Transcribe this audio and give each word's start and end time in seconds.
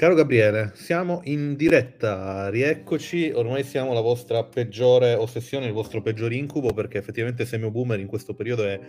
Caro 0.00 0.14
Gabriele, 0.14 0.70
siamo 0.76 1.20
in 1.24 1.56
diretta, 1.56 2.48
rieccoci, 2.48 3.32
ormai 3.34 3.62
siamo 3.62 3.92
la 3.92 4.00
vostra 4.00 4.42
peggiore 4.44 5.12
ossessione, 5.12 5.66
il 5.66 5.74
vostro 5.74 6.00
peggior 6.00 6.32
incubo, 6.32 6.72
perché 6.72 6.96
effettivamente 6.96 7.44
Semio 7.44 7.70
Boomer 7.70 8.00
in 8.00 8.06
questo 8.06 8.32
periodo 8.32 8.64
è 8.64 8.80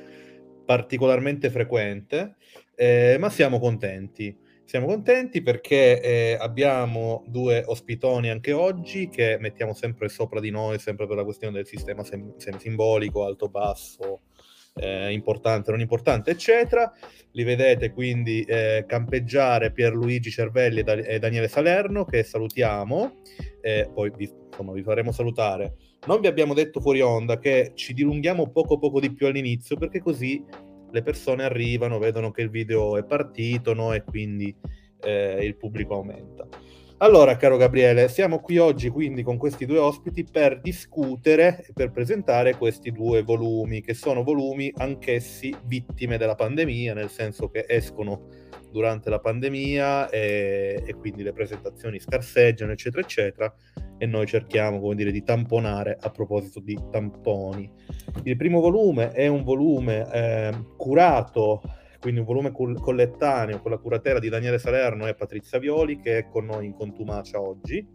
particolarmente 0.66 1.50
frequente, 1.50 2.38
eh, 2.76 3.18
ma 3.20 3.30
siamo 3.30 3.60
contenti. 3.60 4.34
Siamo 4.64 4.86
contenti 4.86 5.42
perché 5.42 6.02
eh, 6.02 6.38
abbiamo 6.40 7.26
due 7.28 7.62
ospitoni 7.66 8.30
anche 8.30 8.54
oggi 8.54 9.10
che 9.10 9.36
mettiamo 9.38 9.74
sempre 9.74 10.08
sopra 10.08 10.40
di 10.40 10.50
noi, 10.50 10.80
sempre 10.80 11.08
per 11.08 11.18
la 11.18 11.26
questione 11.26 11.52
del 11.52 11.68
sistema 11.68 12.06
sem- 12.06 12.38
simbolico, 12.38 13.26
alto-basso, 13.26 14.22
eh, 14.76 15.12
importante, 15.12 15.72
non 15.72 15.80
importante, 15.80 16.32
eccetera. 16.32 16.92
Li 17.34 17.44
vedete 17.44 17.92
quindi 17.92 18.42
eh, 18.44 18.86
campeggiare 18.88 19.72
Pierluigi 19.72 20.30
Cervelli 20.30 20.80
e, 20.80 20.84
da- 20.84 20.94
e, 20.94 21.20
Daniele 21.20 21.48
Salerno, 21.48 22.06
che 22.06 22.24
salutiamo, 22.24 23.22
eh, 23.62 23.90
poi 23.94 24.12
vi, 24.16 24.30
insomma, 24.48 24.74
vi 24.74 24.84
faremo 24.84 25.12
salutare. 25.12 25.76
Non 26.08 26.20
vi 26.20 26.28
abbiamo 26.28 26.54
detto 26.54 26.82
fuori 26.82 27.02
onda 27.02 27.38
che 27.38 27.72
ci 27.76 27.94
dilunghiamo 27.94 28.50
poco 28.50 28.78
poco 28.80 29.00
di 29.00 29.14
più 29.14 29.28
all'inizio, 29.28 29.78
perché 29.78 30.00
così 30.00 30.44
le 30.92 31.02
persone 31.02 31.44
arrivano, 31.44 32.00
vedono 32.00 32.32
che 32.32 32.42
il 32.42 32.50
video 32.50 32.98
è 32.98 33.04
partito 33.04 33.74
no? 33.74 33.94
e 33.94 34.04
quindi 34.04 34.54
eh, 35.04 35.40
il 35.44 35.56
pubblico 35.56 35.96
aumenta. 35.96 36.48
Allora, 37.04 37.36
caro 37.36 37.58
Gabriele, 37.58 38.08
siamo 38.10 38.38
qui 38.42 38.60
oggi 38.60 38.90
quindi 38.90 39.24
con 39.24 39.38
questi 39.38 39.66
due 39.66 39.80
ospiti 39.80 40.24
per 40.24 40.62
discutere 40.62 41.66
e 41.68 41.74
per 41.74 41.90
presentare 41.90 42.56
questi 42.56 42.92
due 42.92 43.24
volumi, 43.24 43.82
che 43.82 43.96
sono 43.96 44.22
volumi 44.22 44.72
anch'essi 44.78 45.52
vittime 45.64 46.20
della 46.20 46.36
pandemia, 46.36 46.94
nel 46.94 47.10
senso 47.10 47.50
che 47.50 47.66
escono 47.68 48.28
durante 48.72 49.10
la 49.10 49.18
pandemia 49.18 50.10
e, 50.10 50.84
e 50.86 50.94
quindi 50.94 51.24
le 51.24 51.34
presentazioni 51.34 52.00
scarseggiano, 52.00 52.72
eccetera, 52.72 53.02
eccetera, 53.02 53.56
e 53.98 54.06
noi 54.06 54.28
cerchiamo, 54.28 54.80
come 54.80 54.94
dire, 54.94 55.12
di 55.12 55.24
tamponare 55.24 55.98
a 56.00 56.12
proposito 56.12 56.60
di 56.60 56.78
tamponi. 56.92 57.68
Il 58.26 58.38
primo 58.38 58.60
volume 58.60 59.10
è 59.10 59.26
un 59.26 59.44
volume 59.44 60.08
eh, 60.14 60.52
curato 60.78 61.64
quindi 62.02 62.20
un 62.20 62.26
volume 62.26 62.52
collettaneo 62.52 63.62
con 63.62 63.70
la 63.70 63.78
curatela 63.78 64.18
di 64.18 64.28
Daniele 64.28 64.58
Salerno 64.58 65.06
e 65.06 65.14
Patrizia 65.14 65.60
Violi 65.60 66.00
che 66.00 66.18
è 66.18 66.28
con 66.28 66.46
noi 66.46 66.66
in 66.66 66.74
contumacia 66.74 67.40
oggi. 67.40 67.88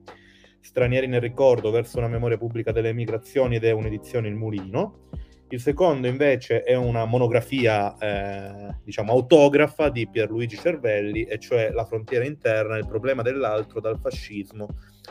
Stranieri 0.61 1.09
nel 1.09 1.21
ricordo 1.21 1.73
verso 1.73 1.99
una 1.99 2.07
memoria 2.07 2.39
pubblica 2.39 2.71
delle 2.71 2.93
migrazioni 2.93 3.57
ed 3.57 3.65
è 3.65 3.73
un'edizione 3.73 4.29
Il 4.29 4.37
Mulino. 4.37 5.09
Il 5.49 5.61
secondo 5.61 6.07
invece 6.07 6.63
è 6.63 6.75
una 6.75 7.05
monografia, 7.05 7.97
eh, 7.99 8.77
diciamo, 8.83 9.13
autografa 9.13 9.91
di 9.91 10.09
Pierluigi 10.09 10.57
Cervelli, 10.57 11.25
e 11.25 11.39
cioè 11.39 11.71
La 11.71 11.85
frontiera 11.85 12.25
interna, 12.25 12.77
il 12.77 12.87
problema 12.87 13.23
dell'altro 13.23 13.81
dal 13.81 13.99
fascismo 13.99 14.69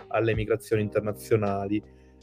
alle 0.09 0.35
migrazioni 0.35 0.81
internazionali, 0.81 1.81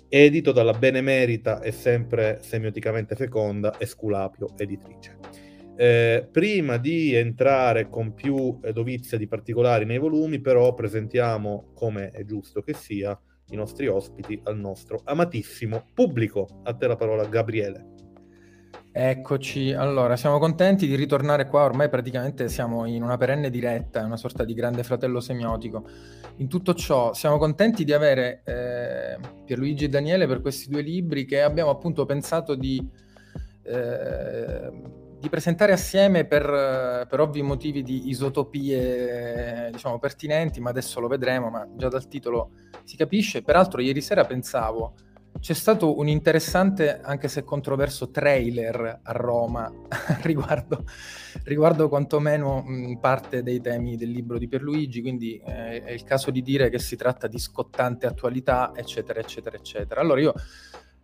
edito 0.09 0.53
dalla 0.53 0.75
benemerita 0.75 1.63
e 1.63 1.73
sempre 1.73 2.39
semioticamente 2.43 3.15
feconda 3.15 3.75
Esculapio 3.79 4.51
Editrice. 4.59 5.42
Eh, 5.75 6.29
prima 6.31 6.77
di 6.77 7.15
entrare 7.15 7.89
con 7.89 8.15
più 8.15 8.59
eh, 8.63 8.73
dovizia 8.73 9.17
di 9.17 9.27
particolari 9.27 9.85
nei 9.85 9.99
volumi, 9.99 10.41
però 10.41 10.75
presentiamo, 10.75 11.71
come 11.75 12.11
è 12.11 12.25
giusto 12.25 12.61
che 12.61 12.75
sia, 12.75 13.19
i 13.51 13.57
nostri 13.57 13.87
ospiti 13.87 14.41
al 14.45 14.59
nostro 14.59 15.01
amatissimo 15.05 15.87
pubblico. 15.95 16.61
A 16.65 16.75
te 16.75 16.87
la 16.87 16.97
parola, 16.97 17.25
Gabriele. 17.25 17.93
Eccoci, 18.95 19.73
allora 19.73 20.17
siamo 20.17 20.39
contenti 20.39 20.87
di 20.87 20.97
ritornare 20.97 21.49
qua, 21.49 21.65
ormai 21.65 21.89
praticamente 21.89 22.51
siamo 22.51 22.85
in 22.85 23.03
una 23.03 23.17
perenne 23.17 23.49
diretta, 23.49 24.05
una 24.05 24.19
sorta 24.19 24.45
di 24.45 24.53
grande 24.53 24.83
fratello 24.83 25.19
semiotico. 25.19 25.89
In 26.37 26.49
tutto 26.49 26.75
ciò 26.75 27.15
siamo 27.15 27.39
contenti 27.39 27.85
di 27.85 27.95
avere 27.95 28.43
eh, 28.45 29.17
Pierluigi 29.47 29.87
e 29.87 29.89
Daniele 29.89 30.27
per 30.27 30.43
questi 30.43 30.69
due 30.69 30.83
libri 30.83 31.25
che 31.25 31.41
abbiamo 31.41 31.71
appunto 31.71 32.05
pensato 32.05 32.55
di 32.55 32.87
eh, 33.63 34.71
di 35.23 35.29
presentare 35.29 35.71
assieme 35.71 36.25
per, 36.25 37.07
per, 37.09 37.21
ovvi 37.21 37.43
motivi 37.43 37.85
di 37.85 38.09
isotopie 38.09 39.71
diciamo 39.71 40.01
pertinenti, 40.01 40.61
ma 40.61 40.71
adesso 40.71 40.99
lo 40.99 41.07
vedremo, 41.07 41.49
ma 41.49 41.65
già 41.77 41.89
dal 41.89 42.09
titolo 42.09 42.51
si 42.83 42.97
capisce. 42.97 43.43
Peraltro 43.43 43.81
ieri 43.81 44.01
sera 44.01 44.25
pensavo, 44.25 44.95
c'è 45.39 45.55
stato 45.55 45.97
un 45.97 46.09
interessante, 46.09 47.01
anche 47.01 47.29
se 47.29 47.45
controverso, 47.45 48.11
trailer 48.11 48.99
a 49.01 49.13
Roma 49.13 49.73
riguardo, 50.23 50.85
riguardo 51.45 51.89
quantomeno 51.89 52.61
mh, 52.61 52.99
parte 52.99 53.45
dei 53.45 53.61
temi 53.61 53.97
del 53.97 54.11
libro 54.11 54.39
di 54.39 54.49
Pierluigi, 54.49 55.03
quindi 55.03 55.37
eh, 55.37 55.85
è 55.85 55.93
il 55.93 56.03
caso 56.03 56.33
di 56.33 56.43
dire 56.43 56.69
che 56.69 56.81
si 56.81 56.97
tratta 56.97 57.29
di 57.29 57.39
scottante 57.39 58.07
attualità, 58.07 58.73
eccetera, 58.75 59.21
eccetera, 59.21 59.57
eccetera. 59.57 60.01
Allora 60.01 60.21
io 60.21 60.35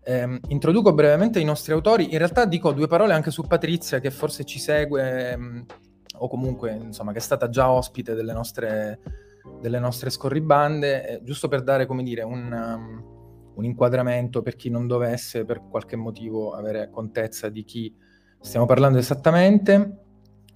eh, 0.09 0.41
introduco 0.49 0.95
brevemente 0.95 1.39
i 1.39 1.45
nostri 1.45 1.75
autori. 1.75 2.13
In 2.13 2.19
realtà 2.19 2.47
dico 2.47 2.73
due 2.73 2.87
parole 2.87 3.13
anche 3.13 3.31
su 3.31 3.43
Patrizia, 3.43 4.01
che 4.01 4.11
forse 4.11 4.45
ci 4.45 4.59
segue, 4.59 5.33
ehm, 5.33 5.67
o 6.21 6.29
comunque 6.29 6.73
insomma, 6.73 7.13
che 7.13 7.19
è 7.19 7.21
stata 7.21 7.51
già 7.51 7.71
ospite 7.71 8.15
delle 8.15 8.33
nostre, 8.33 9.01
delle 9.61 9.79
nostre 9.79 10.09
scorribande, 10.09 11.07
eh, 11.09 11.23
giusto 11.23 11.49
per 11.49 11.63
dare, 11.63 11.85
come 11.85 12.03
dire, 12.03 12.23
un, 12.23 12.51
um, 12.51 13.53
un, 13.55 13.65
inquadramento 13.65 14.41
per 14.41 14.57
chi 14.57 14.71
non 14.71 14.87
dovesse 14.87 15.45
per 15.45 15.61
qualche 15.69 15.97
motivo 15.97 16.53
avere 16.53 16.89
contezza 16.89 17.51
di 17.51 17.65
chi 17.65 17.95
stiamo 18.41 18.65
parlando 18.65 18.97
esattamente. 18.97 20.05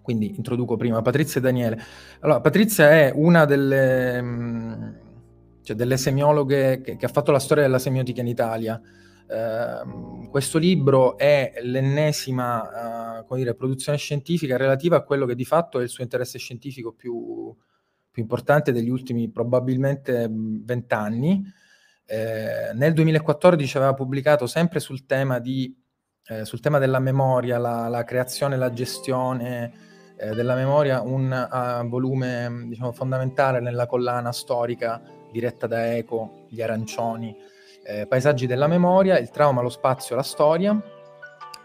Quindi 0.01 0.35
introduco 0.35 0.77
prima 0.77 1.03
Patrizia 1.03 1.41
e 1.41 1.45
Daniele. 1.45 1.79
Allora, 2.21 2.41
Patrizia 2.41 2.89
è 2.91 3.13
una 3.15 3.45
delle, 3.45 4.19
um, 4.19 4.97
cioè 5.63 5.77
delle 5.77 5.99
semiologhe 5.99 6.81
che, 6.81 6.97
che 6.97 7.05
ha 7.05 7.11
fatto 7.11 7.33
la 7.33 7.39
storia 7.39 7.65
della 7.65 7.79
semiotica 7.79 8.23
in 8.23 8.29
Italia. 8.29 8.81
Uh, 9.33 10.29
questo 10.29 10.59
libro 10.59 11.17
è 11.17 11.55
l'ennesima 11.63 13.21
uh, 13.27 13.35
dire, 13.35 13.55
produzione 13.55 13.97
scientifica 13.97 14.59
relativa 14.59 14.97
a 14.97 15.03
quello 15.03 15.25
che 15.25 15.35
di 15.35 15.47
fatto 15.47 15.81
è 15.81 15.83
il 15.83 15.89
suo 15.89 16.03
interesse 16.03 16.39
scientifico 16.39 16.93
più, 16.93 17.55
più 18.11 18.23
importante 18.23 18.73
degli 18.73 18.91
ultimi 18.91 19.31
probabilmente 19.31 20.29
vent'anni. 20.31 21.43
Eh, 22.05 22.73
nel 22.75 22.93
2014 22.93 23.77
aveva 23.79 23.95
pubblicato 23.95 24.47
sempre 24.47 24.81
sul 24.81 25.07
tema, 25.07 25.39
di, 25.39 25.75
eh, 26.27 26.45
sul 26.45 26.61
tema 26.61 26.79
della 26.79 26.99
memoria, 26.99 27.57
la, 27.57 27.89
la 27.89 28.05
creazione 28.05 28.57
e 28.57 28.59
la 28.59 28.73
gestione 28.73 29.73
eh, 30.19 30.35
della 30.35 30.55
memoria, 30.55 31.01
un 31.01 31.31
uh, 31.33 31.89
volume 31.89 32.67
diciamo, 32.67 32.93
fondamentale 32.93 33.61
nella 33.61 33.87
collana 33.87 34.31
storica 34.31 35.01
diretta 35.33 35.67
da 35.67 35.95
Eco, 35.97 36.45
Gli 36.51 36.61
Arancioni, 36.61 37.35
eh, 37.85 38.07
Paesaggi 38.07 38.47
della 38.47 38.67
memoria, 38.67 39.19
il 39.19 39.31
trauma, 39.31 39.61
lo 39.61 39.69
spazio, 39.69 40.17
la 40.17 40.23
storia, 40.23 40.81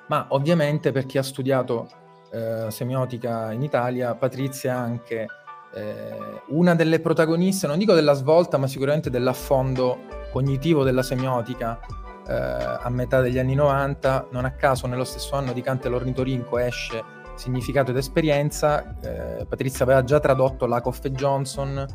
ma 0.07 0.25
ovviamente 0.29 0.91
per 0.91 1.05
chi 1.05 1.17
ha 1.17 1.23
studiato 1.23 1.89
eh, 2.31 2.67
semiotica 2.69 3.51
in 3.51 3.61
Italia, 3.61 4.15
Patrizia 4.15 4.73
è 4.73 4.75
anche 4.75 5.27
eh, 5.73 6.41
una 6.47 6.75
delle 6.75 6.99
protagoniste, 6.99 7.67
non 7.67 7.77
dico 7.77 7.93
della 7.93 8.13
svolta, 8.13 8.57
ma 8.57 8.67
sicuramente 8.67 9.09
dell'affondo 9.09 9.99
cognitivo 10.31 10.83
della 10.83 11.03
semiotica 11.03 11.79
eh, 12.27 12.33
a 12.33 12.89
metà 12.89 13.21
degli 13.21 13.39
anni 13.39 13.55
90, 13.55 14.27
non 14.31 14.45
a 14.45 14.51
caso 14.51 14.87
nello 14.87 15.03
stesso 15.03 15.35
anno 15.35 15.53
di 15.53 15.61
Cante 15.61 15.89
l'ornitorinco 15.89 16.57
esce 16.57 17.15
Significato 17.37 17.91
ed 17.91 17.97
esperienza, 17.97 18.95
eh, 18.99 19.45
Patrizia 19.45 19.85
aveva 19.85 20.03
già 20.03 20.19
tradotto 20.19 20.65
Lakoff 20.65 21.05
e 21.05 21.11
Johnson, 21.11 21.85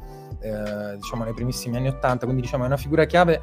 eh, 0.41 0.95
diciamo 0.95 1.25
nei 1.25 1.35
primissimi 1.35 1.77
anni 1.77 1.89
80, 1.89 2.27
quindi 2.27 2.43
diciamo 2.43 2.63
è 2.63 2.67
una 2.69 2.77
figura 2.77 3.05
chiave 3.07 3.41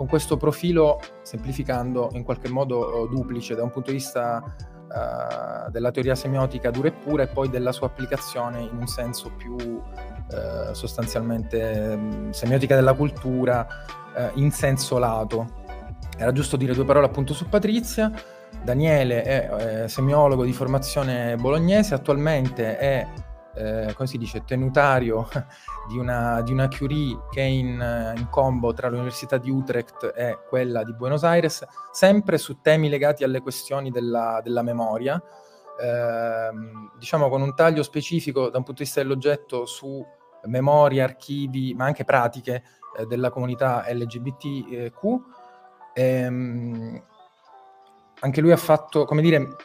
con 0.00 0.08
questo 0.08 0.38
profilo, 0.38 0.98
semplificando, 1.20 2.08
in 2.14 2.22
qualche 2.22 2.48
modo 2.48 3.06
duplice 3.12 3.54
da 3.54 3.62
un 3.62 3.70
punto 3.70 3.90
di 3.90 3.98
vista 3.98 4.42
uh, 4.42 5.70
della 5.70 5.90
teoria 5.90 6.14
semiotica 6.14 6.70
dura 6.70 6.88
e 6.88 6.92
pura 6.92 7.24
e 7.24 7.26
poi 7.26 7.50
della 7.50 7.70
sua 7.70 7.88
applicazione 7.88 8.62
in 8.62 8.78
un 8.78 8.86
senso 8.86 9.30
più 9.36 9.56
uh, 9.56 10.72
sostanzialmente 10.72 11.98
um, 11.98 12.30
semiotica 12.30 12.76
della 12.76 12.94
cultura 12.94 13.66
uh, 14.14 14.38
in 14.38 14.50
senso 14.52 14.96
lato. 14.96 15.58
Era 16.16 16.32
giusto 16.32 16.56
dire 16.56 16.72
due 16.72 16.86
parole 16.86 17.04
appunto 17.04 17.34
su 17.34 17.46
Patrizia. 17.50 18.10
Daniele 18.64 19.22
è 19.22 19.86
semiologo 19.86 20.44
di 20.44 20.52
formazione 20.54 21.36
bolognese, 21.36 21.92
attualmente 21.92 22.78
è 22.78 23.06
eh, 23.54 23.92
come 23.94 24.08
si 24.08 24.16
dice, 24.16 24.44
tenutario 24.44 25.28
di 25.90 25.98
una, 25.98 26.40
di 26.42 26.52
una 26.52 26.68
Curie 26.68 27.18
che 27.30 27.40
è 27.40 27.46
in, 27.46 28.14
in, 28.16 28.28
combo 28.30 28.72
tra 28.72 28.88
l'Università 28.88 29.38
di 29.38 29.50
Utrecht 29.50 30.12
e 30.14 30.38
quella 30.48 30.84
di 30.84 30.94
Buenos 30.94 31.24
Aires, 31.24 31.66
sempre 31.90 32.38
su 32.38 32.60
temi 32.60 32.88
legati 32.88 33.24
alle 33.24 33.40
questioni 33.40 33.90
della, 33.90 34.40
della 34.40 34.62
memoria, 34.62 35.20
eh, 35.80 36.50
diciamo 36.96 37.28
con 37.28 37.42
un 37.42 37.56
taglio 37.56 37.82
specifico 37.82 38.50
da 38.50 38.58
un 38.58 38.64
punto 38.64 38.82
di 38.82 38.84
vista 38.84 39.02
dell'oggetto 39.02 39.66
su 39.66 40.06
memorie, 40.44 41.02
archivi, 41.02 41.74
ma 41.74 41.86
anche 41.86 42.04
pratiche 42.04 42.62
eh, 42.96 43.06
della 43.06 43.30
comunità 43.30 43.84
LGBTQ. 43.88 45.04
Ehm, 45.94 47.02
anche 48.20 48.40
lui 48.40 48.52
ha 48.52 48.56
fatto, 48.56 49.06
come 49.06 49.22
dire, 49.22 49.56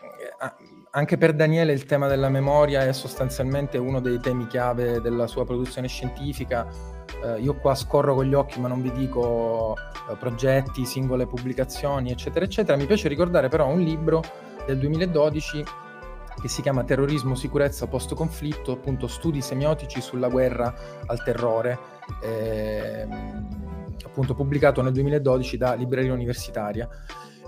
anche 0.96 1.18
per 1.18 1.34
Daniele 1.34 1.74
il 1.74 1.86
tema 1.86 2.08
della 2.08 2.30
memoria 2.30 2.86
è 2.86 2.94
sostanzialmente 2.94 3.78
uno 3.78 4.00
dei 4.00 4.18
temi 4.20 4.48
chiave 4.48 5.02
della 5.02 5.28
sua 5.28 5.46
produzione 5.46 5.88
scientifica. 5.88 6.68
eh, 7.22 7.40
io 7.42 7.56
qua 7.56 7.76
scorro 7.76 8.16
con 8.16 8.26
gli 8.26 8.34
occhi 8.34 8.60
ma 8.62 8.70
non 8.70 8.82
vi 8.82 8.92
dico 8.92 9.76
eh, 10.10 10.16
progetti, 10.16 10.86
singole 10.86 11.28
pubblicazioni, 11.28 12.12
eccetera, 12.12 12.46
eccetera. 12.46 12.78
Mi 12.78 12.86
piace 12.86 13.10
ricordare 13.10 13.50
però 13.50 13.68
un 13.68 13.82
libro 13.82 14.24
del 14.66 14.78
2012 14.80 15.64
che 16.42 16.48
si 16.48 16.62
chiama 16.62 16.84
Terrorismo, 16.84 17.36
sicurezza, 17.36 17.88
post-conflitto, 17.88 18.72
appunto 18.72 19.08
studi 19.08 19.42
semiotici 19.42 20.00
sulla 20.00 20.30
guerra 20.30 20.74
al 21.08 21.24
terrore, 21.24 21.78
ehm, 22.24 23.48
appunto 24.06 24.34
pubblicato 24.34 24.82
nel 24.82 24.94
2012 24.94 25.58
da 25.58 25.74
Libreria 25.74 26.14
Universitaria. 26.14 26.88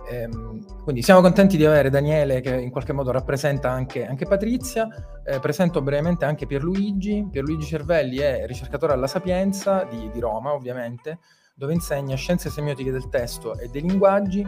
Ehm, 0.10 0.84
quindi 0.84 1.02
siamo 1.02 1.20
contenti 1.22 1.58
di 1.58 1.66
avere 1.66 1.90
Daniele 1.90 2.40
che 2.40 2.56
in 2.56 2.70
qualche 2.70 2.94
modo 2.94 3.12
rappresenta 3.12 3.70
anche, 3.70 4.06
anche 4.06 4.26
Patrizia. 4.26 4.88
Eh, 5.26 5.40
presento 5.40 5.82
brevemente 5.82 6.26
anche 6.26 6.46
Pierluigi. 6.46 7.28
Pierluigi 7.30 7.66
Cervelli 7.66 8.18
è 8.18 8.46
ricercatore 8.46 8.94
alla 8.94 9.08
Sapienza 9.08 9.84
di, 9.84 10.10
di 10.12 10.20
Roma, 10.20 10.54
ovviamente, 10.54 11.20
dove 11.54 11.74
insegna 11.74 12.16
scienze 12.16 12.50
semiotiche 12.50 12.92
del 12.92 13.10
testo 13.10 13.58
e 13.58 13.68
dei 13.68 13.82
linguaggi, 13.82 14.48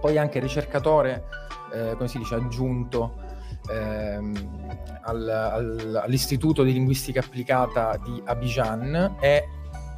poi 0.00 0.18
anche 0.18 0.40
ricercatore, 0.40 1.24
eh, 1.72 1.94
come 1.96 2.08
si 2.08 2.18
dice, 2.18 2.34
aggiunto 2.34 3.14
ehm, 3.70 4.32
al, 5.02 5.28
al, 5.28 6.00
all'Istituto 6.02 6.64
di 6.64 6.72
Linguistica 6.72 7.20
Applicata 7.20 7.96
di 8.02 8.20
Abidjan 8.24 9.16
e 9.20 9.44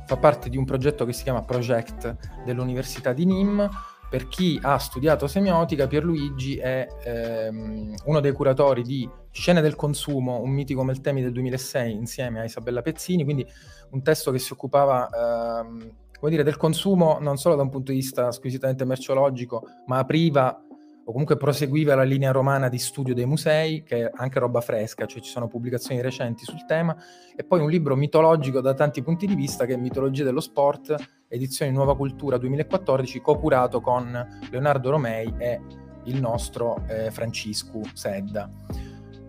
fa 0.06 0.16
parte 0.19 0.50
di 0.50 0.58
un 0.58 0.66
progetto 0.66 1.06
che 1.06 1.14
si 1.14 1.22
chiama 1.22 1.40
Project 1.40 2.42
dell'Università 2.44 3.14
di 3.14 3.25
Nîmes 3.25 3.70
per 4.14 4.28
chi 4.28 4.61
ha 4.62 4.78
studiato 4.78 5.26
semiotica, 5.26 5.88
Pierluigi 5.88 6.56
è 6.56 6.87
ehm, 7.02 7.96
uno 8.05 8.20
dei 8.20 8.31
curatori 8.31 8.82
di 8.82 9.11
Scene 9.32 9.61
del 9.61 9.75
consumo, 9.75 10.40
un 10.40 10.50
mitico 10.50 10.84
Meltemi 10.84 11.20
del 11.20 11.32
2006 11.32 11.93
insieme 11.93 12.38
a 12.38 12.44
Isabella 12.44 12.81
Pezzini, 12.81 13.25
quindi 13.25 13.44
un 13.90 14.02
testo 14.05 14.31
che 14.31 14.38
si 14.38 14.52
occupava 14.52 15.08
ehm, 15.08 15.96
come 16.16 16.31
dire, 16.31 16.44
del 16.44 16.56
consumo 16.56 17.19
non 17.20 17.38
solo 17.38 17.56
da 17.56 17.62
un 17.62 17.70
punto 17.70 17.90
di 17.90 17.99
vista 17.99 18.31
squisitamente 18.31 18.84
merceologico, 18.84 19.66
ma 19.87 19.99
apriva 19.99 20.64
o 21.04 21.12
comunque 21.12 21.36
proseguiva 21.36 21.94
la 21.94 22.02
linea 22.02 22.30
romana 22.30 22.68
di 22.68 22.78
studio 22.78 23.14
dei 23.14 23.26
musei, 23.26 23.82
che 23.82 24.06
è 24.06 24.10
anche 24.14 24.38
roba 24.38 24.60
fresca, 24.60 25.06
cioè 25.06 25.20
ci 25.20 25.30
sono 25.30 25.48
pubblicazioni 25.48 26.00
recenti 26.00 26.44
sul 26.44 26.64
tema, 26.66 26.96
e 27.36 27.44
poi 27.44 27.60
un 27.60 27.68
libro 27.68 27.94
mitologico 27.94 28.60
da 28.60 28.74
tanti 28.74 29.02
punti 29.02 29.26
di 29.26 29.34
vista 29.34 29.66
che 29.66 29.74
è 29.74 29.76
Mitologia 29.76 30.24
dello 30.24 30.40
Sport, 30.40 30.94
edizione 31.28 31.70
Nuova 31.70 31.96
Cultura 31.96 32.38
2014, 32.38 33.20
co-curato 33.20 33.80
con 33.80 34.40
Leonardo 34.50 34.90
Romei 34.90 35.34
e 35.38 35.60
il 36.04 36.20
nostro 36.20 36.82
eh, 36.88 37.10
Francisco 37.10 37.80
Sedda. 37.92 38.48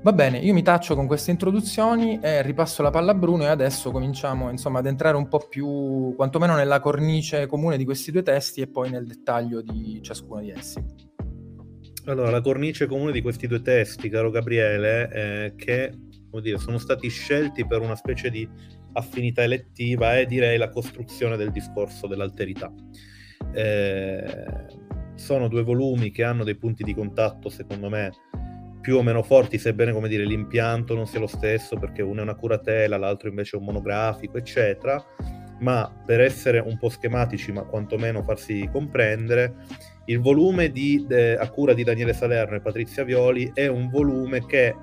Va 0.05 0.13
bene, 0.13 0.37
io 0.37 0.53
mi 0.53 0.61
taccio 0.61 0.93
con 0.93 1.07
queste 1.07 1.31
introduzioni 1.31 2.19
e 2.21 2.43
ripasso 2.43 2.83
la 2.83 2.91
palla 2.91 3.11
a 3.11 3.15
Bruno 3.15 3.41
e 3.41 3.47
adesso 3.47 3.89
cominciamo 3.89 4.51
insomma 4.51 4.77
ad 4.77 4.85
entrare 4.85 5.17
un 5.17 5.27
po' 5.27 5.47
più, 5.49 6.13
quantomeno 6.15 6.55
nella 6.55 6.79
cornice 6.79 7.47
comune 7.47 7.75
di 7.75 7.85
questi 7.85 8.11
due 8.11 8.21
testi 8.21 8.61
e 8.61 8.67
poi 8.67 8.91
nel 8.91 9.07
dettaglio 9.07 9.61
di 9.61 9.99
ciascuno 10.03 10.41
di 10.41 10.51
essi. 10.51 11.14
Allora, 12.07 12.29
la 12.29 12.41
cornice 12.41 12.85
comune 12.85 13.11
di 13.11 13.21
questi 13.21 13.47
due 13.47 13.63
testi, 13.63 14.09
caro 14.09 14.29
Gabriele, 14.29 15.07
è 15.07 15.53
che 15.55 15.91
dire, 16.39 16.59
sono 16.59 16.77
stati 16.77 17.09
scelti 17.09 17.65
per 17.65 17.81
una 17.81 17.95
specie 17.95 18.29
di 18.29 18.47
affinità 18.93 19.41
elettiva 19.41 20.17
e 20.19 20.27
direi 20.27 20.57
la 20.59 20.69
costruzione 20.69 21.35
del 21.35 21.51
discorso 21.51 22.05
dell'alterità. 22.05 22.71
Eh, 23.53 24.45
sono 25.15 25.47
due 25.47 25.63
volumi 25.63 26.11
che 26.11 26.23
hanno 26.23 26.43
dei 26.43 26.55
punti 26.55 26.83
di 26.83 26.93
contatto, 26.93 27.49
secondo 27.49 27.89
me, 27.89 28.11
più 28.81 28.97
o 28.97 29.01
meno 29.01 29.23
forti, 29.23 29.57
sebbene 29.57 29.91
come 29.91 30.07
dire, 30.07 30.25
l'impianto 30.25 30.93
non 30.93 31.07
sia 31.07 31.19
lo 31.19 31.27
stesso, 31.27 31.75
perché 31.75 32.03
uno 32.03 32.19
è 32.19 32.23
una 32.23 32.35
curatela, 32.35 32.97
l'altro 32.97 33.29
invece 33.29 33.55
è 33.55 33.59
un 33.59 33.65
monografico, 33.65 34.37
eccetera. 34.37 35.03
Ma 35.61 35.91
per 36.05 36.21
essere 36.21 36.59
un 36.59 36.77
po' 36.77 36.89
schematici, 36.89 37.51
ma 37.51 37.63
quantomeno 37.63 38.21
farsi 38.21 38.69
comprendere, 38.71 39.55
il 40.05 40.19
volume 40.19 40.71
di, 40.71 41.03
de, 41.07 41.35
a 41.35 41.49
cura 41.49 41.73
di 41.73 41.83
Daniele 41.83 42.13
Salerno 42.13 42.55
e 42.55 42.61
Patrizia 42.61 43.03
Violi 43.03 43.51
è 43.53 43.67
un 43.67 43.89
volume 43.89 44.45
che 44.45 44.75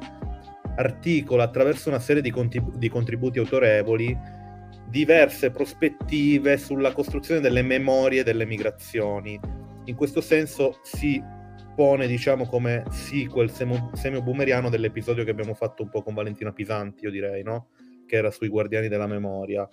articola 0.77 1.45
attraverso 1.45 1.89
una 1.89 2.01
serie 2.01 2.23
di, 2.23 2.31
contribu- 2.31 2.77
di 2.77 2.89
contributi 2.89 3.39
autorevoli 3.39 4.19
diverse 4.89 5.51
prospettive 5.51 6.57
sulla 6.59 6.93
costruzione 6.93 7.41
delle 7.41 7.63
memorie 7.63 8.25
delle 8.25 8.45
migrazioni. 8.45 9.39
In 9.85 9.95
questo 9.95 10.21
senso 10.21 10.79
si 10.83 11.23
pone, 11.75 12.07
diciamo, 12.07 12.47
come 12.47 12.85
sequel 12.91 13.51
semio-boomeriano 13.51 14.69
dell'episodio 14.69 15.25
che 15.25 15.31
abbiamo 15.31 15.55
fatto 15.55 15.83
un 15.83 15.89
po' 15.89 16.03
con 16.03 16.15
Valentina 16.15 16.53
Pisanti, 16.53 17.05
io 17.05 17.11
direi, 17.11 17.43
no? 17.43 17.69
Che 18.07 18.17
era 18.17 18.31
sui 18.31 18.49
Guardiani 18.49 18.89
della 18.89 19.07
Memoria. 19.07 19.67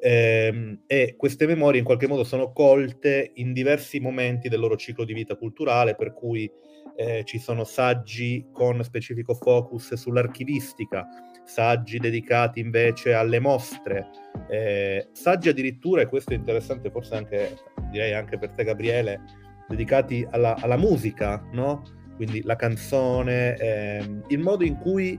Ehm, 0.00 0.82
e 0.86 1.14
queste 1.16 1.46
memorie 1.46 1.80
in 1.80 1.84
qualche 1.84 2.06
modo 2.06 2.22
sono 2.24 2.52
colte 2.52 3.32
in 3.34 3.52
diversi 3.52 3.98
momenti 3.98 4.48
del 4.48 4.60
loro 4.60 4.76
ciclo 4.76 5.04
di 5.04 5.12
vita 5.12 5.36
culturale, 5.36 5.94
per 5.94 6.12
cui 6.12 6.50
eh, 6.96 7.22
ci 7.24 7.38
sono 7.38 7.64
saggi 7.64 8.46
con 8.52 8.82
specifico 8.82 9.34
focus 9.34 9.94
sull'archivistica, 9.94 11.06
saggi 11.44 11.98
dedicati 11.98 12.60
invece 12.60 13.12
alle 13.12 13.40
mostre, 13.40 14.08
eh, 14.48 15.08
saggi 15.12 15.48
addirittura, 15.48 16.02
e 16.02 16.06
questo 16.06 16.32
è 16.32 16.36
interessante 16.36 16.90
forse 16.90 17.14
anche, 17.16 17.56
direi 17.90 18.12
anche 18.14 18.38
per 18.38 18.50
te 18.50 18.64
Gabriele, 18.64 19.20
dedicati 19.68 20.26
alla, 20.30 20.56
alla 20.56 20.76
musica, 20.76 21.40
no? 21.52 21.82
Quindi 22.16 22.42
la 22.42 22.56
canzone, 22.56 23.56
ehm, 23.56 24.24
il 24.28 24.40
modo 24.40 24.64
in 24.64 24.76
cui 24.78 25.18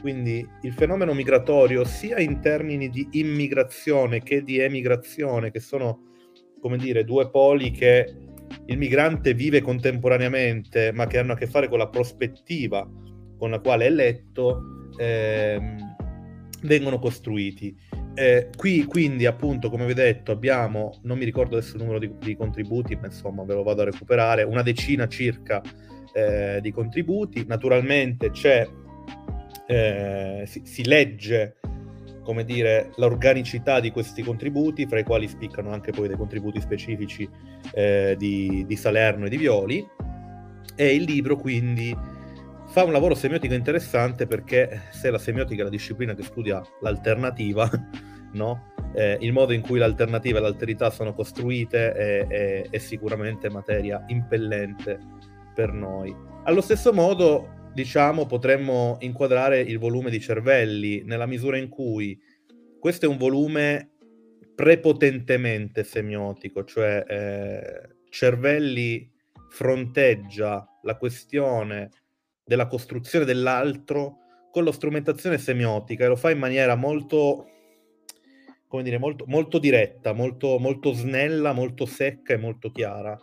quindi 0.00 0.46
il 0.62 0.72
fenomeno 0.72 1.14
migratorio, 1.14 1.84
sia 1.84 2.18
in 2.18 2.40
termini 2.40 2.88
di 2.88 3.08
immigrazione 3.12 4.22
che 4.22 4.42
di 4.42 4.58
emigrazione, 4.58 5.50
che 5.50 5.60
sono, 5.60 6.00
come 6.60 6.76
dire, 6.76 7.04
due 7.04 7.30
poli 7.30 7.70
che 7.70 8.14
il 8.66 8.78
migrante 8.78 9.34
vive 9.34 9.60
contemporaneamente, 9.60 10.92
ma 10.92 11.06
che 11.06 11.18
hanno 11.18 11.32
a 11.32 11.36
che 11.36 11.46
fare 11.46 11.68
con 11.68 11.78
la 11.78 11.88
prospettiva 11.88 12.88
con 13.40 13.50
la 13.50 13.58
quale 13.58 13.86
è 13.86 13.90
letto, 13.90 14.90
ehm, 14.98 15.96
vengono 16.62 16.98
costruiti. 16.98 17.74
Eh, 18.12 18.50
qui 18.54 18.84
quindi 18.84 19.24
appunto 19.24 19.70
come 19.70 19.86
vi 19.86 19.92
ho 19.92 19.94
detto 19.94 20.30
abbiamo, 20.30 20.98
non 21.04 21.16
mi 21.16 21.24
ricordo 21.24 21.56
adesso 21.56 21.76
il 21.76 21.82
numero 21.82 21.98
di, 21.98 22.12
di 22.18 22.36
contributi, 22.36 22.96
ma 22.96 23.06
insomma 23.06 23.42
ve 23.44 23.54
lo 23.54 23.62
vado 23.62 23.80
a 23.80 23.86
recuperare, 23.86 24.42
una 24.42 24.62
decina 24.62 25.08
circa 25.08 25.62
eh, 26.12 26.58
di 26.60 26.70
contributi, 26.70 27.46
naturalmente 27.46 28.30
c'è 28.30 28.68
eh, 29.70 30.42
si, 30.46 30.62
si, 30.64 30.84
legge 30.84 31.56
come 32.24 32.44
dire, 32.44 32.90
l'organicità 32.96 33.80
di 33.80 33.90
questi 33.90 34.22
contributi, 34.22 34.86
fra 34.86 34.98
i 34.98 35.04
quali 35.04 35.28
spiccano 35.28 35.70
anche 35.70 35.92
poi 35.92 36.08
dei 36.08 36.16
contributi 36.16 36.60
specifici 36.60 37.28
eh, 37.72 38.14
di, 38.18 38.64
di 38.66 38.76
Salerno 38.76 39.26
e 39.26 39.28
di 39.28 39.36
Violi, 39.36 39.86
e 40.74 40.94
il 40.94 41.04
libro 41.04 41.36
quindi 41.36 41.96
fa 42.66 42.84
un 42.84 42.92
lavoro 42.92 43.14
semiotico 43.14 43.54
interessante 43.54 44.26
perché 44.26 44.82
se 44.90 45.10
la 45.10 45.18
semiotica 45.18 45.62
è 45.62 45.64
la 45.64 45.70
disciplina 45.70 46.14
che 46.14 46.22
studia 46.22 46.62
l'alternativa, 46.80 47.68
no? 48.34 48.72
eh, 48.94 49.18
il 49.20 49.32
modo 49.32 49.52
in 49.52 49.60
cui 49.60 49.78
l'alternativa 49.78 50.38
e 50.38 50.42
l'alterità 50.42 50.90
sono 50.90 51.14
costruite 51.14 51.92
è, 51.92 52.26
è, 52.26 52.66
è, 52.70 52.78
sicuramente 52.78 53.48
materia 53.50 54.04
impellente 54.08 54.98
per 55.54 55.72
noi. 55.72 56.14
Allo 56.44 56.60
stesso 56.60 56.92
modo 56.92 57.59
diciamo, 57.72 58.26
potremmo 58.26 58.96
inquadrare 59.00 59.60
il 59.60 59.78
volume 59.78 60.10
di 60.10 60.20
Cervelli 60.20 61.02
nella 61.04 61.26
misura 61.26 61.56
in 61.56 61.68
cui 61.68 62.18
questo 62.78 63.06
è 63.06 63.08
un 63.08 63.16
volume 63.16 63.90
prepotentemente 64.54 65.84
semiotico, 65.84 66.64
cioè 66.64 67.04
eh, 67.06 67.96
Cervelli 68.08 69.10
fronteggia 69.48 70.66
la 70.82 70.96
questione 70.96 71.90
della 72.44 72.66
costruzione 72.66 73.24
dell'altro 73.24 74.16
con 74.50 74.64
la 74.64 74.72
strumentazione 74.72 75.38
semiotica 75.38 76.04
e 76.04 76.08
lo 76.08 76.16
fa 76.16 76.30
in 76.30 76.38
maniera 76.38 76.74
molto, 76.74 77.46
come 78.66 78.82
dire, 78.82 78.98
molto, 78.98 79.24
molto 79.28 79.58
diretta, 79.58 80.12
molto, 80.12 80.58
molto 80.58 80.92
snella, 80.92 81.52
molto 81.52 81.86
secca 81.86 82.34
e 82.34 82.38
molto 82.38 82.70
chiara. 82.70 83.18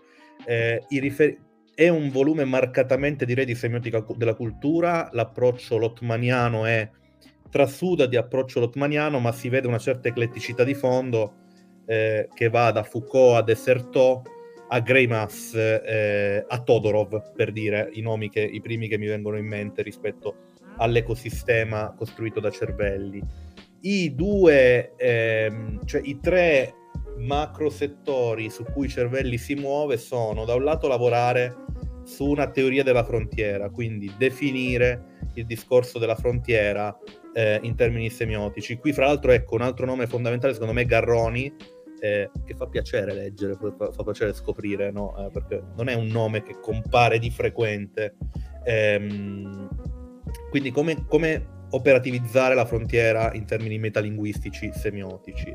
Eh, 0.46 0.86
rifer- 0.89 1.38
è 1.77 1.89
un 1.89 2.10
volume 2.10 2.43
marcatamente, 2.43 3.24
direi, 3.24 3.46
di 3.46 3.53
semiotica 3.53 4.03
della 4.15 4.34
cultura. 4.34 5.10
L'approccio 5.12 5.77
lotmaniano 5.77 6.65
è 6.65 6.89
trasuda 7.51 8.07
di 8.07 8.15
approccio 8.15 8.60
lotmaniano, 8.60 9.19
ma 9.19 9.31
si 9.31 9.48
vede 9.48 9.67
una 9.67 9.77
certa 9.77 10.07
ecletticità 10.07 10.63
di 10.63 10.74
fondo 10.74 11.36
eh, 11.86 12.29
che 12.34 12.50
va 12.50 12.72
da 12.72 12.81
Foucault 12.81 13.36
a 13.36 13.43
Dessertot 13.43 14.27
a 14.69 14.79
Greimas, 14.79 15.53
eh, 15.53 16.43
a 16.48 16.63
Todorov, 16.63 17.34
per 17.36 17.51
dire 17.51 17.91
i 17.93 18.01
nomi 18.01 18.31
che, 18.31 18.41
i 18.41 18.60
primi 18.60 18.88
che 18.88 18.98
mi 18.98 19.05
vengono 19.05 19.38
in 19.38 19.46
mente 19.46 19.84
rispetto 19.84 20.36
all'ecosistema 20.77 21.93
costruito 21.96 22.39
da 22.39 22.50
Cervelli. 22.50 23.22
I 23.81 24.15
due, 24.15 24.96
ehm, 24.96 25.86
cioè 25.86 26.01
i 26.03 26.19
tre 26.19 26.74
macro 27.19 27.69
settori 27.69 28.50
su 28.50 28.63
cui 28.63 28.89
Cervelli 28.89 29.38
si 29.38 29.53
muove 29.53 29.98
sono 29.98 30.43
da 30.43 30.55
un 30.55 30.63
lato 30.63 30.88
lavorare 30.88 31.65
su 32.07 32.23
una 32.25 32.49
teoria 32.49 32.83
della 32.83 33.03
frontiera, 33.03 33.69
quindi 33.69 34.09
definire 34.17 35.17
il 35.33 35.45
discorso 35.45 35.99
della 35.99 36.15
frontiera 36.15 36.97
eh, 37.33 37.59
in 37.63 37.75
termini 37.75 38.09
semiotici. 38.09 38.77
Qui, 38.77 38.93
fra 38.93 39.07
l'altro, 39.07 39.31
ecco 39.33 39.55
un 39.55 39.61
altro 39.61 39.85
nome 39.85 40.07
fondamentale, 40.07 40.53
secondo 40.53 40.73
me, 40.73 40.85
Garroni, 40.85 41.53
eh, 41.99 42.31
che 42.45 42.55
fa 42.55 42.67
piacere 42.67 43.13
leggere, 43.13 43.57
fa, 43.77 43.91
fa 43.91 44.03
piacere 44.03 44.33
scoprire, 44.33 44.89
no? 44.89 45.17
eh, 45.17 45.29
perché 45.31 45.61
non 45.75 45.89
è 45.89 45.95
un 45.95 46.07
nome 46.07 46.43
che 46.43 46.57
compare 46.61 47.19
di 47.19 47.29
frequente. 47.29 48.15
Ehm, 48.63 49.67
quindi, 50.49 50.71
come, 50.71 51.05
come 51.07 51.65
operativizzare 51.71 52.55
la 52.55 52.65
frontiera 52.65 53.33
in 53.33 53.45
termini 53.45 53.77
metalinguistici 53.79 54.71
semiotici? 54.73 55.53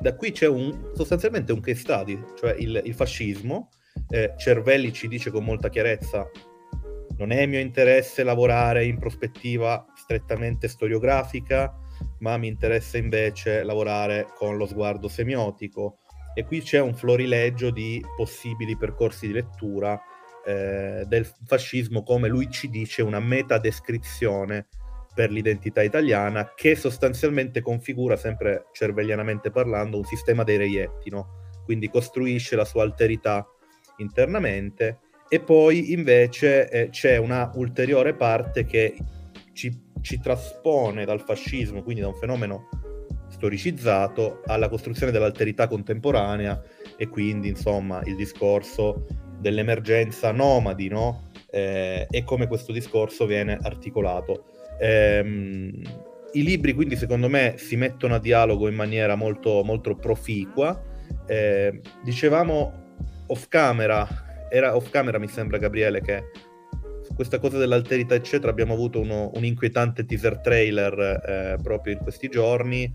Da 0.00 0.14
qui 0.14 0.30
c'è 0.30 0.46
un, 0.46 0.92
sostanzialmente 0.94 1.52
un 1.52 1.60
case 1.60 1.80
study, 1.80 2.22
cioè 2.38 2.54
il, 2.56 2.80
il 2.84 2.94
fascismo. 2.94 3.68
Eh, 4.08 4.34
Cervelli 4.36 4.92
ci 4.92 5.08
dice 5.08 5.30
con 5.30 5.44
molta 5.44 5.68
chiarezza 5.68 6.28
non 7.22 7.30
è 7.30 7.46
mio 7.46 7.60
interesse 7.60 8.24
lavorare 8.24 8.84
in 8.84 8.98
prospettiva 8.98 9.86
strettamente 9.94 10.66
storiografica, 10.66 11.72
ma 12.18 12.36
mi 12.36 12.48
interessa 12.48 12.98
invece 12.98 13.62
lavorare 13.62 14.26
con 14.34 14.56
lo 14.56 14.66
sguardo 14.66 15.08
semiotico. 15.08 15.98
E 16.34 16.44
qui 16.44 16.62
c'è 16.62 16.80
un 16.80 16.94
florileggio 16.94 17.70
di 17.70 18.04
possibili 18.16 18.76
percorsi 18.76 19.26
di 19.26 19.34
lettura 19.34 20.00
eh, 20.44 21.04
del 21.06 21.30
fascismo, 21.46 22.02
come 22.02 22.28
lui 22.28 22.50
ci 22.50 22.68
dice, 22.68 23.02
una 23.02 23.20
metadescrizione 23.20 24.66
per 25.14 25.30
l'identità 25.30 25.82
italiana 25.82 26.54
che 26.56 26.74
sostanzialmente 26.74 27.60
configura, 27.60 28.16
sempre 28.16 28.66
cervellianamente 28.72 29.50
parlando, 29.50 29.98
un 29.98 30.04
sistema 30.04 30.42
dei 30.42 30.56
reietti, 30.56 31.10
no? 31.10 31.50
quindi 31.64 31.88
costruisce 31.88 32.56
la 32.56 32.64
sua 32.64 32.82
alterità 32.82 33.46
internamente 33.96 34.98
e 35.28 35.40
poi 35.40 35.92
invece 35.92 36.68
eh, 36.68 36.88
c'è 36.90 37.16
una 37.16 37.50
ulteriore 37.54 38.14
parte 38.14 38.64
che 38.64 38.94
ci, 39.54 39.74
ci 40.02 40.20
traspone 40.20 41.06
dal 41.06 41.20
fascismo, 41.20 41.82
quindi 41.82 42.02
da 42.02 42.08
un 42.08 42.16
fenomeno 42.16 42.68
storicizzato, 43.30 44.42
alla 44.44 44.68
costruzione 44.68 45.10
dell'alterità 45.10 45.68
contemporanea 45.68 46.62
e 46.96 47.08
quindi 47.08 47.48
insomma 47.48 48.02
il 48.04 48.14
discorso 48.14 49.06
dell'emergenza 49.38 50.30
nomadi 50.32 50.88
no? 50.88 51.30
eh, 51.50 52.06
e 52.10 52.24
come 52.24 52.46
questo 52.46 52.72
discorso 52.72 53.26
viene 53.26 53.58
articolato. 53.60 54.44
Ehm, 54.78 55.82
I 56.32 56.42
libri 56.42 56.74
quindi 56.74 56.96
secondo 56.96 57.28
me 57.28 57.54
si 57.56 57.76
mettono 57.76 58.14
a 58.14 58.18
dialogo 58.18 58.68
in 58.68 58.74
maniera 58.74 59.14
molto, 59.14 59.62
molto 59.64 59.94
proficua. 59.96 60.78
Eh, 61.26 61.80
dicevamo 62.02 62.81
off 63.32 63.48
camera 63.48 64.06
era 64.50 64.76
off 64.76 64.90
camera 64.90 65.18
mi 65.18 65.28
sembra 65.28 65.56
Gabriele 65.56 66.02
che 66.02 66.24
su 67.02 67.14
questa 67.14 67.38
cosa 67.38 67.56
dell'alterità 67.56 68.14
eccetera 68.14 68.50
abbiamo 68.50 68.74
avuto 68.74 69.00
uno, 69.00 69.30
un 69.34 69.44
inquietante 69.44 70.04
teaser 70.04 70.40
trailer 70.40 70.92
eh, 70.98 71.56
proprio 71.62 71.94
in 71.94 72.00
questi 72.00 72.28
giorni. 72.28 72.92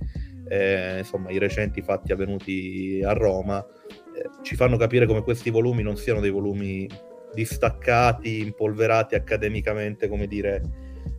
Eh, 0.50 1.00
insomma 1.00 1.30
i 1.30 1.40
recenti 1.40 1.82
fatti 1.82 2.14
avvenuti 2.14 3.02
a 3.04 3.12
Roma 3.12 3.60
eh, 3.60 4.30
ci 4.44 4.56
fanno 4.56 4.78
capire 4.78 5.06
come 5.06 5.22
questi 5.22 5.50
volumi 5.50 5.84
non 5.84 5.98
siano 5.98 6.22
dei 6.22 6.30
volumi 6.30 6.88
distaccati, 7.34 8.40
impolverati 8.40 9.16
accademicamente, 9.16 10.08
come 10.08 10.26
dire, 10.26 10.62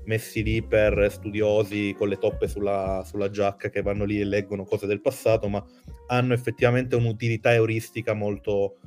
messi 0.05 0.43
lì 0.43 0.63
per 0.63 1.09
studiosi 1.11 1.95
con 1.97 2.09
le 2.09 2.17
toppe 2.17 2.49
sulla, 2.49 3.03
sulla, 3.05 3.29
giacca 3.29 3.69
che 3.69 3.83
vanno 3.83 4.05
lì 4.05 4.21
e 4.21 4.25
leggono 4.25 4.65
cose 4.65 4.87
del 4.87 5.03
passato, 5.03 5.49
ma 5.49 5.63
hanno 6.07 6.33
effettivamente 6.33 6.97
un'utilità 6.97 7.53
euristica 7.53 8.15
molto, 8.15 8.79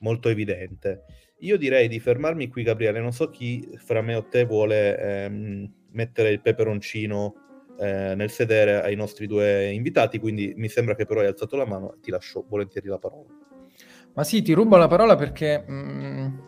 molto 0.00 0.28
evidente. 0.28 1.04
Io 1.40 1.56
direi 1.56 1.88
di 1.88 2.00
fermarmi 2.00 2.48
qui, 2.48 2.62
Gabriele. 2.62 3.00
Non 3.00 3.12
so 3.12 3.30
chi 3.30 3.66
fra 3.76 4.02
me 4.02 4.14
o 4.14 4.24
te 4.24 4.44
vuole 4.44 4.98
ehm, 4.98 5.72
mettere 5.92 6.30
il 6.30 6.40
peperoncino 6.40 7.34
eh, 7.78 8.14
nel 8.14 8.30
sedere 8.30 8.82
ai 8.82 8.94
nostri 8.94 9.26
due 9.26 9.70
invitati, 9.70 10.18
quindi 10.18 10.52
mi 10.56 10.68
sembra 10.68 10.94
che 10.94 11.06
però 11.06 11.20
hai 11.20 11.28
alzato 11.28 11.56
la 11.56 11.66
mano 11.66 11.94
e 11.94 12.00
ti 12.00 12.10
lascio 12.10 12.44
volentieri 12.48 12.88
la 12.88 12.98
parola. 12.98 13.28
Ma 14.12 14.24
sì, 14.24 14.42
ti 14.42 14.52
rubo 14.52 14.76
la 14.76 14.88
parola 14.88 15.16
perché 15.16 15.64
mh, 15.66 15.72
mm, 15.72 16.38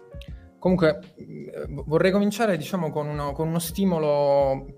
comunque 0.59 1.01
vorrei 1.87 2.11
cominciare 2.11 2.57
diciamo, 2.57 2.91
con, 2.91 3.07
uno, 3.07 3.33
con 3.33 3.49
uno 3.49 3.59
stimolo 3.59 4.75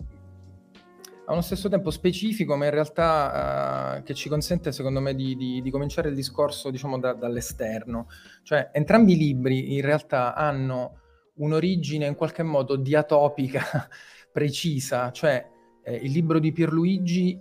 allo 1.27 1.41
stesso 1.41 1.69
tempo 1.69 1.91
specifico, 1.91 2.57
ma 2.57 2.67
in 2.67 2.71
realtà 2.71 3.97
uh, 3.99 4.03
che 4.03 4.15
ci 4.15 4.29
consente, 4.29 4.73
secondo 4.73 5.01
me, 5.01 5.15
di, 5.15 5.37
di, 5.37 5.63
di 5.63 5.71
cominciare 5.71 6.09
il 6.09 6.15
discorso, 6.15 6.71
diciamo, 6.71 6.99
da, 6.99 7.15
dall'esterno. 7.15 8.09
Cioè, 8.43 8.71
entrambi 8.73 9.13
i 9.13 9.17
libri 9.17 9.75
in 9.75 9.81
realtà 9.81 10.35
hanno 10.35 11.01
un'origine 11.37 12.07
in 12.07 12.15
qualche 12.15 12.43
modo 12.43 12.77
diatopica, 12.77 13.89
precisa, 14.31 15.11
cioè 15.13 15.47
eh, 15.83 15.95
il 15.95 16.13
libro 16.13 16.39
di 16.39 16.53
Pierluigi, 16.53 17.41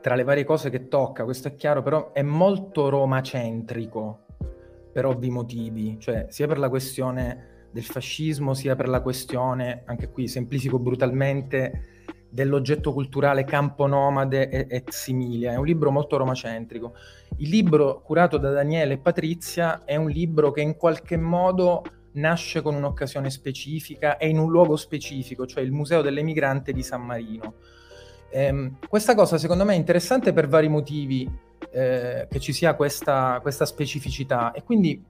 tra 0.00 0.14
le 0.14 0.24
varie 0.24 0.44
cose 0.44 0.70
che 0.70 0.88
tocca, 0.88 1.24
questo 1.24 1.48
è 1.48 1.56
chiaro, 1.56 1.82
però 1.82 2.12
è 2.12 2.22
molto 2.22 2.88
romacentrico, 2.88 4.26
per 4.92 5.04
ovvi 5.04 5.30
motivi, 5.30 5.98
cioè 6.00 6.26
sia 6.30 6.46
per 6.46 6.58
la 6.58 6.68
questione 6.68 7.68
del 7.70 7.84
fascismo, 7.84 8.54
sia 8.54 8.74
per 8.74 8.88
la 8.88 9.00
questione, 9.00 9.82
anche 9.84 10.10
qui 10.10 10.26
semplifico 10.26 10.78
brutalmente, 10.78 11.99
dell'oggetto 12.30 12.92
culturale 12.92 13.44
campo 13.44 13.86
nomade 13.86 14.48
et, 14.48 14.72
et 14.72 14.90
similia. 14.90 15.52
È 15.52 15.56
un 15.56 15.66
libro 15.66 15.90
molto 15.90 16.16
romacentrico. 16.16 16.94
Il 17.38 17.48
libro 17.48 18.00
curato 18.02 18.38
da 18.38 18.50
Daniele 18.50 18.94
e 18.94 18.98
Patrizia 18.98 19.84
è 19.84 19.96
un 19.96 20.08
libro 20.08 20.52
che 20.52 20.60
in 20.60 20.76
qualche 20.76 21.16
modo 21.16 21.82
nasce 22.12 22.62
con 22.62 22.74
un'occasione 22.74 23.30
specifica 23.30 24.16
e 24.16 24.28
in 24.28 24.38
un 24.38 24.50
luogo 24.50 24.76
specifico, 24.76 25.46
cioè 25.46 25.62
il 25.62 25.72
Museo 25.72 26.02
dell'Emigrante 26.02 26.72
di 26.72 26.82
San 26.82 27.02
Marino. 27.02 27.54
Eh, 28.30 28.72
questa 28.88 29.14
cosa 29.14 29.38
secondo 29.38 29.64
me 29.64 29.74
è 29.74 29.76
interessante 29.76 30.32
per 30.32 30.46
vari 30.46 30.68
motivi 30.68 31.28
eh, 31.72 32.26
che 32.30 32.40
ci 32.40 32.52
sia 32.52 32.74
questa, 32.74 33.38
questa 33.42 33.64
specificità 33.64 34.52
e 34.52 34.62
quindi 34.62 35.04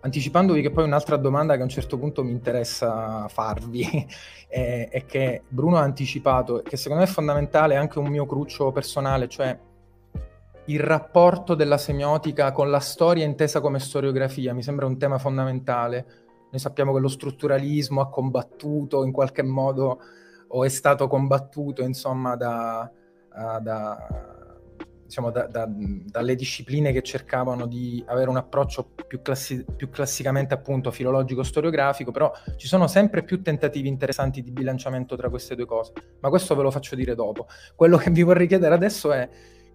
anticipandovi 0.00 0.62
che 0.62 0.70
poi 0.70 0.84
un'altra 0.84 1.16
domanda 1.16 1.54
che 1.54 1.60
a 1.60 1.64
un 1.64 1.70
certo 1.70 1.98
punto 1.98 2.22
mi 2.22 2.30
interessa 2.30 3.26
farvi 3.28 4.06
è, 4.48 4.88
è, 4.90 5.06
che 5.06 5.42
Bruno 5.48 5.76
ha 5.76 5.82
anticipato, 5.82 6.62
che 6.62 6.76
secondo 6.76 7.02
me 7.02 7.08
è 7.08 7.12
fondamentale 7.12 7.76
anche 7.76 7.98
un 7.98 8.08
mio 8.08 8.26
cruccio 8.26 8.70
personale, 8.72 9.28
cioè 9.28 9.58
il 10.66 10.80
rapporto 10.80 11.54
della 11.54 11.78
semiotica 11.78 12.52
con 12.52 12.70
la 12.70 12.80
storia 12.80 13.24
intesa 13.24 13.60
come 13.60 13.78
storiografia, 13.78 14.54
mi 14.54 14.62
sembra 14.62 14.86
un 14.86 14.98
tema 14.98 15.18
fondamentale. 15.18 16.06
Noi 16.50 16.60
sappiamo 16.60 16.92
che 16.94 17.00
lo 17.00 17.08
strutturalismo 17.08 18.00
ha 18.00 18.08
combattuto 18.08 19.04
in 19.04 19.12
qualche 19.12 19.42
modo 19.42 19.98
o 20.48 20.64
è 20.64 20.68
stato 20.68 21.08
combattuto 21.08 21.82
insomma 21.82 22.36
da, 22.36 22.90
da 23.60 24.37
diciamo, 25.08 25.30
da, 25.30 25.46
da, 25.46 25.66
dalle 25.66 26.34
discipline 26.34 26.92
che 26.92 27.00
cercavano 27.00 27.66
di 27.66 28.04
avere 28.06 28.28
un 28.28 28.36
approccio 28.36 28.90
più, 29.06 29.22
classi- 29.22 29.64
più 29.74 29.88
classicamente 29.88 30.52
appunto 30.52 30.90
filologico-storiografico, 30.90 32.10
però 32.10 32.30
ci 32.56 32.68
sono 32.68 32.86
sempre 32.86 33.24
più 33.24 33.40
tentativi 33.40 33.88
interessanti 33.88 34.42
di 34.42 34.52
bilanciamento 34.52 35.16
tra 35.16 35.30
queste 35.30 35.54
due 35.54 35.64
cose, 35.64 35.92
ma 36.20 36.28
questo 36.28 36.54
ve 36.54 36.62
lo 36.62 36.70
faccio 36.70 36.94
dire 36.94 37.14
dopo. 37.14 37.46
Quello 37.74 37.96
che 37.96 38.10
vi 38.10 38.22
vorrei 38.22 38.46
chiedere 38.46 38.74
adesso 38.74 39.10
è 39.10 39.26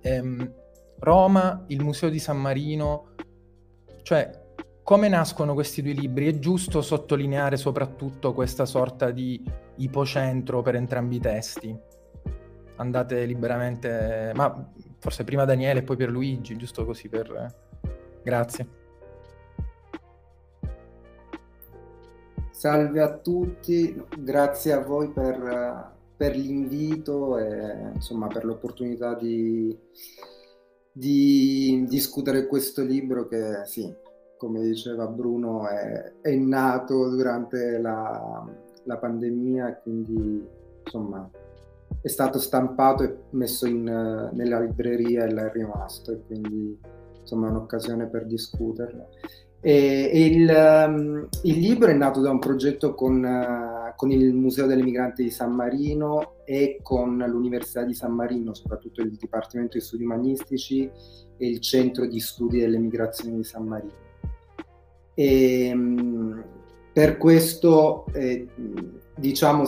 ehm, 0.02 0.54
Roma, 1.00 1.64
il 1.68 1.84
Museo 1.84 2.10
di 2.10 2.20
San 2.20 2.38
Marino, 2.38 3.16
cioè 4.04 4.40
come 4.84 5.08
nascono 5.08 5.56
questi 5.56 5.82
due 5.82 5.94
libri? 5.94 6.28
È 6.28 6.38
giusto 6.38 6.84
sottolineare 6.84 7.58
soprattutto 7.58 8.34
questa 8.34 8.66
sorta 8.68 9.10
di 9.10 9.44
ipocentro 9.78 10.62
per 10.62 10.76
entrambi 10.76 11.16
i 11.16 11.20
testi? 11.20 11.76
Andate 12.76 13.26
liberamente, 13.26 14.32
ma 14.36 14.72
forse 15.04 15.26
prima 15.26 15.44
Daniele 15.44 15.82
e 15.82 15.84
poi 15.84 15.98
per 15.98 16.10
Luigi, 16.10 16.56
giusto 16.56 16.86
così 16.86 17.10
per... 17.10 17.30
Eh. 17.30 17.92
Grazie. 18.24 18.68
Salve 22.52 23.02
a 23.02 23.18
tutti, 23.18 24.02
grazie 24.18 24.72
a 24.72 24.80
voi 24.80 25.10
per, 25.10 25.92
per 26.16 26.38
l'invito 26.38 27.38
e 27.38 27.92
insomma 27.96 28.28
per 28.28 28.46
l'opportunità 28.46 29.14
di, 29.16 29.78
di 30.90 31.84
discutere 31.86 32.48
questo 32.48 32.82
libro 32.82 33.28
che 33.28 33.66
sì, 33.66 33.94
come 34.38 34.62
diceva 34.62 35.06
Bruno, 35.08 35.68
è, 35.68 36.14
è 36.22 36.34
nato 36.36 37.10
durante 37.10 37.78
la, 37.78 38.48
la 38.86 38.98
pandemia 38.98 39.76
quindi 39.84 40.48
insomma 40.86 41.30
è 42.04 42.10
stato 42.10 42.38
stampato 42.38 43.04
e 43.04 43.16
messo 43.30 43.66
in, 43.66 43.88
uh, 43.88 44.36
nella 44.36 44.60
libreria 44.60 45.24
e 45.24 45.34
l'è 45.34 45.50
rimasto 45.54 46.12
e 46.12 46.20
quindi 46.28 46.78
insomma 47.18 47.48
è 47.48 47.52
un'occasione 47.52 48.08
per 48.08 48.26
discuterlo. 48.26 49.08
E, 49.62 50.10
e 50.12 50.26
il, 50.26 50.50
um, 50.86 51.30
il, 51.44 51.60
libro 51.60 51.88
è 51.88 51.94
nato 51.94 52.20
da 52.20 52.30
un 52.30 52.40
progetto 52.40 52.94
con, 52.94 53.24
uh, 53.24 53.96
con 53.96 54.12
il 54.12 54.34
Museo 54.34 54.66
dell'Emigrante 54.66 55.24
di 55.24 55.30
San 55.30 55.54
Marino 55.54 56.44
e 56.44 56.80
con 56.84 57.24
l'Università 57.26 57.84
di 57.84 57.94
San 57.94 58.12
Marino, 58.12 58.54
soprattutto 58.54 59.02
il 59.02 59.16
Dipartimento 59.16 59.78
di 59.78 59.84
Studi 59.86 60.04
Umanistici 60.04 60.84
e 61.38 61.48
il 61.48 61.62
Centro 61.62 62.06
di 62.06 62.20
Studi 62.20 62.60
delle 62.60 62.80
Migrazioni 62.80 63.38
di 63.38 63.44
San 63.46 63.66
Marino. 63.66 63.94
E, 65.14 65.72
um, 65.74 66.44
per 66.92 67.16
questo, 67.16 68.08
eh, 68.12 68.46
diciamo, 69.16 69.64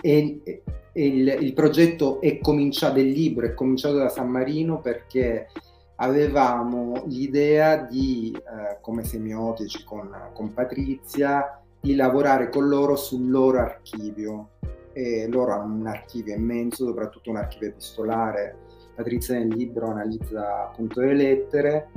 è 0.00 0.62
il, 0.94 1.28
il, 1.40 1.52
progetto 1.52 2.20
è 2.20 2.38
cominciato, 2.38 2.94
del 2.94 3.08
libro 3.08 3.46
è 3.46 3.54
cominciato 3.54 3.96
da 3.96 4.08
San 4.08 4.28
Marino 4.28 4.80
perché 4.80 5.48
avevamo 5.96 7.04
l'idea 7.06 7.76
di, 7.76 8.32
eh, 8.34 8.78
come 8.80 9.04
semiotici 9.04 9.84
con, 9.84 10.10
con, 10.32 10.52
Patrizia, 10.52 11.60
di 11.80 11.94
lavorare 11.94 12.48
con 12.48 12.68
loro 12.68 12.96
sul 12.96 13.28
loro 13.28 13.58
archivio. 13.58 14.50
E 14.92 15.26
loro 15.28 15.52
hanno 15.52 15.74
un 15.74 15.86
archivio 15.88 16.34
immenso, 16.34 16.86
soprattutto 16.86 17.30
un 17.30 17.36
archivio 17.36 17.68
epistolare. 17.68 18.56
Patrizia 18.94 19.36
nel 19.36 19.48
libro 19.48 19.90
analizza 19.90 20.68
appunto 20.68 21.00
le 21.00 21.14
lettere 21.14 21.88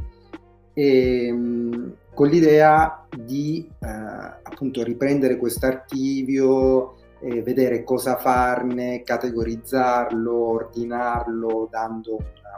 e 0.74 1.32
mh, 1.32 1.94
con 2.14 2.28
l'idea 2.28 3.06
di 3.16 3.70
eh, 3.80 3.88
appunto 3.88 4.84
riprendere 4.84 5.38
questo 5.38 5.68
archivio, 5.68 6.97
eh, 7.22 7.42
vedere 7.42 7.84
cosa 7.84 8.18
farne, 8.18 9.04
categorizzarlo, 9.04 10.34
ordinarlo, 10.34 11.68
dando 11.72 12.18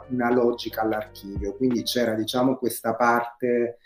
una 0.10 0.32
logica 0.32 0.82
all'archivio. 0.82 1.56
Quindi 1.56 1.84
c'era 1.84 2.14
diciamo 2.14 2.56
questa 2.58 2.96
parte 2.96 3.78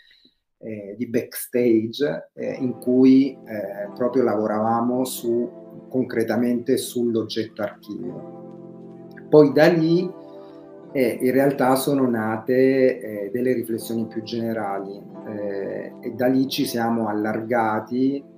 eh, 0.58 0.94
di 0.96 1.06
backstage 1.06 2.30
eh, 2.34 2.54
in 2.54 2.78
cui 2.78 3.32
eh, 3.32 3.90
proprio 3.94 4.22
lavoravamo 4.22 5.04
su, 5.04 5.86
concretamente 5.88 6.76
sull'oggetto 6.76 7.62
archivio. 7.62 8.42
Poi 9.28 9.52
da 9.52 9.66
lì 9.66 10.10
eh, 10.92 11.18
in 11.20 11.32
realtà 11.32 11.74
sono 11.74 12.08
nate 12.08 13.00
eh, 13.00 13.30
delle 13.32 13.52
riflessioni 13.52 14.06
più 14.06 14.22
generali 14.22 15.02
eh, 15.26 15.92
e 16.00 16.10
da 16.12 16.26
lì 16.26 16.48
ci 16.48 16.64
siamo 16.66 17.08
allargati 17.08 18.32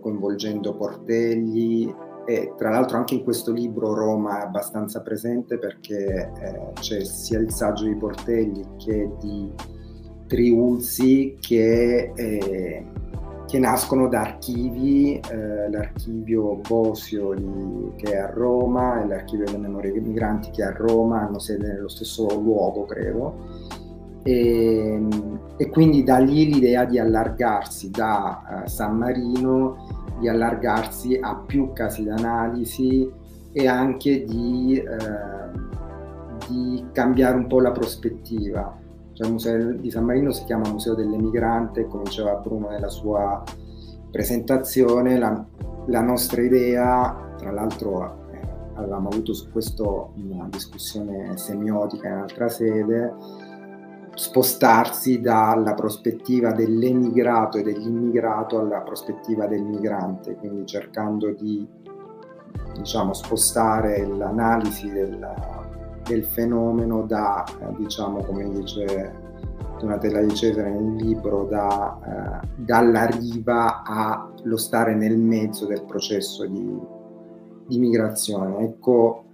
coinvolgendo 0.00 0.76
Portelli, 0.76 2.10
e 2.24 2.52
tra 2.56 2.70
l'altro 2.70 2.98
anche 2.98 3.14
in 3.14 3.24
questo 3.24 3.52
libro 3.52 3.94
Roma 3.94 4.40
è 4.40 4.42
abbastanza 4.44 5.00
presente 5.00 5.58
perché 5.58 6.30
eh, 6.40 6.72
c'è 6.74 7.02
sia 7.04 7.40
il 7.40 7.50
saggio 7.50 7.84
di 7.84 7.96
Portelli 7.96 8.64
che 8.78 9.10
di 9.20 9.50
Triulzi 10.28 11.36
che, 11.40 12.12
eh, 12.14 12.86
che 13.46 13.58
nascono 13.58 14.08
da 14.08 14.20
archivi, 14.20 15.20
eh, 15.30 15.68
l'archivio 15.68 16.60
Bosio 16.66 17.34
che 17.96 18.12
è 18.12 18.16
a 18.16 18.30
Roma 18.30 19.02
e 19.02 19.08
l'archivio 19.08 19.46
delle 19.46 19.58
memorie 19.58 20.00
migranti 20.00 20.50
che 20.50 20.62
è 20.62 20.66
a 20.66 20.72
Roma, 20.72 21.22
hanno 21.22 21.40
sede 21.40 21.66
nello 21.66 21.88
stesso 21.88 22.26
luogo 22.40 22.84
credo. 22.84 23.80
E, 24.22 25.08
e 25.56 25.68
quindi 25.70 26.04
da 26.04 26.18
lì 26.18 26.52
l'idea 26.52 26.84
di 26.84 26.98
allargarsi 26.98 27.90
da 27.90 28.62
uh, 28.64 28.68
San 28.68 28.96
Marino 28.96 30.00
di 30.22 30.28
allargarsi 30.28 31.18
a 31.20 31.34
più 31.34 31.72
casi 31.72 32.04
d'analisi 32.04 33.10
e 33.50 33.66
anche 33.66 34.24
di, 34.24 34.76
eh, 34.76 36.46
di 36.48 36.84
cambiare 36.92 37.36
un 37.36 37.48
po' 37.48 37.60
la 37.60 37.72
prospettiva. 37.72 38.78
Cioè, 39.12 39.26
il 39.26 39.32
Museo 39.32 39.72
di 39.72 39.90
San 39.90 40.04
Marino 40.04 40.30
si 40.30 40.44
chiama 40.44 40.70
Museo 40.70 40.94
dell'Emigrante, 40.94 41.86
come 41.86 42.04
diceva 42.04 42.34
Bruno 42.34 42.68
nella 42.68 42.88
sua 42.88 43.42
presentazione, 44.10 45.18
la, 45.18 45.44
la 45.86 46.00
nostra 46.00 46.40
idea, 46.40 47.34
tra 47.36 47.50
l'altro 47.50 48.28
eh, 48.30 48.38
avevamo 48.74 49.08
avuto 49.08 49.34
su 49.34 49.50
questo 49.50 50.12
una 50.16 50.46
discussione 50.48 51.36
semiotica 51.36 52.08
in 52.08 52.14
altra 52.14 52.48
sede, 52.48 53.12
spostarsi 54.14 55.20
dalla 55.20 55.74
prospettiva 55.74 56.52
dell'emigrato 56.52 57.58
e 57.58 57.62
dell'immigrato 57.62 58.58
alla 58.58 58.80
prospettiva 58.80 59.46
del 59.46 59.62
migrante, 59.62 60.34
quindi 60.36 60.66
cercando 60.66 61.32
di 61.32 61.66
diciamo, 62.76 63.12
spostare 63.12 64.06
l'analisi 64.06 64.90
del, 64.90 65.34
del 66.04 66.24
fenomeno 66.24 67.02
da, 67.02 67.44
eh, 67.44 67.74
diciamo, 67.76 68.22
come 68.24 68.48
dice 68.50 69.20
Donatella 69.78 70.20
di 70.20 70.34
Cesare 70.34 70.70
nel 70.70 70.94
libro, 70.94 71.44
da, 71.44 72.40
eh, 72.42 72.48
dalla 72.56 73.06
riva 73.06 73.82
allo 73.82 74.56
stare 74.56 74.94
nel 74.94 75.18
mezzo 75.18 75.66
del 75.66 75.84
processo 75.84 76.46
di, 76.46 76.78
di 77.66 77.78
migrazione. 77.78 78.58
Ecco 78.58 79.24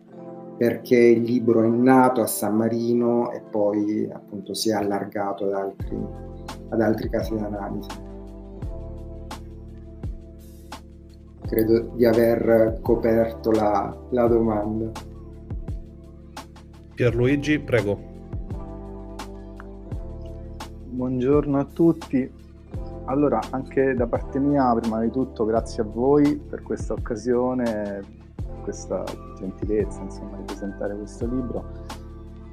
perché 0.58 0.96
il 0.96 1.22
libro 1.22 1.62
è 1.62 1.68
nato 1.68 2.20
a 2.20 2.26
San 2.26 2.56
Marino 2.56 3.30
e 3.30 3.40
poi 3.40 4.10
appunto 4.12 4.54
si 4.54 4.70
è 4.70 4.72
allargato 4.72 5.44
ad 5.44 5.52
altri, 5.52 5.96
ad 6.70 6.80
altri 6.80 7.08
casi 7.08 7.36
di 7.36 7.42
analisi. 7.44 7.88
Credo 11.46 11.92
di 11.94 12.04
aver 12.04 12.80
coperto 12.82 13.52
la, 13.52 13.96
la 14.10 14.26
domanda. 14.26 14.90
Pierluigi, 16.92 17.60
prego. 17.60 17.96
Buongiorno 20.86 21.58
a 21.60 21.64
tutti. 21.64 22.30
Allora, 23.04 23.40
anche 23.50 23.94
da 23.94 24.08
parte 24.08 24.40
mia, 24.40 24.74
prima 24.74 25.00
di 25.00 25.10
tutto, 25.10 25.44
grazie 25.44 25.84
a 25.84 25.86
voi 25.86 26.36
per 26.36 26.62
questa 26.62 26.94
occasione 26.94 28.17
questa 28.68 29.02
gentilezza 29.38 30.02
insomma, 30.02 30.36
di 30.36 30.42
presentare 30.42 30.94
questo 30.94 31.26
libro 31.26 31.64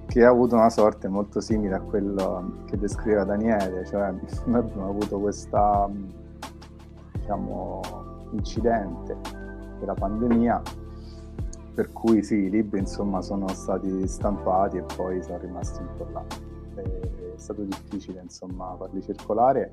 che 0.07 0.23
ha 0.23 0.29
avuto 0.29 0.55
una 0.55 0.69
sorte 0.69 1.09
molto 1.09 1.41
simile 1.41 1.75
a 1.75 1.81
quello 1.81 2.63
che 2.67 2.77
descriveva 2.77 3.25
Daniele, 3.25 3.85
cioè 3.85 4.13
noi 4.45 4.59
abbiamo 4.59 4.89
avuto 4.89 5.19
questo 5.19 5.91
diciamo, 7.11 7.81
incidente 8.31 9.17
della 9.79 9.93
pandemia 9.93 10.61
per 11.73 11.91
cui 11.91 12.23
sì, 12.23 12.35
i 12.35 12.49
libri 12.49 12.79
insomma 12.79 13.21
sono 13.21 13.49
stati 13.49 14.07
stampati 14.07 14.77
e 14.77 14.85
poi 14.95 15.21
sono 15.21 15.37
rimasti 15.39 15.81
un 15.81 15.89
po' 15.97 16.07
là. 16.13 16.23
È 16.75 17.33
stato 17.35 17.63
difficile 17.63 18.21
insomma 18.21 18.73
farli 18.77 19.01
circolare 19.01 19.69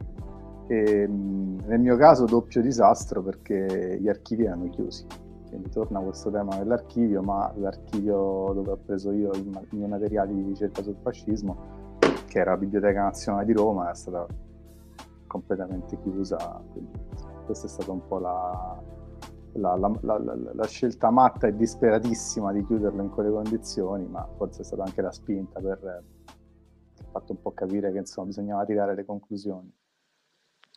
e 0.67 1.07
nel 1.07 1.79
mio 1.79 1.97
caso 1.97 2.25
doppio 2.25 2.61
disastro 2.61 3.23
perché 3.23 3.99
gli 4.01 4.09
archivi 4.09 4.45
erano 4.45 4.69
chiusi 4.71 5.07
quindi 5.53 5.69
torna 5.69 6.01
questo 6.01 6.31
tema 6.31 6.57
dell'archivio, 6.57 7.21
ma 7.21 7.53
l'archivio 7.57 8.53
dove 8.55 8.71
ho 8.71 8.79
preso 8.79 9.13
io 9.13 9.33
i, 9.35 9.51
miei 9.73 9.87
materiali 9.87 10.35
di 10.35 10.49
ricerca 10.49 10.83
sul 10.83 10.97
fascismo, 11.03 11.99
che 12.27 12.39
era 12.39 12.53
la 12.53 12.57
Biblioteca 12.57 13.03
Nazionale 13.03 13.45
di 13.45 13.53
Roma, 13.53 13.91
è 13.91 13.95
stata 13.95 14.27
completamente 15.27 16.01
chiusa. 16.01 16.39
Quindi 16.73 16.99
questa 17.45 17.67
è 17.67 17.69
stata 17.69 17.93
un 17.93 18.07
po' 18.07 18.19
la, 18.19 18.83
la, 19.53 19.77
la, 20.01 20.19
la, 20.55 20.67
scelta 20.67 21.11
matta 21.11 21.49
e 21.49 21.55
disperatissima 21.55 22.51
di 22.51 22.65
chiuderlo 22.65 23.03
in 23.03 23.11
quelle 23.11 23.31
condizioni, 23.31 24.07
ma 24.07 24.27
forse 24.39 24.63
è 24.63 24.65
stata 24.65 24.85
anche 24.85 25.03
la 25.03 25.13
spinta 25.13 25.61
per 25.61 26.03
fatto 27.11 27.33
un 27.33 27.43
po' 27.43 27.53
capire 27.53 27.93
che 27.93 27.99
insomma 27.99 28.29
bisognava 28.29 28.65
tirare 28.65 28.95
le 28.95 29.05
conclusioni. 29.05 29.71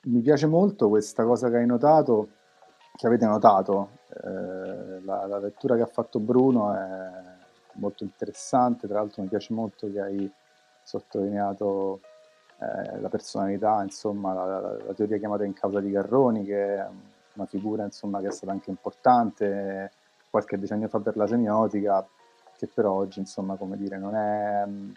Mi 0.07 0.19
piace 0.19 0.47
molto 0.47 0.89
questa 0.89 1.23
cosa 1.23 1.49
che 1.49 1.55
hai 1.55 1.65
notato, 1.65 2.27
che 2.95 3.07
avete 3.07 3.25
notato, 3.25 3.89
eh, 4.23 5.01
la, 5.03 5.25
la, 5.25 5.39
lettura 5.39 5.75
che 5.75 5.81
ha 5.81 5.87
fatto 5.87 6.19
Bruno 6.19 6.73
è 6.73 7.09
molto 7.73 8.03
interessante, 8.03 8.87
tra 8.87 8.99
l'altro 8.99 9.21
mi 9.21 9.27
piace 9.27 9.53
molto 9.53 9.91
che 9.91 9.99
hai 9.99 10.31
sottolineato 10.83 11.99
eh, 12.59 12.99
la 12.99 13.09
personalità, 13.09 13.81
insomma, 13.83 14.33
la, 14.33 14.45
la, 14.45 14.77
la, 14.85 14.93
teoria 14.93 15.17
chiamata 15.17 15.43
in 15.43 15.53
causa 15.53 15.79
di 15.79 15.91
Garroni, 15.91 16.45
che 16.45 16.75
è 16.75 16.87
una 17.33 17.45
figura 17.45 17.83
insomma, 17.83 18.21
che 18.21 18.27
è 18.27 18.31
stata 18.31 18.51
anche 18.51 18.69
importante 18.69 19.91
qualche 20.29 20.57
decennio 20.57 20.87
fa 20.87 20.99
per 20.99 21.17
la 21.17 21.27
semiotica, 21.27 22.05
che 22.57 22.67
però 22.67 22.93
oggi 22.93 23.19
insomma, 23.19 23.55
come 23.55 23.77
dire, 23.77 23.97
non 23.97 24.15
è 24.15 24.65
mh, 24.65 24.93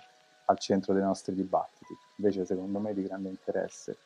al 0.47 0.59
centro 0.59 0.93
dei 0.93 1.03
nostri 1.03 1.35
dibattiti, 1.35 1.95
invece 2.17 2.45
secondo 2.45 2.79
me 2.79 2.91
è 2.91 2.95
di 2.95 3.03
grande 3.03 3.29
interesse. 3.29 3.97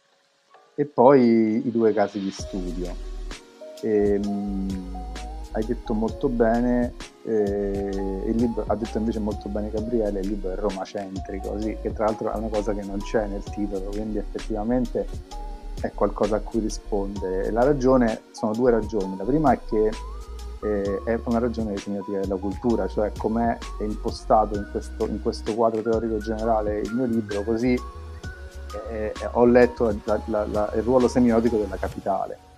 E 0.75 0.87
poi 0.87 1.67
i 1.67 1.71
due 1.71 1.93
casi 1.93 2.19
di 2.19 2.31
studio. 2.31 3.12
E, 3.83 4.15
ehm, 4.15 4.27
mh, 4.27 4.97
hai 5.53 5.65
detto 5.65 5.93
molto 5.93 6.29
bene, 6.29 6.95
eh, 7.25 8.23
il 8.27 8.37
libro, 8.37 8.65
ha 8.67 8.75
detto 8.75 8.99
invece 8.99 9.19
molto 9.19 9.49
bene 9.49 9.71
Gabriele, 9.71 10.21
il 10.21 10.29
libro 10.29 10.51
è 10.51 10.57
romacentrico, 10.57 11.61
sì, 11.61 11.77
che 11.81 11.93
tra 11.93 12.07
l'altro 12.07 12.33
è 12.33 12.37
una 12.37 12.49
cosa 12.49 12.73
che 12.73 12.83
non 12.83 12.99
c'è 12.99 13.27
nel 13.27 13.43
titolo, 13.43 13.91
quindi 13.91 14.19
effettivamente 14.19 15.07
è 15.81 15.91
qualcosa 15.93 16.37
a 16.37 16.41
cui 16.41 16.61
risponde. 16.61 17.51
La 17.51 17.65
ragione, 17.65 18.23
sono 18.31 18.53
due 18.53 18.71
ragioni, 18.71 19.17
la 19.17 19.25
prima 19.25 19.53
è 19.53 19.59
che 19.69 19.91
eh, 20.63 21.03
è 21.05 21.21
una 21.25 21.39
ragione 21.39 21.77
semiotica 21.77 22.21
della 22.21 22.37
cultura, 22.37 22.87
cioè 22.89 23.13
com'è 23.17 23.59
impostato 23.81 24.57
in 24.57 24.69
questo, 24.71 25.07
in 25.07 25.21
questo, 25.21 25.55
quadro 25.55 25.83
teorico 25.83 26.19
generale 26.19 26.81
il 26.81 26.95
mio 26.95 27.05
libro, 27.05 27.43
così 27.43 27.79
eh, 28.91 29.13
ho 29.33 29.45
letto 29.45 29.95
la, 30.05 30.21
la, 30.27 30.47
la, 30.47 30.73
il 30.77 30.83
ruolo 30.83 31.09
semiotico 31.09 31.59
della 31.59 31.77
capitale 31.77 32.51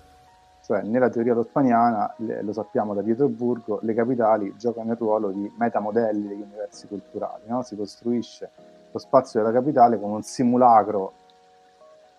cioè, 0.64 0.83
nella 0.83 1.11
teoria 1.11 1.35
lottmaniana, 1.35 2.14
lo 2.16 2.53
sappiamo 2.53 2.94
da 2.94 3.03
Pietroburgo, 3.03 3.81
le 3.83 3.92
capitali 3.92 4.55
giocano 4.57 4.92
il 4.92 4.96
ruolo 4.98 5.31
di 5.31 5.53
metamodelli 5.59 6.27
degli 6.27 6.40
universi 6.40 6.87
culturali. 6.87 7.44
No? 7.46 7.62
Si 7.62 7.77
costruisce 7.77 8.50
lo 8.90 8.98
spazio 8.98 9.40
della 9.40 9.53
capitale 9.53 10.00
come 10.00 10.14
un 10.14 10.22
simulacro, 10.22 11.12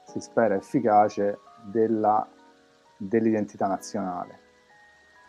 si 0.04 0.20
spera 0.20 0.54
efficace, 0.54 1.40
della 1.64 2.28
dell'identità 2.98 3.68
nazionale. 3.68 4.40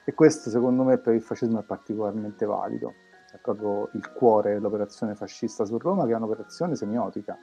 E 0.05 0.15
questo 0.15 0.51
secondo 0.51 0.85
me 0.85 0.99
per 0.99 1.15
il 1.15 1.23
fascismo 1.23 1.61
è 1.61 1.65
particolarmente 1.65 2.47
valido, 2.47 2.93
è 3.33 3.39
proprio 3.39 3.89
il 3.95 4.13
cuore 4.13 4.53
dell'operazione 4.53 5.15
fascista 5.15 5.65
su 5.65 5.79
Roma 5.79 6.07
che 6.07 6.13
è 6.13 6.17
un'operazione 6.17 6.77
semiotica. 6.77 7.37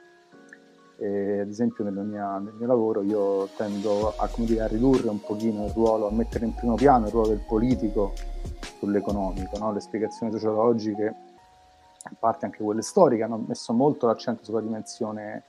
E, 0.96 1.40
ad 1.40 1.48
esempio 1.48 1.84
mia, 1.84 2.38
nel 2.38 2.54
mio 2.56 2.66
lavoro 2.66 3.02
io 3.02 3.48
tendo 3.56 4.14
a, 4.16 4.28
dire, 4.36 4.62
a, 4.62 4.66
ridurre 4.66 5.08
un 5.08 5.20
pochino 5.20 5.64
il 5.64 5.72
ruolo, 5.72 6.06
a 6.06 6.12
mettere 6.12 6.44
in 6.44 6.54
primo 6.54 6.74
piano 6.74 7.06
il 7.06 7.12
ruolo 7.12 7.28
del 7.28 7.44
politico 7.46 8.12
sull'economico, 8.78 9.58
no? 9.58 9.72
le 9.72 9.80
spiegazioni 9.80 10.30
sociologiche, 10.32 11.14
a 12.04 12.12
parte 12.18 12.44
anche 12.44 12.62
quelle 12.62 12.82
storiche, 12.82 13.22
hanno 13.22 13.42
messo 13.46 13.72
molto 13.72 14.06
l'accento 14.06 14.44
sulla 14.44 14.60
dimensione 14.60 15.42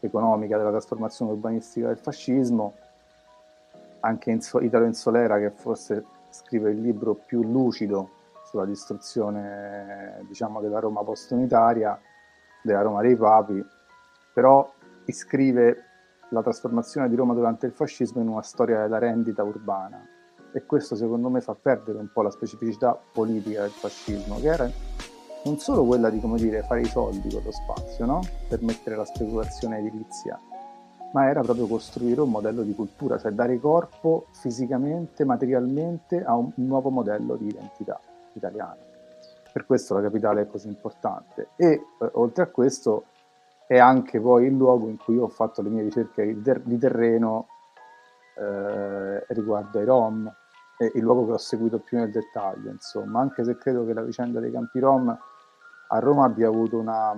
economica 0.00 0.56
della 0.56 0.70
trasformazione 0.70 1.32
urbanistica 1.32 1.86
del 1.86 1.98
fascismo, 1.98 2.74
anche 4.00 4.30
Italo 4.30 4.84
Insolera 4.84 5.38
che 5.38 5.50
forse 5.50 6.04
scrive 6.30 6.70
il 6.70 6.80
libro 6.80 7.14
più 7.14 7.42
lucido 7.42 8.10
sulla 8.44 8.64
distruzione 8.64 10.24
diciamo, 10.26 10.60
della 10.60 10.80
Roma 10.80 11.02
post-unitaria, 11.02 11.98
della 12.62 12.82
Roma 12.82 13.02
dei 13.02 13.16
Papi, 13.16 13.64
però 14.32 14.68
iscrive 15.10 15.84
la 16.30 16.42
trasformazione 16.42 17.08
di 17.08 17.16
Roma 17.16 17.34
durante 17.34 17.66
il 17.66 17.72
fascismo 17.72 18.20
in 18.20 18.28
una 18.28 18.42
storia 18.42 18.80
della 18.80 18.98
rendita 18.98 19.42
urbana 19.42 20.00
e 20.52 20.64
questo 20.64 20.96
secondo 20.96 21.28
me 21.28 21.40
fa 21.40 21.54
perdere 21.54 21.98
un 21.98 22.10
po' 22.12 22.22
la 22.22 22.30
specificità 22.30 22.98
politica 23.12 23.62
del 23.62 23.70
fascismo, 23.70 24.40
che 24.40 24.46
era 24.46 24.70
non 25.44 25.58
solo 25.58 25.84
quella 25.84 26.10
di 26.10 26.20
come 26.20 26.38
dire, 26.38 26.62
fare 26.62 26.82
i 26.82 26.86
soldi 26.86 27.28
con 27.32 27.42
lo 27.42 27.50
spazio, 27.50 28.04
no? 28.04 28.20
permettere 28.48 28.96
la 28.96 29.04
speculazione 29.04 29.78
edilizia, 29.78 30.38
ma 31.12 31.28
era 31.28 31.40
proprio 31.40 31.66
costruire 31.66 32.20
un 32.20 32.30
modello 32.30 32.62
di 32.62 32.74
cultura, 32.74 33.18
cioè 33.18 33.32
dare 33.32 33.58
corpo 33.58 34.26
fisicamente, 34.32 35.24
materialmente 35.24 36.22
a 36.22 36.34
un 36.34 36.50
nuovo 36.56 36.90
modello 36.90 37.36
di 37.36 37.46
identità 37.46 37.98
italiana. 38.34 38.76
Per 39.52 39.66
questo 39.66 39.94
la 39.94 40.02
capitale 40.02 40.42
è 40.42 40.46
così 40.46 40.68
importante. 40.68 41.48
E 41.56 41.66
eh, 41.66 41.82
oltre 42.12 42.44
a 42.44 42.46
questo 42.46 43.06
è 43.70 43.78
anche 43.78 44.20
poi 44.20 44.46
il 44.46 44.56
luogo 44.56 44.88
in 44.88 44.96
cui 44.96 45.16
ho 45.16 45.28
fatto 45.28 45.62
le 45.62 45.68
mie 45.68 45.84
ricerche 45.84 46.26
di, 46.26 46.42
ter- 46.42 46.64
di 46.64 46.76
terreno 46.76 47.46
eh, 48.36 49.24
riguardo 49.28 49.78
ai 49.78 49.84
Rom, 49.84 50.28
è 50.76 50.90
il 50.92 51.00
luogo 51.00 51.26
che 51.26 51.32
ho 51.34 51.38
seguito 51.38 51.78
più 51.78 51.96
nel 51.96 52.10
dettaglio, 52.10 52.68
insomma, 52.68 53.20
anche 53.20 53.44
se 53.44 53.56
credo 53.56 53.86
che 53.86 53.92
la 53.92 54.02
vicenda 54.02 54.40
dei 54.40 54.50
campi 54.50 54.80
Rom 54.80 55.16
a 55.88 55.98
Roma 56.00 56.24
abbia 56.24 56.48
avuto 56.48 56.78
una, 56.78 57.14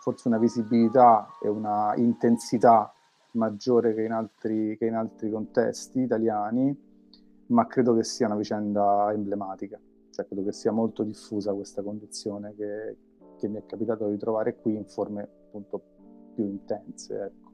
forse 0.00 0.28
una 0.28 0.38
visibilità 0.38 1.28
e 1.42 1.50
una 1.50 1.92
intensità 1.96 2.90
maggiore 3.32 3.92
che 3.92 4.04
in, 4.04 4.12
altri, 4.12 4.74
che 4.78 4.86
in 4.86 4.94
altri 4.94 5.30
contesti 5.30 6.00
italiani, 6.00 6.74
ma 7.48 7.66
credo 7.66 7.94
che 7.94 8.04
sia 8.04 8.24
una 8.24 8.36
vicenda 8.36 9.10
emblematica, 9.12 9.78
cioè 10.12 10.24
credo 10.24 10.44
che 10.44 10.52
sia 10.52 10.72
molto 10.72 11.02
diffusa 11.02 11.52
questa 11.52 11.82
condizione 11.82 12.54
che, 12.56 12.96
che 13.36 13.48
mi 13.48 13.58
è 13.58 13.66
capitato 13.66 14.08
di 14.08 14.16
trovare 14.16 14.56
qui 14.56 14.74
in 14.74 14.86
forme 14.86 15.37
appunto 15.48 15.82
più 16.34 16.44
intense. 16.44 17.14
Ecco. 17.14 17.50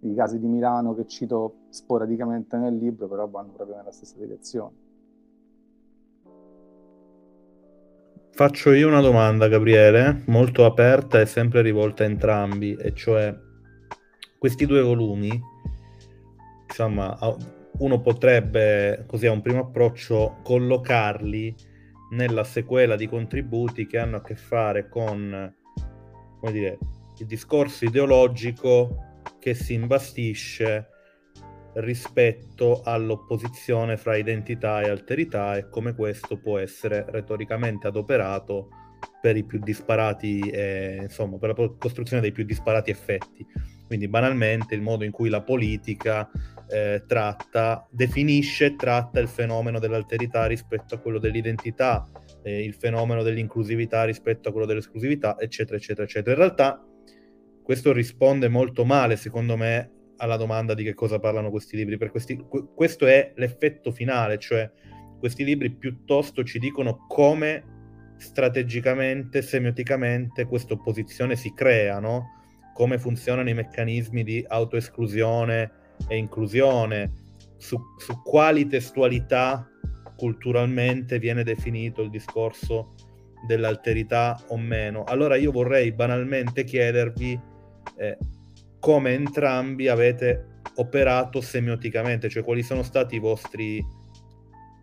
I 0.00 0.14
casi 0.14 0.38
di 0.38 0.46
Milano 0.46 0.94
che 0.94 1.06
cito 1.06 1.66
sporadicamente 1.70 2.56
nel 2.56 2.76
libro 2.76 3.08
però 3.08 3.28
vanno 3.28 3.52
proprio 3.52 3.76
nella 3.76 3.92
stessa 3.92 4.16
direzione. 4.18 4.84
Faccio 8.30 8.72
io 8.72 8.88
una 8.88 9.00
domanda, 9.00 9.48
Gabriele, 9.48 10.24
molto 10.26 10.66
aperta 10.66 11.20
e 11.20 11.24
sempre 11.24 11.62
rivolta 11.62 12.02
a 12.02 12.06
entrambi, 12.06 12.74
e 12.74 12.92
cioè 12.92 13.34
questi 14.38 14.66
due 14.66 14.82
volumi, 14.82 15.40
insomma, 16.68 17.16
uno 17.78 18.00
potrebbe, 18.02 19.04
così 19.06 19.26
a 19.26 19.32
un 19.32 19.40
primo 19.40 19.60
approccio, 19.60 20.40
collocarli 20.42 21.54
nella 22.10 22.44
sequela 22.44 22.94
di 22.94 23.08
contributi 23.08 23.86
che 23.86 23.96
hanno 23.98 24.16
a 24.16 24.22
che 24.22 24.36
fare 24.36 24.90
con, 24.90 25.54
come 26.38 26.52
dire, 26.52 26.78
il 27.18 27.26
discorso 27.26 27.84
ideologico 27.84 29.22
che 29.38 29.54
si 29.54 29.74
imbastisce 29.74 30.88
rispetto 31.74 32.80
all'opposizione 32.82 33.96
fra 33.96 34.16
identità 34.16 34.80
e 34.80 34.88
alterità 34.88 35.56
e 35.56 35.68
come 35.68 35.94
questo 35.94 36.38
può 36.38 36.58
essere 36.58 37.04
retoricamente 37.08 37.86
adoperato 37.86 38.68
per 39.20 39.36
i 39.36 39.44
più 39.44 39.58
disparati, 39.58 40.40
eh, 40.40 41.00
insomma, 41.02 41.36
per 41.38 41.50
la 41.56 41.70
costruzione 41.78 42.22
dei 42.22 42.32
più 42.32 42.44
disparati 42.44 42.90
effetti. 42.90 43.46
Quindi 43.86 44.08
banalmente 44.08 44.74
il 44.74 44.82
modo 44.82 45.04
in 45.04 45.10
cui 45.10 45.28
la 45.28 45.42
politica 45.42 46.28
eh, 46.68 47.04
tratta, 47.06 47.86
definisce 47.90 48.66
e 48.66 48.76
tratta 48.76 49.20
il 49.20 49.28
fenomeno 49.28 49.78
dell'alterità 49.78 50.46
rispetto 50.46 50.94
a 50.94 50.98
quello 50.98 51.18
dell'identità, 51.18 52.08
eh, 52.42 52.64
il 52.64 52.74
fenomeno 52.74 53.22
dell'inclusività 53.22 54.04
rispetto 54.04 54.48
a 54.48 54.52
quello 54.52 54.66
dell'esclusività, 54.66 55.38
eccetera, 55.38 55.76
eccetera, 55.76 56.04
eccetera. 56.04 56.32
In 56.32 56.38
realtà 56.38 56.85
questo 57.66 57.92
risponde 57.92 58.46
molto 58.46 58.84
male, 58.84 59.16
secondo 59.16 59.56
me, 59.56 59.90
alla 60.18 60.36
domanda 60.36 60.72
di 60.72 60.84
che 60.84 60.94
cosa 60.94 61.18
parlano 61.18 61.50
questi 61.50 61.74
libri. 61.74 61.96
Per 61.96 62.12
questi, 62.12 62.40
questo 62.72 63.08
è 63.08 63.32
l'effetto 63.34 63.90
finale, 63.90 64.38
cioè 64.38 64.70
questi 65.18 65.42
libri 65.42 65.74
piuttosto 65.74 66.44
ci 66.44 66.60
dicono 66.60 67.06
come 67.08 68.14
strategicamente, 68.18 69.42
semioticamente 69.42 70.44
questa 70.44 70.74
opposizione 70.74 71.34
si 71.34 71.52
crea, 71.54 71.98
no? 71.98 72.26
come 72.72 73.00
funzionano 73.00 73.48
i 73.48 73.54
meccanismi 73.54 74.22
di 74.22 74.44
autoesclusione 74.46 75.72
e 76.06 76.16
inclusione, 76.16 77.10
su, 77.56 77.76
su 77.98 78.22
quali 78.22 78.68
testualità 78.68 79.68
culturalmente 80.16 81.18
viene 81.18 81.42
definito 81.42 82.00
il 82.00 82.10
discorso 82.10 82.94
dell'alterità 83.44 84.40
o 84.50 84.56
meno. 84.56 85.02
Allora 85.02 85.34
io 85.34 85.50
vorrei 85.50 85.90
banalmente 85.90 86.62
chiedervi 86.62 87.54
eh, 87.96 88.18
come 88.78 89.14
entrambi 89.14 89.88
avete 89.88 90.60
operato 90.76 91.40
semioticamente, 91.40 92.28
cioè 92.28 92.44
quali 92.44 92.62
sono 92.62 92.82
stati 92.82 93.16
i 93.16 93.20
vostri 93.20 93.84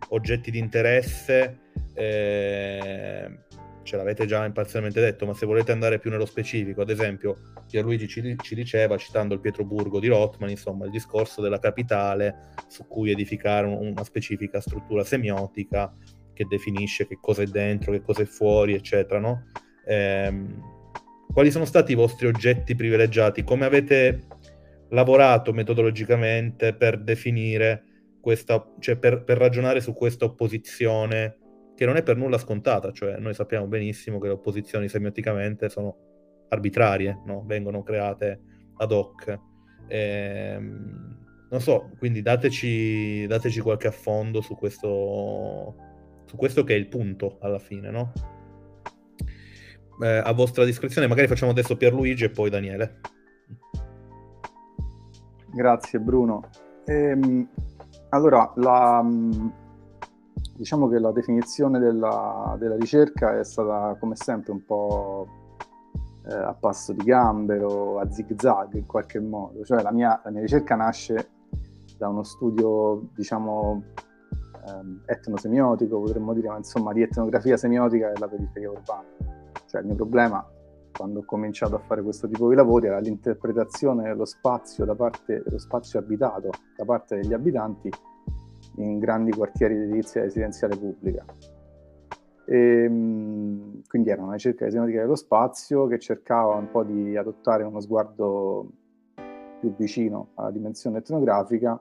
oggetti 0.08 0.50
di 0.50 0.58
interesse. 0.58 1.58
Eh, 1.94 3.38
ce 3.84 3.96
l'avete 3.96 4.26
già 4.26 4.44
imparzialmente 4.44 5.00
detto, 5.00 5.26
ma 5.26 5.34
se 5.34 5.46
volete 5.46 5.70
andare 5.70 5.98
più 5.98 6.10
nello 6.10 6.26
specifico, 6.26 6.80
ad 6.80 6.90
esempio, 6.90 7.36
Pierluigi 7.68 8.08
ci, 8.08 8.36
ci 8.42 8.54
diceva, 8.54 8.96
citando 8.96 9.34
il 9.34 9.40
Pietroburgo 9.40 10.00
di 10.00 10.08
Rothman, 10.08 10.50
insomma, 10.50 10.86
il 10.86 10.90
discorso 10.90 11.40
della 11.40 11.58
capitale 11.58 12.52
su 12.66 12.86
cui 12.86 13.10
edificare 13.10 13.66
un, 13.66 13.86
una 13.88 14.04
specifica 14.04 14.60
struttura 14.60 15.04
semiotica 15.04 15.94
che 16.32 16.46
definisce 16.46 17.06
che 17.06 17.18
cosa 17.20 17.42
è 17.42 17.46
dentro, 17.46 17.92
che 17.92 18.02
cosa 18.02 18.22
è 18.22 18.26
fuori, 18.26 18.74
eccetera, 18.74 19.20
no? 19.20 19.44
Eh, 19.86 20.72
quali 21.32 21.50
sono 21.50 21.64
stati 21.64 21.92
i 21.92 21.96
vostri 21.96 22.26
oggetti 22.26 22.74
privilegiati? 22.74 23.44
Come 23.44 23.64
avete 23.64 24.26
lavorato 24.90 25.52
metodologicamente 25.52 26.74
per 26.74 27.00
definire 27.00 27.84
questa, 28.20 28.64
cioè 28.78 28.96
per, 28.96 29.24
per 29.24 29.38
ragionare 29.38 29.80
su 29.80 29.92
questa 29.92 30.24
opposizione 30.24 31.38
che 31.74 31.84
non 31.86 31.96
è 31.96 32.02
per 32.02 32.16
nulla 32.16 32.38
scontata, 32.38 32.92
cioè 32.92 33.18
noi 33.18 33.34
sappiamo 33.34 33.66
benissimo 33.66 34.18
che 34.18 34.28
le 34.28 34.34
opposizioni 34.34 34.88
semioticamente 34.88 35.68
sono 35.68 35.96
arbitrarie, 36.48 37.22
no? 37.26 37.44
vengono 37.46 37.82
create 37.82 38.40
ad 38.76 38.92
hoc. 38.92 39.38
Ehm, 39.88 41.22
non 41.50 41.60
so, 41.60 41.90
quindi 41.98 42.22
dateci, 42.22 43.26
dateci 43.26 43.60
qualche 43.60 43.88
affondo 43.88 44.40
su 44.40 44.54
questo, 44.54 45.74
su 46.24 46.36
questo 46.36 46.64
che 46.64 46.74
è 46.74 46.78
il 46.78 46.88
punto 46.88 47.38
alla 47.40 47.58
fine, 47.58 47.90
no? 47.90 48.12
Eh, 50.00 50.22
a 50.24 50.32
vostra 50.32 50.64
discrezione. 50.64 51.06
Magari 51.06 51.28
facciamo 51.28 51.50
adesso 51.52 51.76
Pierluigi 51.76 52.24
e 52.24 52.30
poi 52.30 52.50
Daniele. 52.50 53.00
Grazie 55.52 56.00
Bruno. 56.00 56.42
Ehm, 56.84 57.48
allora, 58.10 58.52
la, 58.56 59.04
diciamo 60.56 60.88
che 60.88 60.98
la 60.98 61.12
definizione 61.12 61.78
della, 61.78 62.56
della, 62.58 62.76
ricerca 62.76 63.38
è 63.38 63.44
stata 63.44 63.96
come 63.98 64.16
sempre 64.16 64.52
un 64.52 64.64
po' 64.64 65.26
eh, 66.28 66.34
a 66.34 66.54
passo 66.58 66.92
di 66.92 67.04
gambero, 67.04 68.00
a 68.00 68.10
zig 68.10 68.34
zag 68.36 68.74
in 68.74 68.86
qualche 68.86 69.20
modo. 69.20 69.64
Cioè 69.64 69.82
la 69.82 69.92
mia, 69.92 70.20
la 70.24 70.30
mia 70.30 70.40
ricerca 70.40 70.74
nasce 70.74 71.30
da 71.96 72.08
uno 72.08 72.24
studio, 72.24 73.10
diciamo, 73.14 73.82
ehm, 74.66 75.02
etnosemiotico, 75.06 76.00
potremmo 76.00 76.34
dire, 76.34 76.48
ma 76.48 76.56
insomma 76.56 76.92
di 76.92 77.02
etnografia 77.02 77.56
semiotica 77.56 78.10
della 78.10 78.26
periferia 78.26 78.70
urbana 78.70 79.33
cioè 79.74 79.80
il 79.80 79.86
mio 79.86 79.96
problema 79.96 80.48
quando 80.92 81.18
ho 81.18 81.24
cominciato 81.24 81.74
a 81.74 81.80
fare 81.80 82.02
questo 82.02 82.28
tipo 82.28 82.48
di 82.48 82.54
lavori 82.54 82.86
era 82.86 83.00
l'interpretazione 83.00 84.04
dello 84.04 84.24
spazio 84.24 84.84
da 84.84 84.94
parte 84.94 85.42
dello 85.44 85.58
spazio 85.58 85.98
abitato 85.98 86.50
da 86.76 86.84
parte 86.84 87.16
degli 87.16 87.32
abitanti 87.32 87.90
in 88.76 88.98
grandi 89.00 89.32
quartieri 89.32 89.74
di 89.74 89.82
edilizia 89.82 90.22
residenziale 90.22 90.76
pubblica. 90.76 91.24
E, 92.46 92.56
ehm, 92.56 93.82
quindi 93.86 94.10
era 94.10 94.22
una 94.22 94.32
ricerca 94.32 94.64
di 94.64 94.70
semiotica 94.70 95.00
dello 95.00 95.14
spazio 95.16 95.86
che 95.86 95.98
cercava 95.98 96.54
un 96.54 96.70
po' 96.70 96.82
di 96.82 97.16
adottare 97.16 97.64
uno 97.64 97.80
sguardo 97.80 98.68
più 99.60 99.74
vicino 99.76 100.30
alla 100.34 100.50
dimensione 100.50 100.98
etnografica 100.98 101.80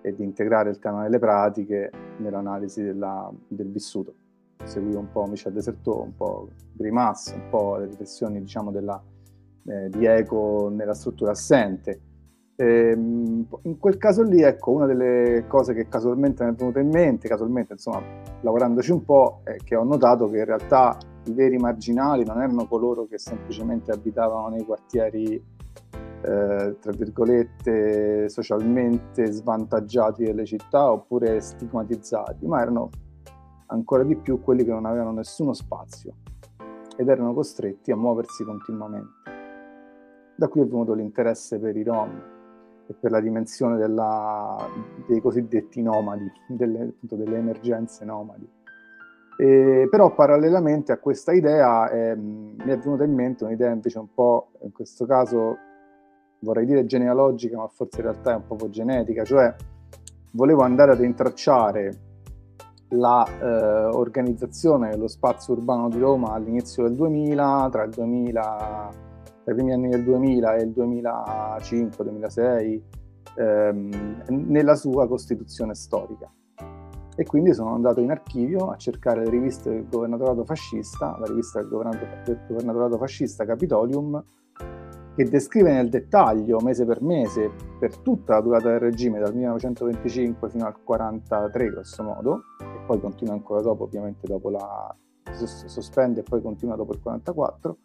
e 0.00 0.14
di 0.14 0.24
integrare 0.24 0.70
il 0.70 0.78
canone 0.78 1.04
delle 1.04 1.18
pratiche 1.18 1.90
nell'analisi 2.18 2.82
della, 2.82 3.30
del 3.48 3.70
vissuto. 3.70 4.14
Seguivo 4.64 4.98
un 4.98 5.10
po' 5.10 5.26
Michel 5.26 5.52
Desertot, 5.52 6.04
un 6.04 6.14
po' 6.16 6.48
Grimas, 6.72 7.32
un 7.34 7.48
po' 7.50 7.76
le 7.76 7.86
riflessioni 7.86 8.40
diciamo, 8.40 8.70
della, 8.70 9.02
eh, 9.66 9.88
di 9.88 10.04
Eco 10.04 10.68
nella 10.72 10.94
struttura 10.94 11.32
assente. 11.32 12.00
E, 12.56 12.90
ehm, 12.90 13.46
in 13.62 13.78
quel 13.78 13.98
caso 13.98 14.22
lì, 14.22 14.42
ecco, 14.42 14.72
una 14.72 14.86
delle 14.86 15.44
cose 15.46 15.74
che 15.74 15.88
casualmente 15.88 16.44
mi 16.44 16.50
è 16.50 16.54
venuta 16.54 16.80
in 16.80 16.88
mente, 16.88 17.28
casualmente, 17.28 17.74
insomma, 17.74 18.02
lavorandoci 18.40 18.92
un 18.92 19.04
po', 19.04 19.40
è 19.44 19.56
che 19.56 19.76
ho 19.76 19.84
notato 19.84 20.28
che 20.30 20.38
in 20.38 20.44
realtà 20.44 20.96
i 21.24 21.32
veri 21.32 21.58
marginali 21.58 22.24
non 22.24 22.40
erano 22.40 22.66
coloro 22.66 23.06
che 23.06 23.18
semplicemente 23.18 23.90
abitavano 23.90 24.48
nei 24.48 24.64
quartieri 24.64 25.54
eh, 26.22 26.76
tra 26.80 26.92
virgolette, 26.92 28.28
socialmente 28.28 29.30
svantaggiati 29.30 30.24
delle 30.24 30.44
città 30.44 30.90
oppure 30.90 31.40
stigmatizzati, 31.40 32.46
ma 32.46 32.62
erano 32.62 32.90
ancora 33.66 34.02
di 34.02 34.16
più 34.16 34.40
quelli 34.40 34.64
che 34.64 34.70
non 34.70 34.86
avevano 34.86 35.12
nessuno 35.12 35.52
spazio 35.52 36.14
ed 36.96 37.08
erano 37.08 37.34
costretti 37.34 37.90
a 37.90 37.96
muoversi 37.96 38.44
continuamente. 38.44 39.34
Da 40.34 40.48
qui 40.48 40.60
è 40.60 40.66
venuto 40.66 40.94
l'interesse 40.94 41.58
per 41.58 41.76
i 41.76 41.82
Rom 41.82 42.22
e 42.86 42.94
per 42.94 43.10
la 43.10 43.20
dimensione 43.20 43.76
della, 43.76 44.56
dei 45.06 45.20
cosiddetti 45.20 45.82
nomadi, 45.82 46.30
delle, 46.48 46.82
appunto, 46.82 47.16
delle 47.16 47.36
emergenze 47.36 48.04
nomadi. 48.04 48.48
E, 49.38 49.86
però 49.90 50.14
parallelamente 50.14 50.92
a 50.92 50.98
questa 50.98 51.32
idea 51.32 51.90
eh, 51.90 52.16
mi 52.16 52.56
è 52.64 52.78
venuta 52.78 53.04
in 53.04 53.12
mente 53.12 53.44
un'idea 53.44 53.70
invece 53.70 53.98
un 53.98 54.12
po', 54.12 54.52
in 54.62 54.72
questo 54.72 55.04
caso 55.04 55.58
vorrei 56.40 56.64
dire 56.64 56.86
genealogica, 56.86 57.58
ma 57.58 57.68
forse 57.68 58.00
in 58.00 58.06
realtà 58.06 58.32
è 58.32 58.36
un 58.36 58.46
po' 58.46 58.70
genetica, 58.70 59.24
cioè 59.24 59.54
volevo 60.32 60.62
andare 60.62 60.92
ad 60.92 61.02
intracciare 61.02 62.05
l'organizzazione 62.88 64.88
eh, 64.88 64.90
dello 64.92 65.08
spazio 65.08 65.54
urbano 65.54 65.88
di 65.88 65.98
Roma 65.98 66.32
all'inizio 66.32 66.84
del 66.84 66.94
2000, 66.94 67.68
tra, 67.70 67.84
il 67.84 67.90
2000, 67.90 68.90
tra 69.44 69.52
i 69.52 69.54
primi 69.54 69.72
anni 69.72 69.88
del 69.88 70.04
2000 70.04 70.56
e 70.56 70.62
il 70.62 70.74
2005-2006, 70.76 72.80
ehm, 73.36 74.24
nella 74.28 74.74
sua 74.74 75.08
costituzione 75.08 75.74
storica. 75.74 76.30
E 77.18 77.24
quindi 77.24 77.54
sono 77.54 77.74
andato 77.74 78.00
in 78.00 78.10
archivio 78.10 78.70
a 78.70 78.76
cercare 78.76 79.24
le 79.24 79.30
riviste 79.30 79.70
del 79.70 79.88
governatorato 79.88 80.44
fascista, 80.44 81.16
la 81.18 81.24
rivista 81.24 81.60
del 81.60 81.68
governatorato 81.68 82.98
fascista 82.98 83.46
Capitolium, 83.46 84.22
che 85.16 85.24
descrive 85.24 85.72
nel 85.72 85.88
dettaglio, 85.88 86.60
mese 86.60 86.84
per 86.84 87.00
mese, 87.00 87.50
per 87.78 87.96
tutta 87.96 88.34
la 88.34 88.42
durata 88.42 88.68
del 88.68 88.80
regime, 88.80 89.18
dal 89.18 89.34
1925 89.34 90.50
fino 90.50 90.66
al 90.66 90.74
1943 90.84 91.70
grosso 91.70 92.02
modo, 92.02 92.42
e 92.60 92.84
poi 92.84 93.00
continua 93.00 93.32
ancora 93.32 93.62
dopo, 93.62 93.84
ovviamente 93.84 94.26
dopo 94.26 94.50
la... 94.50 94.94
si 95.32 95.68
sospende 95.68 96.20
e 96.20 96.22
poi 96.22 96.42
continua 96.42 96.76
dopo 96.76 96.92
il 96.92 97.00
1944, 97.02 97.76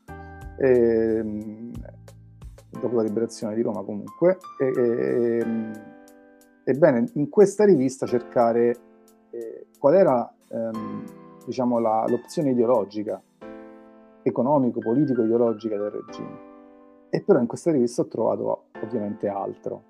ehm, 0.57 1.71
dopo 2.81 2.95
la 2.97 3.03
liberazione 3.03 3.55
di 3.55 3.61
Roma 3.61 3.81
comunque. 3.81 4.37
Ehm, 4.59 5.71
ebbene, 6.65 7.11
in 7.13 7.29
questa 7.29 7.63
rivista 7.63 8.05
cercare 8.05 8.75
eh, 9.29 9.67
qual 9.79 9.93
era 9.93 10.35
ehm, 10.49 11.03
diciamo, 11.45 11.79
la, 11.79 12.03
l'opzione 12.09 12.49
ideologica, 12.49 13.21
economico-politico-ideologica 14.21 15.77
del 15.77 15.91
regime 15.91 16.49
e 17.13 17.21
però 17.21 17.39
in 17.39 17.45
questa 17.45 17.71
rivista 17.71 18.01
ho 18.01 18.07
trovato 18.07 18.63
ovviamente 18.81 19.27
altro. 19.27 19.83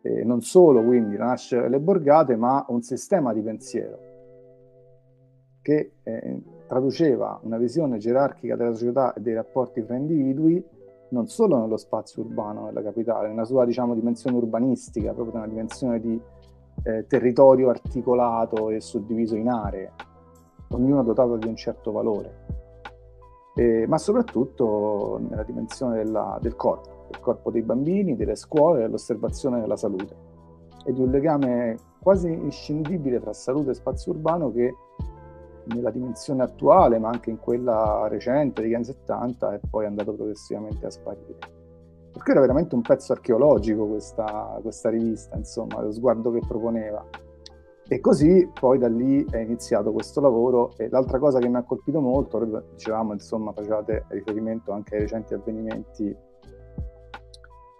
E 0.00 0.22
non 0.22 0.40
solo 0.40 0.82
quindi 0.84 1.16
la 1.16 1.26
nascita 1.26 1.62
delle 1.62 1.80
borgate, 1.80 2.36
ma 2.36 2.64
un 2.68 2.82
sistema 2.82 3.32
di 3.32 3.42
pensiero 3.42 3.98
che 5.60 5.94
eh, 6.04 6.42
traduceva 6.68 7.40
una 7.42 7.58
visione 7.58 7.98
gerarchica 7.98 8.54
della 8.54 8.72
società 8.72 9.12
e 9.12 9.20
dei 9.20 9.34
rapporti 9.34 9.82
fra 9.82 9.96
individui 9.96 10.64
non 11.08 11.26
solo 11.26 11.58
nello 11.58 11.76
spazio 11.76 12.22
urbano 12.22 12.66
della 12.66 12.82
capitale, 12.82 13.28
nella 13.28 13.44
sua 13.44 13.64
diciamo, 13.64 13.94
dimensione 13.94 14.36
urbanistica, 14.36 15.12
proprio 15.12 15.34
nella 15.34 15.48
dimensione 15.48 15.98
di 15.98 16.20
eh, 16.84 17.06
territorio 17.08 17.68
articolato 17.68 18.70
e 18.70 18.80
suddiviso 18.80 19.34
in 19.34 19.48
aree, 19.48 19.92
ognuno 20.68 21.02
dotato 21.02 21.36
di 21.36 21.48
un 21.48 21.56
certo 21.56 21.90
valore 21.90 22.55
eh, 23.56 23.86
ma 23.88 23.96
soprattutto 23.96 25.18
nella 25.28 25.42
dimensione 25.42 25.96
della, 25.96 26.38
del 26.40 26.56
corpo, 26.56 27.06
del 27.10 27.20
corpo 27.20 27.50
dei 27.50 27.62
bambini, 27.62 28.14
delle 28.14 28.36
scuole, 28.36 28.80
dell'osservazione 28.80 29.60
della 29.60 29.76
salute 29.76 30.14
e 30.84 30.92
di 30.92 31.00
un 31.00 31.10
legame 31.10 31.76
quasi 32.00 32.30
inscindibile 32.30 33.18
tra 33.18 33.32
salute 33.32 33.70
e 33.70 33.74
spazio 33.74 34.12
urbano 34.12 34.52
che 34.52 34.74
nella 35.74 35.90
dimensione 35.90 36.42
attuale, 36.42 36.98
ma 36.98 37.08
anche 37.08 37.30
in 37.30 37.38
quella 37.38 38.06
recente 38.08 38.62
degli 38.62 38.74
anni 38.74 38.84
70, 38.84 39.54
è 39.54 39.60
poi 39.68 39.86
andato 39.86 40.12
progressivamente 40.14 40.86
a 40.86 40.90
sparire. 40.90 41.38
Perché 42.12 42.30
era 42.30 42.40
veramente 42.40 42.74
un 42.74 42.82
pezzo 42.82 43.12
archeologico 43.12 43.86
questa, 43.86 44.58
questa 44.62 44.90
rivista, 44.90 45.36
insomma, 45.36 45.80
lo 45.80 45.90
sguardo 45.90 46.30
che 46.30 46.40
proponeva. 46.46 47.04
E 47.88 48.00
così 48.00 48.50
poi 48.52 48.78
da 48.78 48.88
lì 48.88 49.24
è 49.30 49.38
iniziato 49.38 49.92
questo 49.92 50.20
lavoro. 50.20 50.72
E 50.76 50.88
l'altra 50.88 51.18
cosa 51.18 51.38
che 51.38 51.48
mi 51.48 51.56
ha 51.56 51.62
colpito 51.62 52.00
molto, 52.00 52.64
dicevamo 52.72 53.12
insomma 53.12 53.52
facevate 53.52 54.06
riferimento 54.08 54.72
anche 54.72 54.96
ai 54.96 55.00
recenti 55.02 55.34
avvenimenti, 55.34 56.16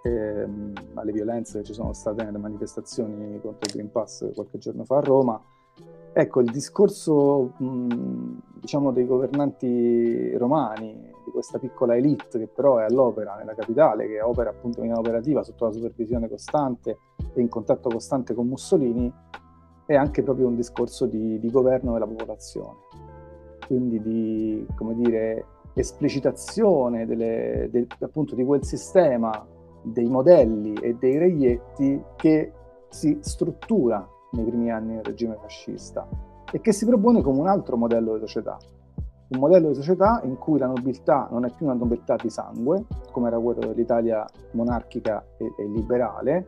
ehm, 0.04 0.72
alle 0.94 1.12
violenze 1.12 1.58
che 1.58 1.64
ci 1.64 1.74
sono 1.74 1.92
state 1.92 2.22
nelle 2.22 2.38
manifestazioni 2.38 3.40
contro 3.40 3.66
il 3.66 3.72
Green 3.72 3.90
Pass 3.90 4.32
qualche 4.32 4.58
giorno 4.58 4.84
fa 4.84 4.98
a 4.98 5.00
Roma, 5.00 5.42
ecco 6.12 6.40
il 6.40 6.50
discorso 6.52 7.54
mh, 7.58 8.38
diciamo 8.60 8.92
dei 8.92 9.06
governanti 9.06 10.36
romani, 10.36 11.14
di 11.24 11.32
questa 11.32 11.58
piccola 11.58 11.96
elite 11.96 12.38
che 12.38 12.46
però 12.46 12.78
è 12.78 12.84
all'opera 12.84 13.34
nella 13.34 13.54
capitale, 13.54 14.06
che 14.06 14.20
opera 14.20 14.50
appunto 14.50 14.84
in 14.84 14.92
operativa 14.92 15.42
sotto 15.42 15.64
la 15.64 15.72
supervisione 15.72 16.28
costante 16.28 16.98
e 17.34 17.40
in 17.40 17.48
contatto 17.48 17.88
costante 17.88 18.32
con 18.32 18.46
Mussolini, 18.46 19.12
è 19.86 19.94
anche 19.94 20.22
proprio 20.22 20.48
un 20.48 20.56
discorso 20.56 21.06
di, 21.06 21.38
di 21.38 21.50
governo 21.50 21.92
della 21.92 22.06
popolazione, 22.06 22.78
quindi 23.66 24.02
di, 24.02 24.66
dire, 24.96 25.44
esplicitazione 25.74 27.06
delle, 27.06 27.68
del, 27.70 27.86
appunto 28.00 28.34
di 28.34 28.44
quel 28.44 28.64
sistema 28.64 29.46
dei 29.82 30.08
modelli 30.08 30.74
e 30.74 30.96
dei 30.98 31.16
reietti 31.16 32.02
che 32.16 32.52
si 32.88 33.18
struttura 33.20 34.06
nei 34.32 34.44
primi 34.44 34.70
anni 34.72 34.96
del 34.96 35.04
regime 35.04 35.36
fascista 35.40 36.06
e 36.50 36.60
che 36.60 36.72
si 36.72 36.84
propone 36.84 37.22
come 37.22 37.38
un 37.38 37.46
altro 37.46 37.76
modello 37.76 38.14
di 38.14 38.20
società. 38.20 38.58
Un 39.28 39.38
modello 39.38 39.68
di 39.68 39.74
società 39.74 40.20
in 40.24 40.36
cui 40.36 40.58
la 40.58 40.66
nobiltà 40.66 41.28
non 41.30 41.44
è 41.44 41.50
più 41.50 41.66
una 41.66 41.74
nobiltà 41.74 42.16
di 42.16 42.30
sangue, 42.30 42.84
come 43.12 43.28
era 43.28 43.38
quello 43.38 43.60
dell'Italia 43.60 44.24
monarchica 44.52 45.24
e, 45.36 45.52
e 45.56 45.68
liberale, 45.68 46.44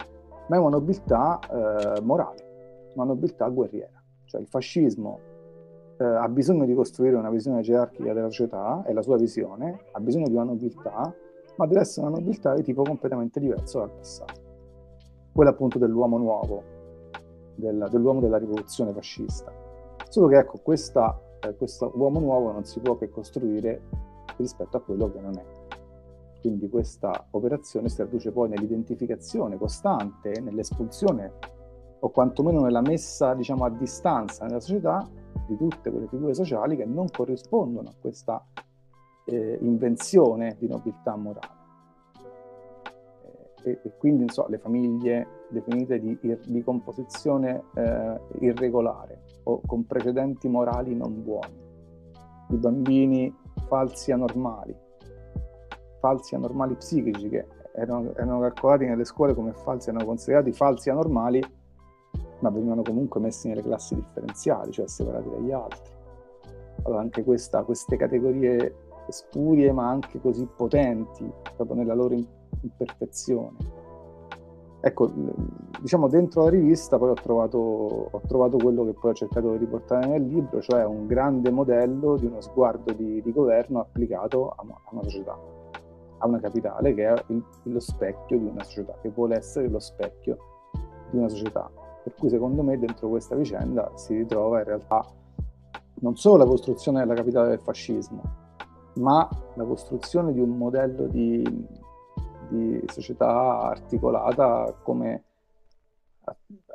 ma 0.48 0.56
è 0.56 0.58
una 0.58 0.70
nobiltà 0.70 1.38
eh, 1.38 2.00
morale 2.02 2.47
una 3.02 3.12
nobiltà 3.12 3.48
guerriera. 3.48 4.02
Cioè 4.24 4.40
il 4.40 4.46
fascismo 4.46 5.20
eh, 5.98 6.04
ha 6.04 6.28
bisogno 6.28 6.64
di 6.64 6.74
costruire 6.74 7.16
una 7.16 7.30
visione 7.30 7.60
gerarchica 7.62 8.12
della 8.12 8.28
società, 8.28 8.82
è 8.84 8.92
la 8.92 9.02
sua 9.02 9.16
visione, 9.16 9.80
ha 9.92 10.00
bisogno 10.00 10.28
di 10.28 10.34
una 10.34 10.44
nobiltà, 10.44 11.14
ma 11.56 11.66
deve 11.66 11.80
essere 11.80 12.06
una 12.06 12.18
nobiltà 12.18 12.54
di 12.54 12.62
tipo 12.62 12.82
completamente 12.82 13.40
diverso 13.40 13.80
dal 13.80 13.90
passato. 13.90 14.46
Quella 15.32 15.50
appunto 15.50 15.78
dell'uomo 15.78 16.18
nuovo, 16.18 16.62
del, 17.54 17.88
dell'uomo 17.90 18.20
della 18.20 18.38
rivoluzione 18.38 18.92
fascista. 18.92 19.52
Solo 20.08 20.28
che 20.28 20.38
ecco, 20.38 20.58
questa, 20.62 21.20
eh, 21.40 21.54
questo 21.56 21.92
uomo 21.94 22.20
nuovo 22.20 22.52
non 22.52 22.64
si 22.64 22.80
può 22.80 22.96
che 22.96 23.08
costruire 23.08 23.82
rispetto 24.36 24.76
a 24.76 24.80
quello 24.80 25.10
che 25.10 25.20
non 25.20 25.36
è. 25.36 25.44
Quindi 26.40 26.68
questa 26.68 27.26
operazione 27.32 27.88
si 27.88 27.96
traduce 27.96 28.30
poi 28.30 28.48
nell'identificazione 28.48 29.58
costante, 29.58 30.40
nell'espulsione 30.40 31.32
o 32.00 32.10
quantomeno 32.10 32.60
nella 32.60 32.80
messa 32.80 33.34
diciamo, 33.34 33.64
a 33.64 33.70
distanza 33.70 34.44
nella 34.46 34.60
società 34.60 35.06
di 35.46 35.56
tutte 35.56 35.90
quelle 35.90 36.06
figure 36.08 36.34
sociali 36.34 36.76
che 36.76 36.84
non 36.84 37.06
corrispondono 37.08 37.88
a 37.88 37.94
questa 37.98 38.44
eh, 39.24 39.58
invenzione 39.62 40.56
di 40.58 40.68
nobiltà 40.68 41.16
morale. 41.16 41.56
Eh, 43.62 43.70
e, 43.70 43.80
e, 43.82 43.92
quindi 43.96 44.30
so, 44.30 44.46
le 44.48 44.58
famiglie 44.58 45.26
definite 45.48 45.98
di, 45.98 46.18
di 46.20 46.62
composizione 46.62 47.64
eh, 47.74 48.20
irregolare 48.40 49.22
o 49.44 49.60
con 49.66 49.86
precedenti 49.86 50.48
morali 50.48 50.94
non 50.94 51.22
buoni, 51.22 51.66
i 52.50 52.56
bambini 52.56 53.34
falsi 53.66 54.12
anormali, 54.12 54.74
falsi 56.00 56.34
anormali 56.34 56.74
psichici 56.74 57.28
che 57.28 57.46
erano, 57.72 58.14
erano 58.14 58.40
calcolati 58.40 58.84
nelle 58.84 59.04
scuole 59.04 59.34
come 59.34 59.52
falsi, 59.52 59.88
erano 59.88 60.04
considerati 60.04 60.52
falsi 60.52 60.90
anormali 60.90 61.42
ma 62.40 62.50
venivano 62.50 62.82
comunque 62.82 63.20
messi 63.20 63.48
nelle 63.48 63.62
classi 63.62 63.94
differenziali, 63.94 64.72
cioè 64.72 64.86
separati 64.86 65.28
dagli 65.28 65.52
altri. 65.52 65.92
Allora 66.84 67.00
anche 67.00 67.24
questa, 67.24 67.64
queste 67.64 67.96
categorie 67.96 68.74
spurie 69.08 69.72
ma 69.72 69.88
anche 69.88 70.20
così 70.20 70.46
potenti, 70.54 71.30
proprio 71.56 71.76
nella 71.76 71.94
loro 71.94 72.14
imperfezione, 72.60 73.56
ecco, 74.80 75.10
diciamo 75.80 76.08
dentro 76.08 76.44
la 76.44 76.50
rivista 76.50 76.98
poi 76.98 77.10
ho 77.10 77.14
trovato, 77.14 77.58
ho 77.58 78.20
trovato, 78.26 78.56
quello 78.58 78.84
che 78.84 78.92
poi 78.92 79.10
ho 79.10 79.14
cercato 79.14 79.52
di 79.52 79.58
riportare 79.58 80.06
nel 80.06 80.26
libro, 80.26 80.60
cioè 80.60 80.84
un 80.84 81.06
grande 81.06 81.50
modello 81.50 82.16
di 82.16 82.26
uno 82.26 82.40
sguardo 82.40 82.92
di, 82.92 83.20
di 83.22 83.32
governo 83.32 83.80
applicato 83.80 84.50
a, 84.50 84.64
a, 84.66 84.88
una 84.90 85.02
società, 85.02 85.38
a 86.18 86.26
una 86.26 86.40
capitale 86.40 86.94
che 86.94 87.08
è 87.08 87.24
il, 87.28 87.42
lo 87.64 87.80
specchio 87.80 88.38
di 88.38 88.46
una 88.46 88.62
società, 88.62 88.96
che 89.00 89.10
vuole 89.10 89.36
essere 89.36 89.68
lo 89.68 89.78
specchio 89.78 90.36
di 91.10 91.18
una 91.18 91.28
società. 91.28 91.70
Per 92.02 92.14
cui 92.14 92.28
secondo 92.28 92.62
me 92.62 92.78
dentro 92.78 93.08
questa 93.08 93.34
vicenda 93.34 93.90
si 93.96 94.16
ritrova 94.16 94.58
in 94.58 94.64
realtà 94.64 95.04
non 96.00 96.16
solo 96.16 96.38
la 96.38 96.46
costruzione 96.46 97.00
della 97.00 97.14
capitale 97.14 97.48
del 97.48 97.60
fascismo, 97.60 98.22
ma 98.94 99.28
la 99.54 99.64
costruzione 99.64 100.32
di 100.32 100.40
un 100.40 100.56
modello 100.56 101.06
di, 101.06 101.42
di 102.48 102.82
società 102.86 103.60
articolata 103.62 104.74
come, 104.82 105.24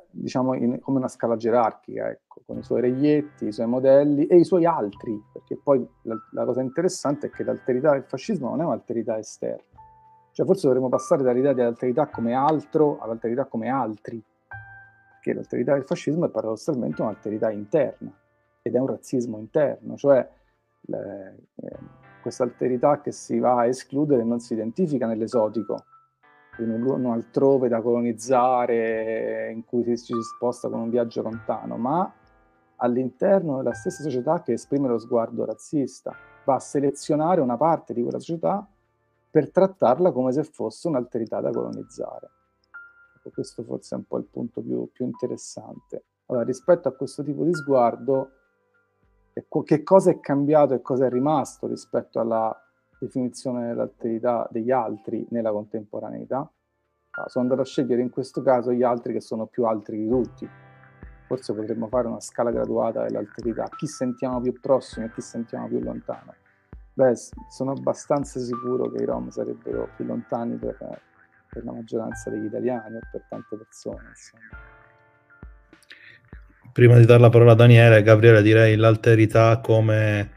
diciamo, 0.09 0.53
in, 0.55 0.79
come 0.79 0.97
una 0.97 1.07
scala 1.07 1.35
gerarchica, 1.35 2.09
ecco, 2.09 2.41
con 2.45 2.57
i 2.57 2.63
suoi 2.63 2.81
reglietti, 2.81 3.47
i 3.47 3.51
suoi 3.51 3.67
modelli 3.67 4.25
e 4.27 4.37
i 4.37 4.43
suoi 4.43 4.65
altri, 4.65 5.21
perché 5.31 5.57
poi 5.61 5.87
la, 6.03 6.15
la 6.31 6.45
cosa 6.45 6.61
interessante 6.61 7.27
è 7.27 7.29
che 7.29 7.43
l'alterità 7.43 7.91
del 7.91 8.03
fascismo 8.03 8.49
non 8.49 8.61
è 8.61 8.65
un'alterità 8.65 9.17
esterna, 9.17 9.63
cioè 10.31 10.45
forse 10.45 10.67
dovremmo 10.67 10.89
passare 10.89 11.23
dall'idea 11.23 11.53
di 11.53 11.61
alterità 11.61 12.07
come 12.07 12.33
altro 12.33 12.99
all'alterità 12.99 13.45
come 13.45 13.69
altri, 13.69 14.21
perché 15.23 15.33
l'alterità 15.33 15.73
del 15.73 15.85
fascismo 15.85 16.25
è 16.25 16.29
paradossalmente 16.29 17.01
un'alterità 17.01 17.49
interna 17.49 18.13
ed 18.61 18.75
è 18.75 18.77
un 18.77 18.87
razzismo 18.87 19.37
interno, 19.37 19.95
cioè 19.95 20.27
le, 20.81 21.37
eh, 21.55 21.77
questa 22.21 22.43
alterità 22.43 22.99
che 22.99 23.13
si 23.13 23.39
va 23.39 23.59
a 23.59 23.65
escludere 23.65 24.23
non 24.23 24.41
si 24.41 24.53
identifica 24.53 25.07
nell'esotico, 25.07 25.85
in 26.59 26.69
un 26.69 26.81
luogo 26.81 27.11
altrove 27.11 27.69
da 27.69 27.81
colonizzare, 27.81 29.51
in 29.51 29.63
cui 29.65 29.83
ci 29.83 29.95
si 29.95 30.13
sposta 30.35 30.69
con 30.69 30.81
un 30.81 30.89
viaggio 30.89 31.21
lontano, 31.21 31.77
ma 31.77 32.13
all'interno 32.77 33.57
della 33.57 33.73
stessa 33.73 34.03
società 34.03 34.41
che 34.41 34.53
esprime 34.53 34.89
lo 34.89 34.99
sguardo 34.99 35.45
razzista, 35.45 36.13
va 36.43 36.55
a 36.55 36.59
selezionare 36.59 37.39
una 37.39 37.55
parte 37.55 37.93
di 37.93 38.01
quella 38.01 38.19
società 38.19 38.65
per 39.31 39.49
trattarla 39.49 40.11
come 40.11 40.31
se 40.31 40.43
fosse 40.43 40.87
un'alterità 40.89 41.39
da 41.39 41.49
colonizzare. 41.49 42.29
Ecco, 43.23 43.31
questo 43.31 43.63
forse 43.63 43.95
è 43.95 43.97
un 43.97 44.03
po' 44.05 44.17
il 44.17 44.25
punto 44.25 44.61
più, 44.61 44.89
più 44.91 45.05
interessante. 45.05 46.03
Allora, 46.25 46.43
rispetto 46.43 46.89
a 46.89 46.91
questo 46.91 47.23
tipo 47.23 47.45
di 47.45 47.53
sguardo, 47.53 48.31
che 49.63 49.83
cosa 49.83 50.11
è 50.11 50.19
cambiato 50.19 50.73
e 50.73 50.81
cosa 50.81 51.05
è 51.05 51.09
rimasto 51.09 51.67
rispetto 51.67 52.19
alla 52.19 52.55
definizione 52.99 53.67
dell'alterità 53.67 54.47
degli 54.51 54.71
altri 54.71 55.25
nella 55.29 55.51
contemporaneità? 55.51 56.49
Ah, 57.11 57.29
sono 57.29 57.45
andato 57.45 57.61
a 57.61 57.65
scegliere 57.65 58.01
in 58.01 58.09
questo 58.09 58.41
caso 58.41 58.73
gli 58.73 58.83
altri 58.83 59.13
che 59.13 59.21
sono 59.21 59.45
più 59.45 59.65
altri 59.65 59.97
di 59.99 60.09
tutti. 60.09 60.47
Forse 61.27 61.53
potremmo 61.53 61.87
fare 61.87 62.07
una 62.07 62.19
scala 62.19 62.51
graduata 62.51 63.03
dell'alterità. 63.03 63.69
Chi 63.69 63.87
sentiamo 63.87 64.41
più 64.41 64.59
prossimo 64.59 65.05
e 65.05 65.11
chi 65.11 65.21
sentiamo 65.21 65.67
più 65.67 65.79
lontano? 65.79 66.33
Beh, 66.93 67.15
sono 67.49 67.71
abbastanza 67.71 68.39
sicuro 68.39 68.89
che 68.91 69.01
i 69.01 69.05
Rom 69.05 69.29
sarebbero 69.29 69.89
più 69.95 70.05
lontani 70.05 70.57
per, 70.57 71.01
per 71.53 71.63
la 71.63 71.71
maggioranza 71.71 72.29
degli 72.29 72.45
italiani 72.45 72.95
o 72.95 72.99
per 73.11 73.25
tante 73.29 73.55
persone. 73.55 74.07
Insomma 74.09 74.81
prima 76.73 76.97
di 76.97 77.05
dare 77.05 77.21
la 77.21 77.29
parola 77.29 77.51
a 77.51 77.55
Daniele, 77.55 78.01
Gabriele, 78.01 78.41
direi 78.41 78.75
l'alterità 78.75 79.59
come 79.59 80.31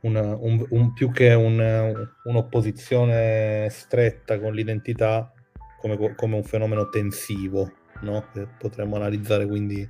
una, 0.00 0.34
un, 0.34 0.64
un, 0.70 0.92
più 0.94 1.12
che 1.12 1.34
un, 1.34 2.08
un'opposizione 2.24 3.68
stretta 3.70 4.40
con 4.40 4.54
l'identità, 4.54 5.30
come, 5.78 6.14
come 6.14 6.36
un 6.36 6.44
fenomeno 6.44 6.88
tensivo, 6.88 7.70
no? 8.00 8.24
che 8.32 8.48
potremmo 8.58 8.96
analizzare 8.96 9.46
quindi 9.46 9.88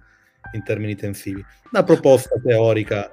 in 0.52 0.64
termini 0.64 0.96
tensivi. 0.96 1.42
Una 1.70 1.85
proposta 1.85 2.35
teorica. 2.44 3.12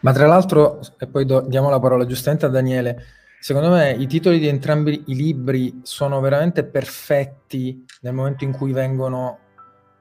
Ma 0.00 0.12
tra 0.12 0.26
l'altro, 0.26 0.80
e 0.98 1.06
poi 1.06 1.24
do, 1.24 1.42
diamo 1.42 1.70
la 1.70 1.78
parola 1.78 2.06
giustamente 2.06 2.46
a 2.46 2.48
Daniele, 2.48 3.04
secondo 3.40 3.70
me 3.70 3.92
i 3.92 4.06
titoli 4.06 4.38
di 4.38 4.48
entrambi 4.48 5.04
i 5.06 5.14
libri 5.14 5.80
sono 5.82 6.20
veramente 6.20 6.64
perfetti 6.64 7.84
nel 8.00 8.14
momento 8.14 8.44
in 8.44 8.52
cui 8.52 8.72
vengono 8.72 9.46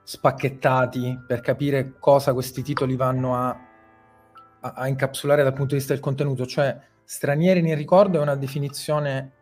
spacchettati 0.03 1.23
per 1.27 1.41
capire 1.41 1.95
cosa 1.99 2.31
questi 2.31 2.61
titoli 2.61 2.95
vanno 2.95 3.35
a, 3.35 3.49
a, 4.61 4.73
a, 4.73 4.87
incapsulare 4.87 5.43
dal 5.43 5.51
punto 5.51 5.71
di 5.71 5.79
vista 5.79 5.91
del 5.91 6.01
contenuto. 6.01 6.45
Cioè, 6.45 6.79
stranieri 7.03 7.61
nel 7.61 7.75
ricordo 7.75 8.17
è 8.17 8.21
una 8.21 8.37
definizione 8.37 9.33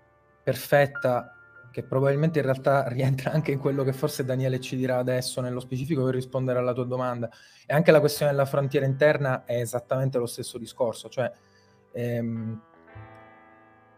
perfetta 0.44 1.36
che 1.70 1.84
probabilmente 1.84 2.40
in 2.40 2.46
realtà 2.46 2.88
rientra 2.90 3.32
anche 3.32 3.52
in 3.52 3.60
quello 3.60 3.84
che 3.84 3.94
forse 3.94 4.26
Daniele 4.26 4.60
ci 4.60 4.76
dirà 4.76 4.98
adesso 4.98 5.40
nello 5.40 5.60
specifico 5.60 6.04
per 6.04 6.16
rispondere 6.16 6.58
alla 6.58 6.74
tua 6.74 6.86
domanda. 6.86 7.30
E 7.64 7.72
anche 7.72 7.92
la 7.92 8.00
questione 8.00 8.32
della 8.32 8.46
frontiera 8.46 8.88
interna 8.88 9.46
è 9.46 9.60
esattamente 9.60 10.18
lo 10.18 10.26
stesso 10.26 10.58
discorso. 10.58 11.10
Cioè, 11.10 11.32
ehm, 11.92 12.62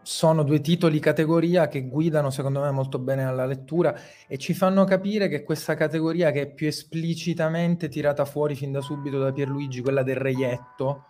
sono 0.08 0.42
due 0.42 0.62
titoli 0.62 1.00
categoria 1.00 1.68
che 1.68 1.86
guidano 1.86 2.30
secondo 2.30 2.62
me 2.62 2.70
molto 2.70 2.98
bene 2.98 3.24
alla 3.24 3.44
lettura 3.44 3.94
e 4.26 4.38
ci 4.38 4.54
fanno 4.54 4.84
capire 4.84 5.28
che 5.28 5.44
questa 5.44 5.74
categoria 5.74 6.30
che 6.30 6.40
è 6.40 6.50
più 6.50 6.66
esplicitamente 6.66 7.88
tirata 7.88 8.24
fuori 8.24 8.54
fin 8.54 8.72
da 8.72 8.80
subito 8.80 9.18
da 9.18 9.32
Pierluigi, 9.32 9.82
quella 9.82 10.02
del 10.02 10.16
reietto, 10.16 11.04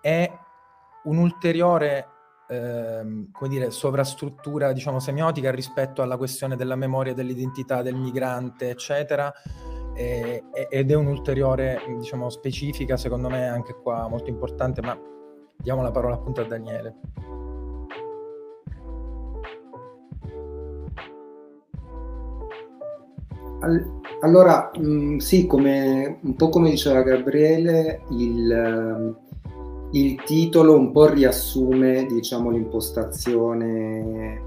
è 0.00 0.32
un'ulteriore 1.04 2.06
ehm, 2.48 3.30
come 3.32 3.50
dire, 3.50 3.70
sovrastruttura 3.70 4.72
diciamo 4.72 4.98
semiotica 4.98 5.50
rispetto 5.50 6.00
alla 6.00 6.16
questione 6.16 6.56
della 6.56 6.74
memoria 6.74 7.12
dell'identità 7.12 7.82
del 7.82 7.96
migrante, 7.96 8.70
eccetera. 8.70 9.30
E, 9.94 10.44
ed 10.70 10.90
è 10.90 10.94
un'ulteriore 10.94 11.82
diciamo 11.98 12.30
specifica 12.30 12.96
secondo 12.96 13.28
me 13.28 13.46
anche 13.46 13.74
qua 13.74 14.08
molto 14.08 14.30
importante 14.30 14.80
ma 14.80 14.98
diamo 15.54 15.82
la 15.82 15.90
parola 15.90 16.14
appunto 16.14 16.40
a 16.40 16.44
Daniele 16.44 17.47
allora, 24.20 24.70
mh, 24.76 24.86
mm, 24.86 25.16
sì, 25.18 25.46
come, 25.46 26.18
un 26.22 26.34
po' 26.36 26.48
come 26.48 26.70
diceva 26.70 27.02
Gabriele, 27.02 28.02
il, 28.10 29.16
il 29.92 30.22
titolo 30.24 30.76
un 30.76 30.92
po' 30.92 31.06
riassume 31.06 32.06
diciamo, 32.06 32.50
l'impostazione 32.50 34.46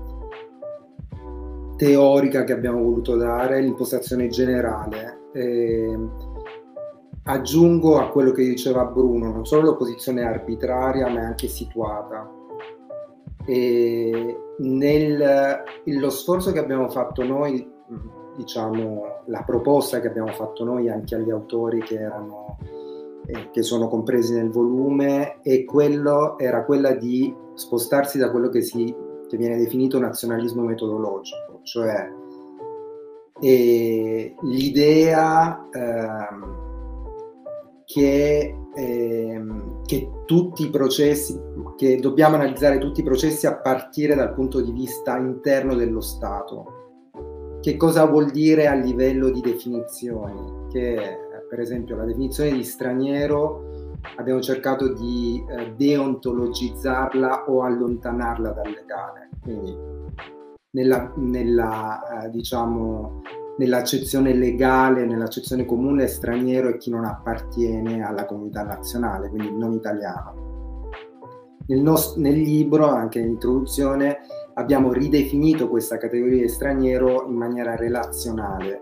teorica 1.75 2.43
che 2.43 2.53
abbiamo 2.53 2.81
voluto 2.81 3.15
dare, 3.15 3.61
l'impostazione 3.61 4.27
generale. 4.27 5.19
Eh, 5.33 5.97
aggiungo 7.23 7.99
a 7.99 8.09
quello 8.09 8.31
che 8.31 8.43
diceva 8.43 8.85
Bruno, 8.85 9.31
non 9.31 9.45
solo 9.45 9.63
l'opposizione 9.63 10.23
arbitraria, 10.23 11.09
ma 11.09 11.21
anche 11.21 11.47
situata. 11.47 12.29
E 13.45 14.37
nel, 14.59 15.63
lo 15.85 16.09
sforzo 16.09 16.51
che 16.51 16.59
abbiamo 16.59 16.89
fatto 16.89 17.23
noi 17.23 17.67
diciamo, 18.35 19.23
la 19.25 19.43
proposta 19.43 19.99
che 19.99 20.07
abbiamo 20.07 20.31
fatto 20.31 20.63
noi 20.63 20.89
anche 20.89 21.15
agli 21.15 21.29
autori 21.29 21.81
che, 21.81 21.99
erano, 21.99 22.57
eh, 23.25 23.49
che 23.51 23.61
sono 23.61 23.87
compresi 23.87 24.33
nel 24.33 24.49
volume 24.49 25.41
e 25.41 25.65
quello, 25.65 26.37
era 26.37 26.63
quella 26.63 26.93
di 26.93 27.33
spostarsi 27.55 28.17
da 28.17 28.31
quello 28.31 28.49
che, 28.49 28.61
si, 28.61 28.93
che 29.27 29.37
viene 29.37 29.57
definito 29.57 29.99
nazionalismo 29.99 30.63
metodologico, 30.63 31.59
cioè 31.63 32.19
l'idea 34.43 35.67
ehm, 35.71 36.61
che, 37.85 38.55
ehm, 38.75 39.81
che 39.85 40.09
tutti 40.25 40.65
i 40.65 40.69
processi, 40.69 41.39
che 41.75 41.97
dobbiamo 41.97 42.35
analizzare 42.35 42.77
tutti 42.77 42.99
i 42.99 43.03
processi 43.03 43.47
a 43.47 43.57
partire 43.57 44.13
dal 44.13 44.33
punto 44.33 44.61
di 44.61 44.71
vista 44.71 45.17
interno 45.17 45.73
dello 45.73 46.01
Stato 46.01 46.80
che 47.61 47.77
cosa 47.77 48.05
vuol 48.05 48.31
dire 48.31 48.67
a 48.67 48.73
livello 48.73 49.29
di 49.29 49.39
definizioni? 49.41 50.67
Che 50.69 51.17
per 51.47 51.59
esempio 51.59 51.95
la 51.95 52.05
definizione 52.05 52.51
di 52.51 52.63
straniero 52.63 53.97
abbiamo 54.17 54.41
cercato 54.41 54.93
di 54.93 55.43
eh, 55.47 55.73
deontologizzarla 55.75 57.45
o 57.47 57.63
allontanarla 57.63 58.49
dal 58.51 58.71
legale. 58.71 59.29
Quindi 59.41 59.77
nella, 60.71 61.11
nella, 61.17 62.23
eh, 62.23 62.29
diciamo, 62.29 63.21
nell'accezione 63.57 64.33
legale, 64.33 65.05
nell'accezione 65.05 65.65
comune, 65.65 66.07
straniero 66.07 66.69
è 66.69 66.77
chi 66.77 66.89
non 66.89 67.05
appartiene 67.05 68.03
alla 68.03 68.25
comunità 68.25 68.63
nazionale, 68.63 69.29
quindi 69.29 69.51
non 69.55 69.73
italiano. 69.73 70.89
Nel, 71.67 71.81
nos- 71.81 72.15
nel 72.15 72.39
libro, 72.39 72.87
anche 72.87 73.19
in 73.19 73.27
introduzione, 73.27 74.19
abbiamo 74.61 74.93
ridefinito 74.93 75.67
questa 75.67 75.97
categoria 75.97 76.43
di 76.43 76.47
straniero 76.49 77.25
in 77.27 77.35
maniera 77.35 77.75
relazionale, 77.75 78.81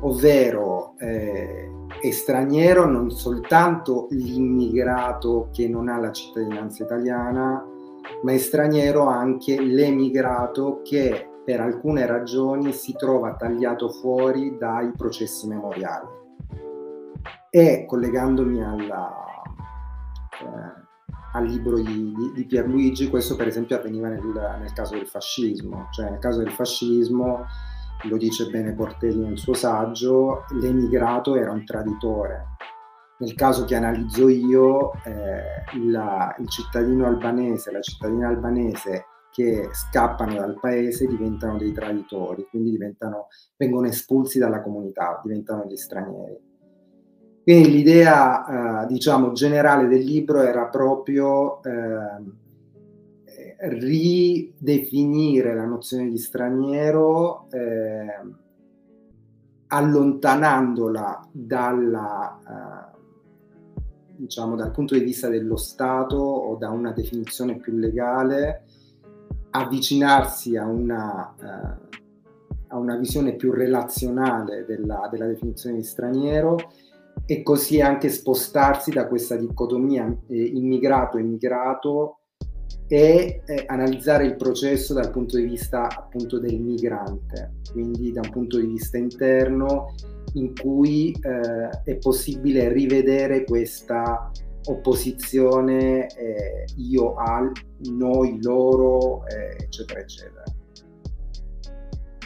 ovvero 0.00 0.94
eh, 0.98 1.70
è 2.00 2.10
straniero 2.10 2.84
non 2.84 3.10
soltanto 3.10 4.08
l'immigrato 4.10 5.48
che 5.52 5.68
non 5.68 5.88
ha 5.88 5.98
la 5.98 6.12
cittadinanza 6.12 6.84
italiana, 6.84 7.64
ma 8.22 8.32
è 8.32 8.38
straniero 8.38 9.06
anche 9.06 9.58
l'emigrato 9.58 10.80
che 10.82 11.28
per 11.44 11.60
alcune 11.60 12.06
ragioni 12.06 12.72
si 12.72 12.94
trova 12.94 13.34
tagliato 13.34 13.88
fuori 13.88 14.56
dai 14.58 14.92
processi 14.92 15.46
memoriali. 15.46 16.08
E 17.50 17.84
collegandomi 17.86 18.62
alla, 18.62 19.14
eh, 20.42 20.83
al 21.34 21.46
libro 21.46 21.76
di, 21.76 22.12
di, 22.14 22.32
di, 22.32 22.46
Pierluigi, 22.46 23.08
questo 23.08 23.36
per 23.36 23.48
esempio 23.48 23.76
avveniva 23.76 24.08
nel, 24.08 24.22
nel, 24.60 24.72
caso 24.72 24.94
del 24.94 25.06
fascismo, 25.06 25.88
cioè 25.90 26.10
nel 26.10 26.20
caso 26.20 26.38
del 26.38 26.52
fascismo, 26.52 27.44
lo 28.04 28.16
dice 28.16 28.48
bene 28.50 28.74
Portelli 28.74 29.26
nel 29.26 29.38
suo 29.38 29.54
saggio, 29.54 30.44
l'emigrato 30.60 31.36
era 31.36 31.50
un 31.50 31.64
traditore. 31.64 32.52
Nel 33.18 33.34
caso 33.34 33.64
che 33.64 33.74
analizzo 33.74 34.28
io, 34.28 34.92
eh, 35.04 35.64
la, 35.88 36.34
il 36.38 36.48
cittadino 36.48 37.06
albanese, 37.06 37.72
la 37.72 37.80
cittadina 37.80 38.28
albanese 38.28 39.06
che 39.30 39.70
scappano 39.72 40.34
dal 40.34 40.58
paese 40.60 41.06
diventano 41.06 41.56
dei 41.56 41.72
traditori, 41.72 42.46
quindi 42.48 42.78
vengono 43.56 43.86
espulsi 43.86 44.38
dalla 44.38 44.62
comunità, 44.62 45.20
diventano 45.24 45.64
degli 45.64 45.76
stranieri. 45.76 46.53
Quindi 47.44 47.70
l'idea, 47.70 48.84
eh, 48.84 48.86
diciamo, 48.86 49.32
generale 49.32 49.86
del 49.86 50.02
libro 50.02 50.40
era 50.40 50.64
proprio 50.64 51.62
eh, 51.62 52.22
ridefinire 53.68 55.54
la 55.54 55.66
nozione 55.66 56.08
di 56.08 56.16
straniero 56.16 57.46
eh, 57.50 58.18
allontanandola 59.66 61.28
dalla, 61.30 62.38
eh, 62.48 62.98
diciamo, 64.16 64.56
dal 64.56 64.70
punto 64.70 64.94
di 64.94 65.04
vista 65.04 65.28
dello 65.28 65.56
Stato 65.56 66.16
o 66.16 66.56
da 66.56 66.70
una 66.70 66.92
definizione 66.92 67.58
più 67.58 67.74
legale, 67.76 68.64
avvicinarsi 69.50 70.56
a 70.56 70.64
una, 70.64 71.34
eh, 71.38 71.98
a 72.68 72.78
una 72.78 72.96
visione 72.96 73.34
più 73.34 73.52
relazionale 73.52 74.64
della, 74.64 75.08
della 75.10 75.26
definizione 75.26 75.76
di 75.76 75.82
straniero 75.82 76.56
e 77.26 77.42
così 77.42 77.80
anche 77.80 78.10
spostarsi 78.10 78.90
da 78.90 79.06
questa 79.08 79.36
dicotomia 79.36 80.06
eh, 80.28 80.42
immigrato-immigrato 80.42 82.18
e 82.86 83.42
eh, 83.46 83.64
analizzare 83.66 84.26
il 84.26 84.36
processo 84.36 84.92
dal 84.92 85.10
punto 85.10 85.38
di 85.38 85.44
vista 85.44 85.88
appunto 85.88 86.38
del 86.38 86.60
migrante, 86.60 87.60
quindi 87.72 88.12
da 88.12 88.20
un 88.22 88.30
punto 88.30 88.58
di 88.58 88.66
vista 88.66 88.98
interno 88.98 89.94
in 90.34 90.54
cui 90.54 91.12
eh, 91.12 91.82
è 91.84 91.96
possibile 91.96 92.72
rivedere 92.72 93.44
questa 93.44 94.30
opposizione 94.66 96.06
eh, 96.08 96.64
io 96.76 97.14
al, 97.14 97.52
noi, 97.90 98.42
loro, 98.42 99.26
eh, 99.26 99.62
eccetera, 99.64 100.00
eccetera. 100.00 100.42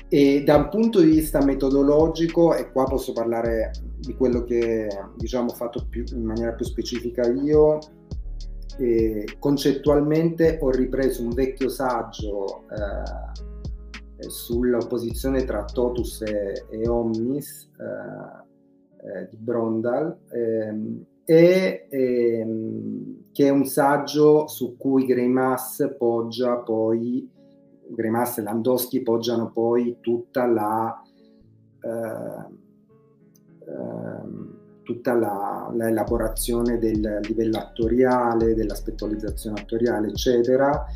E 0.08 0.42
da 0.42 0.56
un 0.56 0.68
punto 0.70 1.00
di 1.00 1.10
vista 1.10 1.44
metodologico, 1.44 2.54
e 2.54 2.70
qua 2.72 2.84
posso 2.84 3.12
parlare 3.12 3.72
di 4.00 4.14
quello 4.14 4.44
che 4.44 4.88
diciamo 5.16 5.50
ho 5.50 5.54
fatto 5.54 5.86
più, 5.88 6.04
in 6.12 6.24
maniera 6.24 6.52
più 6.52 6.64
specifica 6.64 7.26
io, 7.30 7.78
eh, 8.78 9.24
concettualmente 9.38 10.58
ho 10.60 10.70
ripreso 10.70 11.22
un 11.22 11.30
vecchio 11.30 11.68
saggio 11.68 12.64
eh, 12.70 14.28
sull'opposizione 14.28 15.44
tra 15.44 15.64
totus 15.64 16.22
e, 16.22 16.64
e 16.70 16.88
omnis 16.88 17.70
eh, 17.78 18.46
eh 19.20 19.28
di 19.30 19.36
Brondal 19.36 20.18
ehm, 20.30 21.04
e 21.24 21.86
ehm, 21.88 23.30
che 23.32 23.46
è 23.46 23.50
un 23.50 23.64
saggio 23.64 24.48
su 24.48 24.76
cui 24.76 25.04
Greimas 25.04 25.94
poggia 25.98 26.56
poi 26.56 27.30
Greimas 27.90 28.38
e 28.38 28.42
Landowski 28.42 29.02
poggiano 29.02 29.50
poi 29.50 29.98
tutta 30.00 30.46
la 30.46 31.02
eh, 31.80 32.57
tutta 34.82 35.14
la, 35.14 35.70
la, 35.74 35.88
elaborazione 35.88 36.78
del 36.78 37.20
livello 37.22 37.58
attoriale, 37.58 38.54
dell'aspettualizzazione 38.54 39.60
attoriale, 39.60 40.08
eccetera, 40.08 40.86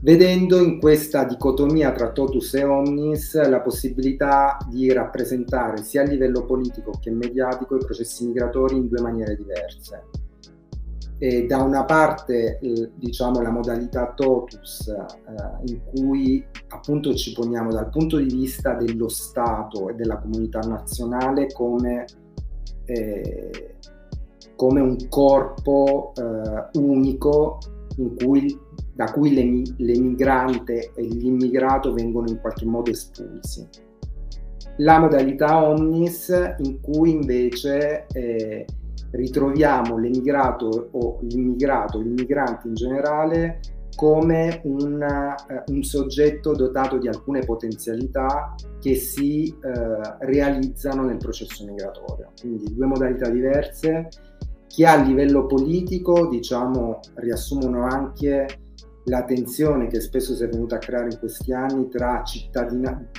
vedendo 0.00 0.58
in 0.58 0.80
questa 0.80 1.24
dicotomia 1.24 1.92
tra 1.92 2.10
totus 2.10 2.54
e 2.54 2.64
omnis 2.64 3.40
la 3.48 3.60
possibilità 3.60 4.58
di 4.68 4.92
rappresentare 4.92 5.82
sia 5.84 6.02
a 6.02 6.04
livello 6.04 6.44
politico 6.44 6.98
che 7.00 7.10
mediatico 7.10 7.76
i 7.76 7.84
processi 7.84 8.26
migratori 8.26 8.76
in 8.76 8.88
due 8.88 9.00
maniere 9.00 9.36
diverse. 9.36 10.21
E 11.22 11.46
da 11.46 11.62
una 11.62 11.84
parte 11.84 12.58
diciamo 12.96 13.40
la 13.42 13.52
modalità 13.52 14.12
totus 14.12 14.88
eh, 14.88 15.72
in 15.72 15.80
cui 15.84 16.44
appunto 16.70 17.14
ci 17.14 17.32
poniamo 17.32 17.70
dal 17.70 17.90
punto 17.90 18.16
di 18.16 18.24
vista 18.24 18.74
dello 18.74 19.06
Stato 19.08 19.88
e 19.88 19.94
della 19.94 20.18
comunità 20.18 20.58
nazionale 20.58 21.46
come, 21.52 22.06
eh, 22.86 23.76
come 24.56 24.80
un 24.80 24.96
corpo 25.08 26.12
eh, 26.16 26.78
unico 26.80 27.60
cui, 28.18 28.58
da 28.92 29.12
cui 29.12 29.72
l'emigrante 29.76 30.90
e 30.92 31.02
l'immigrato 31.02 31.92
vengono 31.92 32.30
in 32.30 32.40
qualche 32.40 32.64
modo 32.64 32.90
espulsi. 32.90 33.64
La 34.78 34.98
modalità 34.98 35.68
omnis 35.68 36.54
in 36.58 36.80
cui 36.80 37.10
invece 37.10 38.06
eh, 38.12 38.66
ritroviamo 39.12 39.98
l'emigrato 39.98 40.88
o 40.92 41.18
l'immigrato, 41.22 42.00
l'immigrante 42.00 42.68
in 42.68 42.74
generale, 42.74 43.60
come 43.94 44.60
una, 44.64 45.34
uh, 45.34 45.72
un 45.72 45.82
soggetto 45.82 46.54
dotato 46.54 46.98
di 46.98 47.08
alcune 47.08 47.40
potenzialità 47.40 48.54
che 48.80 48.94
si 48.94 49.54
uh, 49.54 50.16
realizzano 50.20 51.04
nel 51.04 51.18
processo 51.18 51.64
migratorio. 51.64 52.32
Quindi 52.40 52.74
due 52.74 52.86
modalità 52.86 53.28
diverse 53.28 54.08
che 54.66 54.86
a 54.86 54.96
livello 54.96 55.44
politico, 55.44 56.28
diciamo, 56.28 57.00
riassumono 57.16 57.84
anche 57.84 58.46
la 59.06 59.24
tensione 59.24 59.88
che 59.88 60.00
spesso 60.00 60.34
si 60.34 60.44
è 60.44 60.48
venuta 60.48 60.76
a 60.76 60.78
creare 60.78 61.10
in 61.10 61.18
questi 61.18 61.52
anni 61.52 61.88
tra 61.88 62.22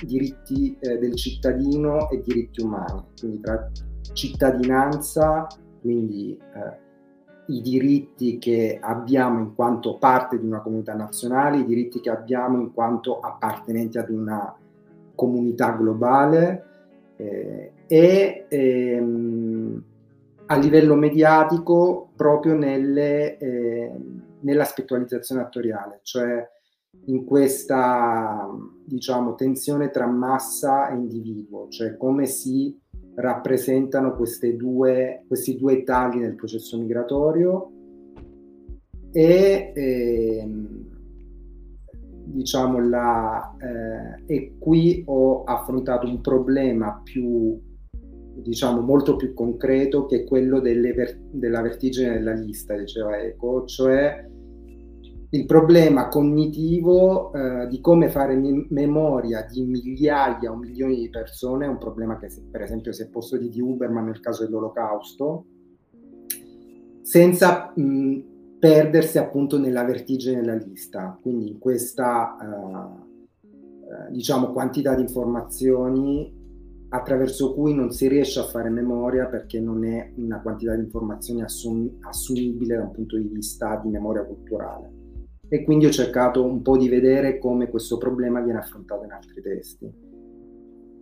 diritti 0.02 0.76
eh, 0.80 0.98
del 0.98 1.14
cittadino 1.14 2.10
e 2.10 2.22
diritti 2.24 2.62
umani, 2.62 3.04
quindi 3.18 3.40
tra 3.40 3.70
cittadinanza 4.12 5.46
quindi 5.84 6.34
eh, 6.38 6.82
i 7.52 7.60
diritti 7.60 8.38
che 8.38 8.78
abbiamo 8.80 9.38
in 9.38 9.54
quanto 9.54 9.98
parte 9.98 10.40
di 10.40 10.46
una 10.46 10.62
comunità 10.62 10.94
nazionale, 10.94 11.58
i 11.58 11.66
diritti 11.66 12.00
che 12.00 12.08
abbiamo 12.08 12.58
in 12.58 12.72
quanto 12.72 13.20
appartenenti 13.20 13.98
ad 13.98 14.08
una 14.08 14.56
comunità 15.14 15.72
globale 15.72 16.64
eh, 17.16 17.72
e 17.86 18.46
ehm, 18.48 19.84
a 20.46 20.56
livello 20.56 20.94
mediatico 20.94 22.08
proprio 22.16 22.54
nelle, 22.54 23.36
eh, 23.36 23.92
nell'aspettualizzazione 24.40 25.42
attoriale, 25.42 26.00
cioè 26.02 26.48
in 27.06 27.26
questa 27.26 28.48
diciamo 28.86 29.34
tensione 29.34 29.90
tra 29.90 30.06
massa 30.06 30.88
e 30.88 30.94
individuo, 30.94 31.68
cioè 31.68 31.98
come 31.98 32.24
si 32.24 32.80
rappresentano 33.16 34.14
due, 34.56 35.24
questi 35.26 35.56
due 35.56 35.82
tagli 35.84 36.18
nel 36.18 36.34
processo 36.34 36.78
migratorio 36.78 37.70
e 39.12 39.72
ehm, 39.74 40.84
diciamo 42.24 42.88
la, 42.88 43.56
eh, 43.58 44.34
e 44.34 44.54
qui 44.58 45.04
ho 45.06 45.44
affrontato 45.44 46.06
un 46.06 46.20
problema 46.20 47.00
più 47.02 47.60
diciamo 48.36 48.80
molto 48.80 49.14
più 49.14 49.32
concreto 49.32 50.06
che 50.06 50.24
quello 50.24 50.60
ver- 50.92 51.20
della 51.30 51.62
vertigine 51.62 52.14
della 52.14 52.32
lista 52.32 52.76
diceva 52.76 53.16
Eco 53.16 53.64
cioè 53.64 54.28
il 55.34 55.46
problema 55.46 56.06
cognitivo 56.06 57.32
eh, 57.32 57.66
di 57.66 57.80
come 57.80 58.08
fare 58.08 58.36
mi- 58.36 58.66
memoria 58.70 59.44
di 59.50 59.64
migliaia 59.64 60.52
o 60.52 60.56
milioni 60.56 60.94
di 60.94 61.10
persone 61.10 61.64
è 61.64 61.68
un 61.68 61.78
problema 61.78 62.16
che 62.18 62.28
per 62.48 62.62
esempio 62.62 62.92
si 62.92 63.02
è 63.02 63.08
posto 63.08 63.36
di 63.36 63.60
Huberman 63.60 64.04
nel 64.04 64.20
caso 64.20 64.44
dell'olocausto, 64.44 65.44
senza 67.02 67.72
mh, 67.74 68.18
perdersi 68.60 69.18
appunto 69.18 69.58
nella 69.58 69.82
vertigine 69.84 70.40
della 70.40 70.54
lista, 70.54 71.18
quindi 71.20 71.48
in 71.50 71.58
questa 71.58 72.36
uh, 72.40 74.12
diciamo 74.12 74.52
quantità 74.52 74.94
di 74.94 75.02
informazioni 75.02 76.32
attraverso 76.90 77.54
cui 77.54 77.74
non 77.74 77.90
si 77.90 78.06
riesce 78.06 78.38
a 78.38 78.44
fare 78.44 78.70
memoria 78.70 79.26
perché 79.26 79.58
non 79.58 79.84
è 79.84 80.12
una 80.14 80.40
quantità 80.40 80.76
di 80.76 80.82
informazioni 80.82 81.42
assum- 81.42 81.96
assumibile 82.04 82.76
da 82.76 82.84
un 82.84 82.92
punto 82.92 83.16
di 83.18 83.26
vista 83.26 83.80
di 83.82 83.90
memoria 83.90 84.24
culturale 84.24 84.93
e 85.48 85.62
quindi 85.62 85.86
ho 85.86 85.90
cercato 85.90 86.44
un 86.44 86.62
po' 86.62 86.76
di 86.76 86.88
vedere 86.88 87.38
come 87.38 87.68
questo 87.68 87.98
problema 87.98 88.40
viene 88.40 88.58
affrontato 88.58 89.04
in 89.04 89.12
altri 89.12 89.42
testi. 89.42 89.92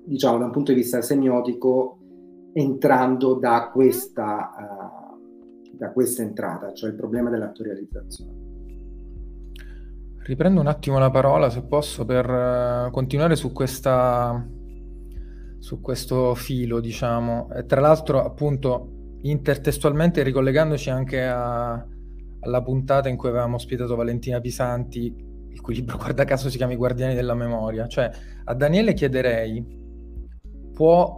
Diciamo 0.04 0.38
da 0.38 0.46
un 0.46 0.50
punto 0.50 0.72
di 0.72 0.78
vista 0.78 1.00
semiotico, 1.00 1.98
entrando 2.52 3.34
da 3.34 3.70
questa, 3.72 4.50
uh, 4.58 5.76
da 5.76 5.92
questa 5.92 6.22
entrata, 6.22 6.72
cioè 6.72 6.90
il 6.90 6.96
problema 6.96 7.30
dell'attorializzazione. 7.30 8.40
Riprendo 10.24 10.60
un 10.60 10.66
attimo 10.66 10.98
la 10.98 11.10
parola, 11.10 11.50
se 11.50 11.62
posso, 11.62 12.04
per 12.04 12.28
uh, 12.28 12.90
continuare 12.90 13.36
su, 13.36 13.52
questa, 13.52 14.44
su 15.58 15.80
questo 15.80 16.34
filo, 16.34 16.80
diciamo. 16.80 17.48
E 17.54 17.64
tra 17.64 17.80
l'altro, 17.80 18.22
appunto, 18.22 19.18
intertestualmente 19.22 20.22
ricollegandoci 20.22 20.90
anche 20.90 21.24
a, 21.24 21.86
alla 22.42 22.62
puntata 22.62 23.08
in 23.08 23.16
cui 23.16 23.28
avevamo 23.28 23.56
ospitato 23.56 23.96
Valentina 23.96 24.40
Pisanti, 24.40 25.14
il 25.48 25.60
cui 25.60 25.74
libro, 25.74 25.96
guarda 25.98 26.24
caso, 26.24 26.50
si 26.50 26.56
chiama 26.56 26.72
I 26.72 26.76
Guardiani 26.76 27.14
della 27.14 27.34
Memoria. 27.34 27.86
Cioè, 27.86 28.10
a 28.44 28.54
Daniele 28.54 28.94
chiederei, 28.94 29.80
può 30.72 31.16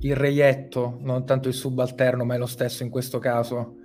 il 0.00 0.16
reietto, 0.16 0.98
non 1.00 1.24
tanto 1.24 1.48
il 1.48 1.54
subalterno, 1.54 2.24
ma 2.24 2.34
è 2.34 2.38
lo 2.38 2.46
stesso 2.46 2.82
in 2.82 2.90
questo 2.90 3.18
caso, 3.18 3.76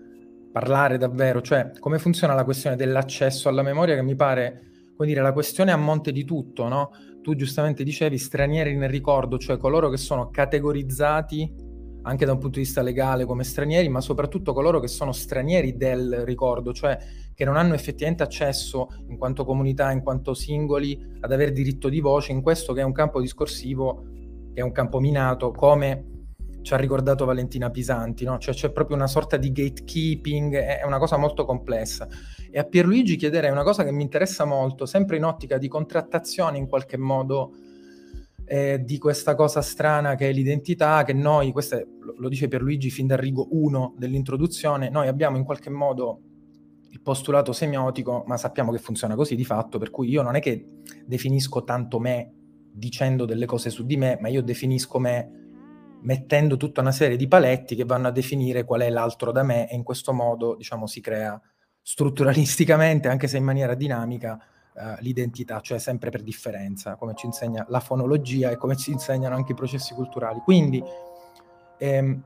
parlare 0.51 0.97
davvero, 0.97 1.41
cioè 1.41 1.71
come 1.79 1.99
funziona 1.99 2.33
la 2.33 2.43
questione 2.43 2.75
dell'accesso 2.75 3.49
alla 3.49 3.61
memoria 3.61 3.95
che 3.95 4.01
mi 4.01 4.15
pare, 4.15 4.61
come 4.95 5.07
dire, 5.07 5.21
la 5.21 5.33
questione 5.33 5.71
a 5.71 5.77
monte 5.77 6.11
di 6.11 6.23
tutto, 6.23 6.67
no? 6.67 6.89
Tu 7.21 7.35
giustamente 7.35 7.83
dicevi 7.83 8.17
stranieri 8.17 8.75
nel 8.75 8.89
ricordo, 8.89 9.37
cioè 9.37 9.57
coloro 9.57 9.89
che 9.89 9.97
sono 9.97 10.29
categorizzati 10.29 11.65
anche 12.07 12.25
da 12.25 12.31
un 12.31 12.39
punto 12.39 12.57
di 12.57 12.63
vista 12.63 12.81
legale 12.81 13.25
come 13.25 13.43
stranieri, 13.43 13.89
ma 13.89 14.01
soprattutto 14.01 14.53
coloro 14.53 14.79
che 14.79 14.87
sono 14.87 15.11
stranieri 15.11 15.75
del 15.75 16.23
ricordo, 16.23 16.73
cioè 16.73 16.97
che 17.33 17.45
non 17.45 17.57
hanno 17.57 17.73
effettivamente 17.73 18.23
accesso 18.23 18.89
in 19.09 19.17
quanto 19.17 19.43
comunità, 19.43 19.91
in 19.91 20.01
quanto 20.01 20.33
singoli, 20.33 21.17
ad 21.19 21.31
avere 21.31 21.51
diritto 21.51 21.89
di 21.89 21.99
voce 21.99 22.31
in 22.31 22.41
questo 22.41 22.73
che 22.73 22.81
è 22.81 22.83
un 22.83 22.93
campo 22.93 23.19
discorsivo, 23.19 24.03
che 24.53 24.61
è 24.61 24.63
un 24.63 24.71
campo 24.71 24.99
minato, 24.99 25.51
come 25.51 26.15
ci 26.61 26.73
ha 26.73 26.77
ricordato 26.77 27.25
Valentina 27.25 27.69
Pisanti, 27.69 28.25
no? 28.25 28.37
cioè 28.39 28.53
c'è 28.53 28.71
proprio 28.71 28.95
una 28.95 29.07
sorta 29.07 29.37
di 29.37 29.51
gatekeeping, 29.51 30.55
è 30.55 30.83
una 30.85 30.97
cosa 30.97 31.17
molto 31.17 31.45
complessa. 31.45 32.07
E 32.49 32.57
a 32.57 32.63
Pierluigi 32.63 33.17
chiederei 33.17 33.51
una 33.51 33.63
cosa 33.63 33.83
che 33.83 33.91
mi 33.91 34.03
interessa 34.03 34.45
molto, 34.45 34.85
sempre 34.85 35.17
in 35.17 35.23
ottica 35.23 35.57
di 35.57 35.67
contrattazione 35.67 36.57
in 36.57 36.67
qualche 36.67 36.97
modo 36.97 37.53
eh, 38.49 38.81
di 38.81 38.97
questa 38.97 39.35
cosa 39.35 39.61
strana 39.61 40.15
che 40.15 40.29
è 40.29 40.31
l'identità, 40.31 41.03
che 41.03 41.11
noi, 41.11 41.51
questo 41.51 41.77
lo 42.17 42.29
dice 42.29 42.47
Pierluigi 42.47 42.89
fin 42.89 43.05
dal 43.05 43.17
rigo 43.17 43.47
1 43.51 43.95
dell'introduzione, 43.97 44.89
noi 44.89 45.09
abbiamo 45.09 45.35
in 45.35 45.43
qualche 45.43 45.69
modo 45.69 46.21
il 46.89 47.01
postulato 47.01 47.51
semiotico, 47.51 48.23
ma 48.25 48.37
sappiamo 48.37 48.71
che 48.71 48.79
funziona 48.79 49.15
così 49.15 49.35
di 49.35 49.43
fatto, 49.43 49.77
per 49.77 49.89
cui 49.89 50.09
io 50.09 50.21
non 50.21 50.35
è 50.35 50.39
che 50.39 50.65
definisco 51.05 51.65
tanto 51.65 51.99
me 51.99 52.33
dicendo 52.71 53.25
delle 53.25 53.45
cose 53.45 53.69
su 53.69 53.85
di 53.85 53.97
me, 53.97 54.17
ma 54.21 54.29
io 54.29 54.41
definisco 54.41 54.97
me 54.97 55.31
mettendo 56.03 56.55
tutta 56.55 56.79
una 56.79 56.91
serie 56.93 57.17
di 57.17 57.27
paletti 57.27 57.75
che 57.75 57.83
vanno 57.83 58.07
a 58.07 58.11
definire 58.11 58.63
qual 58.63 58.81
è 58.81 58.89
l'altro 58.89 59.33
da 59.33 59.43
me 59.43 59.69
e 59.69 59.75
in 59.75 59.83
questo 59.83 60.13
modo 60.13 60.55
diciamo, 60.55 60.87
si 60.87 61.01
crea 61.01 61.39
strutturalisticamente, 61.81 63.09
anche 63.09 63.27
se 63.27 63.37
in 63.37 63.43
maniera 63.43 63.75
dinamica, 63.75 64.39
eh, 64.77 65.01
l'identità, 65.01 65.59
cioè 65.59 65.79
sempre 65.79 66.11
per 66.11 66.21
differenza, 66.21 66.95
come 66.95 67.15
ci 67.15 67.25
insegna 67.25 67.65
la 67.69 67.79
fonologia 67.79 68.51
e 68.51 68.57
come 68.57 68.75
ci 68.75 68.91
insegnano 68.91 69.35
anche 69.35 69.53
i 69.53 69.55
processi 69.55 69.95
culturali. 69.95 70.39
Quindi 70.43 70.83
ehm, 71.79 72.21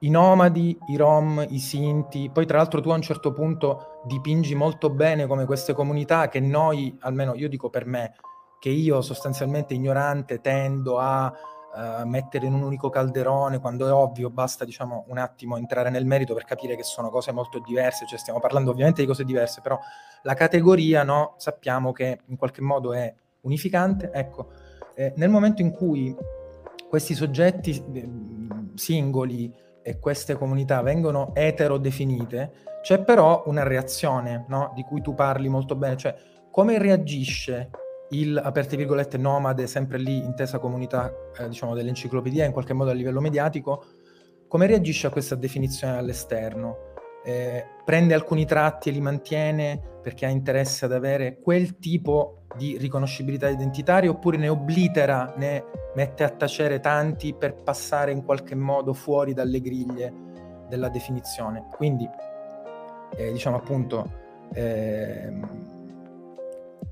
i 0.00 0.10
nomadi, 0.10 0.78
i 0.88 0.96
rom, 0.96 1.44
i 1.48 1.58
sinti, 1.58 2.30
poi 2.30 2.46
tra 2.46 2.58
l'altro 2.58 2.80
tu 2.80 2.90
a 2.90 2.94
un 2.94 3.02
certo 3.02 3.32
punto 3.32 4.02
dipingi 4.04 4.54
molto 4.54 4.90
bene 4.90 5.26
come 5.26 5.46
queste 5.46 5.72
comunità 5.72 6.28
che 6.28 6.38
noi, 6.38 6.96
almeno 7.00 7.34
io 7.34 7.48
dico 7.48 7.70
per 7.70 7.86
me, 7.86 8.14
che 8.60 8.68
io 8.68 9.00
sostanzialmente 9.00 9.74
ignorante 9.74 10.40
tendo 10.40 10.98
a 10.98 11.32
uh, 11.32 12.06
mettere 12.06 12.46
in 12.46 12.54
un 12.54 12.62
unico 12.62 12.90
calderone 12.90 13.58
quando 13.58 13.86
è 13.86 13.92
ovvio, 13.92 14.30
basta 14.30 14.64
diciamo 14.64 15.04
un 15.08 15.18
attimo 15.18 15.56
entrare 15.56 15.90
nel 15.90 16.04
merito 16.04 16.34
per 16.34 16.44
capire 16.44 16.76
che 16.76 16.82
sono 16.82 17.10
cose 17.10 17.32
molto 17.32 17.58
diverse, 17.58 18.06
cioè 18.06 18.18
stiamo 18.18 18.38
parlando 18.38 18.70
ovviamente 18.70 19.00
di 19.00 19.06
cose 19.06 19.24
diverse, 19.24 19.60
però 19.60 19.78
la 20.26 20.34
categoria 20.34 21.04
no, 21.04 21.34
sappiamo 21.38 21.92
che 21.92 22.18
in 22.26 22.36
qualche 22.36 22.60
modo 22.60 22.92
è 22.92 23.14
unificante, 23.42 24.10
ecco, 24.12 24.50
eh, 24.96 25.12
nel 25.16 25.30
momento 25.30 25.62
in 25.62 25.70
cui 25.70 26.14
questi 26.88 27.14
soggetti 27.14 27.70
eh, 27.92 28.08
singoli 28.74 29.54
e 29.82 30.00
queste 30.00 30.34
comunità 30.34 30.82
vengono 30.82 31.30
etero-definite, 31.32 32.52
c'è 32.82 33.04
però 33.04 33.44
una 33.46 33.62
reazione 33.62 34.44
no, 34.48 34.72
di 34.74 34.82
cui 34.82 35.00
tu 35.00 35.14
parli 35.14 35.48
molto 35.48 35.76
bene, 35.76 35.96
cioè 35.96 36.16
come 36.50 36.76
reagisce 36.76 37.70
il, 38.10 38.36
aperte 38.36 38.76
virgolette, 38.76 39.18
nomade, 39.18 39.68
sempre 39.68 39.98
lì 39.98 40.16
intesa 40.16 40.58
comunità, 40.58 41.12
eh, 41.38 41.48
diciamo, 41.48 41.72
dell'enciclopedia, 41.72 42.44
in 42.44 42.52
qualche 42.52 42.72
modo 42.72 42.90
a 42.90 42.94
livello 42.94 43.20
mediatico, 43.20 43.84
come 44.48 44.66
reagisce 44.66 45.06
a 45.06 45.10
questa 45.10 45.36
definizione 45.36 45.98
all'esterno? 45.98 46.85
Eh, 47.28 47.66
prende 47.84 48.14
alcuni 48.14 48.46
tratti 48.46 48.88
e 48.88 48.92
li 48.92 49.00
mantiene 49.00 49.80
perché 50.00 50.26
ha 50.26 50.28
interesse 50.28 50.84
ad 50.84 50.92
avere 50.92 51.38
quel 51.40 51.76
tipo 51.80 52.42
di 52.54 52.78
riconoscibilità 52.78 53.48
identitaria 53.48 54.08
oppure 54.08 54.36
ne 54.36 54.48
oblitera, 54.48 55.34
ne 55.36 55.64
mette 55.96 56.22
a 56.22 56.30
tacere 56.30 56.78
tanti 56.78 57.34
per 57.34 57.54
passare 57.54 58.12
in 58.12 58.24
qualche 58.24 58.54
modo 58.54 58.92
fuori 58.92 59.34
dalle 59.34 59.60
griglie 59.60 60.12
della 60.68 60.88
definizione. 60.88 61.66
Quindi, 61.72 62.08
eh, 63.16 63.32
diciamo 63.32 63.56
appunto, 63.56 64.08
ehm, 64.52 65.48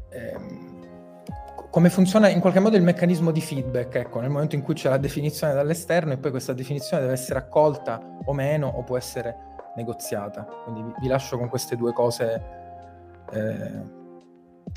ehm, 0.09 0.73
come 1.71 1.91
funziona 1.91 2.29
in 2.29 2.41
qualche 2.41 2.59
modo 2.59 2.77
il 2.77 2.83
meccanismo 2.83 3.31
di 3.31 3.41
feedback, 3.41 3.95
ecco, 3.95 4.19
nel 4.19 4.31
momento 4.31 4.57
in 4.57 4.63
cui 4.63 4.75
c'è 4.75 4.89
la 4.89 4.99
definizione 4.99 5.55
dall'esterno 5.55 6.13
e 6.13 6.17
poi 6.17 6.33
questa 6.33 6.53
definizione 6.53 7.03
deve 7.03 7.15
essere 7.15 7.39
accolta 7.39 8.01
o 8.25 8.33
meno 8.33 8.67
o 8.67 8.83
può 8.83 8.97
essere 8.97 9.53
negoziata. 9.77 10.43
Quindi 10.65 10.83
vi, 10.83 10.95
vi 11.01 11.07
lascio 11.09 11.39
con 11.39 11.49
queste 11.49 11.77
due 11.77 11.93
cose 11.93 12.43
eh, 13.31 13.83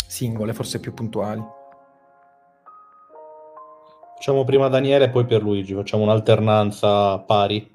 singole, 0.08 0.54
forse 0.54 0.80
più 0.80 0.93
puntuali. 0.93 1.45
Facciamo 4.16 4.43
prima 4.43 4.68
Daniele 4.68 5.06
e 5.06 5.10
poi 5.10 5.26
Pierluigi, 5.26 5.76
facciamo 5.76 6.04
un'alternanza 6.04 7.20
pari. 7.20 7.72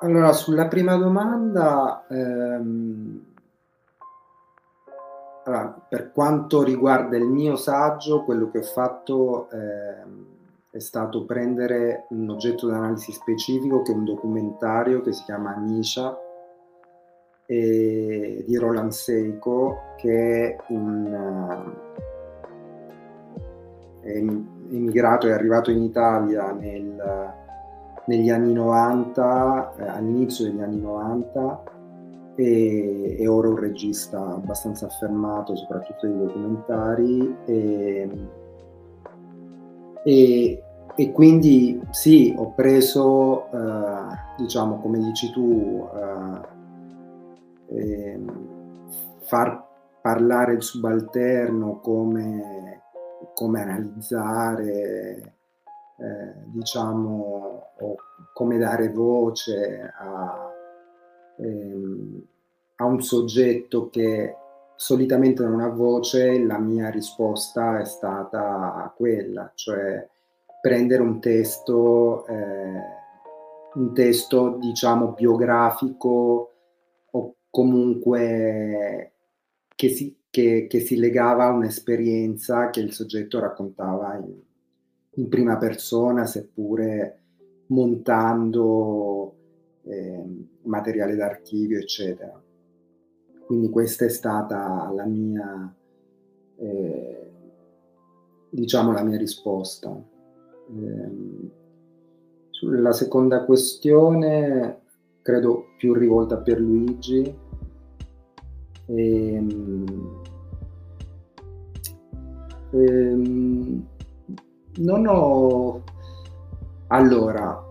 Allora, 0.00 0.32
sulla 0.32 0.68
prima 0.68 0.96
domanda... 0.96 2.04
Ehm 2.08 3.30
allora, 5.44 5.76
per 5.88 6.12
quanto 6.12 6.62
riguarda 6.62 7.16
il 7.16 7.24
mio 7.24 7.56
saggio, 7.56 8.22
quello 8.22 8.48
che 8.50 8.58
ho 8.58 8.62
fatto 8.62 9.50
eh, 9.50 10.04
è 10.72 10.78
stato 10.78 11.26
prendere 11.26 12.06
un 12.08 12.30
oggetto 12.30 12.66
di 12.66 12.72
analisi 12.72 13.12
specifico 13.12 13.82
che 13.82 13.92
è 13.92 13.94
un 13.94 14.06
documentario 14.06 15.02
che 15.02 15.12
si 15.12 15.22
chiama 15.24 15.54
Nisha 15.54 16.18
e, 17.44 18.42
di 18.46 18.56
Roland 18.56 18.90
Seiko 18.90 19.76
che 19.98 20.56
è 20.56 20.72
un 20.72 21.04
uh, 21.04 22.00
è 24.00 24.16
emigrato, 24.16 25.28
è 25.28 25.32
arrivato 25.32 25.70
in 25.70 25.82
Italia 25.82 26.52
nel, 26.52 27.32
negli 28.06 28.30
anni 28.30 28.54
90, 28.54 29.74
eh, 29.76 29.88
all'inizio 29.88 30.46
degli 30.46 30.60
anni 30.60 30.80
90 30.80 31.62
e, 32.34 33.16
e, 33.20 33.28
ora 33.28 33.48
un 33.48 33.56
regista 33.56 34.18
abbastanza 34.18 34.86
affermato, 34.86 35.54
soprattutto 35.54 36.06
di 36.06 36.18
documentari. 36.18 37.36
E, 37.44 38.40
e, 40.04 40.62
e 40.94 41.12
quindi 41.12 41.80
sì, 41.90 42.34
ho 42.36 42.52
preso, 42.52 43.50
eh, 43.50 44.16
diciamo, 44.38 44.80
come 44.80 44.98
dici 44.98 45.30
tu, 45.32 45.88
eh, 47.68 48.20
far 49.22 49.68
parlare 50.00 50.54
il 50.54 50.62
subalterno 50.62 51.80
come, 51.80 52.82
come 53.34 53.60
analizzare, 53.62 55.36
eh, 55.98 56.34
diciamo, 56.46 57.62
come 58.34 58.58
dare 58.58 58.90
voce 58.90 59.92
a 59.98 60.52
ehm, 61.38 62.22
a 62.76 62.84
un 62.84 63.00
soggetto 63.00 63.88
che 63.90 64.36
solitamente 64.82 65.44
non 65.44 65.60
ha 65.60 65.68
voce, 65.68 66.40
la 66.40 66.58
mia 66.58 66.90
risposta 66.90 67.78
è 67.78 67.84
stata 67.84 68.92
quella, 68.96 69.52
cioè 69.54 70.04
prendere 70.60 71.02
un 71.02 71.20
testo, 71.20 72.26
eh, 72.26 72.80
un 73.74 73.94
testo 73.94 74.56
diciamo 74.58 75.12
biografico 75.12 76.52
o 77.12 77.34
comunque 77.48 79.12
che 79.68 79.88
si, 79.88 80.18
che, 80.28 80.66
che 80.68 80.80
si 80.80 80.96
legava 80.96 81.44
a 81.44 81.52
un'esperienza 81.52 82.70
che 82.70 82.80
il 82.80 82.92
soggetto 82.92 83.38
raccontava 83.38 84.16
in, 84.16 84.34
in 85.10 85.28
prima 85.28 85.58
persona, 85.58 86.26
seppure 86.26 87.20
montando 87.66 89.34
eh, 89.84 90.24
materiale 90.62 91.14
d'archivio, 91.14 91.78
eccetera. 91.78 92.41
Quindi 93.52 93.68
questa 93.68 94.06
è 94.06 94.08
stata 94.08 94.90
la 94.94 95.04
mia, 95.04 95.76
eh, 96.56 97.30
diciamo, 98.48 98.92
la 98.92 99.02
mia 99.02 99.18
risposta. 99.18 99.94
Eh, 99.94 101.50
sulla 102.48 102.92
seconda 102.92 103.44
questione, 103.44 104.80
credo 105.20 105.66
più 105.76 105.92
rivolta 105.92 106.38
per 106.38 106.58
Luigi, 106.58 107.40
Ehm, 108.86 110.22
ehm, 112.70 113.86
non 114.78 115.06
ho... 115.06 115.82
Allora... 116.86 117.70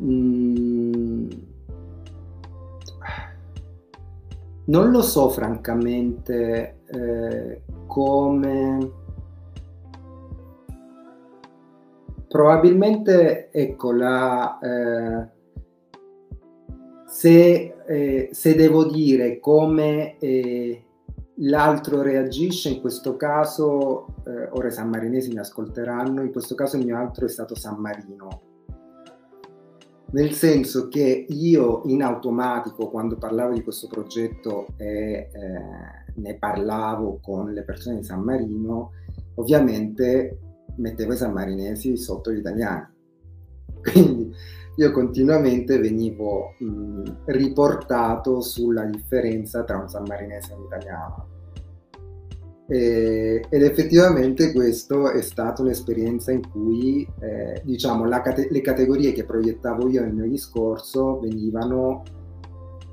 Mm, 0.00 1.47
non 4.68 4.90
lo 4.90 5.02
so 5.02 5.28
francamente 5.28 6.80
eh, 6.86 7.62
come... 7.86 8.92
Probabilmente, 12.28 13.50
ecco, 13.50 13.92
la... 13.92 14.58
Eh, 14.58 15.36
se, 17.06 17.74
eh, 17.86 18.28
se, 18.32 18.54
devo 18.54 18.84
dire 18.84 19.40
come 19.40 20.18
eh, 20.18 20.84
l'altro 21.36 22.02
reagisce, 22.02 22.68
in 22.68 22.80
questo 22.82 23.16
caso, 23.16 24.06
eh, 24.26 24.48
ora 24.50 24.68
i 24.68 24.72
sammarinesi 24.72 25.30
mi 25.30 25.38
ascolteranno, 25.38 26.20
in 26.20 26.30
questo 26.30 26.54
caso 26.54 26.76
il 26.76 26.84
mio 26.84 26.98
altro 26.98 27.24
è 27.24 27.28
stato 27.30 27.54
San 27.54 27.80
Marino. 27.80 28.47
Nel 30.10 30.32
senso 30.32 30.88
che 30.88 31.26
io 31.28 31.82
in 31.84 32.02
automatico, 32.02 32.88
quando 32.88 33.16
parlavo 33.16 33.52
di 33.52 33.62
questo 33.62 33.88
progetto 33.88 34.68
e 34.76 34.86
eh, 34.86 35.30
ne 36.14 36.34
parlavo 36.38 37.18
con 37.22 37.52
le 37.52 37.62
persone 37.62 37.96
di 37.96 38.04
San 38.04 38.22
Marino, 38.22 38.92
ovviamente 39.34 40.38
mettevo 40.76 41.12
i 41.12 41.16
sammarinesi 41.16 41.96
sotto 41.98 42.32
gli 42.32 42.38
italiani. 42.38 42.86
Quindi 43.82 44.32
io 44.76 44.90
continuamente 44.92 45.78
venivo 45.78 46.54
mh, 46.58 47.24
riportato 47.26 48.40
sulla 48.40 48.84
differenza 48.84 49.64
tra 49.64 49.76
un 49.76 49.88
sammarinese 49.88 50.52
e 50.52 50.56
un 50.56 50.64
italiano. 50.64 51.37
E, 52.70 53.42
ed 53.48 53.62
effettivamente 53.62 54.52
questo 54.52 55.10
è 55.10 55.22
stata 55.22 55.62
un'esperienza 55.62 56.32
in 56.32 56.46
cui 56.50 57.08
eh, 57.20 57.62
diciamo, 57.64 58.06
cate- 58.20 58.48
le 58.50 58.60
categorie 58.60 59.12
che 59.12 59.24
proiettavo 59.24 59.88
io 59.88 60.02
nel 60.02 60.12
mio 60.12 60.28
discorso 60.28 61.18
venivano, 61.18 62.02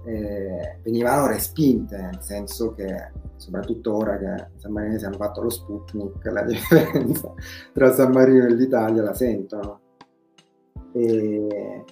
eh, 0.05 0.79
venivano 0.81 1.27
respinte, 1.27 1.97
nel 1.97 2.19
senso 2.21 2.73
che 2.73 3.11
soprattutto 3.35 3.93
ora 3.93 4.17
che 4.17 4.47
i 4.55 4.59
sammarinesi 4.59 5.03
hanno 5.03 5.17
fatto 5.17 5.41
lo 5.41 5.49
Sputnik, 5.49 6.25
la 6.25 6.43
differenza 6.47 7.33
tra 7.73 7.93
San 7.93 8.13
Marino 8.13 8.45
e 8.45 8.53
l'Italia 8.53 9.03
la 9.03 9.13
sentono. 9.13 9.81
E, 10.93 11.83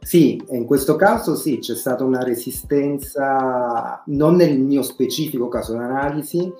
sì, 0.00 0.42
in 0.50 0.66
questo 0.66 0.96
caso 0.96 1.36
sì, 1.36 1.58
c'è 1.58 1.76
stata 1.76 2.02
una 2.02 2.24
resistenza, 2.24 4.02
non 4.06 4.34
nel 4.34 4.58
mio 4.58 4.82
specifico 4.82 5.46
caso 5.46 5.74
d'analisi, 5.74 6.52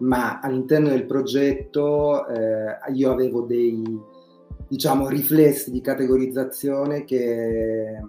ma 0.00 0.40
all'interno 0.40 0.88
del 0.88 1.06
progetto 1.06 2.26
eh, 2.26 2.92
io 2.92 3.10
avevo 3.10 3.42
dei, 3.42 3.82
diciamo, 4.68 5.08
riflessi 5.08 5.70
di 5.70 5.80
categorizzazione 5.80 7.04
che, 7.04 8.00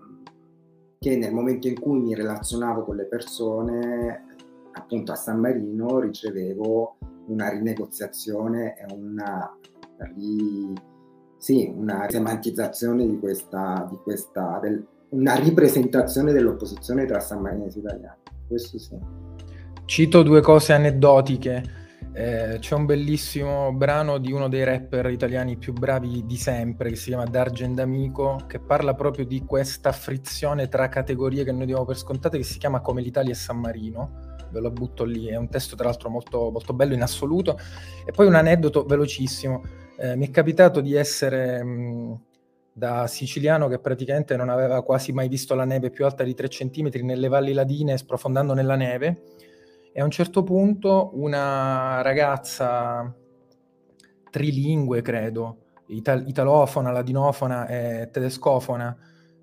che 1.00 1.18
nel 1.18 1.34
momento 1.34 1.68
in 1.68 1.80
cui 1.80 2.00
mi 2.00 2.16
relazionavo 2.16 2.84
con 2.84 2.96
le 2.96 3.06
persone, 3.06 4.24
appunto 4.74 5.12
a 5.12 5.16
San 5.16 5.40
Marino, 5.40 6.00
ricevevo 6.00 6.98
una 7.28 7.50
rinegoziazione 7.50 8.78
e 8.78 8.86
una 8.94 9.58
ri, 10.16 10.74
sì, 11.38 11.74
una 11.76 12.06
semantizzazione 12.10 13.06
di 13.06 13.20
questa, 13.20 13.88
di 13.90 13.98
questa 14.04 14.60
del, 14.62 14.86
una 15.10 15.36
ripresentazione 15.36 16.32
dell'opposizione 16.32 17.06
tra 17.06 17.20
San 17.20 17.42
Marino 17.42 17.66
e 17.66 17.72
italiani. 17.76 18.20
Questo 18.48 18.80
sì. 18.80 18.98
Cito 19.86 20.24
due 20.24 20.42
cose 20.42 20.74
aneddotiche. 20.74 21.80
Eh, 22.14 22.58
c'è 22.60 22.76
un 22.76 22.86
bellissimo 22.86 23.72
brano 23.72 24.18
di 24.18 24.34
uno 24.34 24.50
dei 24.50 24.66
rapper 24.66 25.10
italiani 25.12 25.56
più 25.56 25.72
bravi 25.72 26.26
di 26.26 26.36
sempre 26.36 26.90
che 26.90 26.98
si 26.98 27.08
chiama 27.08 27.24
D'Argent 27.24 27.80
Amico 27.80 28.38
che 28.48 28.60
parla 28.60 28.94
proprio 28.96 29.26
di 29.26 29.46
questa 29.46 29.94
frizione 29.94 30.68
tra 30.68 30.90
categorie 30.90 31.46
che 31.46 31.54
noi 31.54 31.66
diamo 31.66 31.86
per 31.86 31.96
scontate 31.96 32.38
che 32.38 32.44
si 32.44 32.60
chiama 32.60 32.82
Come 32.82 33.02
l'Italia 33.02 33.32
e 33.32 33.36
San 33.36 33.60
Marino. 33.60 34.36
Ve 34.52 34.60
lo 34.60 34.72
butto 34.72 35.06
lì, 35.06 35.28
è 35.28 35.38
un 35.38 35.48
testo 35.48 35.78
tra 35.78 35.86
l'altro 35.86 36.10
molto, 36.10 36.52
molto 36.52 36.74
bello 36.74 36.94
in 36.94 37.02
assoluto. 37.02 37.58
E 38.06 38.12
poi 38.12 38.28
un 38.28 38.36
aneddoto 38.36 38.84
velocissimo. 38.84 39.64
Eh, 39.98 40.18
mi 40.18 40.28
è 40.28 40.32
capitato 40.32 40.82
di 40.82 40.94
essere 40.96 41.64
mh, 41.64 42.22
da 42.74 43.08
siciliano 43.08 43.70
che 43.70 43.80
praticamente 43.80 44.36
non 44.36 44.50
aveva 44.50 44.84
quasi 44.84 45.14
mai 45.14 45.30
visto 45.30 45.56
la 45.56 45.64
neve 45.64 45.90
più 45.90 46.04
alta 46.04 46.24
di 46.24 46.34
3 46.34 46.50
cm 46.50 46.90
nelle 47.04 47.30
valli 47.30 47.54
ladine 47.54 47.98
sprofondando 47.98 48.54
nella 48.54 48.76
neve 48.76 49.22
e 49.94 50.02
a 50.02 50.04
un 50.04 50.12
certo 50.12 50.44
punto 50.44 51.12
una 51.14 52.02
ragazza 52.02 53.14
trilingue, 54.30 55.02
credo, 55.02 55.58
ital- 55.88 56.28
italofona, 56.28 56.92
ladinofona 56.92 57.68
e 57.68 58.10
tedescofona, 58.12 58.98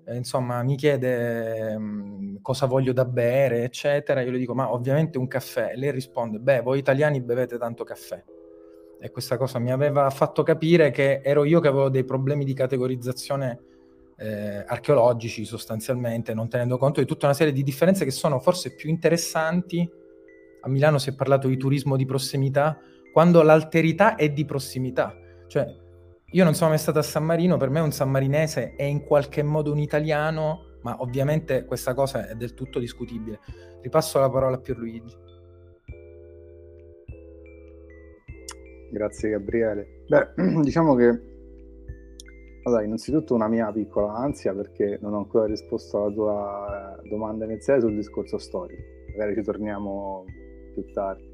eh, 0.05 0.15
insomma, 0.15 0.63
mi 0.63 0.75
chiede 0.75 1.77
mh, 1.77 2.41
cosa 2.41 2.65
voglio 2.65 2.93
da 2.93 3.05
bere, 3.05 3.63
eccetera. 3.63 4.21
Io 4.21 4.31
le 4.31 4.39
dico, 4.39 4.55
ma 4.55 4.73
ovviamente 4.73 5.17
un 5.19 5.27
caffè. 5.27 5.71
E 5.73 5.77
lei 5.77 5.91
risponde, 5.91 6.39
beh, 6.39 6.61
voi 6.61 6.79
italiani 6.79 7.21
bevete 7.21 7.57
tanto 7.57 7.83
caffè 7.83 8.23
e 9.01 9.11
questa 9.11 9.37
cosa 9.37 9.59
mi 9.59 9.71
aveva 9.71 10.09
fatto 10.09 10.43
capire 10.43 10.91
che 10.91 11.21
ero 11.23 11.45
io 11.45 11.61
che 11.61 11.69
avevo 11.69 11.89
dei 11.89 12.03
problemi 12.03 12.43
di 12.43 12.53
categorizzazione 12.53 13.59
eh, 14.17 14.65
archeologici 14.67 15.45
sostanzialmente, 15.45 16.33
non 16.33 16.49
tenendo 16.49 16.77
conto 16.77 16.99
di 16.99 17.05
tutta 17.05 17.25
una 17.25 17.33
serie 17.33 17.53
di 17.53 17.63
differenze 17.63 18.03
che 18.03 18.11
sono 18.11 18.39
forse 18.39 18.75
più 18.75 18.89
interessanti. 18.89 19.89
A 20.61 20.69
Milano 20.69 20.97
si 20.97 21.09
è 21.09 21.15
parlato 21.15 21.47
di 21.47 21.57
turismo 21.57 21.95
di 21.95 22.05
prossimità, 22.05 22.79
quando 23.11 23.41
l'alterità 23.41 24.15
è 24.15 24.29
di 24.29 24.45
prossimità. 24.45 25.15
Cioè, 25.47 25.65
io 26.31 26.43
non 26.43 26.53
sono 26.53 26.69
mai 26.69 26.79
stato 26.79 26.99
a 26.99 27.03
San 27.03 27.23
Marino, 27.23 27.57
per 27.57 27.69
me 27.69 27.79
un 27.79 27.91
sammarinese 27.91 28.75
è 28.75 28.83
in 28.83 29.03
qualche 29.03 29.41
modo 29.41 29.71
un 29.71 29.79
italiano, 29.79 30.77
ma 30.81 30.97
ovviamente 30.99 31.65
questa 31.65 31.93
cosa 31.93 32.27
è 32.27 32.35
del 32.35 32.53
tutto 32.53 32.79
discutibile. 32.79 33.39
Ripasso 33.81 34.19
la 34.19 34.29
parola 34.29 34.55
a 34.57 34.59
Pierluigi. 34.59 35.15
Grazie 38.91 39.29
Gabriele. 39.29 40.03
Beh, 40.07 40.61
diciamo 40.61 40.95
che 40.95 41.29
allora, 42.63 42.83
innanzitutto 42.83 43.33
una 43.33 43.47
mia 43.47 43.71
piccola 43.71 44.13
ansia 44.13 44.53
perché 44.53 44.99
non 45.01 45.13
ho 45.13 45.17
ancora 45.17 45.45
risposto 45.45 46.03
alla 46.03 46.13
tua 46.13 47.01
domanda 47.09 47.45
iniziale 47.45 47.79
sul 47.79 47.95
discorso 47.95 48.37
storico. 48.37 48.81
Magari 49.11 49.35
ci 49.35 49.41
torniamo 49.41 50.25
più 50.81 50.93
tardi. 50.93 51.27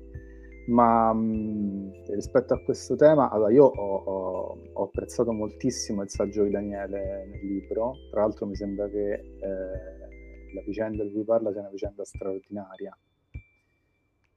Ma 0.68 1.14
mh, 1.14 2.06
rispetto 2.14 2.54
a 2.54 2.60
questo 2.64 2.96
tema, 2.96 3.30
allora 3.30 3.52
io 3.52 3.66
ho, 3.66 3.96
ho, 3.96 4.58
ho, 4.74 4.84
apprezzato 4.84 5.32
moltissimo 5.32 6.02
il 6.02 6.10
saggio 6.10 6.44
di 6.44 6.50
Daniele 6.50 7.28
nel 7.28 7.46
libro. 7.46 7.94
Tra 8.10 8.22
l'altro 8.22 8.48
mi 8.48 8.56
sembra 8.56 8.88
che 8.90 9.14
eh, 9.14 10.54
la 10.54 10.62
vicenda 10.66 11.04
di 11.04 11.12
cui 11.12 11.24
parla 11.24 11.52
sia 11.52 11.62
una 11.62 11.70
vicenda 11.70 12.04
straordinaria 12.04 12.98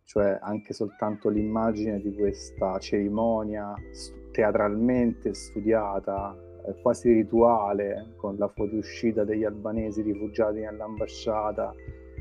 cioè 0.09 0.39
anche 0.41 0.73
soltanto 0.73 1.29
l'immagine 1.29 2.01
di 2.01 2.15
questa 2.15 2.79
cerimonia 2.79 3.75
teatralmente 4.33 5.35
studiata, 5.35 6.35
eh, 6.67 6.81
quasi 6.81 7.13
rituale, 7.13 8.15
con 8.17 8.37
la 8.39 8.49
fuoriuscita 8.49 9.25
degli 9.25 9.45
albanesi 9.45 10.01
rifugiati 10.01 10.61
nell'ambasciata 10.61 11.75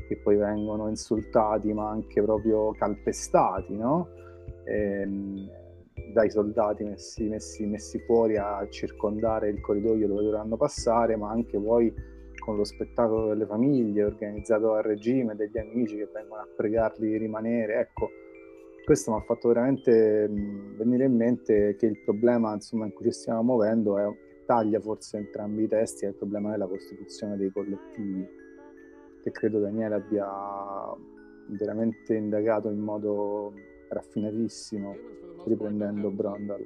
che 0.08 0.16
poi 0.16 0.36
vengono 0.36 0.88
insultati 0.88 1.72
ma 1.72 1.90
anche 1.90 2.22
proprio 2.22 2.72
calpestati, 2.72 3.76
no? 3.76 4.08
E, 4.64 5.00
ehm, 5.02 5.50
dai 6.12 6.30
soldati 6.30 6.84
messi, 6.84 7.28
messi, 7.28 7.66
messi 7.66 7.98
fuori 8.00 8.36
a 8.36 8.66
circondare 8.70 9.50
il 9.50 9.60
corridoio 9.60 10.08
dove 10.08 10.22
dovranno 10.22 10.56
passare, 10.56 11.16
ma 11.16 11.30
anche 11.30 11.58
poi 11.58 11.92
con 12.38 12.56
lo 12.56 12.64
spettacolo 12.64 13.28
delle 13.28 13.46
famiglie 13.46 14.04
organizzato 14.04 14.72
a 14.72 14.80
regime, 14.80 15.36
degli 15.36 15.58
amici 15.58 15.96
che 15.96 16.08
vengono 16.12 16.40
a 16.40 16.48
pregarli 16.56 17.08
di 17.08 17.18
rimanere. 17.18 17.80
Ecco, 17.80 18.08
questo 18.84 19.10
mi 19.10 19.18
ha 19.18 19.20
fatto 19.20 19.48
veramente 19.48 20.30
venire 20.76 21.04
in 21.04 21.14
mente 21.14 21.76
che 21.76 21.86
il 21.86 22.00
problema 22.04 22.54
insomma, 22.54 22.86
in 22.86 22.92
cui 22.94 23.04
ci 23.06 23.12
stiamo 23.12 23.42
muovendo 23.42 23.98
è, 23.98 24.06
taglia 24.46 24.80
forse 24.80 25.18
entrambi 25.18 25.64
i 25.64 25.68
testi, 25.68 26.06
è 26.06 26.08
il 26.08 26.14
problema 26.14 26.52
della 26.52 26.66
costituzione 26.66 27.36
dei 27.36 27.50
collettivi, 27.50 28.26
che 29.22 29.30
credo 29.30 29.60
Daniele 29.60 29.94
abbia 29.94 30.26
veramente 31.46 32.14
indagato 32.14 32.68
in 32.68 32.80
modo 32.80 33.52
raffinatissimo, 33.88 34.96
riprendendo 35.44 36.10
Brondal. 36.10 36.64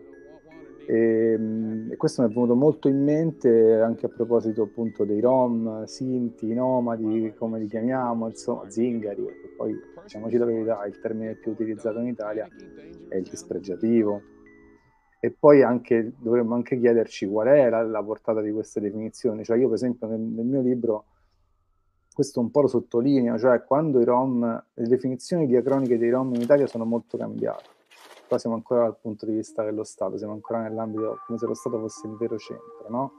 E, 0.87 1.33
ehm, 1.35 1.89
e, 1.93 1.97
questo 1.97 2.23
mi 2.23 2.29
è 2.29 2.33
venuto 2.33 2.55
molto 2.55 2.89
in 2.89 3.03
mente 3.03 3.81
anche 3.81 4.07
a 4.07 4.09
proposito 4.09 4.63
appunto 4.63 5.05
dei 5.05 5.21
rom, 5.21 5.85
sinti, 5.85 6.53
nomadi, 6.53 7.33
come 7.37 7.59
li 7.61 7.67
chiamiamo, 7.67 8.29
insomma, 8.29 8.69
zingari, 8.69 9.23
perché 9.23 9.49
poi 9.57 9.81
diciamoci 10.03 10.37
la 10.37 10.45
verità, 10.45 10.85
il 10.85 10.99
termine 10.99 11.35
più 11.35 11.53
utilizzato 11.53 12.01
in 12.01 12.09
Italia 12.09 12.49
è 13.09 13.17
il 13.17 13.29
dispregiativo. 13.29 14.23
E 15.25 15.31
poi 15.31 15.63
anche, 15.63 16.15
dovremmo 16.19 16.57
anche 16.57 16.77
chiederci 16.81 17.29
qual 17.29 17.47
è 17.47 17.71
la, 17.71 17.83
la 17.83 18.03
portata 18.03 18.41
di 18.41 18.51
queste 18.51 18.81
definizioni. 18.81 19.45
Cioè 19.45 19.57
io 19.57 19.67
per 19.67 19.77
esempio 19.77 20.09
nel, 20.09 20.19
nel 20.19 20.45
mio 20.45 20.61
libro 20.61 21.05
questo 22.15 22.41
un 22.41 22.51
po' 22.51 22.63
lo 22.63 22.69
sottolineo, 22.69 23.39
cioè 23.39 23.65
quando 23.65 24.01
i 24.01 24.05
Rom, 24.05 24.65
le 24.75 24.87
definizioni 24.87 25.47
diacroniche 25.47 25.99
dei 25.99 26.11
Rom 26.11 26.35
in 26.35 26.41
Italia 26.41 26.67
sono 26.67 26.85
molto 26.85 27.17
cambiate. 27.17 27.65
Qua 28.29 28.39
siamo 28.39 28.57
ancora 28.57 28.83
dal 28.83 28.97
punto 29.01 29.27
di 29.27 29.33
vista 29.33 29.63
dello 29.63 29.85
Stato, 29.85 30.17
siamo 30.17 30.33
ancora 30.33 30.63
nell'ambito 30.63 31.19
come 31.27 31.39
se 31.39 31.47
lo 31.47 31.55
Stato 31.55 31.79
fosse 31.79 32.07
il 32.07 32.17
vero 32.17 32.39
centro, 32.39 32.87
no? 32.89 33.13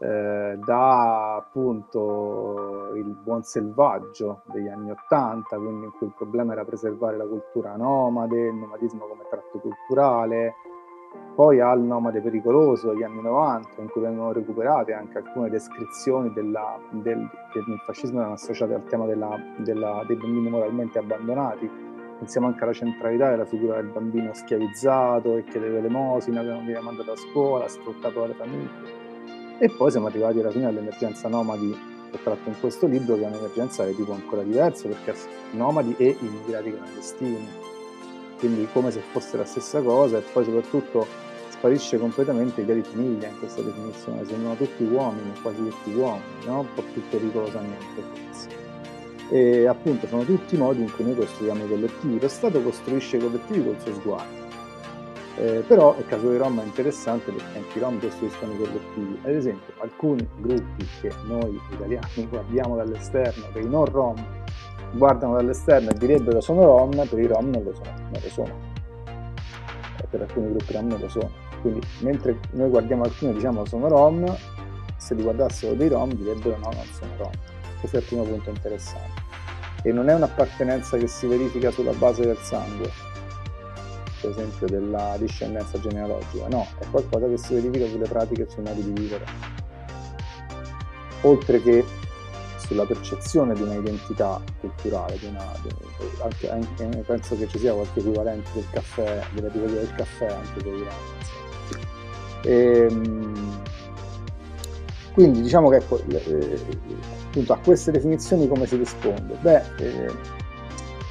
Eh, 0.00 0.58
da 0.64 1.36
appunto 1.36 2.90
il 2.96 3.14
buon 3.22 3.44
selvaggio 3.44 4.42
degli 4.46 4.68
anni 4.68 4.90
Ottanta, 4.90 5.56
quindi 5.56 5.84
in 5.84 5.92
cui 5.92 6.08
il 6.08 6.14
problema 6.16 6.52
era 6.52 6.64
preservare 6.64 7.16
la 7.16 7.26
cultura 7.26 7.76
nomade, 7.76 8.48
il 8.48 8.54
nomadismo 8.54 9.06
come 9.06 9.24
tratto 9.30 9.60
culturale, 9.60 10.54
poi 11.34 11.60
al 11.60 11.80
nomade 11.80 12.20
pericoloso 12.20 12.90
degli 12.90 13.02
anni 13.02 13.22
90, 13.22 13.80
in 13.80 13.88
cui 13.88 14.02
vengono 14.02 14.32
recuperate 14.32 14.92
anche 14.92 15.18
alcune 15.18 15.48
descrizioni 15.48 16.30
della, 16.32 16.78
del, 16.90 17.28
che 17.50 17.62
nel 17.66 17.78
fascismo 17.78 18.18
erano 18.18 18.34
associate 18.34 18.74
al 18.74 18.84
tema 18.84 19.06
della, 19.06 19.38
della, 19.56 20.04
dei 20.06 20.16
bambini 20.16 20.50
moralmente 20.50 20.98
abbandonati. 20.98 21.70
Pensiamo 22.18 22.46
anche 22.48 22.62
alla 22.62 22.72
centralità 22.72 23.30
della 23.30 23.46
figura 23.46 23.76
del 23.76 23.86
bambino 23.86 24.32
schiavizzato 24.34 25.36
e 25.36 25.44
che 25.44 25.58
deve 25.58 25.80
l'emosina, 25.80 26.42
che 26.42 26.48
non 26.48 26.64
viene 26.64 26.80
mandato 26.80 27.12
a 27.12 27.16
scuola, 27.16 27.66
sfruttato 27.66 28.20
dalle 28.20 28.34
famiglie. 28.34 29.00
E 29.58 29.70
poi 29.70 29.90
siamo 29.90 30.08
arrivati 30.08 30.38
alla 30.38 30.50
fine 30.50 30.66
all'emergenza 30.66 31.28
nomadi 31.28 31.74
che 32.10 32.22
tratto 32.22 32.48
in 32.48 32.60
questo 32.60 32.86
libro, 32.86 33.16
che 33.16 33.22
è 33.22 33.26
un'emergenza 33.26 33.84
di 33.86 33.94
tipo 33.94 34.12
ancora 34.12 34.42
diverso, 34.42 34.86
perché 34.86 35.14
nomadi 35.52 35.94
e 35.96 36.14
immigrati 36.20 36.70
clandestini 36.72 37.70
quindi 38.42 38.66
come 38.72 38.90
se 38.90 39.00
fosse 39.12 39.36
la 39.36 39.44
stessa 39.44 39.80
cosa 39.80 40.18
e 40.18 40.20
poi 40.32 40.44
soprattutto 40.44 41.06
sparisce 41.48 41.96
completamente 41.96 42.60
l'idea 42.60 42.74
di 42.74 42.82
famiglia 42.82 43.28
in 43.28 43.38
questa 43.38 43.62
definizione, 43.62 44.24
sembrano 44.26 44.56
tutti 44.56 44.82
uomini, 44.82 45.32
quasi 45.40 45.58
tutti 45.58 45.94
uomini, 45.94 46.44
no? 46.46 46.58
un 46.58 46.74
po' 46.74 46.82
più 46.92 47.00
pericolosamente 47.08 48.02
forse. 48.02 48.48
E 49.30 49.66
appunto 49.66 50.08
sono 50.08 50.24
tutti 50.24 50.56
i 50.56 50.58
modi 50.58 50.82
in 50.82 50.92
cui 50.92 51.04
noi 51.04 51.14
costruiamo 51.14 51.64
i 51.64 51.68
collettivi, 51.68 52.18
lo 52.18 52.26
Stato 52.26 52.60
costruisce 52.60 53.18
i 53.18 53.20
collettivi 53.20 53.64
col 53.64 53.80
suo 53.80 53.94
sguardo. 53.94 54.40
Eh, 55.36 55.62
però 55.64 55.94
il 55.96 56.04
caso 56.06 56.28
dei 56.28 56.36
Rom 56.36 56.60
è 56.60 56.64
interessante 56.64 57.30
perché 57.30 57.58
anche 57.58 57.78
i 57.78 57.80
Rom 57.80 58.00
costruiscono 58.00 58.54
i 58.54 58.56
collettivi. 58.56 59.18
Ad 59.22 59.34
esempio, 59.34 59.72
alcuni 59.78 60.28
gruppi 60.40 60.84
che 61.00 61.12
noi 61.26 61.60
italiani 61.70 62.26
guardiamo 62.28 62.74
dall'esterno, 62.74 63.46
che 63.52 63.60
i 63.60 63.68
non 63.68 63.84
Rom 63.84 64.41
guardano 64.92 65.34
dall'esterno 65.34 65.90
e 65.90 65.94
direbbero 65.94 66.40
sono 66.40 66.64
rom, 66.64 67.06
per 67.08 67.18
i 67.18 67.26
rom 67.26 67.50
non 67.50 67.62
lo 67.62 67.74
sono, 67.74 67.94
non 67.96 68.20
lo 68.22 68.28
sono. 68.28 68.54
E 70.00 70.06
per 70.08 70.22
alcuni 70.22 70.48
gruppi 70.50 70.72
rom 70.72 70.86
non 70.86 71.00
lo 71.00 71.08
sono. 71.08 71.30
Quindi 71.60 71.86
mentre 72.00 72.38
noi 72.52 72.68
guardiamo 72.68 73.04
alcuni 73.04 73.30
e 73.32 73.34
diciamo 73.34 73.64
sono 73.64 73.88
rom, 73.88 74.36
se 74.96 75.14
li 75.14 75.22
guardassero 75.22 75.74
dei 75.74 75.88
rom 75.88 76.12
direbbero 76.12 76.56
no, 76.58 76.70
non 76.72 76.84
sono 76.92 77.10
rom. 77.16 77.30
Questo 77.78 77.96
è 77.96 78.00
il 78.00 78.06
primo 78.06 78.22
punto 78.22 78.50
interessante. 78.50 79.20
E 79.82 79.92
non 79.92 80.08
è 80.08 80.14
un'appartenenza 80.14 80.96
che 80.96 81.08
si 81.08 81.26
verifica 81.26 81.70
sulla 81.70 81.92
base 81.92 82.24
del 82.24 82.36
sangue, 82.36 82.88
per 84.20 84.30
esempio 84.30 84.68
della 84.68 85.16
discendenza 85.18 85.80
genealogica, 85.80 86.46
no, 86.46 86.68
è 86.78 86.84
qualcosa 86.88 87.26
che 87.26 87.36
si 87.36 87.54
verifica 87.54 87.86
sulle 87.86 88.06
pratiche 88.06 88.42
e 88.42 88.48
sui 88.48 88.62
modi 88.62 88.84
di 88.84 89.00
vivere. 89.00 89.24
Oltre 91.22 91.60
che 91.60 91.84
sulla 92.72 92.86
percezione 92.86 93.54
di 93.54 93.62
un'identità 93.62 94.40
culturale, 94.60 95.18
di 95.18 95.26
una, 95.26 95.44
di, 95.62 95.68
anche, 96.22 96.50
anche, 96.50 97.02
penso 97.06 97.36
che 97.36 97.46
ci 97.48 97.58
sia 97.58 97.74
qualche 97.74 98.00
equivalente 98.00 98.50
del 98.54 98.66
caffè, 98.70 99.22
della 99.34 99.48
teoria 99.48 99.80
del 99.80 99.94
caffè 99.94 100.26
anche 100.26 100.62
per 100.62 100.72
i 100.72 100.86
ehm, 102.48 103.60
quindi 105.12 105.42
diciamo 105.42 105.68
che 105.68 105.76
ecco, 105.76 106.00
eh, 106.08 106.58
appunto 107.26 107.52
a 107.52 107.58
queste 107.58 107.90
definizioni 107.90 108.48
come 108.48 108.66
si 108.66 108.76
risponde? 108.76 109.36
Beh, 109.40 109.62
eh, 109.76 110.10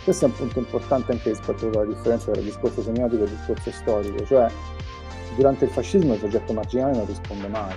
questo 0.04 0.26
è 0.26 0.28
un 0.30 0.34
punto 0.34 0.58
importante 0.58 1.12
anche 1.12 1.30
rispetto 1.30 1.68
alla 1.68 1.86
differenza 1.86 2.32
tra 2.32 2.42
il 2.42 2.48
discorso 2.48 2.82
semiotico 2.82 3.24
e 3.24 3.26
il 3.26 3.32
discorso 3.32 3.72
storico, 3.72 4.26
cioè 4.26 4.48
durante 5.36 5.66
il 5.66 5.72
fascismo 5.72 6.16
il 6.16 6.20
soggetto 6.20 6.52
marginale 6.54 6.98
non 6.98 7.06
risponde 7.06 7.48
mai 7.48 7.76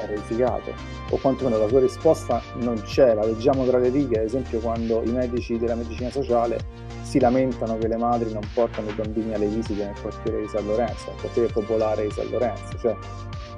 è 0.00 0.06
verificato, 0.08 0.72
o 1.10 1.16
quantomeno 1.18 1.58
la 1.58 1.68
sua 1.68 1.80
risposta 1.80 2.42
non 2.56 2.80
c'è, 2.82 3.14
la 3.14 3.24
leggiamo 3.24 3.64
tra 3.66 3.78
le 3.78 3.88
righe, 3.88 4.18
ad 4.18 4.24
esempio 4.24 4.58
quando 4.60 5.02
i 5.02 5.10
medici 5.10 5.58
della 5.58 5.74
medicina 5.74 6.10
sociale 6.10 6.58
si 7.02 7.18
lamentano 7.18 7.76
che 7.78 7.88
le 7.88 7.96
madri 7.96 8.32
non 8.32 8.42
portano 8.54 8.88
i 8.88 8.92
bambini 8.92 9.34
alle 9.34 9.46
visite 9.46 9.84
nel 9.84 10.00
quartiere 10.00 10.40
di 10.40 10.48
San 10.48 10.66
Lorenzo, 10.66 11.10
nel 11.10 11.20
quartiere 11.20 11.52
popolare 11.52 12.04
di 12.04 12.10
San 12.12 12.28
Lorenzo. 12.30 12.78
Cioè, 12.78 12.96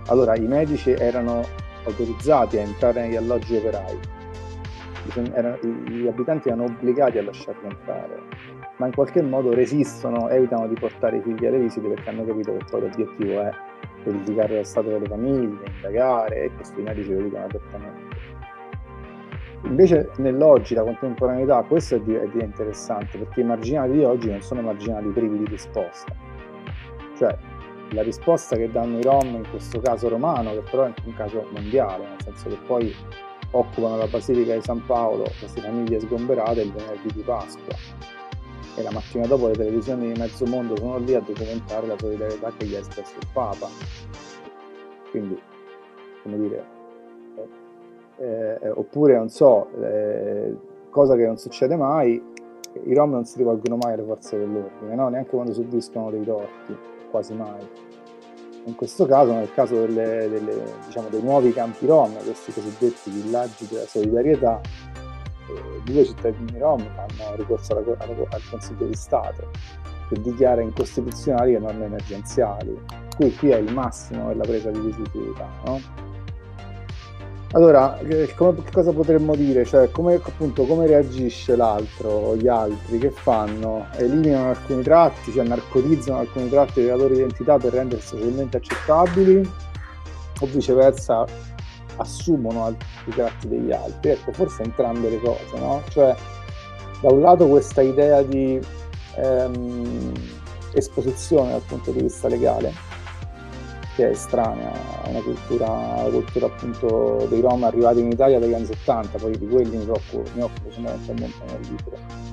allora 0.06 0.34
i 0.36 0.46
medici 0.46 0.92
erano 0.92 1.44
autorizzati 1.84 2.58
a 2.58 2.62
entrare 2.62 3.02
negli 3.02 3.16
alloggi 3.16 3.56
operai, 3.56 3.98
gli 5.88 6.06
abitanti 6.06 6.48
erano 6.48 6.64
obbligati 6.64 7.18
a 7.18 7.24
lasciarli 7.24 7.66
entrare, 7.66 8.20
ma 8.76 8.86
in 8.86 8.94
qualche 8.94 9.20
modo 9.20 9.52
resistono, 9.52 10.28
evitano 10.28 10.68
di 10.68 10.74
portare 10.74 11.18
i 11.18 11.22
figli 11.22 11.44
alle 11.44 11.58
visite 11.58 11.88
perché 11.88 12.08
hanno 12.08 12.24
capito 12.24 12.56
che 12.56 12.64
poi 12.70 12.80
l'obiettivo 12.80 13.40
è 13.40 13.50
verificare 14.04 14.56
lo 14.56 14.62
stato 14.64 14.88
delle 14.88 15.06
famiglie, 15.06 15.64
indagare, 15.76 16.44
e 16.44 16.50
questi 16.54 16.80
medici 16.80 17.12
lo 17.12 17.22
dicono 17.22 17.44
apertamente. 17.44 18.16
Invece 19.64 20.10
nell'oggi, 20.16 20.74
la 20.74 20.82
contemporaneità, 20.82 21.62
questo 21.62 21.94
è, 21.96 22.00
di, 22.00 22.14
è, 22.14 22.42
interessante 22.42 23.18
perché 23.18 23.40
i 23.40 23.44
marginali 23.44 23.92
di 23.92 24.04
oggi 24.04 24.28
non 24.28 24.40
sono 24.40 24.60
marginali 24.60 25.08
privi 25.08 25.38
di 25.38 25.46
risposta. 25.46 26.14
Cioè, 27.16 27.36
la 27.90 28.02
risposta 28.02 28.56
che 28.56 28.70
danno 28.70 28.98
i 28.98 29.02
Rom, 29.02 29.34
in 29.34 29.48
questo 29.48 29.80
caso 29.80 30.08
romano, 30.08 30.52
che 30.52 30.62
però 30.68 30.84
è 30.84 30.92
un 31.04 31.14
caso 31.14 31.46
mondiale, 31.52 32.06
nel 32.08 32.22
senso 32.22 32.48
che 32.48 32.58
poi 32.66 32.94
occupano 33.52 33.96
la 33.96 34.06
Basilica 34.06 34.54
di 34.54 34.62
San 34.62 34.84
Paolo, 34.84 35.24
queste 35.38 35.60
famiglie 35.60 36.00
sgomberate 36.00 36.62
il 36.62 36.72
venerdì 36.72 37.12
di 37.14 37.22
Pasqua 37.22 38.11
e 38.74 38.82
la 38.82 38.90
mattina 38.90 39.26
dopo 39.26 39.48
le 39.48 39.54
televisioni 39.54 40.12
di 40.12 40.18
mezzo 40.18 40.46
mondo 40.46 40.76
sono 40.76 40.98
lì 40.98 41.14
a 41.14 41.20
documentare 41.20 41.86
la 41.86 41.98
solidarietà 41.98 42.52
che 42.56 42.66
gli 42.66 42.74
ha 42.74 42.78
espresso 42.78 43.18
il 43.18 43.26
Papa. 43.32 43.68
Quindi, 45.10 45.40
come 46.22 46.38
dire, 46.38 46.64
eh, 48.18 48.58
eh, 48.60 48.70
oppure 48.70 49.16
non 49.16 49.28
so, 49.28 49.68
eh, 49.82 50.56
cosa 50.90 51.16
che 51.16 51.26
non 51.26 51.36
succede 51.36 51.76
mai, 51.76 52.22
i 52.84 52.94
rom 52.94 53.10
non 53.10 53.24
si 53.24 53.36
rivolgono 53.38 53.76
mai 53.76 53.94
alle 53.94 54.04
forze 54.04 54.38
dell'ordine, 54.38 54.94
no? 54.94 55.08
neanche 55.08 55.30
quando 55.30 55.52
subiscono 55.52 56.10
dei 56.10 56.24
torti, 56.24 56.76
quasi 57.10 57.34
mai. 57.34 57.66
In 58.64 58.76
questo 58.76 59.06
caso, 59.06 59.32
nel 59.32 59.52
caso 59.52 59.74
delle, 59.74 60.28
delle, 60.28 60.62
diciamo, 60.86 61.08
dei 61.08 61.20
nuovi 61.20 61.52
campi 61.52 61.84
rom, 61.86 62.14
questi 62.22 62.52
cosiddetti 62.52 63.10
villaggi 63.10 63.66
della 63.66 63.86
solidarietà, 63.86 64.60
due 65.84 66.04
cittadini 66.04 66.58
rom 66.58 66.80
fanno 66.94 67.34
ricorso 67.36 67.76
alla, 67.76 67.96
alla, 67.98 68.14
al 68.30 68.42
Consiglio 68.48 68.86
di 68.86 68.94
Stato 68.94 69.50
che 70.08 70.20
dichiara 70.20 70.60
incostituzionali 70.60 71.52
le 71.52 71.58
norme 71.58 71.86
emergenziali, 71.86 72.78
cui 73.16 73.34
qui 73.34 73.50
è 73.50 73.56
il 73.56 73.72
massimo 73.72 74.28
della 74.28 74.44
presa 74.44 74.70
di 74.70 74.80
visibilità. 74.80 75.48
No? 75.64 75.80
Allora, 77.54 77.98
come, 78.34 78.62
che 78.62 78.72
cosa 78.72 78.92
potremmo 78.92 79.34
dire? 79.34 79.64
Cioè, 79.66 79.90
come, 79.90 80.14
appunto, 80.14 80.64
come 80.64 80.86
reagisce 80.86 81.54
l'altro 81.54 82.08
o 82.08 82.36
gli 82.36 82.48
altri? 82.48 82.98
Che 82.98 83.10
fanno? 83.10 83.88
Eliminano 83.96 84.50
alcuni 84.50 84.82
tratti, 84.82 85.32
cioè 85.32 85.44
narcotizzano 85.44 86.18
alcuni 86.18 86.48
tratti 86.48 86.80
della 86.80 86.96
loro 86.96 87.12
identità 87.12 87.58
per 87.58 87.74
rendersi 87.74 88.16
socialmente 88.16 88.56
accettabili? 88.56 89.50
O 90.40 90.46
viceversa 90.46 91.26
assumono 91.96 92.64
altri 92.64 93.10
tratti 93.10 93.48
degli 93.48 93.72
altri. 93.72 94.10
Ecco, 94.10 94.32
forse 94.32 94.62
entrambe 94.62 95.10
le 95.10 95.20
cose, 95.20 95.58
no? 95.58 95.82
Cioè, 95.88 96.14
da 97.00 97.10
un 97.10 97.20
lato 97.20 97.48
questa 97.48 97.82
idea 97.82 98.22
di 98.22 98.60
ehm, 99.16 100.12
esposizione 100.72 101.50
dal 101.50 101.62
punto 101.62 101.90
di 101.90 102.02
vista 102.02 102.28
legale, 102.28 102.72
che 103.96 104.08
è 104.08 104.10
estranea 104.10 104.72
a 105.02 105.08
una 105.08 105.20
cultura, 105.20 105.96
alla 105.96 106.10
cultura 106.10 106.46
appunto 106.46 107.26
dei 107.28 107.40
Rom 107.40 107.64
arrivati 107.64 108.00
in 108.00 108.10
Italia 108.10 108.38
dagli 108.38 108.54
anni 108.54 108.66
70, 108.66 109.18
poi 109.18 109.36
di 109.36 109.48
quelli 109.48 109.76
mi 109.76 109.88
occupo, 109.88 110.22
mi 110.34 110.42
occupo 110.42 110.70
fondamentalmente 110.70 111.44
nel 111.46 111.60
libro 111.60 112.32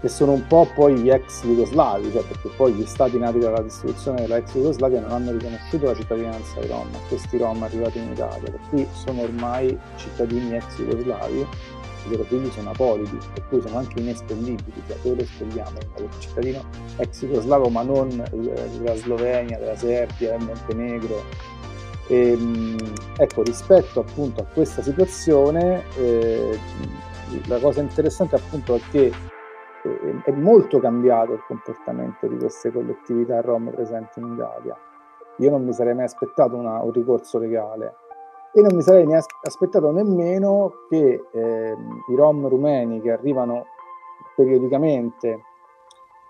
che 0.00 0.08
sono 0.08 0.32
un 0.32 0.46
po' 0.46 0.66
poi 0.74 0.98
gli 0.98 1.10
ex 1.10 1.44
jugoslavi, 1.44 2.10
cioè 2.10 2.24
perché 2.24 2.48
poi 2.56 2.72
gli 2.72 2.86
stati 2.86 3.18
nati 3.18 3.38
dalla 3.38 3.60
distruzione 3.60 4.22
della 4.22 4.38
ex 4.38 4.52
Jugoslavia 4.52 5.00
non 5.00 5.10
hanno 5.12 5.32
riconosciuto 5.32 5.86
la 5.86 5.94
cittadinanza 5.94 6.58
ai 6.58 6.68
Rom, 6.68 6.88
questi 7.08 7.36
Rom 7.36 7.62
arrivati 7.62 7.98
in 7.98 8.10
Italia, 8.10 8.50
per 8.50 8.60
cui 8.70 8.86
sono 8.92 9.22
ormai 9.22 9.78
cittadini 9.96 10.56
ex 10.56 10.76
jugoslavi, 10.78 11.46
i 12.06 12.10
loro 12.10 12.24
figli 12.24 12.50
sono 12.50 12.70
apolidi, 12.70 13.18
per 13.34 13.46
cui 13.48 13.60
sono 13.60 13.76
anche 13.76 14.00
inespellibili, 14.00 14.82
cioè 14.86 14.96
dove 15.02 15.16
lo 15.16 15.22
espelliamo? 15.22 15.78
Il 15.98 16.08
cittadino 16.18 16.64
ex 16.96 17.20
jugoslavo 17.20 17.68
ma 17.68 17.82
non 17.82 18.08
della 18.32 18.96
Slovenia, 18.96 19.58
della 19.58 19.76
Serbia, 19.76 20.36
del 20.36 20.46
Montenegro. 20.46 21.22
E, 22.06 22.32
ehm, 22.32 22.78
ecco, 23.18 23.42
rispetto 23.42 24.00
appunto 24.00 24.40
a 24.40 24.44
questa 24.44 24.82
situazione, 24.82 25.84
eh, 25.98 26.58
la 27.46 27.58
cosa 27.58 27.80
interessante 27.80 28.34
appunto 28.36 28.74
è 28.74 28.80
che 28.90 29.12
è 30.24 30.30
molto 30.32 30.78
cambiato 30.78 31.32
il 31.32 31.42
comportamento 31.46 32.26
di 32.26 32.36
queste 32.36 32.70
collettività 32.70 33.40
rom 33.40 33.70
presenti 33.70 34.20
in 34.20 34.32
Italia. 34.34 34.76
Io 35.38 35.50
non 35.50 35.64
mi 35.64 35.72
sarei 35.72 35.94
mai 35.94 36.04
aspettato 36.04 36.56
una, 36.56 36.82
un 36.82 36.92
ricorso 36.92 37.38
legale 37.38 37.94
e 38.52 38.60
non 38.62 38.74
mi 38.74 38.82
sarei 38.82 39.06
ne 39.06 39.22
aspettato 39.42 39.90
nemmeno 39.92 40.72
che 40.88 41.20
eh, 41.32 41.76
i 42.08 42.14
rom 42.16 42.48
rumeni 42.48 43.00
che 43.00 43.12
arrivano 43.12 43.66
periodicamente, 44.34 45.28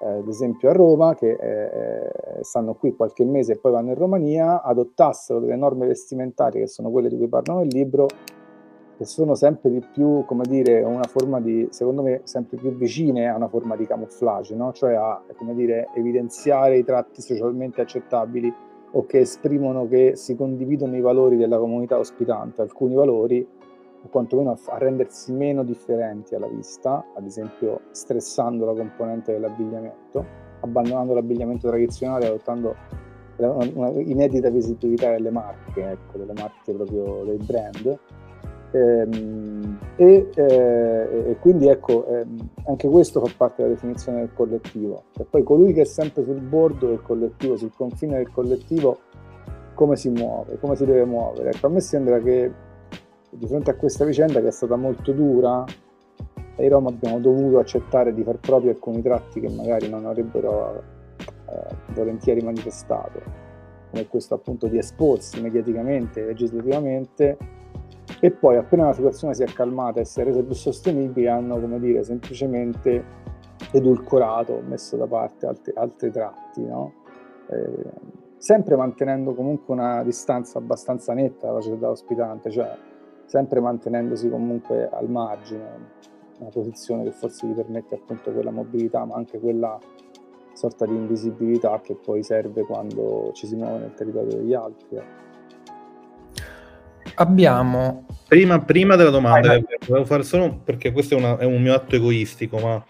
eh, 0.00 0.18
ad 0.18 0.28
esempio 0.28 0.68
a 0.68 0.72
Roma, 0.72 1.14
che 1.14 1.30
eh, 1.30 2.42
stanno 2.42 2.74
qui 2.74 2.94
qualche 2.94 3.24
mese 3.24 3.52
e 3.52 3.58
poi 3.58 3.72
vanno 3.72 3.90
in 3.90 3.98
Romania, 3.98 4.62
adottassero 4.62 5.40
delle 5.40 5.56
norme 5.56 5.86
vestimentarie 5.86 6.60
che 6.60 6.66
sono 6.66 6.90
quelle 6.90 7.08
di 7.08 7.16
cui 7.16 7.28
parlano 7.28 7.60
nel 7.60 7.68
libro, 7.68 8.06
che 9.00 9.06
sono 9.06 9.34
sempre 9.34 9.70
di 9.70 9.80
più, 9.80 10.26
come 10.26 10.44
dire, 10.46 10.82
una 10.82 11.04
forma 11.04 11.40
di, 11.40 11.66
secondo 11.70 12.02
me, 12.02 12.20
sempre 12.24 12.58
più 12.58 12.76
vicine 12.76 13.30
a 13.30 13.34
una 13.34 13.48
forma 13.48 13.74
di 13.74 13.86
camouflage, 13.86 14.54
no? 14.54 14.74
cioè 14.74 14.92
a, 14.92 15.22
come 15.36 15.54
dire, 15.54 15.88
evidenziare 15.94 16.76
i 16.76 16.84
tratti 16.84 17.22
socialmente 17.22 17.80
accettabili 17.80 18.52
o 18.90 19.06
che 19.06 19.20
esprimono 19.20 19.88
che 19.88 20.16
si 20.16 20.36
condividono 20.36 20.94
i 20.98 21.00
valori 21.00 21.38
della 21.38 21.56
comunità 21.56 21.96
ospitante, 21.96 22.60
alcuni 22.60 22.94
valori, 22.94 23.40
o 24.02 24.08
quantomeno 24.10 24.50
a, 24.50 24.76
rendersi 24.76 25.32
meno 25.32 25.64
differenti 25.64 26.34
alla 26.34 26.48
vista, 26.48 27.02
ad 27.16 27.24
esempio 27.24 27.80
stressando 27.92 28.66
la 28.66 28.74
componente 28.74 29.32
dell'abbigliamento, 29.32 30.26
abbandonando 30.60 31.14
l'abbigliamento 31.14 31.68
tradizionale, 31.68 32.26
adottando 32.26 32.76
una, 33.38 33.88
inedita 33.92 34.50
visibilità 34.50 35.12
delle 35.12 35.30
marche, 35.30 35.90
ecco, 35.90 36.18
delle 36.18 36.34
marche 36.34 36.74
proprio 36.74 37.24
dei 37.24 37.38
brand 37.38 37.98
e, 38.72 39.08
eh, 39.96 40.30
e, 40.34 41.36
quindi 41.40 41.68
ecco, 41.68 42.06
ehm, 42.06 42.50
anche 42.66 42.88
questo 42.88 43.20
fa 43.24 43.32
parte 43.36 43.62
della 43.62 43.74
definizione 43.74 44.18
del 44.20 44.32
collettivo. 44.32 45.04
E 45.18 45.24
poi 45.28 45.42
colui 45.42 45.72
che 45.72 45.82
è 45.82 45.84
sempre 45.84 46.22
sul 46.24 46.40
bordo 46.40 46.86
del 46.86 47.02
collettivo, 47.02 47.56
sul 47.56 47.72
confine 47.74 48.16
del 48.16 48.30
collettivo, 48.30 48.98
come 49.74 49.96
si 49.96 50.10
muove, 50.10 50.58
come 50.58 50.76
si 50.76 50.84
deve 50.84 51.04
muovere. 51.04 51.50
Ecco, 51.50 51.66
a 51.66 51.70
me 51.70 51.80
sembra 51.80 52.20
che 52.20 52.52
di 53.30 53.46
fronte 53.46 53.70
a 53.70 53.74
questa 53.74 54.04
vicenda 54.04 54.40
che 54.40 54.48
è 54.48 54.52
stata 54.52 54.76
molto 54.76 55.12
dura, 55.12 55.64
ai 56.56 56.68
Rom 56.68 56.86
abbiamo 56.86 57.18
dovuto 57.18 57.58
accettare 57.58 58.12
di 58.12 58.22
far 58.22 58.38
propri 58.38 58.68
alcuni 58.68 59.02
tratti 59.02 59.40
che 59.40 59.48
magari 59.48 59.88
non 59.88 60.04
avrebbero 60.04 60.82
eh, 61.18 61.74
volentieri 61.94 62.40
manifestato, 62.42 63.20
come 63.90 64.06
questo 64.06 64.34
appunto 64.34 64.66
di 64.66 64.78
esporsi 64.78 65.40
mediaticamente, 65.40 66.24
legislativamente 66.24 67.36
e 68.18 68.30
poi 68.30 68.56
appena 68.56 68.86
la 68.86 68.92
situazione 68.92 69.34
si 69.34 69.42
è 69.42 69.46
calmata 69.46 70.00
e 70.00 70.04
si 70.04 70.20
è 70.20 70.24
resa 70.24 70.42
più 70.42 70.54
sostenibile 70.54 71.28
hanno 71.28 71.60
come 71.60 71.78
dire 71.78 72.02
semplicemente 72.02 73.04
edulcorato, 73.72 74.62
messo 74.66 74.96
da 74.96 75.06
parte 75.06 75.46
altri, 75.46 75.72
altri 75.76 76.10
tratti, 76.10 76.64
no? 76.64 76.92
eh, 77.48 78.18
sempre 78.36 78.76
mantenendo 78.76 79.34
comunque 79.34 79.74
una 79.74 80.02
distanza 80.02 80.58
abbastanza 80.58 81.12
netta 81.12 81.46
dalla 81.46 81.60
società 81.60 81.90
ospitante, 81.90 82.50
cioè 82.50 82.74
sempre 83.26 83.60
mantenendosi 83.60 84.28
comunque 84.28 84.88
al 84.88 85.08
margine, 85.08 85.64
una 86.38 86.50
posizione 86.50 87.04
che 87.04 87.12
forse 87.12 87.46
gli 87.46 87.52
permette 87.52 87.96
appunto 87.96 88.32
quella 88.32 88.50
mobilità, 88.50 89.04
ma 89.04 89.14
anche 89.14 89.38
quella 89.38 89.78
sorta 90.52 90.84
di 90.84 90.94
invisibilità 90.94 91.80
che 91.80 91.94
poi 91.94 92.22
serve 92.22 92.62
quando 92.62 93.30
ci 93.34 93.46
si 93.46 93.56
muove 93.56 93.78
nel 93.78 93.94
territorio 93.94 94.36
degli 94.36 94.54
altri. 94.54 94.96
Eh. 94.96 95.29
Abbiamo... 97.20 98.06
Prima, 98.26 98.60
prima 98.60 98.96
della 98.96 99.10
domanda, 99.10 99.60
volevo 99.86 100.06
fare 100.06 100.22
solo 100.22 100.60
perché 100.64 100.90
questo 100.92 101.16
è, 101.16 101.18
una, 101.18 101.36
è, 101.36 101.44
un 101.44 101.60
mio 101.60 101.74
atto 101.74 101.96
egoistico, 101.96 102.58
ma 102.58 102.82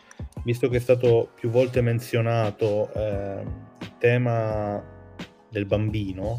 visto 0.45 0.68
che 0.68 0.76
è 0.76 0.81
stato 0.81 1.31
più 1.35 1.49
volte 1.49 1.81
menzionato 1.81 2.93
eh, 2.93 3.43
il 3.81 3.93
tema 3.99 4.81
del 5.49 5.64
bambino, 5.64 6.39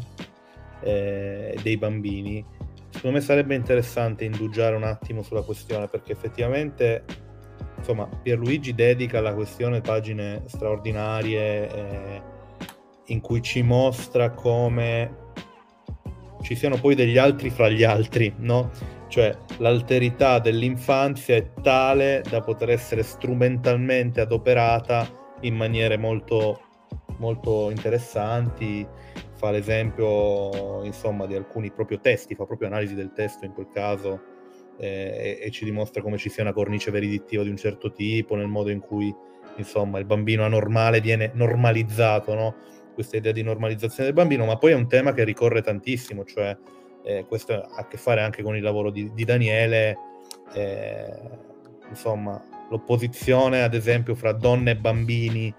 eh, 0.80 1.58
dei 1.62 1.76
bambini, 1.76 2.42
secondo 2.90 3.18
me 3.18 3.22
sarebbe 3.22 3.56
interessante 3.56 4.24
indugiare 4.24 4.74
un 4.76 4.84
attimo 4.84 5.22
sulla 5.22 5.42
questione, 5.42 5.88
perché 5.88 6.12
effettivamente 6.12 7.04
insomma, 7.76 8.06
Pierluigi 8.06 8.74
dedica 8.74 9.18
alla 9.18 9.34
questione 9.34 9.82
pagine 9.82 10.44
straordinarie 10.46 11.68
eh, 11.70 12.22
in 13.06 13.20
cui 13.20 13.42
ci 13.42 13.62
mostra 13.62 14.30
come 14.30 15.21
ci 16.42 16.54
siano 16.54 16.76
poi 16.76 16.94
degli 16.94 17.16
altri 17.16 17.50
fra 17.50 17.68
gli 17.68 17.84
altri, 17.84 18.34
no? 18.38 18.70
Cioè 19.08 19.36
l'alterità 19.58 20.38
dell'infanzia 20.38 21.36
è 21.36 21.52
tale 21.62 22.22
da 22.28 22.40
poter 22.40 22.70
essere 22.70 23.02
strumentalmente 23.02 24.20
adoperata 24.20 25.08
in 25.40 25.54
maniere 25.54 25.96
molto, 25.96 26.60
molto 27.18 27.70
interessanti. 27.70 28.86
Fa 29.34 29.50
l'esempio, 29.50 30.84
insomma, 30.84 31.26
di 31.26 31.34
alcuni 31.34 31.70
proprio 31.70 31.98
testi, 32.00 32.34
fa 32.34 32.44
proprio 32.44 32.68
analisi 32.68 32.94
del 32.94 33.12
testo 33.12 33.44
in 33.44 33.52
quel 33.52 33.68
caso 33.72 34.20
eh, 34.78 35.38
e, 35.40 35.46
e 35.46 35.50
ci 35.50 35.64
dimostra 35.64 36.00
come 36.00 36.16
ci 36.16 36.28
sia 36.28 36.42
una 36.42 36.52
cornice 36.52 36.90
veridittiva 36.90 37.42
di 37.42 37.50
un 37.50 37.56
certo 37.56 37.92
tipo, 37.92 38.36
nel 38.36 38.46
modo 38.46 38.70
in 38.70 38.80
cui, 38.80 39.14
insomma, 39.56 39.98
il 39.98 40.04
bambino 40.04 40.44
anormale 40.44 41.00
viene 41.00 41.32
normalizzato, 41.34 42.34
no? 42.34 42.54
Questa 42.92 43.16
idea 43.16 43.32
di 43.32 43.42
normalizzazione 43.42 44.04
del 44.04 44.14
bambino, 44.14 44.44
ma 44.44 44.56
poi 44.56 44.72
è 44.72 44.74
un 44.74 44.88
tema 44.88 45.12
che 45.12 45.24
ricorre 45.24 45.62
tantissimo, 45.62 46.24
cioè 46.24 46.56
eh, 47.04 47.24
questo 47.26 47.54
ha 47.54 47.68
a 47.74 47.86
che 47.86 47.96
fare 47.96 48.22
anche 48.22 48.42
con 48.42 48.56
il 48.56 48.62
lavoro 48.62 48.90
di, 48.90 49.12
di 49.12 49.24
Daniele, 49.24 49.96
eh, 50.54 51.14
insomma, 51.88 52.42
l'opposizione 52.70 53.62
ad 53.62 53.74
esempio 53.74 54.14
fra 54.14 54.32
donne 54.32 54.72
e 54.72 54.76
bambini 54.76 55.54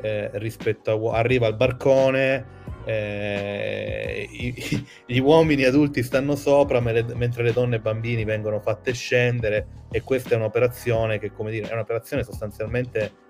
eh, 0.00 0.30
rispetto 0.34 1.10
a 1.10 1.18
arriva 1.18 1.46
al 1.46 1.56
barcone, 1.56 2.44
eh, 2.84 4.28
i, 4.30 4.86
gli 5.06 5.18
uomini 5.18 5.64
adulti 5.64 6.02
stanno 6.02 6.36
sopra 6.36 6.80
mentre 6.80 7.42
le 7.42 7.52
donne 7.52 7.76
e 7.76 7.78
i 7.78 7.82
bambini 7.82 8.24
vengono 8.24 8.60
fatte 8.60 8.92
scendere 8.92 9.84
e 9.90 10.02
questa 10.02 10.34
è 10.34 10.36
un'operazione 10.36 11.18
che, 11.18 11.32
come 11.32 11.50
dire, 11.50 11.68
è 11.68 11.72
un'operazione 11.72 12.24
sostanzialmente 12.24 13.24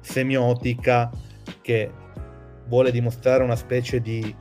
semiotica 0.00 1.10
che 1.60 1.90
vuole 2.68 2.90
dimostrare 2.90 3.42
una 3.42 3.56
specie 3.56 4.00
di 4.00 4.34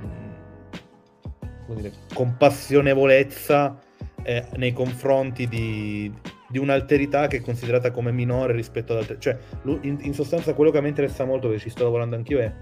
mm, 0.00 1.74
dire, 1.74 1.92
compassionevolezza 2.12 3.78
eh, 4.22 4.46
nei 4.56 4.72
confronti 4.72 5.46
di, 5.48 6.12
di, 6.48 6.58
un'alterità 6.58 7.26
che 7.26 7.38
è 7.38 7.40
considerata 7.40 7.90
come 7.90 8.12
minore 8.12 8.52
rispetto 8.52 8.92
ad 8.92 9.00
altre. 9.00 9.18
Cioè, 9.18 9.38
in, 9.82 9.98
in, 10.00 10.14
sostanza 10.14 10.54
quello 10.54 10.70
che 10.70 10.80
mi 10.80 10.88
interessa 10.88 11.24
molto, 11.24 11.48
perché 11.48 11.62
ci 11.62 11.70
sto 11.70 11.84
lavorando 11.84 12.16
anch'io, 12.16 12.38
è 12.40 12.52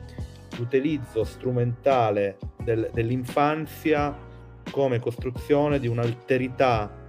l'utilizzo 0.58 1.24
strumentale 1.24 2.38
del, 2.62 2.90
dell'infanzia 2.92 4.24
come 4.70 4.98
costruzione 4.98 5.78
di 5.78 5.86
un'alterità, 5.86 7.04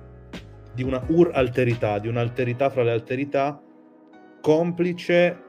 di 0.74 0.84
una 0.84 1.04
ur-alterità, 1.08 2.00
di 2.00 2.08
un'alterità 2.08 2.70
fra 2.70 2.84
le 2.84 2.92
alterità, 2.92 3.62
complice 4.42 5.44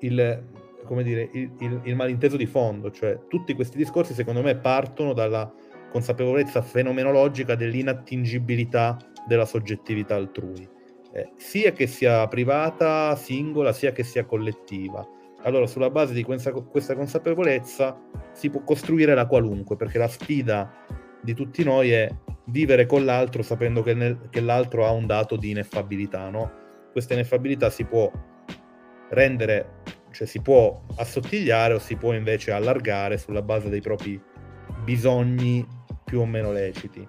il 0.00 0.52
come 0.84 1.02
dire, 1.02 1.28
il, 1.32 1.52
il, 1.58 1.80
il, 1.84 1.96
malinteso 1.96 2.36
di 2.36 2.46
fondo, 2.46 2.90
cioè 2.90 3.18
tutti 3.28 3.54
questi 3.54 3.76
discorsi 3.76 4.14
secondo 4.14 4.42
me 4.42 4.56
partono 4.56 5.12
dalla 5.12 5.52
consapevolezza 5.90 6.62
fenomenologica 6.62 7.54
dell'inattingibilità 7.54 8.96
della 9.26 9.46
soggettività 9.46 10.16
altrui, 10.16 10.68
eh, 11.12 11.30
sia 11.36 11.72
che 11.72 11.86
sia 11.86 12.26
privata, 12.28 13.14
singola, 13.16 13.72
sia 13.72 13.92
che 13.92 14.02
sia 14.02 14.24
collettiva. 14.24 15.06
Allora, 15.42 15.66
sulla 15.66 15.90
base 15.90 16.14
di 16.14 16.22
questa, 16.22 16.52
questa 16.52 16.94
consapevolezza 16.94 18.00
si 18.32 18.50
può 18.50 18.62
costruire 18.62 19.14
la 19.14 19.26
qualunque, 19.26 19.76
perché 19.76 19.98
la 19.98 20.08
sfida 20.08 20.72
di 21.20 21.34
tutti 21.34 21.62
noi 21.62 21.90
è 21.90 22.08
vivere 22.46 22.86
con 22.86 23.04
l'altro 23.04 23.42
sapendo 23.42 23.82
che, 23.82 23.94
nel, 23.94 24.28
che 24.30 24.40
l'altro 24.40 24.86
ha 24.86 24.90
un 24.90 25.06
dato 25.06 25.36
di 25.36 25.50
ineffabilità, 25.50 26.28
no? 26.28 26.50
Questa 26.92 27.14
ineffabilità 27.14 27.70
si 27.70 27.84
può 27.84 28.10
rendere 29.10 29.82
cioè 30.14 30.26
si 30.26 30.40
può 30.40 30.80
assottigliare 30.96 31.74
o 31.74 31.78
si 31.78 31.96
può 31.96 32.12
invece 32.12 32.52
allargare 32.52 33.18
sulla 33.18 33.42
base 33.42 33.68
dei 33.68 33.80
propri 33.80 34.20
bisogni 34.84 35.66
più 36.04 36.20
o 36.20 36.26
meno 36.26 36.52
leciti. 36.52 37.06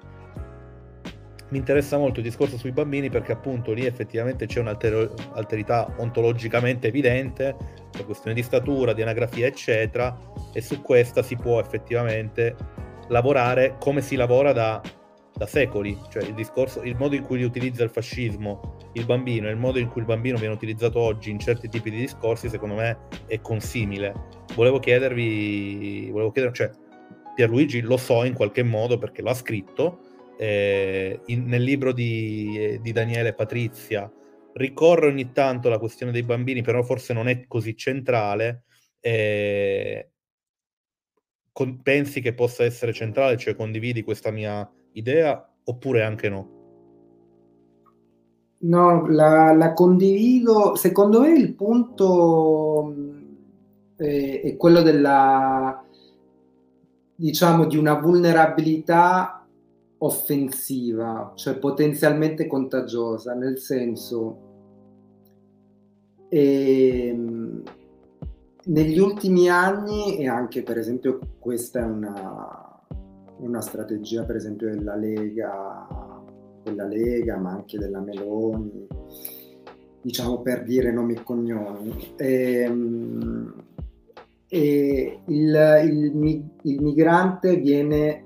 Mi 1.50 1.60
interessa 1.60 1.98
molto 1.98 2.20
il 2.20 2.26
discorso 2.26 2.58
sui 2.58 2.72
bambini 2.72 3.10
perché 3.10 3.32
appunto 3.32 3.72
lì 3.72 3.86
effettivamente 3.86 4.48
c'è 4.48 4.60
un'alterità 4.60 5.94
ontologicamente 5.98 6.88
evidente, 6.88 7.56
per 7.92 8.06
questione 8.06 8.34
di 8.34 8.42
statura, 8.42 8.94
di 8.94 9.04
anagrafia 9.04 9.46
eccetera, 9.46 10.18
e 10.52 10.62
su 10.62 10.82
questa 10.82 11.22
si 11.22 11.36
può 11.36 11.60
effettivamente 11.60 12.56
lavorare 13.10 13.76
come 13.80 14.02
si 14.02 14.16
lavora 14.16 14.54
da 14.54 14.82
da 15.36 15.46
secoli, 15.48 15.98
cioè 16.10 16.24
il 16.24 16.34
discorso, 16.34 16.82
il 16.84 16.96
modo 16.96 17.16
in 17.16 17.24
cui 17.24 17.44
utilizza 17.44 17.84
il 17.84 17.90
fascismo 17.90 18.78
il 18.94 19.06
bambino 19.06 19.48
e 19.48 19.52
il 19.52 19.58
modo 19.58 19.80
in 19.80 19.90
cui 19.90 20.02
il 20.02 20.08
bambino 20.08 20.38
viene 20.38 20.54
utilizzato 20.54 21.00
oggi 21.00 21.30
in 21.30 21.40
certi 21.40 21.68
tipi 21.68 21.90
di 21.90 21.98
discorsi, 21.98 22.48
secondo 22.48 22.76
me 22.76 22.98
è 23.28 23.42
consimile. 23.42 24.14
Volevo 24.56 24.80
chiedervi, 24.80 26.10
volevo 26.12 26.32
chiedere, 26.32 26.54
cioè 26.54 26.72
Pierluigi 27.36 27.82
lo 27.82 27.98
so 27.98 28.24
in 28.24 28.34
qualche 28.34 28.64
modo 28.64 28.98
perché 28.98 29.22
lo 29.22 29.30
ha 29.32 29.34
scritto, 29.34 30.00
eh, 30.38 31.20
in, 31.26 31.46
nel 31.46 31.64
libro 31.64 31.92
di, 31.92 32.56
eh, 32.58 32.80
di 32.82 32.92
Daniele 32.94 33.34
Patrizia 33.34 34.10
ricorre 34.54 35.08
ogni 35.08 35.34
tanto 35.34 35.68
la 35.68 35.80
questione 35.80 36.14
dei 36.14 36.24
bambini, 36.24 36.62
però 36.62 36.82
forse 36.82 37.12
non 37.12 37.28
è 37.28 37.46
così 37.46 37.76
centrale. 37.76 38.64
Eh, 39.02 40.12
con- 41.52 41.82
pensi 41.82 42.22
che 42.22 42.34
possa 42.34 42.64
essere 42.64 42.94
centrale, 42.94 43.36
cioè 43.36 43.56
condividi 43.56 44.02
questa 44.02 44.32
mia 44.32 44.70
idea 44.96 45.48
oppure 45.64 46.04
anche 46.04 46.30
no? 46.30 46.54
No, 48.58 49.08
la, 49.08 49.54
la 49.54 49.74
condivido. 49.74 50.76
Secondo 50.76 51.22
me 51.22 51.32
il 51.32 51.54
punto 51.54 52.94
eh, 53.98 54.42
è 54.42 54.58
quello 54.58 54.82
della, 54.82 55.84
diciamo, 57.16 57.66
di 57.66 57.78
una 57.78 57.94
vulnerabilità 58.00 59.46
offensiva, 60.00 61.34
cioè 61.36 61.58
potenzialmente 61.58 62.48
contagiosa, 62.48 63.34
nel 63.34 63.60
senso, 63.60 64.40
ehm, 66.30 67.64
negli 68.66 68.98
ultimi 68.98 69.48
anni, 69.48 70.18
e 70.18 70.28
anche 70.28 70.64
per 70.64 70.78
esempio 70.78 71.20
questa 71.40 71.80
è 71.80 71.84
una, 71.84 72.65
una 73.40 73.62
strategia 73.62 74.24
per 74.24 74.36
esempio 74.36 74.70
della 74.70 74.96
Lega, 74.96 75.88
della 76.64 76.86
Lega, 76.86 77.38
ma 77.38 77.52
anche 77.52 77.78
della 77.78 78.00
Meloni, 78.00 78.88
diciamo 80.02 80.42
per 80.42 80.64
dire 80.64 80.92
nomi 80.92 81.14
e 81.14 81.24
cognomi. 81.24 82.14
Ehm, 82.18 83.54
e 84.48 85.20
il, 85.26 85.82
il, 85.86 86.44
il, 86.62 86.82
migrante 86.82 87.58
viene, 87.58 88.24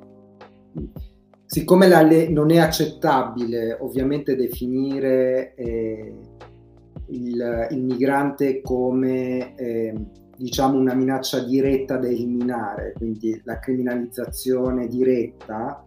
siccome 1.45 1.87
la 1.87 2.07
non 2.29 2.51
è 2.51 2.57
accettabile 2.57 3.77
ovviamente 3.79 4.35
definire 4.35 5.55
eh, 5.55 6.13
il, 7.07 7.67
il, 7.71 7.83
migrante 7.83 8.61
come 8.61 9.55
eh, 9.55 9.93
diciamo 10.39 10.77
una 10.77 10.93
minaccia 10.93 11.43
diretta 11.43 11.97
da 11.97 12.07
eliminare, 12.07 12.93
quindi 12.95 13.41
la 13.43 13.59
criminalizzazione 13.59 14.87
diretta, 14.87 15.85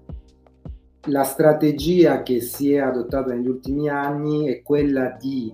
la 1.06 1.22
strategia 1.24 2.22
che 2.22 2.42
si 2.42 2.74
è 2.74 2.78
adottata 2.78 3.32
negli 3.32 3.48
ultimi 3.48 3.88
anni 3.88 4.48
è 4.48 4.62
quella 4.62 5.16
di 5.18 5.50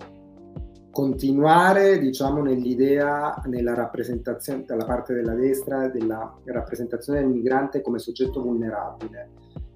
continuare 0.91 1.97
diciamo 1.97 2.41
nell'idea 2.41 3.41
nella 3.45 3.73
rappresentazione 3.73 4.65
dalla 4.65 4.85
parte 4.85 5.13
della 5.13 5.33
destra 5.33 5.87
della 5.87 6.37
rappresentazione 6.43 7.21
del 7.21 7.29
migrante 7.29 7.81
come 7.81 7.99
soggetto 7.99 8.41
vulnerabile. 8.41 9.29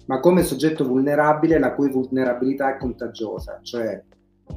Ma 0.06 0.20
come 0.20 0.42
soggetto 0.42 0.84
vulnerabile 0.84 1.58
la 1.58 1.72
cui 1.72 1.90
vulnerabilità 1.90 2.74
è 2.74 2.78
contagiosa 2.78 3.58
cioè 3.62 4.02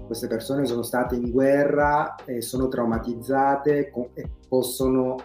queste 0.05 0.27
persone 0.27 0.65
sono 0.65 0.81
state 0.81 1.15
in 1.15 1.31
guerra 1.31 2.15
e 2.25 2.41
sono 2.41 2.67
traumatizzate 2.67 3.91
e 4.13 4.29
possono 4.47 5.15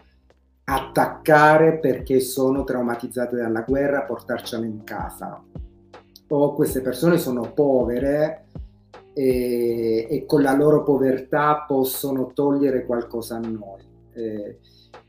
attaccare 0.65 1.79
perché 1.79 2.21
sono 2.21 2.65
traumatizzate 2.65 3.37
dalla 3.37 3.63
guerra, 3.63 4.03
portarcela 4.03 4.65
in 4.65 4.85
casa. 4.85 5.43
O 6.29 6.55
queste 6.55 6.81
persone 6.81 7.19
sono 7.19 7.53
povere 7.53 8.47
e, 9.13 10.07
e 10.09 10.25
con 10.27 10.43
la 10.43 10.55
loro 10.55 10.83
povertà 10.83 11.65
possono 11.67 12.33
togliere 12.33 12.87
qualcosa 12.87 13.37
a 13.37 13.41
noi. 13.41 13.83
Eh, 14.15 14.59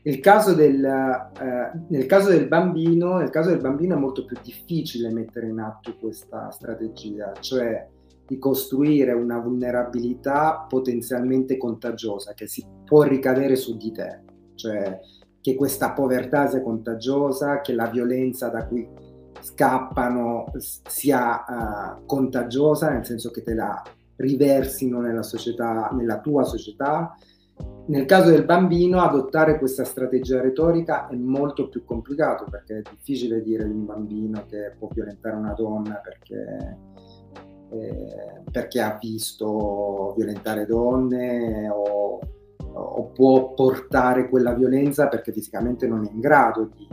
nel 0.02 0.20
caso, 0.20 0.52
del, 0.52 0.84
eh, 0.84 1.78
nel 1.88 2.06
caso 2.06 2.28
del 2.28 2.46
bambino, 2.46 3.16
nel 3.16 3.30
caso 3.30 3.48
del 3.48 3.60
bambino 3.60 3.96
è 3.96 3.98
molto 3.98 4.26
più 4.26 4.36
difficile 4.42 5.10
mettere 5.10 5.48
in 5.48 5.60
atto 5.60 5.96
questa 5.98 6.50
strategia, 6.50 7.32
cioè 7.40 7.88
di 8.26 8.38
costruire 8.38 9.12
una 9.12 9.38
vulnerabilità 9.38 10.66
potenzialmente 10.68 11.56
contagiosa 11.56 12.32
che 12.32 12.46
si 12.46 12.64
può 12.84 13.02
ricadere 13.02 13.56
su 13.56 13.76
di 13.76 13.92
te, 13.92 14.22
cioè 14.54 14.98
che 15.40 15.54
questa 15.56 15.92
povertà 15.92 16.48
sia 16.48 16.62
contagiosa, 16.62 17.60
che 17.60 17.74
la 17.74 17.88
violenza 17.88 18.48
da 18.48 18.66
cui 18.66 18.88
scappano 19.40 20.46
sia 20.56 21.44
uh, 21.46 22.06
contagiosa, 22.06 22.88
nel 22.88 23.04
senso 23.04 23.30
che 23.30 23.42
te 23.42 23.52
la 23.52 23.82
riversino 24.16 25.00
nella 25.00 25.22
società, 25.22 25.90
nella 25.92 26.20
tua 26.20 26.44
società. 26.44 27.14
Nel 27.86 28.06
caso 28.06 28.30
del 28.30 28.46
bambino, 28.46 29.00
adottare 29.00 29.58
questa 29.58 29.84
strategia 29.84 30.40
retorica 30.40 31.08
è 31.08 31.14
molto 31.14 31.68
più 31.68 31.84
complicato 31.84 32.46
perché 32.50 32.78
è 32.78 32.82
difficile 32.90 33.42
dire 33.42 33.64
di 33.64 33.72
un 33.72 33.84
bambino 33.84 34.46
che 34.46 34.74
può 34.78 34.88
violentare 34.90 35.36
una 35.36 35.52
donna 35.52 35.96
perché 35.96 36.78
eh, 37.80 38.42
perché 38.50 38.80
ha 38.80 38.98
visto 39.00 40.14
violentare 40.16 40.66
donne 40.66 41.68
o, 41.68 42.20
o, 42.72 43.04
può 43.12 43.52
portare 43.52 44.28
quella 44.28 44.54
violenza 44.54 45.08
perché 45.08 45.32
fisicamente 45.32 45.86
non 45.86 46.04
è 46.04 46.10
in 46.10 46.20
grado 46.20 46.70
di, 46.74 46.86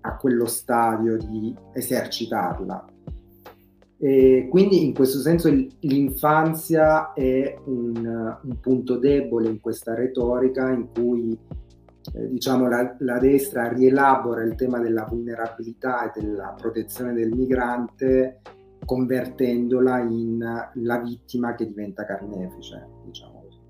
a 0.00 0.16
quello 0.16 0.46
stadio 0.46 1.16
di 1.16 1.54
esercitarla. 1.72 2.88
E 3.96 4.48
quindi 4.50 4.84
in 4.84 4.92
questo 4.92 5.18
senso 5.18 5.48
l'infanzia 5.80 7.12
è 7.12 7.56
un, 7.64 8.38
un, 8.42 8.60
punto 8.60 8.96
debole 8.96 9.48
in 9.48 9.60
questa 9.60 9.94
retorica 9.94 10.68
in 10.70 10.88
cui 10.92 11.38
eh, 12.12 12.28
diciamo 12.28 12.68
la, 12.68 12.96
la, 12.98 13.18
destra 13.18 13.68
rielabora 13.68 14.42
il 14.42 14.56
tema 14.56 14.78
della 14.78 15.04
vulnerabilità 15.04 16.12
e 16.12 16.20
della 16.20 16.54
protezione 16.60 17.14
del 17.14 17.32
migrante 17.32 18.40
convertendola 18.84 20.00
in 20.00 20.38
la 20.74 20.98
vittima 20.98 21.54
che 21.54 21.66
diventa 21.66 22.04
carnefice, 22.04 22.86
diciamo 23.04 23.42
così. 23.42 23.62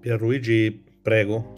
Pierluigi, 0.00 0.84
prego. 1.02 1.52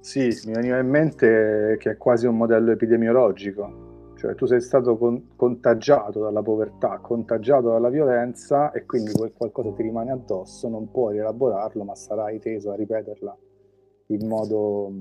Sì, 0.00 0.28
mi 0.46 0.52
veniva 0.52 0.78
in 0.78 0.88
mente 0.88 1.76
che 1.80 1.90
è 1.90 1.96
quasi 1.96 2.26
un 2.26 2.36
modello 2.36 2.70
epidemiologico, 2.70 4.14
cioè 4.16 4.34
tu 4.34 4.46
sei 4.46 4.60
stato 4.60 4.96
con- 4.96 5.34
contagiato 5.34 6.20
dalla 6.20 6.42
povertà, 6.42 6.98
contagiato 6.98 7.70
dalla 7.70 7.88
violenza 7.88 8.70
e 8.70 8.86
quindi 8.86 9.12
quel 9.12 9.32
qualcosa 9.32 9.72
ti 9.72 9.82
rimane 9.82 10.12
addosso, 10.12 10.68
non 10.68 10.90
puoi 10.90 11.18
elaborarlo, 11.18 11.82
ma 11.82 11.94
sarai 11.94 12.38
teso 12.38 12.70
a 12.70 12.76
ripeterla 12.76 13.36
in 14.08 14.28
modo 14.28 14.92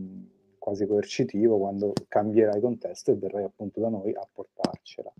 quasi 0.66 0.88
coercitivo 0.88 1.60
quando 1.60 1.94
cambierai 2.08 2.60
contesto 2.60 3.12
e 3.12 3.16
verrai 3.16 3.44
appunto 3.44 3.80
da 3.80 3.90
noi 3.90 4.12
a 4.16 4.28
portarcela. 4.34 5.14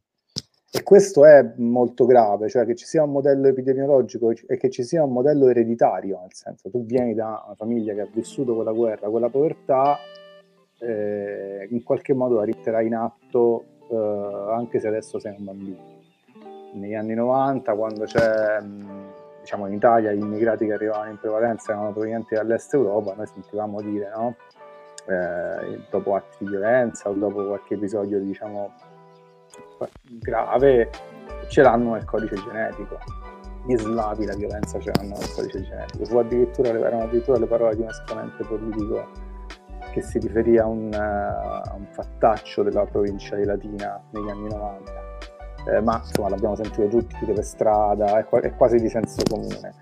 E 0.72 0.82
questo 0.82 1.24
è 1.24 1.54
molto 1.58 2.06
grave, 2.08 2.50
cioè 2.50 2.66
che 2.66 2.76
ci 2.76 2.86
sia 2.86 3.04
un 3.04 3.12
modello 3.12 3.48
epidemiologico 3.48 4.32
e 4.32 4.58
che 4.58 4.72
ci 4.72 4.84
sia 4.84 5.04
un 5.04 5.12
modello 5.12 5.48
ereditario, 5.48 6.20
nel 6.20 6.34
senso 6.34 6.70
tu 6.72 6.84
vieni 6.84 7.14
da 7.14 7.44
una 7.46 7.56
famiglia 7.56 7.94
che 7.94 8.02
ha 8.02 8.10
vissuto 8.12 8.56
quella 8.56 8.72
guerra, 8.72 9.08
quella 9.08 9.30
povertà, 9.30 9.98
eh, 10.80 11.68
in 11.70 11.84
qualche 11.84 12.14
modo 12.14 12.36
la 12.36 12.44
rimetterai 12.44 12.88
in 12.88 12.96
atto 12.96 13.66
eh, 13.90 13.96
anche 13.96 14.80
se 14.80 14.88
adesso 14.88 15.20
sei 15.20 15.36
un 15.38 15.46
bambino. 15.46 15.94
Negli 16.74 16.96
anni 16.96 17.14
90, 17.14 17.74
quando 17.76 18.04
c'è, 18.06 18.60
diciamo 19.42 19.68
in 19.68 19.74
Italia, 19.74 20.12
gli 20.12 20.22
immigrati 20.22 20.66
che 20.66 20.74
arrivavano 20.74 21.12
in 21.12 21.20
prevalenza 21.20 21.72
erano 21.72 21.92
provenienti 21.92 22.34
dall'est 22.34 22.74
Europa, 22.74 23.14
noi 23.14 23.28
sentivamo 23.28 23.80
dire, 23.82 24.10
no? 24.10 24.36
Eh, 25.08 25.82
dopo 25.90 26.16
atti 26.16 26.44
di 26.44 26.50
violenza 26.50 27.10
o 27.10 27.14
dopo 27.14 27.46
qualche 27.46 27.76
episodio 27.76 28.20
diciamo 28.20 28.74
grave 30.20 30.90
ce 31.48 31.62
l'hanno 31.62 31.94
nel 31.94 32.06
codice 32.06 32.36
genetico. 32.36 32.98
Gli 33.66 33.78
slavi 33.78 34.26
la 34.26 34.36
violenza 34.36 34.80
ce 34.80 34.92
l'hanno 34.96 35.16
nel 35.18 35.32
codice 35.34 35.62
genetico. 35.62 36.20
Addirittura, 36.20 36.70
erano 36.70 37.04
addirittura 37.04 37.38
le 37.38 37.46
parole 37.48 37.76
di 37.76 37.82
un 37.82 37.90
esponente 37.90 38.44
politico 38.44 39.08
che 39.92 40.02
si 40.02 40.20
riferì 40.20 40.58
a 40.58 40.66
un, 40.66 40.90
uh, 40.92 41.70
a 41.70 41.74
un 41.76 41.86
fattaccio 41.92 42.64
della 42.64 42.86
provincia 42.86 43.36
di 43.36 43.46
Latina 43.46 44.02
negli 44.12 44.30
anni 44.30 44.50
90 44.50 45.06
eh, 45.68 45.82
ma 45.82 46.02
insomma 46.04 46.30
l'abbiamo 46.30 46.56
sentito 46.56 46.88
tutti 46.88 47.26
per 47.26 47.44
strada 47.44 48.18
è, 48.18 48.28
è 48.28 48.56
quasi 48.56 48.78
di 48.78 48.90
senso 48.90 49.22
comune 49.30 49.74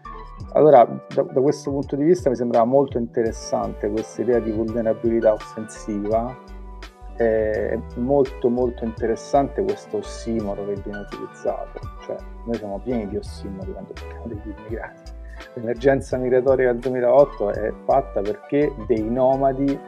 allora, 0.51 0.85
da, 1.13 1.23
da, 1.23 1.41
questo 1.41 1.71
punto 1.71 1.95
di 1.95 2.03
vista 2.03 2.29
mi 2.29 2.35
sembrava 2.35 2.65
molto 2.65 2.97
interessante 2.97 3.89
questa 3.89 4.21
idea 4.21 4.39
di 4.39 4.51
vulnerabilità 4.51 5.33
offensiva, 5.33 6.35
è 7.15 7.79
molto 7.95 8.49
molto 8.49 8.83
interessante 8.83 9.63
questo 9.63 9.97
ossimoro 9.97 10.65
che 10.65 10.81
viene 10.83 10.99
utilizzato, 10.99 11.79
cioè 12.01 12.17
noi 12.45 12.55
siamo 12.55 12.79
pieni 12.79 13.07
di 13.07 13.17
ossimori 13.17 13.71
quando 13.71 13.93
parliamo 13.93 14.27
degli 14.27 14.53
immigrati. 14.57 15.11
L'emergenza 15.55 16.17
migratoria 16.17 16.71
del 16.71 16.81
2008 16.81 17.49
è 17.51 17.73
fatta 17.85 18.21
perché 18.21 18.73
dei 18.87 19.03
nomadi 19.03 19.79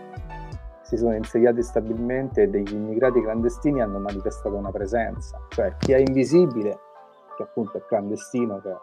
si 0.81 0.97
sono 0.97 1.15
insediati 1.15 1.63
stabilmente 1.63 2.43
e 2.43 2.47
degli 2.47 2.73
immigrati 2.73 3.21
clandestini 3.21 3.81
hanno 3.81 3.99
manifestato 3.99 4.55
una 4.55 4.71
presenza, 4.71 5.39
cioè 5.49 5.75
chi 5.77 5.93
è 5.93 5.97
invisibile, 5.97 6.77
che 7.35 7.43
appunto 7.43 7.77
è 7.77 7.85
clandestino, 7.85 8.61
che 8.61 8.75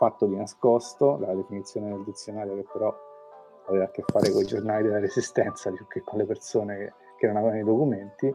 fatto 0.00 0.24
di 0.24 0.34
nascosto, 0.34 1.18
la 1.18 1.34
definizione 1.34 1.90
del 1.90 2.04
dizionario 2.04 2.54
che 2.54 2.64
però 2.72 2.90
aveva 3.66 3.84
a 3.84 3.90
che 3.90 4.02
fare 4.06 4.30
con 4.30 4.40
i 4.40 4.46
giornali 4.46 4.84
della 4.84 4.98
resistenza 4.98 5.70
più 5.70 5.86
che 5.86 6.00
con 6.02 6.18
le 6.18 6.24
persone 6.24 6.76
che, 6.78 6.92
che 7.18 7.26
non 7.26 7.36
avevano 7.36 7.60
i 7.60 7.64
documenti, 7.64 8.34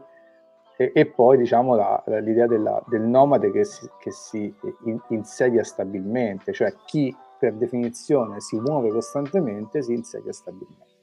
e, 0.76 0.92
e 0.94 1.06
poi 1.06 1.38
diciamo 1.38 1.74
la, 1.74 2.00
la, 2.06 2.18
l'idea 2.20 2.46
della, 2.46 2.80
del 2.86 3.00
nomade 3.00 3.50
che 3.50 3.64
si, 3.64 3.90
che 3.98 4.12
si 4.12 4.54
in, 4.84 5.00
insedia 5.08 5.64
stabilmente, 5.64 6.52
cioè 6.52 6.72
chi 6.84 7.12
per 7.36 7.54
definizione 7.54 8.40
si 8.40 8.60
muove 8.60 8.90
costantemente 8.90 9.82
si 9.82 9.92
insedia 9.92 10.32
stabilmente. 10.32 10.94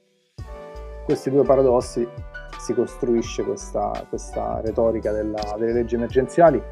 questi 1.04 1.30
due 1.30 1.44
paradossi 1.44 2.08
si 2.58 2.72
costruisce 2.72 3.44
questa, 3.44 3.92
questa 4.08 4.62
retorica 4.62 5.12
della, 5.12 5.56
delle 5.58 5.74
leggi 5.74 5.96
emergenziali 5.96 6.62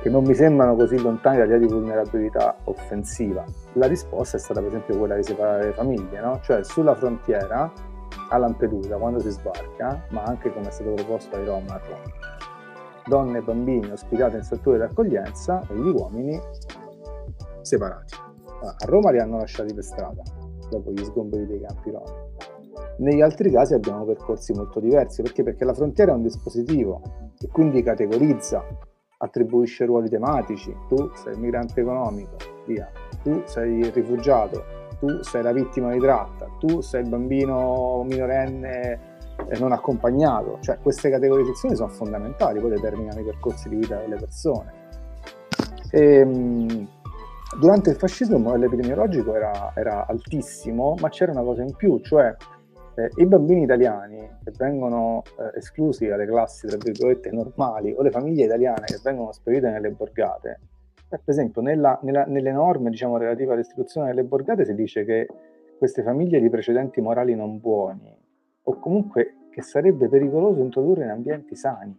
che 0.00 0.08
non 0.08 0.24
mi 0.24 0.34
sembrano 0.34 0.76
così 0.76 1.00
lontani 1.00 1.38
dall'idea 1.38 1.58
di 1.58 1.66
vulnerabilità 1.66 2.56
offensiva. 2.64 3.44
La 3.74 3.86
risposta 3.86 4.36
è 4.36 4.40
stata 4.40 4.60
per 4.60 4.68
esempio 4.68 4.96
quella 4.96 5.16
di 5.16 5.22
separare 5.22 5.66
le 5.66 5.72
famiglie, 5.72 6.20
no? 6.20 6.40
cioè 6.42 6.62
sulla 6.62 6.94
frontiera 6.94 7.70
a 8.30 8.36
Lampedusa 8.36 8.96
quando 8.96 9.20
si 9.20 9.30
sbarca, 9.30 10.04
ma 10.10 10.22
anche 10.22 10.52
come 10.52 10.68
è 10.68 10.70
stato 10.70 10.92
proposto 10.94 11.36
ai 11.36 11.44
Roma. 11.44 11.80
Donne 13.06 13.38
e 13.38 13.42
bambini 13.42 13.90
ospitati 13.90 14.36
in 14.36 14.42
strutture 14.42 14.76
di 14.76 14.82
accoglienza 14.82 15.66
e 15.68 15.74
gli 15.74 15.88
uomini 15.88 16.38
separati. 17.62 18.14
A 18.60 18.84
Roma 18.86 19.10
li 19.10 19.18
hanno 19.18 19.38
lasciati 19.38 19.72
per 19.72 19.84
strada 19.84 20.22
dopo 20.68 20.90
gli 20.92 21.02
sgomberi 21.04 21.46
dei 21.46 21.60
campi 21.60 21.90
Roma. 21.90 22.26
Negli 22.98 23.22
altri 23.22 23.50
casi 23.50 23.74
abbiamo 23.74 24.04
percorsi 24.04 24.52
molto 24.52 24.80
diversi, 24.80 25.22
perché? 25.22 25.42
Perché 25.42 25.64
la 25.64 25.72
frontiera 25.72 26.12
è 26.12 26.14
un 26.14 26.22
dispositivo 26.22 27.00
e 27.40 27.48
quindi 27.48 27.82
categorizza, 27.82 28.64
attribuisce 29.18 29.84
ruoli 29.84 30.08
tematici, 30.08 30.74
tu 30.88 31.10
sei 31.14 31.34
il 31.34 31.40
migrante 31.40 31.80
economico, 31.80 32.36
via, 32.66 32.90
tu 33.22 33.42
sei 33.44 33.78
il 33.78 33.92
rifugiato, 33.92 34.64
tu 34.98 35.22
sei 35.22 35.42
la 35.42 35.52
vittima 35.52 35.92
di 35.92 35.98
tratta, 35.98 36.46
tu 36.58 36.80
sei 36.80 37.02
il 37.02 37.08
bambino 37.08 38.04
minorenne 38.04 39.16
non 39.58 39.72
accompagnato, 39.72 40.58
cioè 40.60 40.78
queste 40.82 41.10
categorizzazioni 41.10 41.76
sono 41.76 41.88
fondamentali, 41.88 42.60
poi 42.60 42.70
determinano 42.70 43.20
i 43.20 43.24
percorsi 43.24 43.68
di 43.68 43.76
vita 43.76 43.96
delle 43.96 44.16
persone. 44.16 44.72
E, 45.90 46.14
ehm, 46.16 46.88
durante 47.58 47.90
il 47.90 47.96
fascismo 47.96 48.36
il 48.36 48.42
modello 48.42 48.66
epidemiologico 48.66 49.34
era, 49.34 49.72
era 49.74 50.06
altissimo, 50.06 50.94
ma 51.00 51.08
c'era 51.08 51.32
una 51.32 51.42
cosa 51.42 51.62
in 51.62 51.74
più, 51.74 51.98
cioè 52.00 52.34
eh, 52.98 53.10
i 53.16 53.26
bambini 53.26 53.62
italiani 53.62 54.28
che 54.42 54.52
vengono 54.58 55.22
eh, 55.38 55.58
esclusi 55.58 56.08
dalle 56.08 56.26
classi, 56.26 56.66
tra 56.66 56.76
virgolette, 56.76 57.30
normali, 57.30 57.94
o 57.96 58.02
le 58.02 58.10
famiglie 58.10 58.46
italiane 58.46 58.86
che 58.86 58.98
vengono 59.04 59.30
spedite 59.30 59.70
nelle 59.70 59.90
borgate, 59.90 60.60
per 61.08 61.20
esempio 61.24 61.62
nella, 61.62 61.98
nella, 62.02 62.24
nelle 62.24 62.50
norme 62.50 62.90
diciamo, 62.90 63.16
relative 63.16 63.52
all'istituzione 63.52 64.08
delle 64.08 64.24
borgate 64.24 64.64
si 64.64 64.74
dice 64.74 65.04
che 65.04 65.28
queste 65.78 66.02
famiglie 66.02 66.40
di 66.40 66.50
precedenti 66.50 67.00
morali 67.00 67.36
non 67.36 67.60
buoni, 67.60 68.12
o 68.64 68.78
comunque 68.80 69.46
che 69.50 69.62
sarebbe 69.62 70.08
pericoloso 70.08 70.60
introdurre 70.60 71.04
in 71.04 71.10
ambienti 71.10 71.54
sani. 71.54 71.96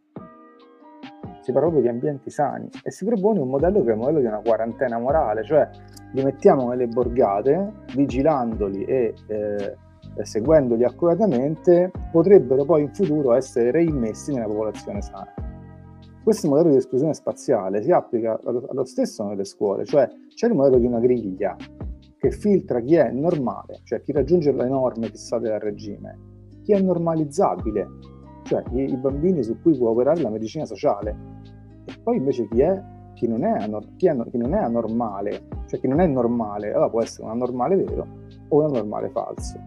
Si 1.39 1.53
parla 1.53 1.69
proprio 1.69 1.81
di 1.81 1.87
ambienti 1.87 2.29
sani 2.29 2.69
e 2.83 2.91
si 2.91 3.05
propone 3.05 3.39
un 3.39 3.47
modello 3.47 3.81
che 3.83 3.91
è 3.91 3.93
il 3.93 3.99
modello 3.99 4.19
di 4.19 4.25
una 4.25 4.41
quarantena 4.41 4.99
morale, 4.99 5.43
cioè 5.43 5.67
li 6.11 6.23
mettiamo 6.23 6.67
nelle 6.67 6.87
borgate, 6.87 7.71
vigilandoli 7.95 8.83
e 8.83 9.13
eh, 9.27 9.77
seguendoli 10.21 10.83
accuratamente, 10.83 11.91
potrebbero 12.11 12.65
poi 12.65 12.83
in 12.83 12.93
futuro 12.93 13.33
essere 13.33 13.71
reimmessi 13.71 14.33
nella 14.33 14.47
popolazione 14.47 15.01
sana. 15.01 15.33
Questo 16.23 16.47
modello 16.47 16.69
di 16.69 16.77
esclusione 16.77 17.13
spaziale 17.13 17.81
si 17.81 17.91
applica 17.91 18.39
allo 18.43 18.85
stesso 18.85 19.23
nelle 19.25 19.45
scuole, 19.45 19.85
cioè 19.85 20.07
c'è 20.35 20.47
il 20.47 20.53
modello 20.53 20.77
di 20.77 20.85
una 20.85 20.99
griglia 20.99 21.55
che 22.17 22.31
filtra 22.31 22.81
chi 22.81 22.95
è 22.95 23.09
normale, 23.11 23.79
cioè 23.83 24.01
chi 24.01 24.11
raggiunge 24.11 24.51
le 24.51 24.67
norme 24.67 25.07
fissate 25.07 25.47
dal 25.47 25.59
regime, 25.59 26.17
chi 26.63 26.73
è 26.73 26.81
normalizzabile, 26.81 27.87
cioè 28.43 28.61
i, 28.73 28.95
bambini 28.97 29.41
su 29.41 29.59
cui 29.61 29.77
può 29.77 29.89
operare 29.89 30.21
la 30.21 30.29
medicina 30.29 30.65
sociale, 30.65 31.15
e 31.85 31.93
poi 32.03 32.17
invece 32.17 32.47
chi 32.49 32.61
è 32.61 32.97
chi 33.19 33.27
non 33.27 33.43
è, 33.43 33.51
anor- 33.51 33.95
chi, 33.97 34.07
è, 34.07 34.15
chi 34.29 34.37
non 34.37 34.53
è 34.53 34.59
anormale, 34.59 35.47
cioè 35.67 35.79
chi 35.79 35.87
non 35.87 35.99
è 35.99 36.07
normale, 36.07 36.71
allora 36.71 36.89
può 36.89 37.01
essere 37.01 37.25
un 37.25 37.31
anormale 37.31 37.75
vero 37.75 38.07
o 38.47 38.57
un 38.59 38.65
anormale 38.65 39.09
falso. 39.09 39.59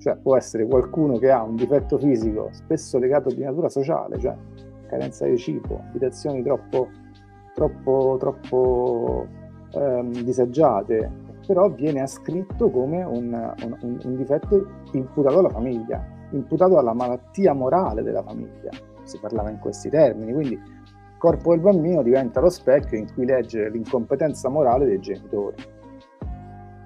Cioè 0.00 0.16
può 0.16 0.34
essere 0.34 0.66
qualcuno 0.66 1.18
che 1.18 1.30
ha 1.30 1.42
un 1.42 1.56
difetto 1.56 1.98
fisico 1.98 2.48
spesso 2.52 2.98
legato 2.98 3.28
di 3.28 3.42
natura 3.42 3.68
sociale, 3.68 4.18
cioè 4.18 4.34
carenza 4.88 5.26
di 5.26 5.36
cibo, 5.36 5.82
abitazioni 5.88 6.42
troppo, 6.42 6.88
troppo, 7.54 8.16
troppo 8.18 9.26
ehm, 9.72 10.22
disagiate, 10.22 11.10
però 11.46 11.68
viene 11.68 12.00
ascritto 12.00 12.70
come 12.70 13.04
un, 13.04 13.54
un, 13.62 13.98
un 14.02 14.16
difetto 14.16 14.66
imputato 14.92 15.38
alla 15.38 15.50
famiglia, 15.50 16.02
imputato 16.30 16.78
alla 16.78 16.94
malattia 16.94 17.52
morale 17.52 18.02
della 18.02 18.22
famiglia. 18.22 18.70
Si 19.02 19.18
parlava 19.20 19.50
in 19.50 19.58
questi 19.58 19.90
termini, 19.90 20.32
quindi 20.32 20.54
il 20.54 21.16
corpo 21.18 21.50
del 21.50 21.60
bambino 21.60 22.02
diventa 22.02 22.40
lo 22.40 22.48
specchio 22.48 22.96
in 22.96 23.12
cui 23.12 23.26
legge 23.26 23.68
l'incompetenza 23.68 24.48
morale 24.48 24.86
dei 24.86 24.98
genitori 24.98 25.56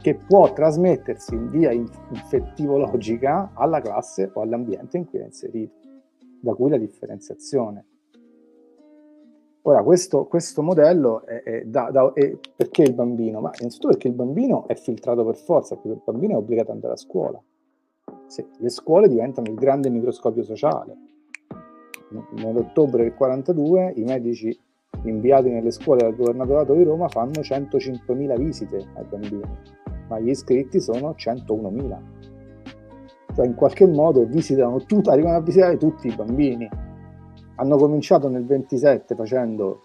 che 0.05 0.17
può 0.17 0.53
trasmettersi 0.53 1.35
in 1.35 1.49
via 1.49 1.71
infettivologica 1.71 3.53
alla 3.55 3.81
classe 3.81 4.31
o 4.35 4.43
all'ambiente 4.43 4.99
in 4.99 5.07
cui 5.07 5.21
è 5.21 5.25
inserito, 5.25 5.77
da 6.43 6.53
cui 6.53 6.69
la 6.69 6.77
differenziazione. 6.77 7.87
Ora, 9.63 9.83
questo, 9.83 10.27
questo 10.27 10.61
modello 10.61 11.25
è, 11.25 11.43
è, 11.43 11.65
da, 11.65 11.91
da, 11.91 12.13
è, 12.13 12.37
perché 12.55 12.83
il 12.83 12.93
bambino? 12.93 13.41
Ma 13.41 13.51
innanzitutto 13.59 13.89
perché 13.95 14.09
il 14.09 14.13
bambino 14.13 14.69
è 14.69 14.75
filtrato 14.75 15.25
per 15.25 15.37
forza, 15.37 15.75
perché 15.75 15.93
il 15.93 16.03
bambino 16.05 16.35
è 16.35 16.37
obbligato 16.37 16.69
ad 16.69 16.75
andare 16.75 16.93
a 16.93 16.99
scuola. 16.99 17.43
Sì, 18.27 18.45
le 18.59 18.69
scuole 18.69 19.09
diventano 19.09 19.49
il 19.49 19.55
grande 19.55 19.89
microscopio 19.89 20.43
sociale. 20.43 20.95
Nell'ottobre 22.43 23.05
del 23.05 23.15
42 23.15 23.95
i 23.97 24.03
medici 24.03 24.55
inviati 25.05 25.49
nelle 25.49 25.71
scuole 25.71 26.03
dal 26.03 26.15
governatorato 26.15 26.75
di 26.75 26.83
Roma 26.83 27.09
fanno 27.09 27.41
105.000 27.41 28.37
visite 28.37 28.87
ai 28.97 29.05
bambini 29.09 29.83
ma 30.09 30.19
gli 30.19 30.29
iscritti 30.29 30.81
sono 30.81 31.15
101.000. 31.17 31.99
Cioè 33.35 33.47
in 33.47 33.55
qualche 33.55 33.87
modo 33.87 34.25
visitano 34.25 34.85
tutto, 34.85 35.11
arrivano 35.11 35.37
a 35.37 35.41
visitare 35.41 35.77
tutti 35.77 36.09
i 36.09 36.15
bambini. 36.15 36.69
Hanno 37.57 37.77
cominciato 37.77 38.29
nel 38.29 38.45
27 38.45 39.15
facendo 39.15 39.81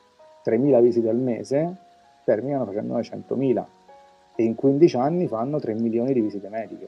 3.000 0.46 0.82
visite 0.82 1.10
al 1.10 1.18
mese, 1.18 1.78
terminano 2.24 2.66
facendone 2.66 3.02
100.000 3.02 3.66
e 4.36 4.44
in 4.44 4.56
15 4.56 4.96
anni 4.98 5.28
fanno 5.28 5.60
3 5.60 5.74
milioni 5.74 6.14
di 6.14 6.22
visite 6.22 6.50
mediche. 6.50 6.88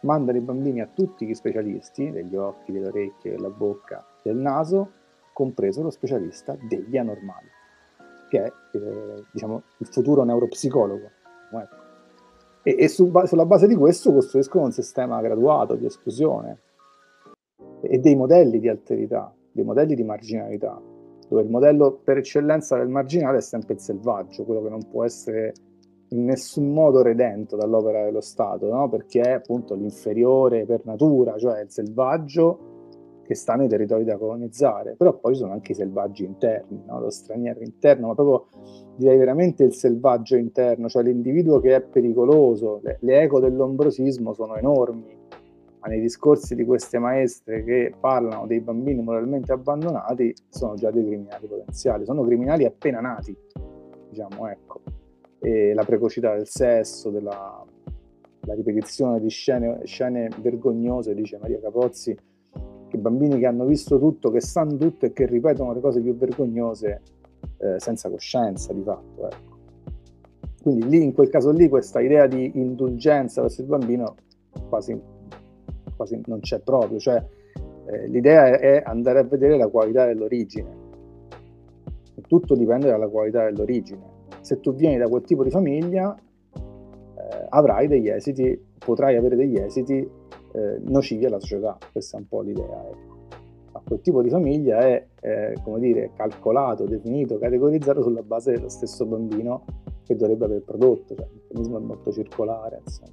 Mandano 0.00 0.38
i 0.38 0.40
bambini 0.40 0.80
a 0.80 0.88
tutti 0.92 1.26
gli 1.26 1.34
specialisti, 1.34 2.10
degli 2.10 2.34
occhi, 2.36 2.72
delle 2.72 2.88
orecchie, 2.88 3.32
della 3.32 3.50
bocca, 3.50 4.02
del 4.22 4.36
naso, 4.36 4.92
compreso 5.34 5.82
lo 5.82 5.90
specialista 5.90 6.56
degli 6.58 6.96
anormali, 6.96 7.48
che 8.30 8.44
è 8.44 8.52
eh, 8.72 9.24
diciamo, 9.30 9.62
il 9.76 9.86
futuro 9.86 10.24
neuropsicologo. 10.24 11.10
Ecco 11.52 11.79
e, 12.62 12.76
e 12.78 12.88
su, 12.88 13.10
sulla 13.24 13.46
base 13.46 13.66
di 13.66 13.74
questo 13.74 14.12
costruiscono 14.12 14.64
un 14.64 14.72
sistema 14.72 15.20
graduato 15.20 15.74
di 15.74 15.86
esclusione 15.86 16.60
e 17.80 17.98
dei 17.98 18.14
modelli 18.14 18.58
di 18.58 18.68
alterità, 18.68 19.34
dei 19.52 19.64
modelli 19.64 19.94
di 19.94 20.04
marginalità, 20.04 20.80
dove 21.28 21.42
il 21.42 21.48
modello 21.48 22.00
per 22.02 22.18
eccellenza 22.18 22.76
del 22.76 22.88
marginale 22.88 23.38
è 23.38 23.42
sempre 23.42 23.74
il 23.74 23.80
selvaggio, 23.80 24.44
quello 24.44 24.62
che 24.62 24.68
non 24.68 24.86
può 24.88 25.04
essere 25.04 25.52
in 26.08 26.24
nessun 26.24 26.72
modo 26.72 27.02
redento 27.02 27.56
dall'opera 27.56 28.04
dello 28.04 28.20
Stato, 28.20 28.68
no? 28.68 28.88
perché 28.88 29.20
è 29.20 29.30
appunto 29.30 29.74
l'inferiore 29.74 30.64
per 30.66 30.80
natura, 30.84 31.38
cioè 31.38 31.60
il 31.60 31.70
selvaggio 31.70 32.69
che 33.30 33.36
sta 33.36 33.54
nei 33.54 33.68
territori 33.68 34.02
da 34.02 34.16
colonizzare, 34.16 34.96
però 34.96 35.16
poi 35.16 35.34
ci 35.34 35.40
sono 35.42 35.52
anche 35.52 35.70
i 35.70 35.74
selvaggi 35.76 36.24
interni, 36.24 36.82
no? 36.84 36.98
lo 36.98 37.10
straniero 37.10 37.60
interno, 37.60 38.08
ma 38.08 38.14
proprio 38.16 38.48
direi 38.96 39.16
veramente 39.18 39.62
il 39.62 39.72
selvaggio 39.72 40.34
interno, 40.34 40.88
cioè 40.88 41.04
l'individuo 41.04 41.60
che 41.60 41.76
è 41.76 41.80
pericoloso, 41.80 42.80
le, 42.82 42.98
le 43.02 43.20
eco 43.20 43.38
dell'ombrosismo 43.38 44.32
sono 44.32 44.56
enormi, 44.56 45.16
ma 45.78 45.86
nei 45.86 46.00
discorsi 46.00 46.56
di 46.56 46.64
queste 46.64 46.98
maestre 46.98 47.62
che 47.62 47.94
parlano 48.00 48.48
dei 48.48 48.58
bambini 48.58 49.00
moralmente 49.00 49.52
abbandonati 49.52 50.34
sono 50.48 50.74
già 50.74 50.90
dei 50.90 51.06
criminali 51.06 51.46
potenziali, 51.46 52.04
sono 52.04 52.24
criminali 52.24 52.64
appena 52.64 52.98
nati, 52.98 53.32
diciamo, 54.08 54.48
ecco. 54.48 54.80
E 55.38 55.72
la 55.72 55.84
precocità 55.84 56.34
del 56.34 56.48
sesso, 56.48 57.10
della 57.10 57.64
la 58.44 58.54
ripetizione 58.54 59.20
di 59.20 59.28
scene, 59.28 59.80
scene 59.84 60.30
vergognose, 60.40 61.14
dice 61.14 61.38
Maria 61.38 61.60
Capozzi, 61.60 62.16
che 62.90 62.98
bambini 62.98 63.38
che 63.38 63.46
hanno 63.46 63.64
visto 63.64 63.98
tutto, 63.98 64.30
che 64.30 64.40
sanno 64.40 64.76
tutto 64.76 65.06
e 65.06 65.12
che 65.12 65.26
ripetono 65.26 65.72
le 65.72 65.80
cose 65.80 66.00
più 66.00 66.14
vergognose 66.16 67.00
eh, 67.58 67.78
senza 67.78 68.10
coscienza 68.10 68.72
di 68.72 68.82
fatto. 68.82 69.26
Ecco. 69.26 69.58
Quindi 70.62 70.88
lì, 70.88 71.02
in 71.02 71.14
quel 71.14 71.30
caso 71.30 71.50
lì, 71.52 71.68
questa 71.68 72.00
idea 72.00 72.26
di 72.26 72.50
indulgenza 72.54 73.40
verso 73.40 73.62
il 73.62 73.68
bambino 73.68 74.16
quasi, 74.68 75.00
quasi 75.96 76.20
non 76.26 76.40
c'è 76.40 76.58
proprio, 76.60 76.98
cioè 76.98 77.24
eh, 77.86 78.08
l'idea 78.08 78.58
è, 78.58 78.82
andare 78.84 79.20
a 79.20 79.22
vedere 79.22 79.56
la 79.56 79.68
qualità 79.68 80.06
dell'origine. 80.06 80.88
Tutto 82.26 82.54
dipende 82.54 82.88
dalla 82.88 83.08
qualità 83.08 83.44
dell'origine. 83.44 84.18
Se 84.40 84.60
tu 84.60 84.74
vieni 84.74 84.98
da 84.98 85.08
quel 85.08 85.22
tipo 85.22 85.42
di 85.42 85.50
famiglia, 85.50 86.14
eh, 86.14 87.46
avrai 87.48 87.88
degli 87.88 88.08
esiti, 88.08 88.58
potrai 88.78 89.16
avere 89.16 89.36
degli 89.36 89.56
esiti 89.56 90.08
eh, 90.52 90.78
nocivi 90.80 91.26
alla 91.26 91.40
società. 91.40 91.78
Questa 91.92 92.16
è 92.16 92.20
un 92.20 92.28
po' 92.28 92.40
l'idea. 92.42 92.88
Ecco. 92.88 93.18
Ma 93.72 93.82
quel 93.84 94.00
tipo 94.00 94.22
di 94.22 94.30
famiglia 94.30 94.78
è, 94.80 95.06
eh, 95.20 95.54
come 95.62 95.78
dire, 95.78 96.10
calcolato, 96.14 96.86
definito, 96.86 97.38
categorizzato 97.38 98.02
sulla 98.02 98.22
base 98.22 98.52
dello 98.52 98.68
stesso 98.68 99.06
bambino 99.06 99.64
che 100.04 100.16
dovrebbe 100.16 100.44
aver 100.44 100.62
prodotto. 100.62 101.14
Cioè, 101.14 101.26
il 101.26 101.32
meccanismo 101.34 101.78
è 101.78 101.80
molto 101.80 102.10
circolare, 102.10 102.80
insomma. 102.84 103.10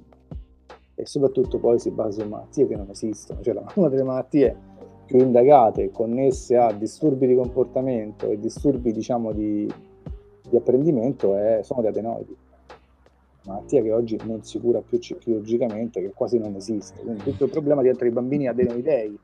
e 0.94 1.06
soprattutto 1.06 1.58
poi 1.58 1.78
si 1.78 1.90
basa 1.90 2.22
su 2.22 2.28
malattie 2.28 2.66
che 2.66 2.74
non 2.74 2.90
esistono, 2.90 3.40
cioè 3.40 3.54
una 3.74 3.88
delle 3.88 4.02
malattie 4.02 4.56
più 5.06 5.20
indagate 5.20 5.90
connesse 5.90 6.56
a 6.56 6.72
disturbi 6.72 7.26
di 7.28 7.36
comportamento 7.36 8.28
e 8.28 8.38
disturbi 8.38 8.92
diciamo 8.92 9.32
di, 9.32 9.72
di 10.50 10.56
apprendimento 10.56 11.36
è, 11.36 11.60
sono 11.62 11.82
gli 11.82 11.86
adenoidi 11.86 12.36
malattia 13.44 13.82
che 13.82 13.92
oggi 13.92 14.18
non 14.24 14.42
si 14.42 14.58
cura 14.60 14.80
più 14.80 14.98
chirurgicamente, 14.98 16.00
che 16.00 16.12
quasi 16.14 16.38
non 16.38 16.54
esiste. 16.54 17.00
Quindi 17.00 17.22
tutto 17.22 17.44
il 17.44 17.50
problema 17.50 17.82
di 17.82 17.88
altri 17.88 18.10
bambini 18.10 18.48
adenoidei. 18.48 19.18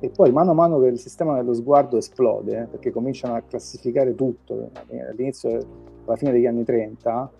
E 0.00 0.10
poi 0.10 0.32
mano 0.32 0.50
a 0.50 0.54
mano 0.54 0.80
che 0.80 0.88
il 0.88 0.98
sistema 0.98 1.36
dello 1.36 1.54
sguardo 1.54 1.96
esplode, 1.96 2.58
eh, 2.58 2.64
perché 2.64 2.90
cominciano 2.90 3.34
a 3.34 3.42
classificare 3.42 4.14
tutto, 4.14 4.70
all'inizio, 4.90 5.58
alla 6.04 6.16
fine 6.16 6.32
degli 6.32 6.46
anni 6.46 6.64
30, 6.64 7.30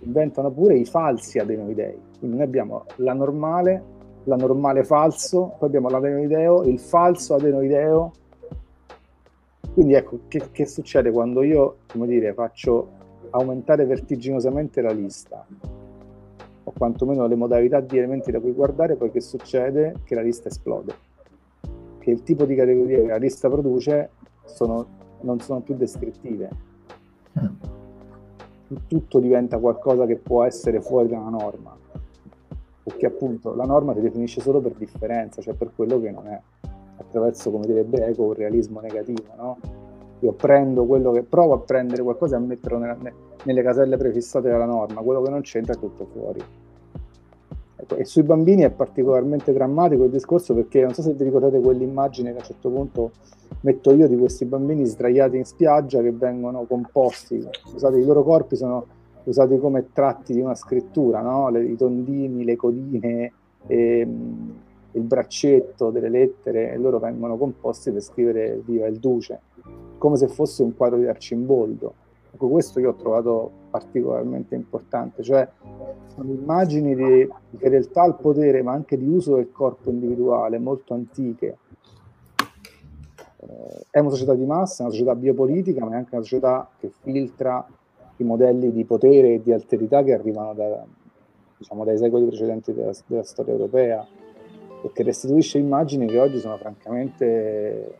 inventano 0.00 0.50
pure 0.50 0.76
i 0.76 0.84
falsi 0.84 1.38
adenoidei. 1.38 1.96
Quindi 2.18 2.36
noi 2.36 2.46
abbiamo 2.46 2.84
la 2.96 3.12
normale, 3.12 3.82
la 4.24 4.36
normale 4.36 4.84
falso, 4.84 5.54
poi 5.58 5.68
abbiamo 5.68 5.88
l'adenoideo, 5.88 6.64
il 6.64 6.78
falso 6.80 7.34
adenoideo. 7.34 8.12
Quindi 9.72 9.94
ecco, 9.94 10.20
che, 10.28 10.50
che 10.50 10.66
succede 10.66 11.10
quando 11.12 11.42
io, 11.42 11.76
come 11.86 12.06
dire, 12.06 12.32
faccio 12.32 12.96
aumentare 13.30 13.84
vertiginosamente 13.84 14.80
la 14.80 14.92
lista 14.92 15.46
o 16.64 16.72
quantomeno 16.76 17.26
le 17.26 17.34
modalità 17.34 17.80
di 17.80 17.96
elementi 17.96 18.30
da 18.30 18.40
cui 18.40 18.52
guardare, 18.52 18.96
poi 18.96 19.10
che 19.10 19.20
succede? 19.20 19.94
Che 20.04 20.14
la 20.14 20.20
lista 20.20 20.48
esplode. 20.48 20.94
Che 21.98 22.10
il 22.10 22.22
tipo 22.22 22.44
di 22.44 22.54
categorie 22.54 23.02
che 23.02 23.06
la 23.06 23.16
lista 23.16 23.48
produce 23.48 24.10
sono, 24.44 24.86
non 25.22 25.40
sono 25.40 25.60
più 25.60 25.74
descrittive. 25.74 26.50
Tutto 28.86 29.18
diventa 29.18 29.58
qualcosa 29.58 30.04
che 30.04 30.16
può 30.16 30.44
essere 30.44 30.80
fuori 30.80 31.08
da 31.08 31.18
una 31.18 31.30
norma. 31.30 31.76
Perché 32.82 33.06
appunto 33.06 33.54
la 33.54 33.64
norma 33.64 33.94
si 33.94 34.00
definisce 34.00 34.40
solo 34.40 34.60
per 34.60 34.72
differenza, 34.72 35.40
cioè 35.40 35.54
per 35.54 35.70
quello 35.74 36.00
che 36.00 36.10
non 36.10 36.26
è, 36.26 36.40
attraverso, 36.98 37.50
come 37.50 37.66
direbbe 37.66 38.04
Eco, 38.06 38.24
un 38.24 38.32
realismo 38.34 38.80
negativo, 38.80 39.24
no? 39.36 39.87
Io 40.20 40.32
prendo 40.32 40.84
quello 40.84 41.12
che 41.12 41.22
provo 41.22 41.54
a 41.54 41.58
prendere 41.58 42.02
qualcosa 42.02 42.36
e 42.36 42.38
a 42.38 42.42
metterlo 42.42 42.78
nella, 42.78 42.96
nelle 43.44 43.62
caselle 43.62 43.96
prefissate 43.96 44.48
dalla 44.48 44.64
norma, 44.64 45.00
quello 45.02 45.22
che 45.22 45.30
non 45.30 45.40
c'entra 45.42 45.74
è 45.74 45.78
tutto 45.78 46.06
fuori. 46.12 46.42
Ecco, 47.80 47.94
e 47.96 48.04
sui 48.04 48.24
bambini 48.24 48.62
è 48.62 48.70
particolarmente 48.70 49.52
drammatico 49.52 50.04
il 50.04 50.10
discorso 50.10 50.52
perché 50.52 50.82
non 50.82 50.94
so 50.94 51.02
se 51.02 51.12
vi 51.12 51.22
ricordate 51.22 51.60
quell'immagine 51.60 52.30
che 52.30 52.36
a 52.36 52.40
un 52.40 52.46
certo 52.46 52.70
punto 52.70 53.10
metto 53.60 53.92
io 53.92 54.08
di 54.08 54.16
questi 54.16 54.44
bambini 54.44 54.84
sdraiati 54.84 55.36
in 55.36 55.44
spiaggia 55.44 56.02
che 56.02 56.10
vengono 56.10 56.64
composti, 56.64 57.46
usate, 57.72 57.98
i 57.98 58.04
loro 58.04 58.24
corpi 58.24 58.56
sono 58.56 58.84
usati 59.24 59.58
come 59.58 59.88
tratti 59.92 60.32
di 60.32 60.40
una 60.40 60.54
scrittura, 60.54 61.20
no? 61.20 61.50
le, 61.50 61.62
i 61.64 61.76
tondini, 61.76 62.44
le 62.44 62.56
codine, 62.56 63.32
e, 63.66 63.98
ehm, 64.00 64.54
il 64.92 65.02
braccetto 65.02 65.90
delle 65.90 66.08
lettere, 66.08 66.72
e 66.72 66.78
loro 66.78 66.98
vengono 66.98 67.36
composti 67.36 67.90
per 67.90 68.02
scrivere 68.02 68.60
viva 68.64 68.86
il 68.86 68.98
duce 68.98 69.40
come 69.98 70.16
se 70.16 70.28
fosse 70.28 70.62
un 70.62 70.74
quadro 70.74 70.98
di 70.98 71.06
Arcimboldo. 71.06 72.06
Ecco, 72.30 72.48
questo 72.48 72.78
io 72.78 72.90
ho 72.90 72.94
trovato 72.94 73.50
particolarmente 73.70 74.54
importante, 74.54 75.22
cioè 75.22 75.46
sono 76.14 76.30
immagini 76.30 76.94
di, 76.94 77.28
fedeltà 77.56 78.02
al 78.02 78.16
potere, 78.16 78.62
ma 78.62 78.72
anche 78.72 78.96
di 78.96 79.06
uso 79.06 79.34
del 79.34 79.50
corpo 79.50 79.90
individuale, 79.90 80.58
molto 80.58 80.94
antiche. 80.94 81.58
Eh, 83.40 83.86
è 83.90 83.98
una 83.98 84.10
società 84.10 84.34
di 84.34 84.44
massa, 84.44 84.82
è 84.82 84.86
una 84.86 84.94
società 84.94 85.14
biopolitica, 85.14 85.84
ma 85.84 85.92
è 85.92 85.96
anche 85.96 86.14
una 86.14 86.22
società 86.22 86.68
che 86.78 86.90
filtra 87.02 87.66
i 88.16 88.24
modelli 88.24 88.72
di 88.72 88.84
potere 88.84 89.34
e 89.34 89.42
di 89.42 89.52
alterità 89.52 90.02
che 90.02 90.12
arrivano 90.12 90.54
da, 90.54 90.84
diciamo, 91.56 91.84
dai 91.84 91.98
secoli 91.98 92.26
precedenti 92.26 92.72
della, 92.72 92.92
della 93.06 93.22
storia 93.24 93.52
europea 93.52 94.06
e 94.82 94.90
che 94.92 95.02
restituisce 95.02 95.58
immagini 95.58 96.06
che 96.06 96.18
oggi 96.18 96.38
sono 96.38 96.56
francamente 96.56 97.98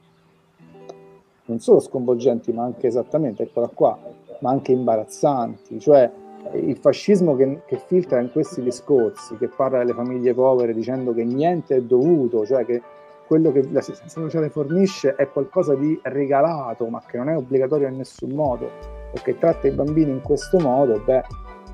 non 1.47 1.61
solo 1.61 1.81
sconvolgenti, 1.81 2.53
ma 2.53 2.65
anche 2.65 2.87
esattamente, 2.87 3.45
eccola 3.45 3.69
qua, 3.69 3.99
ma 4.41 4.51
anche 4.51 4.73
imbarazzanti. 4.73 5.81
Cioè 5.81 6.11
il 6.55 6.77
fascismo 6.77 7.35
che, 7.37 7.63
che, 7.67 7.79
filtra 7.79 8.21
in 8.21 8.31
questi 8.31 8.63
discorsi, 8.63 9.37
che 9.37 9.49
parla 9.49 9.79
delle 9.79 9.95
famiglie 9.95 10.35
povere 10.35 10.73
dicendo 10.73 11.13
che 11.13 11.25
niente 11.25 11.77
è 11.77 11.83
dovuto, 11.83 12.47
cioè 12.47 12.65
che 12.65 12.81
quello 13.27 13.53
che 13.53 13.67
l'assistenza 13.71 14.21
sociale 14.21 14.49
fornisce 14.49 15.15
è 15.15 15.29
qualcosa 15.29 15.75
di 15.75 15.99
regalato, 16.05 16.87
ma 16.87 17.03
che 17.07 17.19
non 17.19 17.29
è 17.29 17.37
obbligatorio 17.37 17.89
in 17.89 17.97
nessun 17.97 18.31
modo, 18.31 18.71
o 19.13 19.21
che 19.23 19.37
tratta 19.39 19.67
i 19.67 19.71
bambini 19.71 20.11
in 20.11 20.23
questo 20.23 20.59
modo, 20.59 21.01
beh, 21.05 21.21
è 21.21 21.25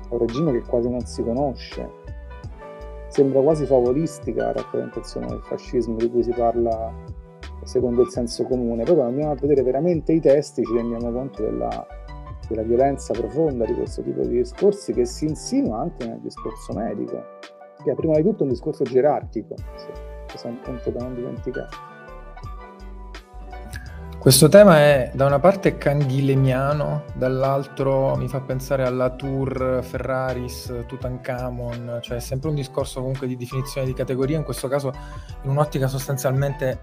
un 0.09 0.17
regime 0.17 0.51
che 0.51 0.63
quasi 0.67 0.89
non 0.89 1.01
si 1.01 1.23
conosce. 1.23 2.03
Sembra 3.15 3.39
quasi 3.39 3.65
favolistica 3.65 4.43
la 4.43 4.51
rappresentazione 4.51 5.27
del 5.27 5.39
fascismo 5.41 5.95
di 5.95 6.11
cui 6.11 6.21
si 6.21 6.31
parla 6.31 6.93
secondo 7.63 8.01
il 8.01 8.09
senso 8.09 8.43
comune. 8.43 8.83
Poi 8.83 8.93
quando 8.93 9.11
andiamo 9.13 9.31
a 9.31 9.35
vedere 9.35 9.63
veramente 9.63 10.11
i 10.11 10.19
testi 10.19 10.65
ci 10.65 10.73
rendiamo 10.73 11.09
conto 11.13 11.41
della, 11.41 11.87
della 12.49 12.63
violenza 12.63 13.13
profonda 13.13 13.63
di 13.63 13.73
questo 13.73 14.01
tipo 14.01 14.19
di 14.19 14.35
discorsi 14.35 14.91
che 14.91 15.05
si 15.05 15.27
insinua 15.27 15.79
anche 15.79 16.05
nel 16.05 16.19
discorso 16.19 16.73
medico, 16.73 17.23
che 17.85 17.91
è 17.93 17.95
prima 17.95 18.17
di 18.17 18.23
tutto 18.23 18.43
un 18.43 18.49
discorso 18.49 18.83
gerarchico, 18.83 19.55
questo 20.27 20.47
è 20.47 20.49
un 20.49 20.59
punto 20.59 20.89
da 20.89 20.99
non 20.99 21.15
dimenticare. 21.15 21.94
Questo 24.25 24.49
tema 24.49 24.79
è 24.79 25.11
da 25.13 25.27
una 25.27 25.37
parte 25.37 25.77
canghilemiano, 25.77 27.03
dall'altro 27.13 28.15
mi 28.15 28.27
fa 28.27 28.41
pensare 28.41 28.83
alla 28.83 29.11
Tour 29.11 29.83
Ferraris, 29.83 30.85
Tutankhamon, 30.87 31.99
cioè 32.01 32.17
è 32.17 32.19
sempre 32.19 32.49
un 32.49 32.55
discorso 32.55 33.01
comunque 33.01 33.27
di 33.27 33.35
definizione 33.35 33.85
di 33.85 33.93
categoria, 33.93 34.35
in 34.35 34.43
questo 34.43 34.67
caso 34.67 34.91
in 35.43 35.51
un'ottica 35.51 35.87
sostanzialmente 35.87 36.81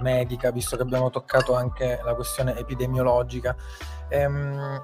medica, 0.00 0.50
visto 0.50 0.74
che 0.74 0.82
abbiamo 0.82 1.08
toccato 1.08 1.54
anche 1.54 2.00
la 2.02 2.16
questione 2.16 2.58
epidemiologica. 2.58 3.54
Ehm, 4.08 4.82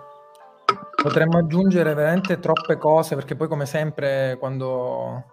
potremmo 1.02 1.39
aggiungere 1.39 1.94
veramente 1.94 2.39
troppe 2.39 2.77
cose, 2.77 3.16
perché 3.16 3.35
poi 3.35 3.48
come 3.48 3.66
sempre 3.66 4.36
quando, 4.39 5.24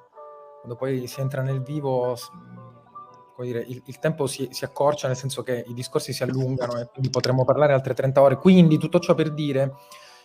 quando 0.61 0.75
poi 0.79 1.05
si 1.05 1.21
entra 1.21 1.43
nel 1.43 1.61
vivo 1.61 2.15
dire, 3.43 3.59
il, 3.59 3.81
il, 3.85 3.99
tempo 3.99 4.27
si, 4.27 4.47
si, 4.51 4.63
accorcia, 4.65 5.07
nel 5.07 5.15
senso 5.15 5.43
che 5.43 5.63
i 5.67 5.73
discorsi 5.73 6.13
si 6.13 6.23
allungano 6.23 6.79
e 6.79 6.87
quindi 6.87 7.09
potremmo 7.09 7.45
parlare 7.45 7.73
altre 7.73 7.93
30 7.93 8.21
ore. 8.21 8.35
Quindi 8.37 8.77
tutto 8.77 8.99
ciò 8.99 9.13
per 9.13 9.31
dire 9.31 9.75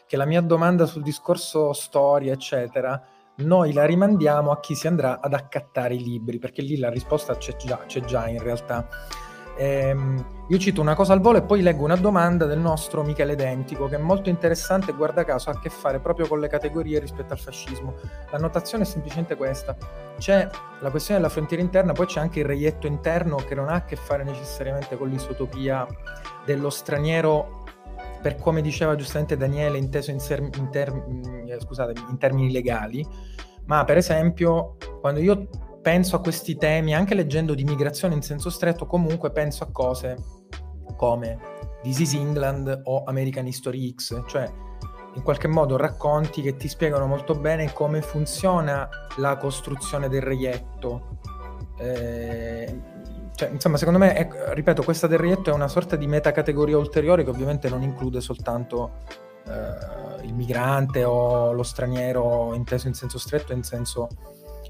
che 0.07 0.17
la 0.17 0.25
mia 0.25 0.41
domanda 0.41 0.87
sul 0.87 1.03
discorso 1.03 1.73
storia, 1.73 2.33
eccetera, 2.33 3.03
noi 3.37 3.73
la 3.73 3.87
rimandiamo 3.87 4.51
a 4.51 4.61
chi 4.61 4.75
si 4.75 4.87
andrà 4.87 5.21
ad 5.21 5.33
accattare 5.33 5.95
i 5.95 6.03
libri, 6.03 6.39
perché 6.39 6.63
lì 6.63 6.77
la 6.77 6.91
risposta 6.91 7.37
c'è 7.37 7.57
già, 7.57 7.79
c'è 7.87 8.01
già 8.01 8.29
in 8.29 8.43
realtà. 8.43 8.87
Ehm, 9.57 10.42
io 10.53 10.59
cito 10.59 10.83
una 10.83 10.95
cosa 10.95 11.15
al 11.15 11.23
volo 11.23 11.39
e 11.39 11.43
poi 11.43 11.63
leggo 11.63 11.83
una 11.83 11.97
domanda 11.97 12.45
del 12.45 12.59
nostro 12.59 13.03
Michele 13.03 13.35
Dentico 13.35 13.89
che 13.89 13.95
è 13.95 13.99
molto 13.99 14.29
interessante 14.29 14.91
e 14.91 14.95
guarda 14.95 15.25
caso 15.25 15.49
ha 15.49 15.55
a 15.55 15.59
che 15.59 15.71
fare 15.71 15.99
proprio 15.99 16.29
con 16.29 16.41
le 16.41 16.49
categorie 16.49 16.99
rispetto 16.99 17.33
al 17.33 17.39
fascismo. 17.39 17.95
La 18.31 18.37
notazione 18.37 18.83
è 18.83 18.87
semplicemente 18.87 19.35
questa. 19.35 19.75
C'è 20.19 20.47
la 20.81 20.91
questione 20.91 21.21
della 21.21 21.33
frontiera 21.33 21.63
interna, 21.63 21.95
poi 21.95 22.05
c'è 22.05 22.21
anche 22.21 22.41
il 22.41 22.45
reietto 22.45 22.87
interno 22.87 23.37
che 23.37 23.55
non 23.55 23.71
ha 23.71 23.77
a 23.77 23.85
che 23.87 23.97
fare 23.97 24.25
necessariamente 24.25 24.99
con 24.99 25.09
l'isotopia 25.09 25.87
dello 26.45 26.69
straniero 26.69 27.65
per 28.21 28.37
come 28.37 28.61
diceva 28.61 28.95
giustamente 28.95 29.39
Daniele, 29.39 29.79
inteso 29.79 30.11
in, 30.11 30.21
ser- 30.21 30.55
in, 30.55 30.69
ter- 30.71 30.93
mm, 30.93 31.49
scusate, 31.61 31.95
in 32.11 32.19
termini 32.19 32.53
legali, 32.53 33.03
ma 33.65 33.85
per 33.85 33.97
esempio 33.97 34.77
quando 35.01 35.19
io 35.19 35.49
penso 35.81 36.15
a 36.15 36.21
questi 36.21 36.59
temi, 36.59 36.95
anche 36.95 37.15
leggendo 37.15 37.55
di 37.55 37.65
migrazione 37.65 38.15
in 38.15 38.21
senso 38.21 38.51
stretto, 38.51 38.85
comunque 38.85 39.33
penso 39.33 39.65
a 39.65 39.71
cose 39.73 40.41
come 41.03 41.37
This 41.83 41.99
is 41.99 42.15
England 42.15 42.83
o 42.85 43.03
American 43.07 43.49
History 43.49 43.93
X, 43.93 44.23
cioè 44.29 44.49
in 45.15 45.23
qualche 45.23 45.49
modo 45.49 45.77
racconti 45.77 46.41
che 46.43 46.55
ti 46.55 46.69
spiegano 46.69 47.07
molto 47.07 47.35
bene 47.35 47.73
come 47.73 48.03
funziona 48.03 48.89
la 49.17 49.37
costruzione 49.37 50.09
del 50.09 50.23
reietto. 50.23 51.19
Eh, 51.77 52.81
cioè, 53.35 53.49
insomma, 53.49 53.79
secondo 53.79 53.99
me, 53.99 54.15
è, 54.15 54.29
ripeto, 54.55 54.85
questa 54.85 55.09
del 55.09 55.19
reietto 55.19 55.51
è 55.51 55.53
una 55.53 55.67
sorta 55.67 55.97
di 55.97 56.07
metacategoria 56.07 56.79
ulteriore 56.79 57.25
che 57.25 57.31
ovviamente 57.31 57.69
non 57.69 57.83
include 57.83 58.21
soltanto 58.21 58.99
eh, 59.49 60.25
il 60.25 60.35
migrante 60.35 61.03
o 61.03 61.51
lo 61.51 61.65
straniero 61.65 62.55
inteso 62.55 62.87
in 62.87 62.95
senso 62.95 63.19
stretto 63.19 63.51
e 63.51 63.57
in 63.57 63.65
senso, 63.65 64.07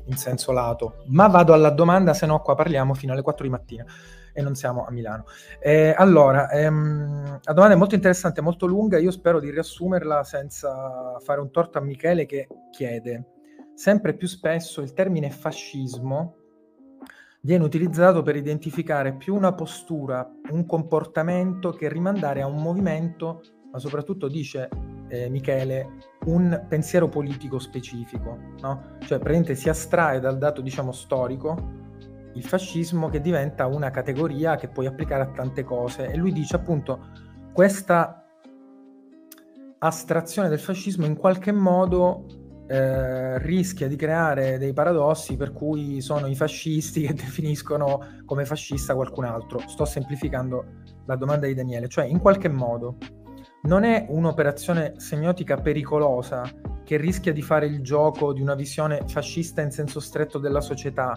in 0.07 0.17
senso 0.17 0.51
lato. 0.51 1.05
Ma 1.09 1.27
vado 1.27 1.53
alla 1.53 1.71
domanda, 1.71 2.15
se 2.15 2.25
no 2.25 2.41
qua 2.41 2.55
parliamo 2.55 2.95
fino 2.95 3.13
alle 3.13 3.21
4 3.21 3.45
di 3.45 3.51
mattina 3.51 3.85
e 4.33 4.43
non 4.43 4.55
siamo 4.55 4.85
a 4.85 4.91
Milano. 4.91 5.25
Eh, 5.61 5.95
allora, 5.97 6.51
ehm, 6.51 7.41
la 7.43 7.53
domanda 7.53 7.75
è 7.75 7.79
molto 7.79 7.95
interessante, 7.95 8.41
molto 8.41 8.67
lunga, 8.67 8.99
io 8.99 9.11
spero 9.11 9.41
di 9.41 9.51
riassumerla 9.51 10.25
senza 10.25 11.19
fare 11.21 11.41
un 11.41 11.51
torto 11.51 11.79
a 11.79 11.81
Michele 11.81 12.27
che 12.27 12.49
chiede 12.71 13.27
sempre 13.75 14.15
più 14.15 14.29
spesso 14.29 14.81
il 14.81 14.93
termine 14.93 15.31
fascismo 15.31 16.37
viene 17.41 17.65
utilizzato 17.65 18.23
per 18.23 18.37
identificare 18.37 19.15
più 19.15 19.35
una 19.35 19.53
postura, 19.53 20.29
un 20.51 20.65
comportamento 20.65 21.73
che 21.73 21.89
rimandare 21.89 22.43
a 22.43 22.47
un 22.47 22.63
movimento, 22.63 23.43
ma 23.73 23.79
soprattutto 23.79 24.29
dice 24.29 24.69
eh, 25.09 25.29
Michele, 25.29 25.99
un 26.27 26.67
pensiero 26.69 27.09
politico 27.09 27.59
specifico, 27.59 28.39
no? 28.61 28.97
Cioè, 29.01 29.19
praticamente 29.19 29.57
si 29.57 29.69
astrae 29.69 30.21
dal 30.21 30.39
dato, 30.39 30.61
diciamo, 30.61 30.93
storico 30.93 31.81
il 32.35 32.45
fascismo 32.45 33.09
che 33.09 33.21
diventa 33.21 33.67
una 33.67 33.91
categoria 33.91 34.57
che 34.57 34.69
puoi 34.69 34.87
applicare 34.87 35.23
a 35.23 35.31
tante 35.31 35.65
cose 35.65 36.09
e 36.09 36.17
lui 36.17 36.33
dice 36.33 36.57
appunto 36.57 37.09
questa 37.53 38.27
astrazione 39.79 40.49
del 40.49 40.61
fascismo 40.61 41.05
in 41.05 41.17
qualche 41.17 41.53
modo 41.53 42.27
eh, 42.69 43.39
rischia 43.39 43.89
di 43.89 43.97
creare 43.97 44.57
dei 44.57 44.73
paradossi 44.73 45.37
per 45.37 45.53
cui 45.53 46.01
sono 46.01 46.27
i 46.27 46.35
fascisti 46.35 47.03
che 47.07 47.13
definiscono 47.15 48.01
come 48.25 48.45
fascista 48.45 48.95
qualcun 48.95 49.25
altro. 49.25 49.59
Sto 49.67 49.85
semplificando 49.85 50.65
la 51.07 51.17
domanda 51.17 51.47
di 51.47 51.55
Daniele, 51.55 51.89
cioè 51.89 52.05
in 52.05 52.21
qualche 52.21 52.49
modo 52.49 52.97
non 53.63 53.85
è 53.85 54.07
un'operazione 54.09 54.95
semiotica 54.97 55.57
pericolosa 55.57 56.43
che 56.85 56.97
rischia 56.97 57.33
di 57.33 57.43
fare 57.43 57.67
il 57.67 57.81
gioco 57.81 58.33
di 58.33 58.41
una 58.41 58.55
visione 58.55 59.03
fascista 59.07 59.61
in 59.61 59.71
senso 59.71 60.01
stretto 60.01 60.39
della 60.39 60.61
società, 60.61 61.13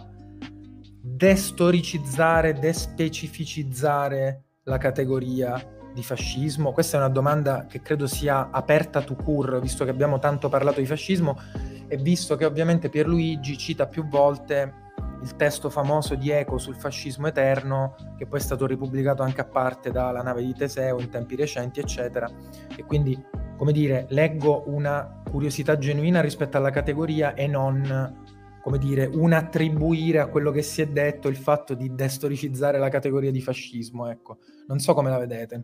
destoricizzare, 1.07 2.53
despecificizzare 2.53 4.44
la 4.64 4.80
categoria 4.80 5.64
di 5.94 6.02
fascismo? 6.02 6.72
Questa 6.72 6.98
è 6.98 6.99
una 6.99 7.10
domanda 7.10 7.68
che 7.68 7.82
credo 7.82 8.07
sia 8.07 8.49
aperta 8.49 9.02
to 9.02 9.15
cure, 9.15 9.61
visto 9.61 9.84
che 9.84 9.91
abbiamo 9.91 10.18
tanto 10.18 10.49
parlato 10.49 10.80
di 10.80 10.88
fascismo 10.88 11.40
e 11.88 11.98
visto 11.98 12.36
che 12.36 12.45
ovviamente 12.45 12.90
Pierluigi 12.90 13.56
cita 13.56 13.86
più 13.86 14.07
volte 14.07 14.84
il 15.22 15.36
testo 15.36 15.69
famoso 15.69 16.15
di 16.15 16.32
Eco 16.32 16.57
sul 16.57 16.76
fascismo 16.76 17.27
eterno, 17.27 17.95
che 18.18 18.26
poi 18.26 18.40
è 18.40 18.41
stato 18.41 18.65
ripubblicato 18.65 19.22
anche 19.22 19.41
a 19.41 19.45
parte 19.45 19.91
dalla 19.91 20.23
nave 20.23 20.44
di 20.44 20.53
Teseo 20.53 20.99
in 20.99 21.10
tempi 21.10 21.36
recenti, 21.36 21.80
eccetera. 21.80 22.27
E 22.76 22.84
quindi, 22.84 23.23
come 23.57 23.72
dire, 23.72 24.07
leggo 24.10 24.64
una 24.68 25.22
curiosità 25.30 25.77
genuina 25.77 26.19
rispetto 26.22 26.57
alla 26.57 26.72
categoria 26.72 27.34
e 27.36 27.48
non, 27.48 28.23
come 28.66 28.80
dire, 28.80 29.08
un 29.14 29.32
attribuire 29.32 30.18
a 30.18 30.26
quello 30.26 30.50
che 30.50 30.64
si 30.64 30.82
è 30.82 30.88
detto 30.88 31.28
il 31.28 31.36
fatto 31.36 31.76
di 31.76 31.94
destoricizzare 31.94 32.80
la 32.80 32.90
categoria 32.90 33.30
di 33.30 33.40
fascismo, 33.40 34.10
ecco. 34.10 34.40
Non 34.66 34.80
so 34.80 34.96
come 34.96 35.12
la 35.12 35.20
vedete. 35.20 35.64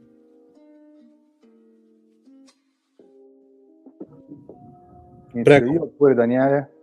Prego. 5.32 5.72
Io 5.72 5.82
oppure 5.82 6.14
Daniele? 6.14 6.74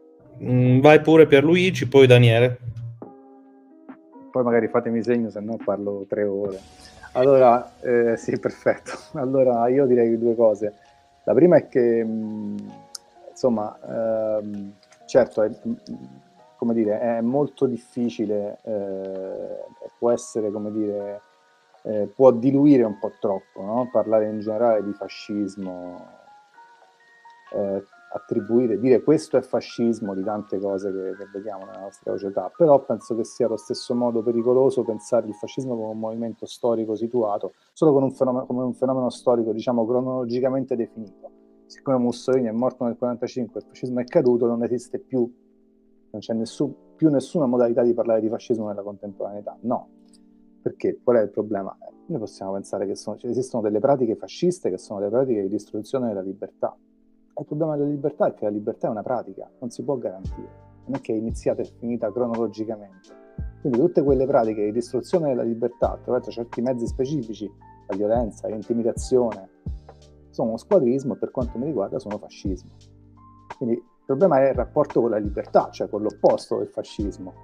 Mm, 0.42 0.80
vai 0.80 1.00
pure 1.00 1.28
Pierluigi, 1.28 1.86
poi 1.86 2.08
Daniele. 2.08 2.58
Poi 4.32 4.42
magari 4.42 4.66
fatemi 4.66 5.04
segno, 5.04 5.30
se 5.30 5.38
no 5.38 5.56
parlo 5.64 6.04
tre 6.08 6.24
ore. 6.24 6.58
Allora, 7.12 7.78
eh, 7.80 8.16
sì, 8.16 8.36
perfetto. 8.40 8.90
Allora, 9.12 9.68
io 9.68 9.86
direi 9.86 10.18
due 10.18 10.34
cose. 10.34 10.74
La 11.22 11.34
prima 11.34 11.58
è 11.58 11.68
che, 11.68 12.02
mh, 12.02 12.10
mm, 12.10 12.56
insomma, 13.30 13.78
ehm, 14.40 14.72
certo, 15.08 15.42
è, 15.42 15.48
mm, 15.48 15.74
come 16.56 16.74
dire, 16.74 17.00
è 17.00 17.20
molto 17.20 17.66
difficile, 17.66 18.58
eh, 18.62 19.64
può 19.98 20.10
essere, 20.12 20.50
come 20.50 20.70
dire, 20.70 21.22
eh, 21.82 22.12
può 22.14 22.30
diluire 22.30 22.82
un 22.84 22.98
po' 22.98 23.12
troppo, 23.18 23.62
no? 23.62 23.88
parlare 23.90 24.28
in 24.28 24.40
generale 24.40 24.84
di 24.84 24.92
fascismo, 24.92 25.96
eh, 27.52 27.82
attribuire, 28.10 28.78
dire 28.78 29.02
questo 29.02 29.36
è 29.36 29.42
fascismo 29.42 30.14
di 30.14 30.22
tante 30.22 30.58
cose 30.58 30.90
che, 30.92 31.16
che, 31.16 31.28
vediamo 31.32 31.64
nella 31.64 31.80
nostra 31.80 32.12
società, 32.12 32.50
però 32.54 32.82
penso 32.84 33.14
che 33.14 33.24
sia 33.24 33.46
allo 33.46 33.56
stesso 33.56 33.94
modo 33.94 34.22
pericoloso 34.22 34.82
pensare 34.82 35.26
il 35.26 35.34
fascismo 35.34 35.76
come 35.76 35.92
un 35.92 35.98
movimento 35.98 36.46
storico 36.46 36.94
situato 36.96 37.52
solo 37.72 37.96
un 37.96 38.12
fenomeno, 38.12 38.46
come 38.46 38.62
un 38.62 38.74
fenomeno 38.74 39.10
storico, 39.10 39.52
diciamo, 39.52 39.86
cronologicamente 39.86 40.76
definito. 40.76 41.37
Siccome 41.68 41.98
Mussolini 41.98 42.48
è 42.48 42.52
morto 42.52 42.84
nel 42.84 42.96
1945 42.98 43.60
e 43.60 43.62
il 43.62 43.68
fascismo 43.68 44.00
è 44.00 44.04
caduto, 44.04 44.46
non 44.46 44.64
esiste 44.64 44.98
più, 44.98 45.20
non 46.10 46.20
c'è 46.20 46.34
nessun, 46.34 46.74
più 46.96 47.08
nessuna 47.08 47.46
modalità 47.46 47.82
di 47.82 47.94
parlare 47.94 48.20
di 48.20 48.28
fascismo 48.28 48.66
nella 48.66 48.82
contemporaneità. 48.82 49.56
No. 49.60 49.88
Perché? 50.60 50.98
Qual 51.02 51.16
è 51.16 51.22
il 51.22 51.30
problema? 51.30 51.76
Noi 52.06 52.18
possiamo 52.18 52.52
pensare 52.52 52.86
che 52.86 52.96
sono, 52.96 53.16
cioè, 53.16 53.30
esistono 53.30 53.62
delle 53.62 53.78
pratiche 53.78 54.16
fasciste 54.16 54.70
che 54.70 54.78
sono 54.78 54.98
le 54.98 55.08
pratiche 55.08 55.42
di 55.42 55.48
distruzione 55.48 56.08
della 56.08 56.22
libertà 56.22 56.76
il 57.40 57.46
problema 57.46 57.76
della 57.76 57.88
libertà 57.88 58.26
è 58.26 58.34
che 58.34 58.44
la 58.44 58.50
libertà 58.50 58.88
è 58.88 58.90
una 58.90 59.02
pratica, 59.02 59.48
non 59.60 59.70
si 59.70 59.82
può 59.82 59.96
garantire, 59.96 60.48
non 60.86 60.96
è 60.96 61.00
che 61.00 61.12
è 61.12 61.16
iniziata 61.16 61.62
e 61.62 61.64
finita 61.78 62.10
cronologicamente. 62.10 63.26
Quindi 63.60 63.78
tutte 63.78 64.02
quelle 64.02 64.26
pratiche 64.26 64.64
di 64.64 64.72
distruzione 64.72 65.28
della 65.28 65.42
libertà 65.42 65.92
attraverso 65.92 66.30
certi 66.30 66.60
mezzi 66.60 66.86
specifici, 66.86 67.50
la 67.86 67.96
violenza, 67.96 68.48
l'intimidazione, 68.48 69.48
sono 70.38 70.56
squadrismo 70.56 71.14
e 71.14 71.16
per 71.16 71.32
quanto 71.32 71.58
mi 71.58 71.64
riguarda 71.64 71.98
sono 71.98 72.16
fascismo. 72.18 72.70
Quindi 73.56 73.74
il 73.74 74.04
problema 74.06 74.40
è 74.40 74.50
il 74.50 74.54
rapporto 74.54 75.00
con 75.00 75.10
la 75.10 75.18
libertà, 75.18 75.68
cioè 75.70 75.88
con 75.88 76.02
l'opposto 76.02 76.58
del 76.58 76.68
fascismo, 76.68 77.34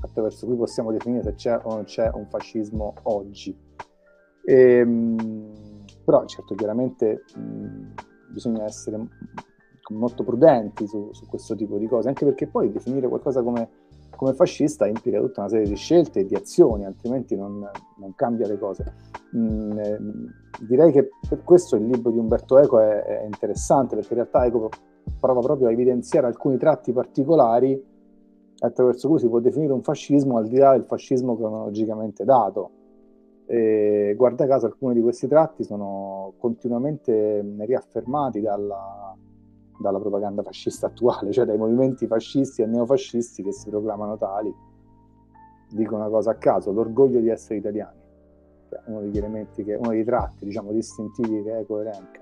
attraverso 0.00 0.46
cui 0.46 0.54
possiamo 0.54 0.92
definire 0.92 1.24
se 1.24 1.34
c'è 1.34 1.60
o 1.60 1.74
non 1.74 1.84
c'è 1.84 2.08
un 2.14 2.26
fascismo 2.28 2.94
oggi. 3.02 3.56
E, 4.44 4.54
ehm, 4.54 5.84
però 6.04 6.24
certo, 6.26 6.54
chiaramente 6.54 7.24
bisogna 8.28 8.64
essere 8.64 8.96
molto 9.90 10.22
prudenti 10.22 10.86
su, 10.86 11.08
su, 11.12 11.26
questo 11.26 11.56
tipo 11.56 11.78
di 11.78 11.88
cose, 11.88 12.06
anche 12.06 12.24
perché 12.24 12.46
poi 12.46 12.70
definire 12.70 13.08
qualcosa 13.08 13.42
come, 13.42 13.68
come, 14.20 14.34
fascista 14.34 14.86
implica 14.86 15.18
tutta 15.18 15.40
una 15.40 15.48
serie 15.48 15.66
di 15.66 15.76
scelte 15.76 16.20
e 16.20 16.26
di 16.26 16.34
azioni, 16.34 16.84
altrimenti 16.84 17.34
non, 17.36 17.66
non 17.96 18.14
cambia 18.14 18.46
le 18.46 18.58
cose. 18.58 18.92
Mm, 19.34 19.78
eh, 19.78 19.98
direi 20.60 20.92
che 20.92 21.08
per 21.26 21.42
questo 21.42 21.76
il 21.76 21.86
libro 21.86 22.10
di 22.10 22.18
Umberto 22.18 22.58
Eco 22.58 22.80
è, 22.80 23.02
è, 23.02 23.24
interessante, 23.24 23.94
perché 23.94 24.12
in 24.12 24.18
realtà 24.20 24.44
Eco 24.44 24.68
prova 25.18 25.40
proprio 25.40 25.68
a 25.68 25.72
evidenziare 25.72 26.26
alcuni 26.26 26.58
tratti 26.58 26.92
particolari 26.92 27.82
attraverso 28.58 29.08
cui 29.08 29.18
si 29.18 29.28
può 29.28 29.40
definire 29.40 29.72
un 29.72 29.82
fascismo 29.82 30.36
al 30.36 30.46
di 30.46 30.58
là 30.58 30.72
del 30.72 30.84
fascismo 30.84 31.34
cronologicamente 31.34 32.24
dato 32.24 32.72
e 33.46 34.12
guarda 34.16 34.46
caso 34.46 34.66
alcuni 34.66 34.92
di 34.94 35.00
questi 35.00 35.26
tratti 35.26 35.64
sono 35.64 36.34
continuamente 36.36 37.42
riaffermati 37.60 38.42
dalla, 38.42 39.16
dalla 39.80 39.98
propaganda 39.98 40.42
fascista 40.42 40.86
attuale, 40.86 41.32
cioè 41.32 41.46
dai 41.46 41.56
movimenti 41.56 42.06
fascisti 42.06 42.62
e 42.62 42.66
neofascisti 42.66 43.42
che 43.42 43.52
si 43.52 43.70
proclamano 43.70 44.16
tali. 44.18 44.54
Dico 45.70 45.94
una 45.94 46.08
cosa 46.08 46.32
a 46.32 46.34
caso, 46.34 46.72
l'orgoglio 46.72 47.20
di 47.20 47.28
essere 47.28 47.58
italiani, 47.58 47.98
uno 48.86 49.00
degli 49.00 49.16
elementi, 49.16 49.64
che, 49.64 49.74
uno 49.74 49.90
dei 49.90 50.04
tratti 50.04 50.44
diciamo, 50.44 50.72
distintivi 50.72 51.42
che 51.42 51.58
Eco 51.58 51.80
elenca. 51.80 52.20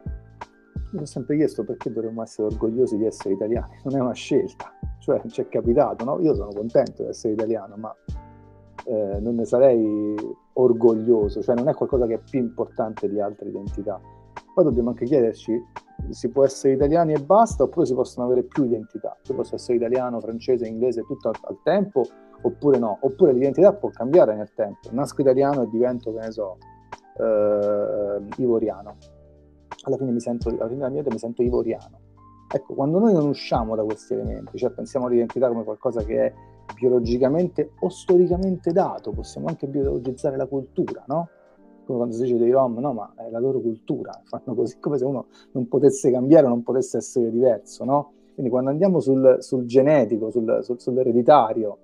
Mi 0.92 1.00
ho 1.00 1.04
sempre 1.04 1.36
chiesto 1.36 1.64
perché 1.64 1.90
dovremmo 1.90 2.22
essere 2.22 2.48
orgogliosi 2.48 2.96
di 2.96 3.04
essere 3.04 3.34
italiani, 3.34 3.78
non 3.84 3.96
è 3.96 4.00
una 4.00 4.12
scelta, 4.12 4.72
cioè 5.00 5.20
ci 5.26 5.42
è 5.42 5.48
capitato, 5.48 6.04
no? 6.04 6.18
Io 6.20 6.34
sono 6.34 6.50
contento 6.54 7.02
di 7.02 7.08
essere 7.08 7.34
italiano, 7.34 7.76
ma 7.76 7.94
eh, 8.86 9.20
non 9.20 9.34
ne 9.34 9.44
sarei 9.44 10.14
orgoglioso, 10.54 11.42
cioè 11.42 11.54
non 11.56 11.68
è 11.68 11.74
qualcosa 11.74 12.06
che 12.06 12.14
è 12.14 12.18
più 12.18 12.38
importante 12.38 13.08
di 13.08 13.20
altre 13.20 13.48
identità. 13.48 14.00
Poi 14.54 14.64
dobbiamo 14.64 14.90
anche 14.90 15.04
chiederci, 15.04 15.62
si 16.10 16.28
può 16.30 16.44
essere 16.44 16.74
italiani 16.74 17.12
e 17.12 17.22
basta 17.22 17.64
oppure 17.64 17.86
si 17.86 17.94
possono 17.94 18.26
avere 18.26 18.44
più 18.44 18.64
identità? 18.64 19.16
Io 19.28 19.34
posso 19.34 19.54
essere 19.54 19.76
italiano, 19.76 20.20
francese, 20.20 20.66
inglese 20.66 21.02
tutto 21.02 21.28
al, 21.28 21.34
al 21.42 21.58
tempo 21.62 22.04
oppure 22.42 22.78
no? 22.78 22.98
Oppure 23.00 23.32
l'identità 23.32 23.72
può 23.72 23.90
cambiare 23.90 24.34
nel 24.34 24.52
tempo. 24.54 24.88
Nasco 24.92 25.20
italiano 25.20 25.62
e 25.62 25.68
divento, 25.70 26.12
che 26.12 26.20
ne 26.20 26.30
so, 26.30 26.58
eh, 27.18 28.20
ivoriano. 28.36 28.96
Alla 29.84 29.96
fine, 29.96 30.10
mi 30.10 30.20
sento, 30.20 30.48
alla 30.48 30.66
fine 30.66 30.76
della 30.76 30.90
mia 30.90 31.00
vita 31.02 31.12
mi 31.12 31.18
sento 31.18 31.42
ivoriano. 31.42 32.00
Ecco, 32.50 32.74
quando 32.74 32.98
noi 32.98 33.12
non 33.12 33.26
usciamo 33.28 33.76
da 33.76 33.84
questi 33.84 34.14
elementi, 34.14 34.56
cioè 34.56 34.70
pensiamo 34.70 35.06
all'identità 35.06 35.48
come 35.48 35.64
qualcosa 35.64 36.02
che 36.02 36.26
è 36.26 36.32
biologicamente 36.74 37.72
o 37.80 37.88
storicamente 37.88 38.72
dato, 38.72 39.10
possiamo 39.10 39.48
anche 39.48 39.66
biologizzare 39.66 40.36
la 40.36 40.46
cultura, 40.46 41.04
no? 41.06 41.28
Come 41.88 42.00
quando 42.00 42.16
si 42.16 42.24
dice 42.24 42.36
dei 42.36 42.50
Rom, 42.50 42.80
no, 42.80 42.92
ma 42.92 43.14
è 43.16 43.30
la 43.30 43.38
loro 43.38 43.60
cultura, 43.60 44.20
fanno 44.24 44.54
così 44.54 44.78
come 44.78 44.98
se 44.98 45.06
uno 45.06 45.28
non 45.52 45.68
potesse 45.68 46.10
cambiare, 46.10 46.46
non 46.46 46.62
potesse 46.62 46.98
essere 46.98 47.30
diverso, 47.30 47.82
no? 47.86 48.12
Quindi 48.34 48.52
quando 48.52 48.68
andiamo 48.68 49.00
sul, 49.00 49.38
sul 49.40 49.64
genetico, 49.64 50.30
sul, 50.30 50.58
sul, 50.60 50.78
sull'ereditario 50.78 51.78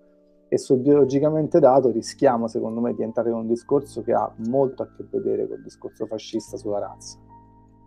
e 0.48 0.59
sul 0.59 0.81
biologicamente 0.81 1.59
dato, 1.59 1.90
rischiamo, 1.90 2.48
secondo 2.48 2.82
me, 2.82 2.93
di 2.93 3.02
entrare 3.02 3.31
in 3.31 3.36
un 3.36 3.47
discorso 3.47 4.02
che 4.02 4.12
ha 4.12 4.31
molto 4.47 4.82
a 4.82 4.89
che 4.94 5.06
vedere 5.10 5.48
col 5.48 5.62
discorso 5.62 6.05
fascista 6.05 6.59
sulla 6.59 6.81
razza, 6.81 7.18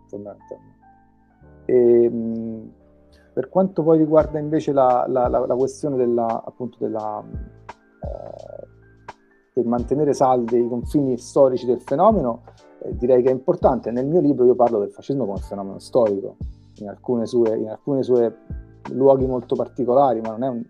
fondamentalmente. 0.08 0.76
E, 1.66 2.10
mh, 2.10 2.72
per 3.32 3.48
quanto 3.48 3.84
poi 3.84 3.96
riguarda 3.96 4.40
invece 4.40 4.72
la, 4.72 5.06
la, 5.08 5.28
la, 5.28 5.46
la 5.46 5.54
questione 5.54 5.96
della, 5.96 6.42
appunto 6.44 6.78
della, 6.80 7.24
eh, 7.24 8.77
del 9.58 9.66
mantenere 9.66 10.12
saldi 10.12 10.56
i 10.58 10.68
confini 10.68 11.18
storici 11.18 11.66
del 11.66 11.80
fenomeno, 11.80 12.42
eh, 12.82 12.94
direi 12.96 13.22
che 13.22 13.30
è 13.30 13.32
importante. 13.32 13.90
Nel 13.90 14.06
mio 14.06 14.20
libro 14.20 14.44
io 14.44 14.54
parlo 14.54 14.78
del 14.78 14.90
fascismo 14.90 15.26
come 15.26 15.38
fenomeno 15.38 15.78
storico, 15.80 16.36
in 16.76 16.88
alcune 16.88 17.26
sue, 17.26 17.56
in 17.56 17.68
alcune 17.68 18.04
sue 18.04 18.36
luoghi 18.92 19.26
molto 19.26 19.56
particolari, 19.56 20.20
ma 20.20 20.30
non 20.30 20.42
è 20.44 20.48
un, 20.48 20.64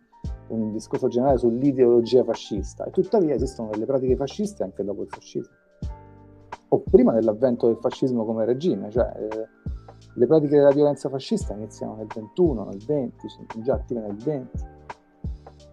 un 0.49 0.73
discorso 0.73 1.09
generale 1.09 1.37
sull'ideologia 1.37 2.25
fascista. 2.25 2.85
E 2.85 2.91
tuttavia 2.91 3.35
esistono 3.35 3.69
delle 3.71 3.85
pratiche 3.85 4.17
fasciste 4.17 4.63
anche 4.63 4.83
dopo 4.83 5.03
il 5.03 5.09
fascismo, 5.09 5.55
o 6.69 6.83
prima 6.91 7.13
dell'avvento 7.13 7.67
del 7.67 7.77
fascismo 7.77 8.25
come 8.25 8.45
regime, 8.45 8.91
cioè... 8.91 9.13
Eh, 9.17 9.57
Le 10.15 10.27
pratiche 10.27 10.57
della 10.57 10.73
violenza 10.73 11.09
fascista 11.09 11.55
iniziano 11.55 11.95
nel 11.95 12.07
21, 12.13 12.65
nel 12.65 12.83
20, 12.85 13.29
sono 13.29 13.47
già 13.63 13.75
attive 13.75 14.01
nel 14.01 14.17
20, 14.17 14.65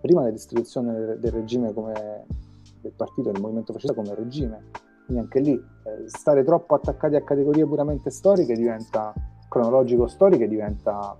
prima 0.01 0.23
dell'istituzione 0.23 1.17
del 1.17 1.31
regime 1.31 1.73
come 1.73 2.25
del 2.87 2.95
partito 2.95 3.31
del 3.31 3.41
movimento 3.41 3.73
fascista 3.73 3.93
come 3.93 4.13
regime. 4.15 4.69
Quindi 5.05 5.23
anche 5.23 5.39
lì 5.39 5.53
eh, 5.53 6.07
stare 6.07 6.43
troppo 6.43 6.75
attaccati 6.75 7.15
a 7.15 7.23
categorie 7.23 7.65
puramente 7.65 8.09
storiche 8.09 8.53
diventa 8.53 9.13
cronologico-storiche 9.47 10.47
diventa 10.47 11.17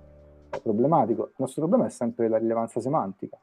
eh, 0.50 0.60
problematico. 0.60 1.26
Il 1.26 1.34
nostro 1.36 1.62
problema 1.62 1.86
è 1.86 1.90
sempre 1.90 2.28
la 2.28 2.38
rilevanza 2.38 2.80
semantica, 2.80 3.38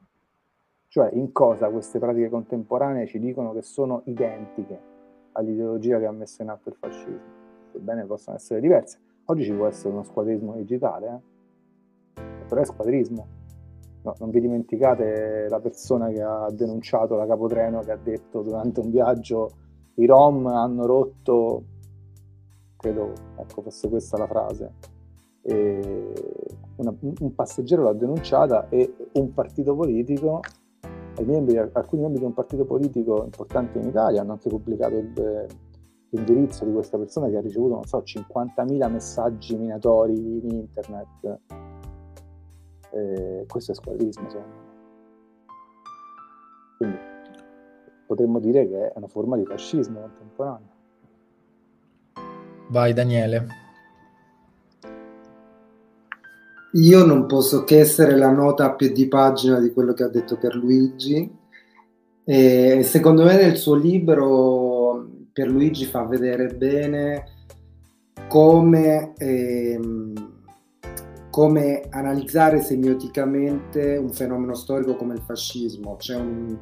cioè 0.88 1.10
in 1.14 1.32
cosa 1.32 1.70
queste 1.70 2.00
pratiche 2.00 2.30
contemporanee 2.30 3.08
ci 3.08 3.20
dicono 3.20 3.54
che 3.54 3.62
sono 3.62 4.02
identiche 4.06 4.92
all'ideologia 5.34 6.00
che 6.00 6.06
ha 6.06 6.12
messo 6.12 6.42
in 6.42 6.50
atto 6.50 6.70
il 6.70 6.76
fascismo. 6.76 7.42
Sebbene 7.72 8.06
possano 8.06 8.38
essere 8.38 8.60
diverse, 8.60 9.00
Oggi 9.28 9.46
ci 9.46 9.54
può 9.54 9.68
essere 9.68 9.94
uno 9.94 10.04
squadrismo 10.04 10.54
digitale, 10.56 11.08
eh? 11.08 12.22
però 12.46 12.60
è 12.60 12.66
squadrismo. 12.66 13.43
No, 14.04 14.14
non 14.20 14.30
vi 14.32 14.42
dimenticate 14.42 15.48
la 15.50 15.60
persona 15.60 16.10
che 16.10 16.22
ha 16.22 16.50
denunciato 16.52 17.16
la 17.16 17.26
capotreno 17.26 17.80
che 17.80 17.92
ha 17.92 17.98
detto 17.98 18.42
durante 18.42 18.82
un 18.82 18.92
viaggio 18.92 19.50
i 19.96 20.06
Rom 20.06 20.48
hanno 20.48 20.86
rotto, 20.86 21.64
credo 22.78 23.14
ecco, 23.38 23.62
fosse 23.62 23.90
questa 23.90 24.18
la 24.18 24.28
frase, 24.28 24.74
una, 25.44 26.94
un 27.20 27.36
passeggero 27.36 27.84
l'ha 27.84 27.94
denunciata 27.94 28.70
e 28.70 28.94
un 29.14 29.34
partito 29.34 29.76
politico, 29.76 30.42
membri, 31.24 31.58
alcuni 31.58 32.02
membri 32.02 32.20
di 32.20 32.26
un 32.26 32.34
partito 32.34 32.66
politico 32.66 33.24
importante 33.24 33.78
in 33.78 33.88
Italia 33.88 34.22
hanno 34.22 34.34
anche 34.34 34.50
pubblicato 34.50 34.98
il, 34.98 35.48
l'indirizzo 36.10 36.66
di 36.66 36.72
questa 36.72 36.98
persona 36.98 37.28
che 37.28 37.38
ha 37.38 37.42
ricevuto, 37.42 37.76
non 37.76 37.86
so, 37.86 38.00
50.000 38.00 38.92
messaggi 38.92 39.56
minatori 39.56 40.14
in 40.14 40.50
internet. 40.50 41.40
Eh, 42.94 43.46
questo 43.48 43.72
è 43.72 43.76
squadrismo, 43.76 44.30
secondo 44.30 44.56
me. 44.56 44.72
Quindi 46.78 46.98
potremmo 48.06 48.40
dire 48.40 48.68
che 48.68 48.88
è 48.88 48.94
una 48.96 49.08
forma 49.08 49.36
di 49.38 49.46
fascismo 49.46 50.00
contemporaneo. 50.02 50.72
Vai 52.70 52.94
Daniele. 52.94 53.62
Io 56.74 57.06
non 57.06 57.28
posso 57.28 57.64
che 57.64 57.80
essere 57.80 58.16
la 58.16 58.32
nota 58.32 58.66
a 58.66 58.74
piedi 58.74 59.08
pagina 59.08 59.60
di 59.60 59.72
quello 59.72 59.94
che 59.94 60.04
ha 60.04 60.10
detto 60.10 60.38
Pierluigi. 60.38 61.42
E 62.26 62.82
secondo 62.84 63.26
me 63.26 63.36
nel 63.36 63.58
suo 63.58 63.76
libro 63.76 65.08
Pierluigi 65.34 65.86
fa 65.86 66.04
vedere 66.06 66.48
bene 66.48 67.26
come, 68.28 69.14
ehm, 69.18 70.43
come 71.34 71.82
analizzare 71.90 72.62
semioticamente 72.62 73.98
un 73.98 74.12
fenomeno 74.12 74.54
storico 74.54 74.96
come 74.96 75.16
il 75.16 75.24
fascismo. 75.26 75.96
C'è 75.96 76.16
un, 76.16 76.56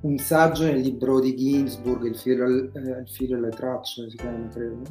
un 0.00 0.18
saggio 0.18 0.64
nel 0.64 0.80
libro 0.80 1.20
di 1.20 1.36
Ginsburg, 1.36 2.06
Il 2.06 2.18
filo, 2.18 2.46
eh, 2.48 3.00
il 3.02 3.08
filo 3.08 3.36
e 3.36 3.40
le 3.42 3.50
tracce, 3.50 4.10
si 4.10 4.16
chiama, 4.16 4.48
credo, 4.48 4.82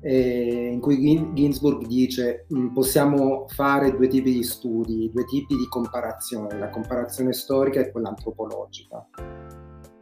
eh, 0.00 0.68
in 0.72 0.80
cui 0.80 1.30
Ginsburg 1.32 1.86
dice 1.86 2.46
mm, 2.52 2.72
possiamo 2.72 3.46
fare 3.46 3.96
due 3.96 4.08
tipi 4.08 4.32
di 4.32 4.42
studi, 4.42 5.12
due 5.14 5.24
tipi 5.26 5.54
di 5.54 5.68
comparazione, 5.68 6.58
la 6.58 6.70
comparazione 6.70 7.32
storica 7.32 7.78
e 7.78 7.92
quella 7.92 8.08
antropologica 8.08 9.10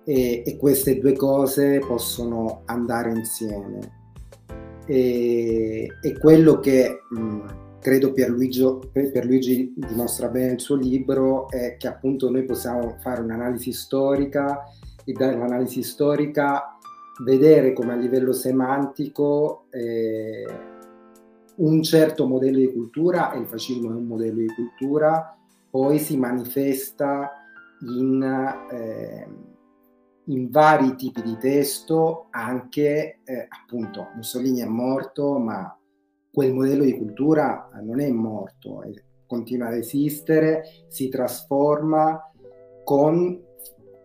e, 0.04 0.42
e 0.42 0.56
queste 0.56 0.98
due 0.98 1.12
cose 1.12 1.80
possono 1.80 2.62
andare 2.64 3.10
insieme. 3.10 4.00
E, 4.86 5.86
e 6.00 6.18
quello 6.18 6.58
che 6.60 7.02
mh, 7.10 7.61
credo 7.82 8.12
Pierluigi, 8.12 8.64
Pierluigi 8.92 9.74
dimostra 9.76 10.28
bene 10.28 10.50
nel 10.50 10.60
suo 10.60 10.76
libro 10.76 11.50
è 11.50 11.76
che 11.76 11.88
appunto 11.88 12.30
noi 12.30 12.44
possiamo 12.44 12.96
fare 13.00 13.20
un'analisi 13.20 13.72
storica 13.72 14.62
e 15.04 15.12
dall'analisi 15.12 15.82
storica 15.82 16.78
vedere 17.24 17.72
come 17.72 17.92
a 17.92 17.96
livello 17.96 18.32
semantico 18.32 19.64
eh, 19.70 20.46
un 21.56 21.82
certo 21.82 22.26
modello 22.26 22.58
di 22.58 22.72
cultura, 22.72 23.32
e 23.32 23.40
il 23.40 23.46
fascismo 23.46 23.90
è 23.90 23.94
un 23.94 24.06
modello 24.06 24.38
di 24.38 24.54
cultura, 24.54 25.36
poi 25.68 25.98
si 25.98 26.16
manifesta 26.16 27.32
in... 27.80 28.22
Eh, 28.70 29.50
in 30.26 30.50
vari 30.50 30.94
tipi 30.94 31.20
di 31.20 31.36
testo, 31.36 32.28
anche 32.30 33.18
eh, 33.24 33.46
appunto 33.48 34.10
Mussolini 34.14 34.60
è 34.60 34.66
morto, 34.66 35.36
ma 35.36 35.76
quel 36.32 36.54
modello 36.54 36.84
di 36.84 36.96
cultura 36.96 37.68
non 37.82 38.00
è 38.00 38.10
morto, 38.10 38.82
continua 39.26 39.68
ad 39.68 39.74
esistere, 39.74 40.62
si 40.88 41.08
trasforma 41.08 42.30
con 42.84 43.40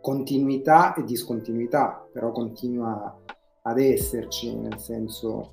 continuità 0.02 0.94
e 0.94 1.04
discontinuità, 1.04 2.06
però 2.12 2.32
continua 2.32 3.18
ad 3.62 3.80
esserci, 3.80 4.56
nel 4.56 4.80
senso, 4.80 5.52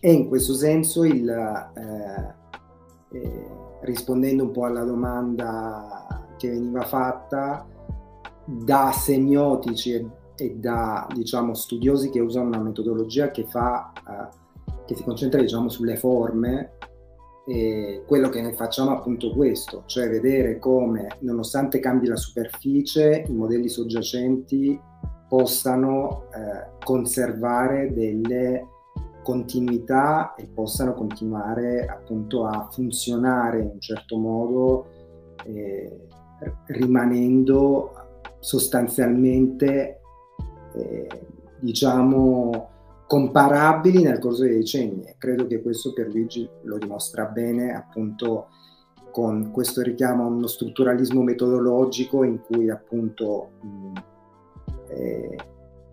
e 0.00 0.12
in 0.12 0.28
questo 0.28 0.54
senso 0.54 1.04
il, 1.04 1.28
eh, 1.28 3.18
eh, 3.18 3.46
rispondendo 3.82 4.44
un 4.44 4.50
po' 4.50 4.64
alla 4.64 4.84
domanda 4.84 6.34
che 6.38 6.48
veniva 6.48 6.82
fatta, 6.82 7.66
da 8.46 8.90
semiotici 8.92 9.92
e, 9.92 10.06
e, 10.36 10.56
da 10.56 11.06
diciamo, 11.14 11.54
studiosi 11.54 12.08
che 12.10 12.20
usano 12.20 12.48
una 12.48 12.60
metodologia 12.60 13.30
che, 13.30 13.44
fa, 13.44 13.92
uh, 14.06 14.38
che 14.90 14.96
si 14.96 15.04
concentra 15.04 15.40
diciamo, 15.40 15.68
sulle 15.68 15.96
forme, 15.96 16.72
e 17.46 18.02
quello 18.06 18.28
che 18.28 18.42
noi 18.42 18.54
facciamo 18.54 18.90
è 18.90 18.94
appunto 18.94 19.32
questo, 19.32 19.84
cioè 19.86 20.08
vedere 20.08 20.58
come 20.58 21.16
nonostante 21.20 21.78
cambi 21.78 22.08
la 22.08 22.16
superficie, 22.16 23.24
i 23.28 23.32
modelli 23.32 23.68
soggiacenti 23.68 24.78
possano 25.28 26.24
eh, 26.34 26.84
conservare 26.84 27.92
delle 27.92 28.66
continuità 29.22 30.34
e 30.34 30.48
possano 30.52 30.94
continuare 30.94 31.86
appunto 31.86 32.46
a 32.46 32.68
funzionare 32.68 33.60
in 33.60 33.70
un 33.74 33.80
certo 33.80 34.16
modo 34.16 34.86
eh, 35.44 36.08
rimanendo 36.66 37.92
sostanzialmente 38.40 40.00
eh, 40.74 41.06
diciamo 41.60 42.78
comparabili 43.10 44.04
nel 44.04 44.20
corso 44.20 44.42
dei 44.42 44.54
decenni. 44.54 45.02
Credo 45.18 45.48
che 45.48 45.60
questo 45.60 45.92
per 45.92 46.06
Luigi 46.06 46.48
lo 46.62 46.78
dimostra 46.78 47.24
bene 47.24 47.74
appunto 47.74 48.50
con 49.10 49.50
questo 49.50 49.82
richiamo 49.82 50.22
a 50.22 50.28
uno 50.28 50.46
strutturalismo 50.46 51.20
metodologico 51.20 52.22
in 52.22 52.40
cui 52.40 52.70
appunto 52.70 53.50
mh, 53.62 53.92
eh, 54.90 55.36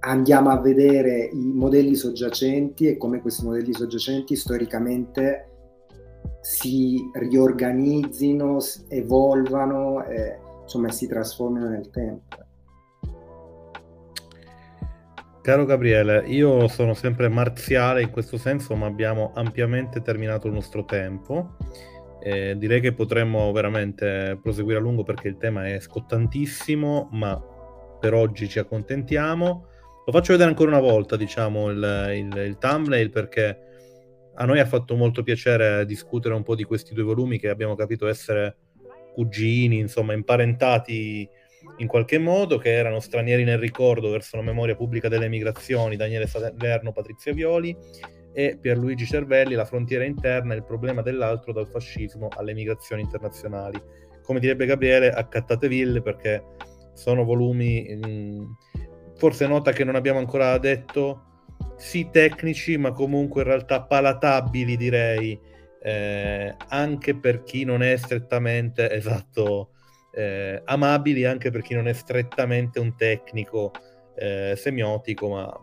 andiamo 0.02 0.52
a 0.52 0.60
vedere 0.60 1.28
i 1.34 1.54
modelli 1.56 1.96
soggiacenti 1.96 2.86
e 2.86 2.98
come 2.98 3.20
questi 3.20 3.44
modelli 3.46 3.74
soggiacenti 3.74 4.36
storicamente 4.36 5.50
si 6.42 7.10
riorganizzino, 7.14 8.60
evolvano. 8.90 10.06
Eh, 10.06 10.38
insomma 10.62 10.92
si 10.92 11.08
trasformino 11.08 11.68
nel 11.68 11.90
tempo. 11.90 12.47
Caro 15.48 15.64
Gabriele, 15.64 16.26
io 16.28 16.68
sono 16.68 16.94
sempre 16.94 17.30
marziale 17.30 18.02
in 18.02 18.10
questo 18.10 18.38
senso, 18.38 18.76
ma 18.76 18.86
abbiamo 18.86 19.32
ampiamente 19.34 20.02
terminato 20.02 20.48
il 20.48 20.54
nostro 20.54 20.84
tempo. 20.84 21.56
Eh, 22.22 22.58
direi 22.58 22.82
che 22.82 22.92
potremmo 22.92 23.50
veramente 23.54 24.38
proseguire 24.42 24.78
a 24.78 24.82
lungo 24.82 25.04
perché 25.04 25.30
il 25.30 25.38
tema 25.38 25.66
è 25.66 25.80
scottantissimo, 25.80 27.08
ma 27.14 27.42
per 27.98 28.14
oggi 28.14 28.50
ci 28.50 28.60
accontentiamo. 28.60 29.68
Lo 30.06 30.12
faccio 30.12 30.34
vedere 30.34 30.50
ancora 30.50 30.72
una 30.72 30.82
volta, 30.82 31.16
diciamo, 31.16 31.70
il, 31.70 32.12
il, 32.14 32.38
il 32.46 32.58
thumbnail 32.58 33.10
perché 33.10 33.60
a 34.36 34.44
noi 34.44 34.60
ha 34.60 34.66
fatto 34.66 34.98
molto 34.98 35.24
piacere 35.24 35.86
discutere 35.86 36.36
un 36.36 36.44
po' 36.44 36.56
di 36.56 36.66
questi 36.66 36.94
due 36.94 37.04
volumi 37.04 37.40
che 37.40 37.48
abbiamo 37.48 37.76
capito 37.76 38.08
essere 38.08 38.58
cugini, 39.14 39.80
insomma, 39.80 40.12
imparentati 40.12 41.26
in 41.78 41.88
qualche 41.88 42.18
modo, 42.18 42.58
che 42.58 42.74
erano 42.74 43.00
stranieri 43.00 43.44
nel 43.44 43.60
ricordo 43.60 44.10
verso 44.10 44.36
la 44.36 44.44
memoria 44.44 44.76
pubblica 44.76 45.08
delle 45.08 45.28
migrazioni, 45.28 45.96
Daniele 45.96 46.28
Salerno, 46.28 46.92
Patrizia 46.92 47.34
Violi 47.34 47.76
e 48.34 48.58
Pierluigi 48.60 49.06
Cervelli, 49.06 49.56
La 49.56 49.66
frontiera 49.66 50.04
interna 50.04 50.54
e 50.54 50.58
il 50.58 50.64
problema 50.64 51.02
dell'altro 51.02 51.54
dal 51.54 51.68
fascismo 51.68 52.30
alle 52.36 52.54
migrazioni 52.54 53.02
internazionali. 53.02 53.82
Come 54.24 54.40
direbbe 54.40 54.66
Gabriele, 54.66 55.12
accattateville 55.12 56.02
perché 56.02 56.44
sono 56.94 57.24
volumi, 57.24 57.84
mh, 57.96 58.08
mm, 58.08 58.44
forse 59.16 59.48
nota 59.48 59.72
che 59.72 59.84
non 59.84 59.96
abbiamo 59.96 60.20
ancora 60.20 60.58
detto, 60.58 61.24
sì 61.78 62.10
tecnici, 62.12 62.78
ma 62.78 62.92
comunque 62.92 63.42
in 63.42 63.48
realtà 63.48 63.84
palatabili 63.84 64.76
direi, 64.76 65.40
eh, 65.82 66.56
anche 66.70 67.16
per 67.16 67.44
chi 67.44 67.64
non 67.64 67.84
è 67.84 67.96
strettamente 67.98 68.90
esatto 68.92 69.72
eh, 70.18 70.62
amabili 70.66 71.26
anche 71.26 71.52
per 71.52 71.62
chi 71.62 71.76
non 71.76 71.88
è 71.88 71.94
strettamente 71.94 72.80
un 72.80 72.96
tecnico 72.96 73.72
eh, 74.16 74.56
semiotico 74.58 75.30
ma 75.30 75.62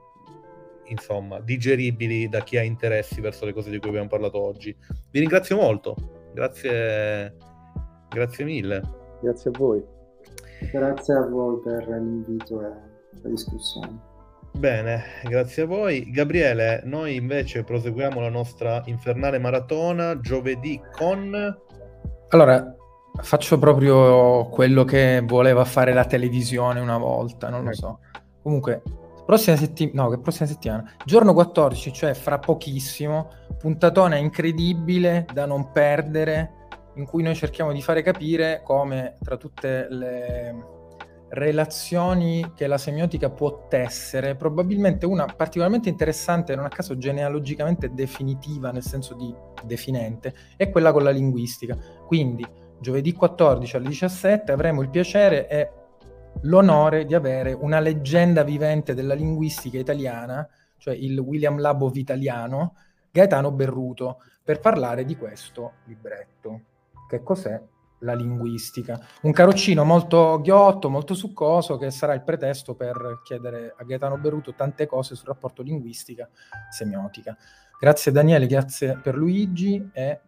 insomma, 0.87 1.41
digeribili 1.41 2.29
da 2.29 2.41
chi 2.43 2.57
ha 2.57 2.63
interessi 2.63 3.21
verso 3.21 3.45
le 3.45 3.53
cose 3.53 3.71
di 3.71 3.79
cui 3.79 3.89
abbiamo 3.89 4.09
parlato 4.09 4.41
oggi. 4.41 4.77
Vi 5.11 5.19
ringrazio 5.19 5.57
molto, 5.57 5.97
grazie, 6.33 7.37
grazie 8.11 8.45
mille. 8.45 8.83
Grazie 9.21 9.51
a 9.51 9.59
voi. 9.59 9.83
Grazie 10.71 11.15
a 11.15 11.27
voi 11.27 11.61
per 11.63 11.89
l'invito 11.89 12.61
e 12.61 12.69
la 13.23 13.29
discussione. 13.29 14.13
Bene, 14.57 15.03
grazie 15.25 15.65
a 15.65 15.67
voi. 15.67 16.11
Gabriele, 16.13 16.83
noi 16.85 17.17
invece 17.17 17.65
proseguiamo 17.65 18.21
la 18.21 18.29
nostra 18.29 18.83
infernale 18.87 19.39
maratona 19.39 20.21
giovedì 20.21 20.81
con... 20.93 21.59
Allora, 22.29 22.77
faccio 23.23 23.59
proprio 23.59 24.49
quello 24.49 24.85
che 24.85 25.23
voleva 25.25 25.65
fare 25.65 25.93
la 25.93 26.05
televisione 26.05 26.81
una 26.81 26.99
volta, 26.99 27.49
non 27.49 27.63
lo 27.63 27.71
ecco. 27.71 27.77
so. 27.77 27.99
Comunque, 28.43 28.83
prossima 29.25 29.57
settimana, 29.57 30.03
no, 30.03 30.11
che 30.11 30.19
prossima 30.19 30.49
settimana, 30.49 30.93
giorno 31.05 31.33
14, 31.33 31.93
cioè 31.93 32.15
fra 32.15 32.39
pochissimo, 32.39 33.31
puntatona 33.59 34.17
incredibile 34.17 35.27
da 35.33 35.47
non 35.47 35.71
perdere, 35.73 36.63
in 36.97 37.07
cui 37.07 37.23
noi 37.23 37.35
cerchiamo 37.35 37.73
di 37.73 37.83
fare 37.83 38.03
capire 38.03 38.61
come 38.65 39.17
tra 39.23 39.37
tutte 39.37 39.87
le 39.89 40.73
relazioni 41.35 42.53
che 42.55 42.67
la 42.67 42.79
semiotica 42.79 43.29
può 43.31 43.67
tessere, 43.69 44.37
probabilmente 44.37 45.05
una 45.05 45.25
particolarmente 45.25 45.89
interessante, 45.89 46.55
non 46.55 46.65
a 46.65 46.69
caso 46.69 46.97
genealogicamente 46.97 47.93
definitiva, 47.93 48.71
nel 48.71 48.83
senso 48.83 49.15
di 49.15 49.35
definente, 49.65 50.33
è 50.57 50.71
quella 50.71 50.93
con 50.93 51.03
la 51.03 51.11
linguistica. 51.11 51.77
Quindi 52.07 52.47
giovedì 52.81 53.13
14 53.13 53.77
alle 53.77 53.89
17 53.89 54.53
avremo 54.53 54.83
il 54.83 54.91
piacere 54.91 55.49
e 55.49 55.71
l'onore 56.43 57.05
di 57.05 57.15
avere 57.15 57.53
una 57.53 57.81
leggenda 57.81 58.43
vivente 58.43 58.95
della 58.95 59.15
linguistica 59.15 59.79
italiana, 59.79 60.47
cioè 60.79 60.95
il 60.95 61.19
William 61.19 61.59
Labov 61.59 61.97
italiano, 61.97 62.75
Gaetano 63.11 63.51
Berruto, 63.53 64.19
per 64.43 64.61
parlare 64.61 65.05
di 65.05 65.17
questo 65.17 65.75
libretto. 65.85 66.61
Che 67.09 67.23
cos'è? 67.23 67.61
la 68.05 68.15
linguistica. 68.15 69.01
Un 69.23 69.33
carroccino 69.33 69.83
molto 69.83 70.41
ghiotto, 70.41 70.89
molto 70.89 71.15
succoso, 71.15 71.77
che 71.77 71.91
sarà 71.91 72.15
il 72.15 72.23
pretesto 72.23 72.75
per 72.75 73.21
chiedere 73.25 73.75
a 73.77 73.83
Gaetano 73.83 74.19
Beruto 74.19 74.55
tante 74.55 74.87
cose 74.87 75.17
sul 75.17 75.29
rapporto 75.29 75.63
linguistica-semiotica. 75.63 77.37
Grazie 77.81 78.13
Daniele, 78.13 78.47
grazie 78.47 78.99
per 79.03 79.17
Luigi 79.17 79.91
e 79.93 80.21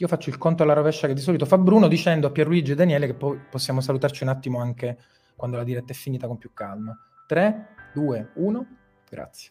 io 0.00 0.06
faccio 0.06 0.30
il 0.30 0.38
conto 0.38 0.62
alla 0.62 0.74
rovescia 0.74 1.08
che 1.08 1.14
di 1.14 1.20
solito 1.20 1.44
fa 1.44 1.58
Bruno 1.58 1.88
dicendo 1.88 2.28
a 2.28 2.30
Pierluigi 2.30 2.72
e 2.72 2.74
Daniele 2.76 3.06
che 3.06 3.14
poi 3.14 3.40
possiamo 3.50 3.80
salutarci 3.80 4.22
un 4.22 4.28
attimo 4.28 4.60
anche 4.60 4.96
quando 5.34 5.56
la 5.56 5.64
diretta 5.64 5.92
è 5.92 5.96
finita 5.96 6.28
con 6.28 6.38
più 6.38 6.52
calma. 6.52 6.96
3, 7.26 7.68
2, 7.94 8.30
1, 8.34 8.66
grazie. 9.08 9.50